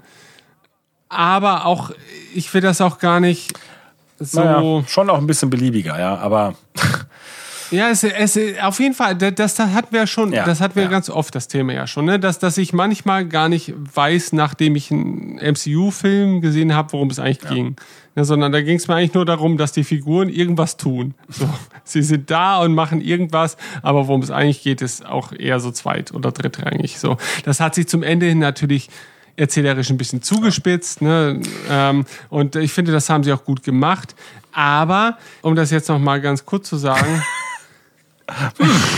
Aber 1.10 1.66
auch, 1.66 1.92
ich 2.34 2.52
will 2.52 2.62
das 2.62 2.80
auch 2.80 2.98
gar 2.98 3.20
nicht 3.20 3.52
so. 4.18 4.40
Naja, 4.40 4.82
schon 4.88 5.10
auch 5.10 5.18
ein 5.18 5.26
bisschen 5.26 5.50
beliebiger, 5.50 5.98
ja, 5.98 6.16
aber. 6.16 6.54
Ja, 7.70 7.90
es, 7.90 8.05
es, 8.05 8.38
auf 8.62 8.78
jeden 8.80 8.94
Fall, 8.94 9.14
das, 9.16 9.55
das 9.55 9.59
hatten 9.59 9.94
wir 9.94 10.06
schon, 10.06 10.32
ja, 10.32 10.44
das 10.44 10.60
hatten 10.60 10.76
wir 10.76 10.84
ja. 10.84 10.88
ganz 10.88 11.10
oft, 11.10 11.34
das 11.34 11.48
Thema 11.48 11.72
ja 11.72 11.86
schon, 11.86 12.05
ne? 12.05 12.18
dass, 12.18 12.38
dass 12.38 12.59
ich 12.59 12.72
manchmal 12.72 13.26
gar 13.26 13.48
nicht 13.48 13.74
weiß, 13.76 14.32
nachdem 14.32 14.76
ich 14.76 14.90
einen 14.90 15.36
MCU-Film 15.36 16.40
gesehen 16.40 16.74
habe, 16.74 16.93
worum 16.93 17.10
es 17.10 17.18
eigentlich 17.18 17.43
ja. 17.44 17.51
ging. 17.51 17.76
Ja, 18.14 18.24
sondern 18.24 18.51
da 18.51 18.62
ging 18.62 18.76
es 18.76 18.88
mir 18.88 18.94
eigentlich 18.94 19.12
nur 19.12 19.26
darum, 19.26 19.59
dass 19.59 19.72
die 19.72 19.84
Figuren 19.84 20.30
irgendwas 20.30 20.78
tun. 20.78 21.14
So, 21.28 21.48
sie 21.84 22.02
sind 22.02 22.30
da 22.30 22.60
und 22.62 22.74
machen 22.74 23.02
irgendwas, 23.02 23.59
aber 23.82 24.09
worum 24.09 24.22
es 24.22 24.30
eigentlich 24.30 24.62
geht, 24.62 24.80
ist 24.80 25.05
auch 25.05 25.32
eher 25.32 25.60
so 25.60 25.70
zweit- 25.70 26.12
oder 26.12 26.32
drittrangig. 26.32 26.98
So, 26.98 27.18
das 27.44 27.60
hat 27.60 27.74
sich 27.74 27.88
zum 27.88 28.02
Ende 28.02 28.26
hin 28.26 28.38
natürlich 28.38 28.88
erzählerisch 29.36 29.90
ein 29.90 29.98
bisschen 29.98 30.22
zugespitzt. 30.22 31.02
Ne? 31.02 31.40
Ähm, 31.70 32.06
und 32.30 32.56
ich 32.56 32.72
finde, 32.72 32.93
das 32.93 33.09
haben 33.10 33.22
sie 33.22 33.32
auch 33.32 33.44
gut 33.44 33.62
gemacht. 33.62 34.14
Aber, 34.52 35.18
um 35.43 35.55
das 35.55 35.70
jetzt 35.70 35.88
noch 35.88 35.98
mal 35.98 36.20
ganz 36.20 36.47
kurz 36.47 36.68
zu 36.68 36.76
sagen, 36.76 37.22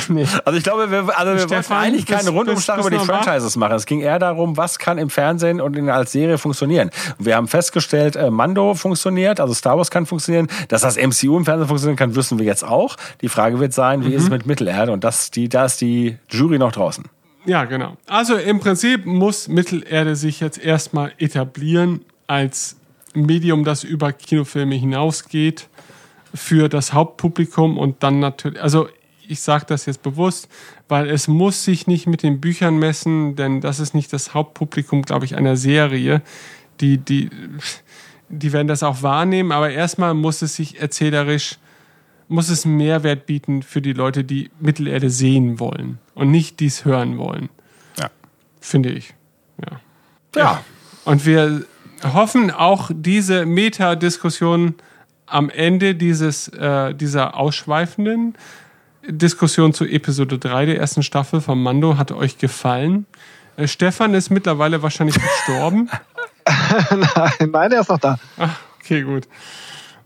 nee. 0.09 0.27
Also 0.45 0.57
ich 0.57 0.65
glaube, 0.65 0.91
wir, 0.91 1.19
also 1.19 1.35
wir 1.35 1.51
wollten 1.51 1.73
eigentlich 1.73 2.07
keinen 2.07 2.29
Rundumschlag 2.29 2.81
über 2.81 2.91
die 2.91 2.99
Franchises 2.99 3.57
machen. 3.57 3.75
Es 3.75 3.87
ging 3.87 4.01
eher 4.01 4.19
darum, 4.19 4.57
was 4.57 4.79
kann 4.79 4.99
im 4.99 5.11
Fernsehen 5.11 5.61
und 5.61 5.77
in, 5.77 5.91
als 5.91 6.13
Serie 6.13 6.39
funktionieren. 6.39 6.91
wir 7.19 7.37
haben 7.37 7.49
festgestellt, 7.49 8.17
äh, 8.17 8.31
Mando 8.31 8.75
funktioniert, 8.75 9.41
also 9.41 9.53
Star 9.53 9.77
Wars 9.77 9.91
kann 9.91 10.07
funktionieren. 10.07 10.49
Dass 10.69 10.83
das 10.83 10.97
MCU 10.97 11.37
im 11.37 11.45
Fernsehen 11.45 11.69
funktionieren 11.69 11.97
kann, 11.97 12.15
wissen 12.15 12.39
wir 12.39 12.47
jetzt 12.47 12.65
auch. 12.65 12.97
Die 13.21 13.29
Frage 13.29 13.61
wird 13.61 13.73
sein, 13.73 14.05
wie 14.05 14.09
mhm. 14.09 14.15
ist 14.15 14.23
es 14.25 14.31
mit 14.31 14.47
Mittelerde? 14.47 14.93
Und 14.93 15.05
das, 15.05 15.31
die, 15.31 15.49
da 15.49 15.67
ist 15.67 15.81
die 15.81 16.17
Jury 16.31 16.59
noch 16.59 16.73
draußen. 16.73 17.05
Ja, 17.45 17.65
genau. 17.65 17.97
Also 18.07 18.37
im 18.37 18.61
Prinzip 18.61 19.07
muss 19.07 19.49
Mittelerde 19.49 20.17
sich 20.17 20.41
jetzt 20.41 20.59
erstmal 20.59 21.13
etablieren 21.19 22.05
als 22.27 22.77
Medium, 23.15 23.65
das 23.65 23.85
über 23.85 24.13
Kinofilme 24.13 24.75
hinausgeht 24.75 25.69
für 26.35 26.69
das 26.69 26.93
Hauptpublikum 26.93 27.79
und 27.79 28.03
dann 28.03 28.21
natürlich, 28.21 28.63
also 28.63 28.89
ich 29.29 29.41
sage 29.41 29.67
das 29.67 29.87
jetzt 29.87 30.03
bewusst, 30.03 30.49
weil 30.89 31.09
es 31.09 31.29
muss 31.29 31.65
sich 31.65 31.87
nicht 31.87 32.07
mit 32.07 32.23
den 32.23 32.41
Büchern 32.41 32.79
messen, 32.79 33.37
denn 33.37 33.61
das 33.61 33.79
ist 33.79 33.95
nicht 33.95 34.13
das 34.13 34.35
Hauptpublikum, 34.35 35.03
glaube 35.03 35.25
ich, 35.25 35.37
einer 35.37 35.57
Serie. 35.57 36.23
Die, 36.81 36.99
die, 36.99 37.31
die 38.29 38.53
werden 38.53 38.69
das 38.69 38.83
auch 38.83 39.03
wahrnehmen, 39.03 39.53
aber 39.53 39.71
erstmal 39.71 40.15
muss 40.15 40.43
es 40.43 40.57
sich 40.57 40.81
erzählerisch, 40.81 41.59
muss 42.29 42.49
es 42.49 42.65
Mehrwert 42.65 43.27
bieten 43.27 43.63
für 43.63 43.83
die 43.83 43.93
Leute, 43.93 44.25
die 44.25 44.51
Mittelerde 44.61 45.11
sehen 45.11 45.61
wollen 45.61 45.99
und 46.15 46.31
nicht 46.31 46.61
dies 46.61 46.85
hören 46.85 47.19
wollen. 47.19 47.49
Ja. 47.99 48.11
Finde 48.61 48.91
ich. 48.91 49.15
Ja. 49.61 49.81
Ja. 50.35 50.43
ja. 50.43 50.65
Und 51.05 51.25
wir 51.25 51.65
hoffen 52.03 52.51
auch 52.51 52.91
diese 52.95 53.47
Metadiskussion 53.47 54.75
am 55.27 55.51
Ende 55.51 55.95
dieses, 55.95 56.49
äh, 56.49 56.95
dieser 56.95 57.37
ausschweifenden 57.37 58.35
Diskussion 59.09 59.73
zu 59.73 59.85
Episode 59.85 60.39
3 60.39 60.67
der 60.67 60.79
ersten 60.79 61.03
Staffel 61.03 61.41
von 61.41 61.63
Mando 61.63 61.97
hat 61.97 62.13
euch 62.13 62.39
gefallen. 62.39 63.07
Äh, 63.57 63.67
Stefan 63.67 64.15
ist 64.15 64.31
mittlerweile 64.31 64.83
wahrscheinlich 64.83 65.17
gestorben. 65.21 65.91
nein, 66.91 67.51
nein, 67.51 67.73
er 67.73 67.81
ist 67.81 67.89
noch 67.89 67.99
da. 67.99 68.19
Ach, 68.37 68.61
okay, 68.81 69.03
gut. 69.03 69.29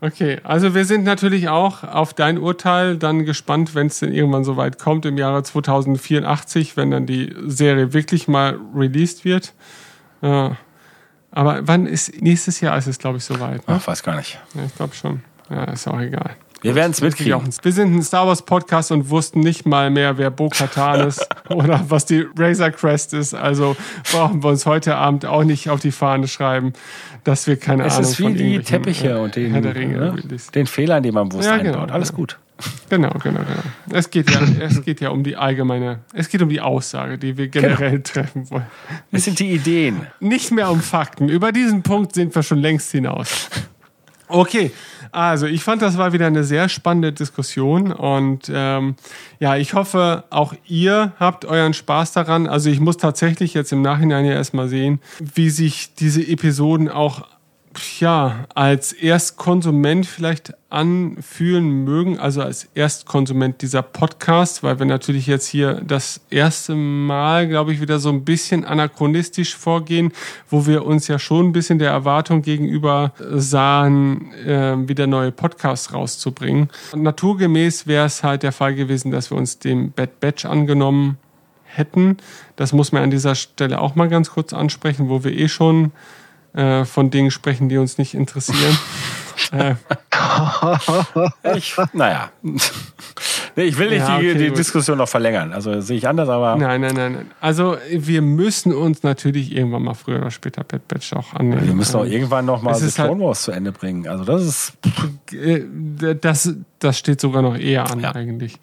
Okay, 0.01 0.41
also 0.43 0.75
wir 0.75 0.83
sind 0.83 1.05
natürlich 1.05 1.47
auch 1.47 1.83
auf 1.83 2.13
dein 2.13 2.37
Urteil 2.37 2.97
dann 2.97 3.23
gespannt, 3.23 3.73
wenn 3.73 3.87
es 3.87 3.99
denn 3.99 4.11
irgendwann 4.11 4.43
so 4.43 4.57
weit 4.57 4.77
kommt, 4.77 5.05
im 5.05 5.17
Jahre 5.17 5.43
2084, 5.43 6.75
wenn 6.75 6.91
dann 6.91 7.05
die 7.05 7.33
Serie 7.45 7.93
wirklich 7.93 8.27
mal 8.27 8.59
released 8.75 9.23
wird. 9.23 9.53
Äh, 10.21 10.49
aber 11.31 11.67
wann 11.67 11.87
ist, 11.87 12.21
nächstes 12.21 12.59
Jahr 12.59 12.77
ist 12.77 12.87
es, 12.87 12.99
glaube 12.99 13.17
ich, 13.17 13.23
soweit. 13.23 13.67
Ne? 13.67 13.79
Ach, 13.79 13.87
weiß 13.87 14.03
gar 14.03 14.17
nicht. 14.17 14.39
Ja, 14.53 14.65
ich 14.65 14.75
glaube 14.75 14.93
schon. 14.93 15.23
Ja, 15.49 15.63
ist 15.65 15.87
auch 15.87 15.99
egal. 15.99 16.35
Wir 16.63 16.75
werden 16.75 16.91
es 16.91 17.01
mitkriegen. 17.01 17.41
Wir 17.61 17.71
sind 17.73 17.93
ein 17.93 18.01
Star 18.03 18.25
Wars 18.25 18.41
Podcast 18.41 18.91
und 18.91 19.09
wussten 19.09 19.41
nicht 19.41 19.65
mal 19.65 19.89
mehr, 19.89 20.17
wer 20.17 20.31
Bo 20.31 20.47
Katan 20.47 21.07
ist 21.07 21.27
oder 21.49 21.83
was 21.89 22.05
die 22.05 22.25
Razor 22.37 22.71
Crest 22.71 23.13
ist. 23.13 23.33
Also 23.33 23.75
brauchen 24.11 24.43
wir 24.43 24.49
uns 24.49 24.65
heute 24.65 24.95
Abend 24.95 25.25
auch 25.25 25.43
nicht 25.43 25.69
auf 25.69 25.81
die 25.81 25.91
Fahne 25.91 26.27
schreiben, 26.27 26.71
dass 27.25 27.47
wir 27.47 27.57
keine 27.57 27.85
es 27.85 27.95
Ahnung 27.95 28.05
Es 28.05 28.11
ist 28.11 28.19
wie 28.19 28.33
die 28.33 28.59
Teppiche 28.59 29.09
äh, 29.09 29.19
und 29.19 29.35
den, 29.35 29.51
ne? 29.51 30.15
den 30.55 30.65
Fehlern, 30.65 31.03
die 31.03 31.11
man 31.11 31.29
bewusst 31.29 31.49
ja, 31.49 31.57
genau, 31.57 31.73
einbaut. 31.73 31.91
Alles 31.91 32.09
genau. 32.09 32.21
gut. 32.21 32.39
Genau, 32.89 33.09
genau, 33.09 33.39
genau. 33.39 33.63
Es 33.91 34.09
geht 34.09 34.31
ja, 34.31 34.39
es 34.59 34.83
geht 34.83 35.01
ja 35.01 35.09
um 35.09 35.23
die 35.23 35.35
allgemeine, 35.35 35.99
es 36.13 36.29
geht 36.29 36.41
um 36.41 36.49
die 36.49 36.61
Aussage, 36.61 37.17
die 37.17 37.35
wir 37.35 37.49
generell 37.49 37.91
genau. 37.91 38.03
treffen 38.03 38.49
wollen. 38.51 38.67
Es 39.11 39.25
sind 39.25 39.39
die 39.39 39.51
Ideen. 39.51 40.07
Nicht 40.21 40.51
mehr 40.51 40.69
um 40.69 40.79
Fakten. 40.79 41.27
Über 41.27 41.51
diesen 41.51 41.83
Punkt 41.83 42.13
sind 42.13 42.33
wir 42.33 42.43
schon 42.43 42.59
längst 42.59 42.91
hinaus. 42.91 43.49
Okay, 44.33 44.71
also 45.11 45.45
ich 45.45 45.63
fand, 45.63 45.83
das 45.83 45.99
war 45.99 46.11
wieder 46.11 46.25
eine 46.25 46.43
sehr 46.43 46.67
spannende 46.67 47.13
Diskussion 47.13 47.91
und 47.91 48.51
ähm, 48.51 48.95
ja, 49.39 49.57
ich 49.57 49.75
hoffe, 49.75 50.23
auch 50.31 50.55
ihr 50.65 51.11
habt 51.19 51.45
euren 51.45 51.75
Spaß 51.75 52.13
daran. 52.13 52.47
Also 52.47 52.71
ich 52.71 52.79
muss 52.79 52.97
tatsächlich 52.97 53.53
jetzt 53.53 53.71
im 53.71 53.83
Nachhinein 53.83 54.25
ja 54.25 54.31
erstmal 54.31 54.69
sehen, 54.69 55.01
wie 55.19 55.51
sich 55.51 55.93
diese 55.93 56.27
Episoden 56.27 56.89
auch 56.89 57.27
ja, 57.99 58.45
als 58.53 58.93
Erstkonsument 58.93 60.05
vielleicht 60.05 60.53
anfühlen 60.69 61.83
mögen, 61.83 62.19
also 62.19 62.41
als 62.41 62.67
Erstkonsument 62.73 63.61
dieser 63.61 63.81
Podcast, 63.81 64.63
weil 64.63 64.79
wir 64.79 64.85
natürlich 64.85 65.27
jetzt 65.27 65.47
hier 65.47 65.81
das 65.85 66.21
erste 66.29 66.75
Mal, 66.75 67.47
glaube 67.47 67.73
ich, 67.73 67.81
wieder 67.81 67.99
so 67.99 68.09
ein 68.09 68.25
bisschen 68.25 68.65
anachronistisch 68.65 69.55
vorgehen, 69.55 70.11
wo 70.49 70.65
wir 70.65 70.85
uns 70.85 71.07
ja 71.07 71.19
schon 71.19 71.47
ein 71.47 71.51
bisschen 71.51 71.79
der 71.79 71.91
Erwartung 71.91 72.41
gegenüber 72.41 73.13
sahen, 73.31 74.33
äh, 74.33 74.75
wieder 74.87 75.05
neue 75.05 75.31
Podcasts 75.31 75.93
rauszubringen. 75.93 76.69
Und 76.91 77.03
naturgemäß 77.03 77.85
wäre 77.85 78.05
es 78.05 78.23
halt 78.23 78.43
der 78.43 78.51
Fall 78.51 78.75
gewesen, 78.75 79.11
dass 79.11 79.29
wir 79.31 79.37
uns 79.37 79.59
dem 79.59 79.91
Bad 79.91 80.19
Batch 80.19 80.45
angenommen 80.45 81.17
hätten. 81.63 82.17
Das 82.55 82.73
muss 82.73 82.91
man 82.91 83.03
an 83.03 83.11
dieser 83.11 83.35
Stelle 83.35 83.79
auch 83.79 83.95
mal 83.95 84.09
ganz 84.09 84.31
kurz 84.31 84.53
ansprechen, 84.53 85.09
wo 85.09 85.23
wir 85.23 85.31
eh 85.31 85.47
schon 85.47 85.91
äh, 86.53 86.85
von 86.85 87.09
Dingen 87.09 87.31
sprechen, 87.31 87.69
die 87.69 87.77
uns 87.77 87.97
nicht 87.97 88.13
interessieren. 88.13 88.77
äh. 89.51 89.75
ich, 91.57 91.75
naja. 91.93 92.29
Nee, 93.55 93.65
ich 93.65 93.77
will 93.77 93.89
nicht 93.89 93.99
ja, 93.99 94.17
okay, 94.17 94.33
die, 94.33 94.45
die 94.45 94.51
Diskussion 94.51 94.97
noch 94.97 95.07
verlängern. 95.07 95.53
Also 95.53 95.79
sehe 95.79 95.97
ich 95.97 96.07
anders, 96.07 96.27
aber. 96.27 96.55
Nein, 96.55 96.81
nein, 96.81 96.95
nein, 96.95 97.11
nein. 97.13 97.31
Also 97.39 97.77
wir 97.91 98.23
müssen 98.23 98.73
uns 98.73 99.03
natürlich 99.03 99.55
irgendwann 99.55 99.83
mal 99.83 99.93
früher 99.93 100.17
oder 100.17 100.31
später 100.31 100.63
Bad 100.63 100.87
Batch 100.87 101.13
auch 101.13 101.33
annehmen. 101.33 101.67
Wir 101.67 101.75
müssen 101.75 101.95
auch 101.97 102.05
irgendwann 102.05 102.45
noch 102.45 102.63
mal 102.63 102.73
die 102.73 102.87
Clone 102.87 103.09
halt, 103.11 103.19
Wars 103.19 103.43
zu 103.43 103.51
Ende 103.51 103.71
bringen. 103.71 104.07
Also 104.07 104.23
das 104.23 104.43
ist. 104.43 104.73
Äh, 105.33 105.65
das, 106.19 106.55
das 106.79 106.97
steht 106.97 107.21
sogar 107.21 107.43
noch 107.43 107.55
eher 107.55 107.91
an 107.91 107.99
ja. 107.99 108.15
eigentlich. 108.15 108.59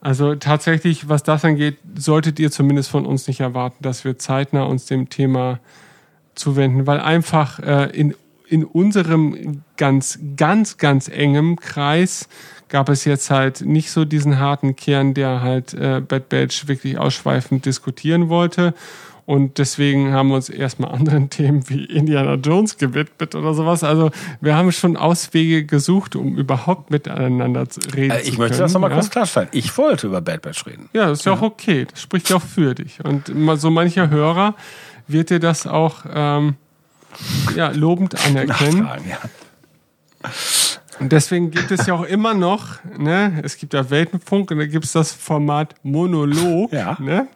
Also 0.00 0.34
tatsächlich, 0.34 1.08
was 1.08 1.22
das 1.22 1.44
angeht, 1.44 1.78
solltet 1.94 2.40
ihr 2.40 2.50
zumindest 2.50 2.90
von 2.90 3.06
uns 3.06 3.28
nicht 3.28 3.38
erwarten, 3.38 3.76
dass 3.80 4.04
wir 4.04 4.18
zeitnah 4.18 4.64
uns 4.64 4.86
dem 4.86 5.08
Thema 5.08 5.60
zuwenden, 6.34 6.86
weil 6.86 7.00
einfach 7.00 7.58
äh, 7.60 7.90
in, 7.92 8.14
in 8.48 8.64
unserem 8.64 9.62
ganz, 9.76 10.18
ganz, 10.36 10.76
ganz 10.76 11.08
engem 11.08 11.56
Kreis 11.56 12.28
gab 12.68 12.88
es 12.88 13.04
jetzt 13.04 13.30
halt 13.30 13.60
nicht 13.60 13.90
so 13.90 14.04
diesen 14.04 14.38
harten 14.38 14.76
Kern, 14.76 15.14
der 15.14 15.42
halt 15.42 15.74
äh, 15.74 16.00
Bad 16.00 16.30
Batch 16.30 16.68
wirklich 16.68 16.98
ausschweifend 16.98 17.66
diskutieren 17.66 18.28
wollte. 18.30 18.74
Und 19.24 19.58
deswegen 19.58 20.12
haben 20.12 20.28
wir 20.28 20.36
uns 20.36 20.48
erstmal 20.48 20.90
anderen 20.90 21.30
Themen 21.30 21.68
wie 21.68 21.84
Indiana 21.84 22.34
Jones 22.34 22.76
gewidmet 22.78 23.34
oder 23.34 23.54
sowas. 23.54 23.84
Also 23.84 24.10
wir 24.40 24.56
haben 24.56 24.72
schon 24.72 24.96
Auswege 24.96 25.64
gesucht, 25.64 26.16
um 26.16 26.36
überhaupt 26.36 26.90
miteinander 26.90 27.68
zu 27.68 27.80
reden 27.94 28.10
äh, 28.10 28.18
ich 28.18 28.24
zu 28.24 28.32
Ich 28.32 28.38
möchte 28.38 28.58
das 28.58 28.72
nochmal 28.72 28.90
ja? 28.90 28.96
kurz 28.96 29.10
klarstellen. 29.10 29.48
Ich 29.52 29.76
wollte 29.78 30.08
über 30.08 30.20
Bad 30.20 30.42
Batch 30.42 30.66
reden. 30.66 30.88
Ja, 30.92 31.08
das 31.08 31.20
ist 31.20 31.24
ja 31.26 31.32
auch 31.32 31.42
okay. 31.42 31.86
Das 31.88 32.00
spricht 32.00 32.30
ja 32.30 32.36
auch 32.36 32.42
für 32.42 32.74
dich. 32.74 32.98
Und 33.04 33.32
so 33.56 33.70
mancher 33.70 34.10
Hörer 34.10 34.54
wird 35.12 35.30
dir 35.30 35.40
das 35.40 35.66
auch 35.66 36.04
ähm, 36.12 36.56
ja, 37.54 37.70
lobend 37.70 38.14
anerkennen. 38.26 38.88
Ja. 39.08 39.18
Und 41.00 41.10
deswegen 41.10 41.50
gibt 41.50 41.70
es 41.70 41.86
ja 41.86 41.94
auch 41.94 42.04
immer 42.04 42.32
noch, 42.32 42.78
ne, 42.96 43.40
es 43.42 43.56
gibt 43.56 43.74
ja 43.74 43.90
Weltenfunk 43.90 44.50
und 44.50 44.58
da 44.58 44.66
gibt 44.66 44.84
es 44.84 44.92
das 44.92 45.12
Format 45.12 45.74
Monolog. 45.82 46.72
Ja. 46.72 46.96
Ne? 47.00 47.26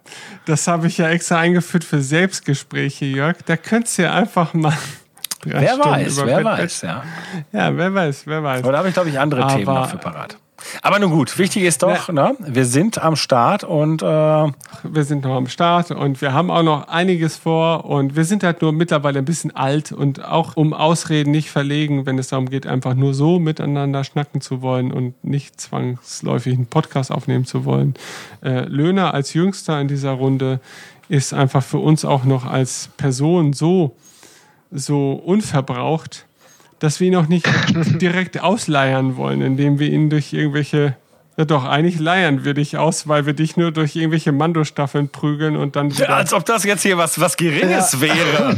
Das 0.44 0.68
habe 0.68 0.86
ich 0.86 0.98
ja 0.98 1.08
extra 1.08 1.38
eingeführt 1.38 1.82
für 1.82 2.00
Selbstgespräche, 2.00 3.06
Jörg. 3.06 3.38
Da 3.44 3.56
könntest 3.56 3.98
du 3.98 4.02
ja 4.02 4.14
einfach 4.14 4.54
mal. 4.54 4.76
Wer 5.44 5.68
Stunden 5.68 5.84
weiß, 5.84 6.16
wer 6.24 6.44
weiß, 6.44 6.82
ja. 6.82 7.04
Ja, 7.52 7.76
wer 7.76 7.94
weiß, 7.94 8.26
wer 8.26 8.42
weiß. 8.42 8.64
Oder 8.64 8.78
habe 8.78 8.88
ich, 8.88 8.94
glaube 8.94 9.10
ich, 9.10 9.18
andere 9.18 9.44
Aber, 9.44 9.54
Themen 9.54 9.74
noch 9.74 9.90
für 9.90 9.98
parat. 9.98 10.38
Aber 10.82 10.98
nun 10.98 11.10
gut, 11.10 11.38
wichtig 11.38 11.64
ist 11.64 11.82
doch, 11.82 12.08
ne, 12.08 12.34
wir 12.38 12.64
sind 12.64 12.98
am 13.02 13.16
Start 13.16 13.64
und 13.64 14.02
äh 14.02 14.06
wir 14.06 15.04
sind 15.04 15.24
noch 15.24 15.34
am 15.34 15.48
Start 15.48 15.90
und 15.90 16.20
wir 16.20 16.32
haben 16.32 16.50
auch 16.50 16.62
noch 16.62 16.88
einiges 16.88 17.36
vor 17.36 17.84
und 17.84 18.16
wir 18.16 18.24
sind 18.24 18.42
halt 18.42 18.62
nur 18.62 18.72
mittlerweile 18.72 19.18
ein 19.18 19.24
bisschen 19.24 19.54
alt 19.54 19.92
und 19.92 20.24
auch 20.24 20.56
um 20.56 20.72
Ausreden 20.72 21.30
nicht 21.30 21.50
verlegen, 21.50 22.06
wenn 22.06 22.18
es 22.18 22.28
darum 22.28 22.48
geht, 22.48 22.66
einfach 22.66 22.94
nur 22.94 23.14
so 23.14 23.38
miteinander 23.38 24.04
schnacken 24.04 24.40
zu 24.40 24.62
wollen 24.62 24.92
und 24.92 25.22
nicht 25.24 25.60
zwangsläufig 25.60 26.54
einen 26.54 26.66
Podcast 26.66 27.10
aufnehmen 27.10 27.44
zu 27.44 27.64
wollen. 27.64 27.94
Äh, 28.42 28.66
Löhner 28.66 29.14
als 29.14 29.34
Jüngster 29.34 29.80
in 29.80 29.88
dieser 29.88 30.12
Runde 30.12 30.60
ist 31.08 31.34
einfach 31.34 31.62
für 31.62 31.78
uns 31.78 32.04
auch 32.04 32.24
noch 32.24 32.44
als 32.44 32.90
Person 32.96 33.52
so 33.52 33.96
so 34.70 35.12
unverbraucht, 35.12 36.26
dass 36.78 37.00
wir 37.00 37.08
ihn 37.08 37.16
auch 37.16 37.28
nicht 37.28 37.46
direkt 38.00 38.40
ausleiern 38.40 39.16
wollen, 39.16 39.40
indem 39.40 39.78
wir 39.78 39.90
ihn 39.90 40.10
durch 40.10 40.32
irgendwelche 40.32 40.96
ja 41.36 41.44
doch, 41.44 41.64
eigentlich 41.64 41.98
leiern 41.98 42.44
wir 42.44 42.54
dich 42.54 42.78
aus, 42.78 43.08
weil 43.08 43.26
wir 43.26 43.34
dich 43.34 43.56
nur 43.58 43.70
durch 43.70 43.94
irgendwelche 43.94 44.32
Mando-Staffeln 44.32 45.10
prügeln 45.10 45.56
und 45.56 45.76
dann. 45.76 45.90
Ja, 45.90 46.06
als 46.08 46.32
ob 46.32 46.46
das 46.46 46.64
jetzt 46.64 46.82
hier 46.82 46.96
was, 46.96 47.20
was 47.20 47.36
Geringes 47.36 47.92
ja. 47.92 48.00
wäre. 48.00 48.56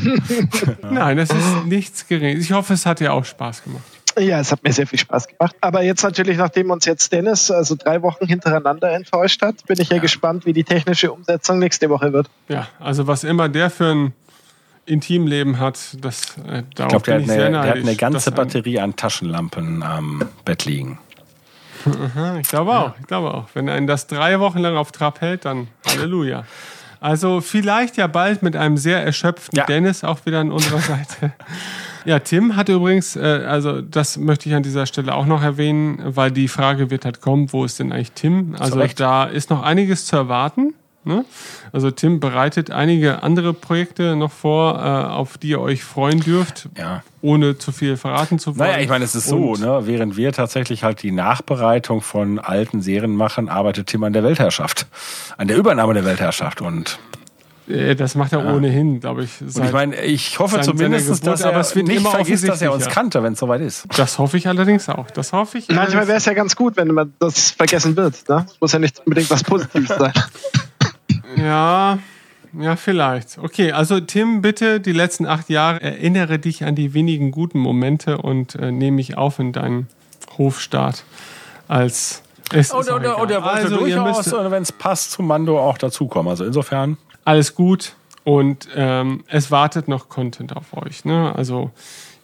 Nein, 0.90 1.19
es 1.19 1.31
ist 1.31 1.66
nichts 1.66 2.07
Geringes. 2.07 2.45
Ich 2.45 2.53
hoffe, 2.53 2.74
es 2.74 2.86
hat 2.86 3.01
dir 3.01 3.12
auch 3.12 3.24
Spaß 3.24 3.65
gemacht. 3.65 3.82
Ja, 4.16 4.40
es 4.40 4.51
hat 4.51 4.62
mir 4.65 4.73
sehr 4.73 4.86
viel 4.86 4.99
Spaß 4.99 5.28
gemacht. 5.28 5.57
Aber 5.61 5.82
jetzt 5.82 6.03
natürlich, 6.03 6.39
nachdem 6.39 6.70
uns 6.70 6.85
jetzt 6.85 7.12
Dennis 7.12 7.51
also 7.51 7.77
drei 7.77 8.03
Wochen 8.03 8.27
hintereinander 8.27 8.93
enttäuscht 8.93 9.43
hat, 9.43 9.66
bin 9.66 9.81
ich 9.81 9.90
ja, 9.90 9.97
ja 9.97 10.03
gespannt, 10.03 10.47
wie 10.47 10.53
die 10.53 10.65
technische 10.65 11.12
Umsetzung 11.12 11.59
nächste 11.59 11.89
Woche 11.90 12.12
wird. 12.12 12.28
Ja, 12.49 12.69
also 12.81 13.07
was 13.07 13.24
immer 13.24 13.49
der 13.49 13.70
für 13.70 13.86
ein 13.86 14.12
Intimleben 14.89 15.59
hat, 15.59 15.78
das 16.01 16.36
äh, 16.48 16.62
Ich 16.69 16.74
glaube, 16.74 17.01
der, 17.01 17.23
hat 17.23 17.31
eine, 17.31 17.51
der 17.51 17.62
hat 17.62 17.77
eine 17.77 17.97
ganze 17.97 18.32
Batterie 18.32 18.81
an 18.81 18.97
Taschenlampen 18.97 19.82
am 19.82 20.23
Bett 20.44 20.65
liegen. 20.65 20.98
ich 22.40 22.48
glaube 22.48 22.77
auch, 22.77 22.93
ich 23.01 23.06
glaube 23.06 23.32
auch. 23.35 23.47
Wenn 23.55 23.69
einen 23.69 23.86
das 23.86 24.06
drei 24.06 24.40
Wochen 24.40 24.59
lang 24.59 24.77
auf 24.77 24.93
Trab 24.93 25.20
hält, 25.20 25.44
dann 25.44 25.69
Halleluja. 25.86 26.44
Also 27.01 27.40
vielleicht 27.40 27.97
ja 27.97 28.09
bald 28.09 28.43
mit 28.43 28.56
einem 28.56 28.77
sehr 28.77 29.05
erschöpften 29.05 29.56
ja. 29.56 29.66
Dennis 29.66 30.02
auch 30.02 30.27
wieder 30.27 30.40
an 30.40 30.51
unserer 30.51 30.81
Seite. 30.81 31.32
Ja, 32.05 32.19
Tim 32.19 32.56
hat 32.56 32.69
übrigens, 32.69 33.16
äh, 33.16 33.44
also 33.47 33.82
das 33.82 34.16
möchte 34.16 34.48
ich 34.48 34.55
an 34.55 34.62
dieser 34.62 34.86
Stelle 34.86 35.15
auch 35.15 35.27
noch 35.27 35.43
erwähnen, 35.43 36.01
weil 36.05 36.31
die 36.31 36.48
Frage 36.48 36.90
wird 36.90 37.05
halt 37.05 37.20
kommen, 37.20 37.52
wo 37.52 37.65
ist 37.65 37.78
denn 37.78 37.93
eigentlich 37.93 38.12
Tim? 38.12 38.56
Also 38.59 38.82
da 38.97 39.24
ist 39.24 39.51
noch 39.51 39.62
einiges 39.62 40.06
zu 40.06 40.16
erwarten. 40.16 40.74
Ne? 41.05 41.25
Also 41.73 41.91
Tim 41.91 42.20
bereitet 42.20 42.70
einige 42.70 43.23
andere 43.23 43.55
Projekte 43.55 44.16
noch 44.16 44.33
vor, 44.33 44.77
äh, 44.77 45.09
auf 45.09 45.39
die 45.39 45.49
ihr 45.49 45.61
euch 45.61 45.83
freuen 45.83 46.20
dürft, 46.20 46.69
ja. 46.77 47.03
ohne 47.23 47.57
zu 47.57 47.73
viel 47.73 47.97
verraten 47.97 48.39
zu 48.39 48.59
wollen. 48.59 48.70
Naja, 48.70 48.83
ich 48.83 48.89
meine, 48.89 49.05
es 49.05 49.15
ist 49.15 49.27
so, 49.27 49.55
ne? 49.55 49.83
während 49.85 50.16
wir 50.16 50.33
tatsächlich 50.33 50.85
halt 50.85 51.03
die 51.03 51.12
Nachbereitung 51.12 52.03
von 52.03 52.39
alten 52.39 52.83
Serien 52.83 53.16
machen, 53.16 53.49
arbeitet 53.49 53.87
Tim 53.87 54.05
an 54.05 54.12
der 54.12 54.25
Weltherrschaft, 54.25 54.87
an 55.37 55.49
der 55.49 55.57
Übernahme 55.57 55.95
der 55.95 56.05
Weltherrschaft 56.05 56.61
und 56.61 56.99
äh, 57.69 57.95
das 57.95 58.15
macht 58.15 58.33
er 58.33 58.45
ja. 58.45 58.55
ohnehin, 58.55 59.01
glaube 59.01 59.25
ich. 59.25 59.41
und 59.41 59.65
ich 59.65 59.73
meine, 59.73 60.01
ich 60.03 60.39
hoffe 60.39 60.61
zumindest, 60.61 61.07
Geburt, 61.07 61.27
dass 61.27 61.41
er 61.43 61.51
aber 61.51 61.61
es 61.61 61.75
wird 61.77 61.87
nicht 61.87 62.07
vergisst, 62.07 62.49
dass 62.49 62.62
er 62.62 62.73
uns 62.73 62.89
kannte, 62.89 63.23
wenn 63.23 63.35
es 63.35 63.39
soweit 63.39 63.61
ist. 63.61 63.87
Das 63.97 64.19
hoffe 64.19 64.37
ich 64.37 64.49
allerdings 64.49 64.89
auch. 64.89 65.11
Das 65.11 65.33
hoffe 65.33 65.59
ich. 65.59 65.69
Manchmal 65.69 66.09
wäre 66.09 66.19
es 66.19 66.25
ja 66.25 66.35
ganz 66.35 66.57
gut, 66.57 66.77
wenn 66.77 66.89
man 66.89 67.12
das 67.19 67.51
vergessen 67.51 67.97
wird. 67.97 68.29
Ne? 68.29 68.47
Muss 68.61 68.73
ja 68.73 68.79
nicht 68.79 68.99
unbedingt 69.01 69.31
was 69.31 69.45
Positives 69.45 69.97
sein. 69.97 70.12
Ja, 71.36 71.98
ja, 72.59 72.76
vielleicht. 72.76 73.38
Okay, 73.38 73.72
also 73.72 74.00
Tim, 74.00 74.40
bitte 74.40 74.80
die 74.80 74.92
letzten 74.92 75.26
acht 75.26 75.50
Jahre 75.50 75.82
erinnere 75.82 76.38
dich 76.38 76.64
an 76.64 76.74
die 76.74 76.94
wenigen 76.94 77.30
guten 77.30 77.59
Momente 77.59 78.18
und 78.18 78.55
äh, 78.55 78.72
nehme 78.72 78.96
mich 78.96 79.18
auf 79.18 79.38
in 79.38 79.52
deinen 79.52 79.88
Hofstaat 80.38 81.05
als 81.66 82.22
es 82.50 82.72
oder, 82.72 82.96
oder, 82.96 83.20
oder 83.20 83.42
wollte 83.44 83.64
also, 83.64 83.76
durchaus, 83.76 84.32
wenn 84.32 84.62
es 84.62 84.72
passt, 84.72 85.12
zum 85.12 85.26
Mando 85.26 85.60
auch 85.60 85.76
dazukommen. 85.76 86.30
Also 86.30 86.44
insofern. 86.44 86.96
Alles 87.24 87.55
gut 87.55 87.94
und 88.24 88.68
ähm, 88.74 89.24
es 89.26 89.50
wartet 89.50 89.88
noch 89.88 90.09
Content 90.09 90.56
auf 90.56 90.74
euch. 90.74 91.05
Ne? 91.05 91.34
Also 91.36 91.70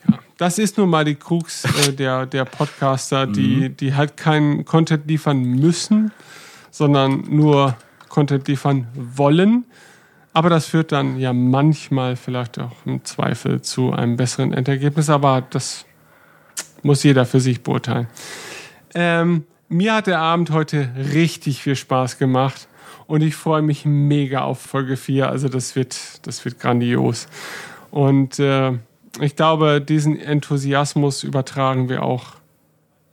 ja, 0.09 0.19
das 0.39 0.59
ist 0.59 0.79
nun 0.79 0.89
mal 0.89 1.05
die 1.05 1.15
Krux 1.15 1.65
äh, 1.65 1.93
der, 1.97 2.25
der 2.25 2.47
Podcaster, 2.47 3.27
die, 3.27 3.69
mhm. 3.69 3.77
die 3.77 3.95
halt 3.95 4.17
keinen 4.17 4.65
Content 4.65 5.07
liefern 5.07 5.43
müssen, 5.43 6.11
sondern 6.71 7.25
nur 7.29 7.77
Content 8.15 8.47
liefern 8.47 8.87
wollen. 8.95 9.65
Aber 10.33 10.49
das 10.49 10.67
führt 10.67 10.93
dann 10.93 11.19
ja 11.19 11.33
manchmal 11.33 12.15
vielleicht 12.15 12.61
auch 12.61 12.73
im 12.85 13.05
Zweifel 13.05 13.61
zu 13.61 13.93
einem 13.93 14.17
besseren 14.17 14.53
Endergebnis. 14.53 15.11
Aber 15.11 15.43
das 15.51 15.85
muss 16.83 17.03
jeder 17.03 17.27
für 17.27 17.41
sich 17.41 17.63
beurteilen. 17.63 18.07
Ähm, 18.95 19.45
mir 19.69 19.95
hat 19.95 20.07
der 20.07 20.21
Abend 20.21 20.51
heute 20.51 20.91
richtig 21.13 21.61
viel 21.61 21.75
Spaß 21.75 22.19
gemacht 22.19 22.69
und 23.09 23.23
ich 23.23 23.35
freue 23.35 23.63
mich 23.63 23.85
mega 23.85 24.43
auf 24.43 24.61
Folge 24.61 24.97
4. 24.97 25.29
Also 25.29 25.49
das 25.49 25.75
wird, 25.75 26.25
das 26.27 26.45
wird 26.45 26.61
grandios. 26.61 27.27
Und 27.91 28.39
äh, 28.39 28.73
ich 29.21 29.35
glaube, 29.35 29.81
diesen 29.81 30.21
Enthusiasmus 30.21 31.25
übertragen 31.25 31.89
wir 31.89 32.05
auch 32.05 32.35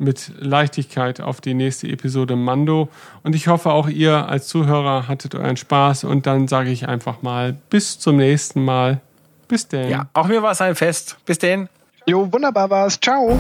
mit 0.01 0.31
Leichtigkeit 0.39 1.21
auf 1.21 1.39
die 1.41 1.53
nächste 1.53 1.87
Episode 1.87 2.35
Mando. 2.35 2.89
Und 3.23 3.35
ich 3.35 3.47
hoffe, 3.47 3.71
auch 3.71 3.87
ihr 3.87 4.27
als 4.27 4.47
Zuhörer 4.47 5.07
hattet 5.07 5.35
euren 5.35 5.57
Spaß. 5.57 6.03
Und 6.03 6.25
dann 6.25 6.47
sage 6.47 6.71
ich 6.71 6.87
einfach 6.87 7.21
mal 7.21 7.55
bis 7.69 7.99
zum 7.99 8.17
nächsten 8.17 8.65
Mal. 8.65 8.99
Bis 9.47 9.67
denn. 9.67 9.89
Ja, 9.89 10.07
auch 10.13 10.27
mir 10.27 10.41
war 10.41 10.51
es 10.51 10.61
ein 10.61 10.75
Fest. 10.75 11.17
Bis 11.25 11.37
denn. 11.37 11.69
Jo, 12.05 12.31
wunderbar 12.31 12.69
war's. 12.69 12.99
Ciao. 12.99 13.37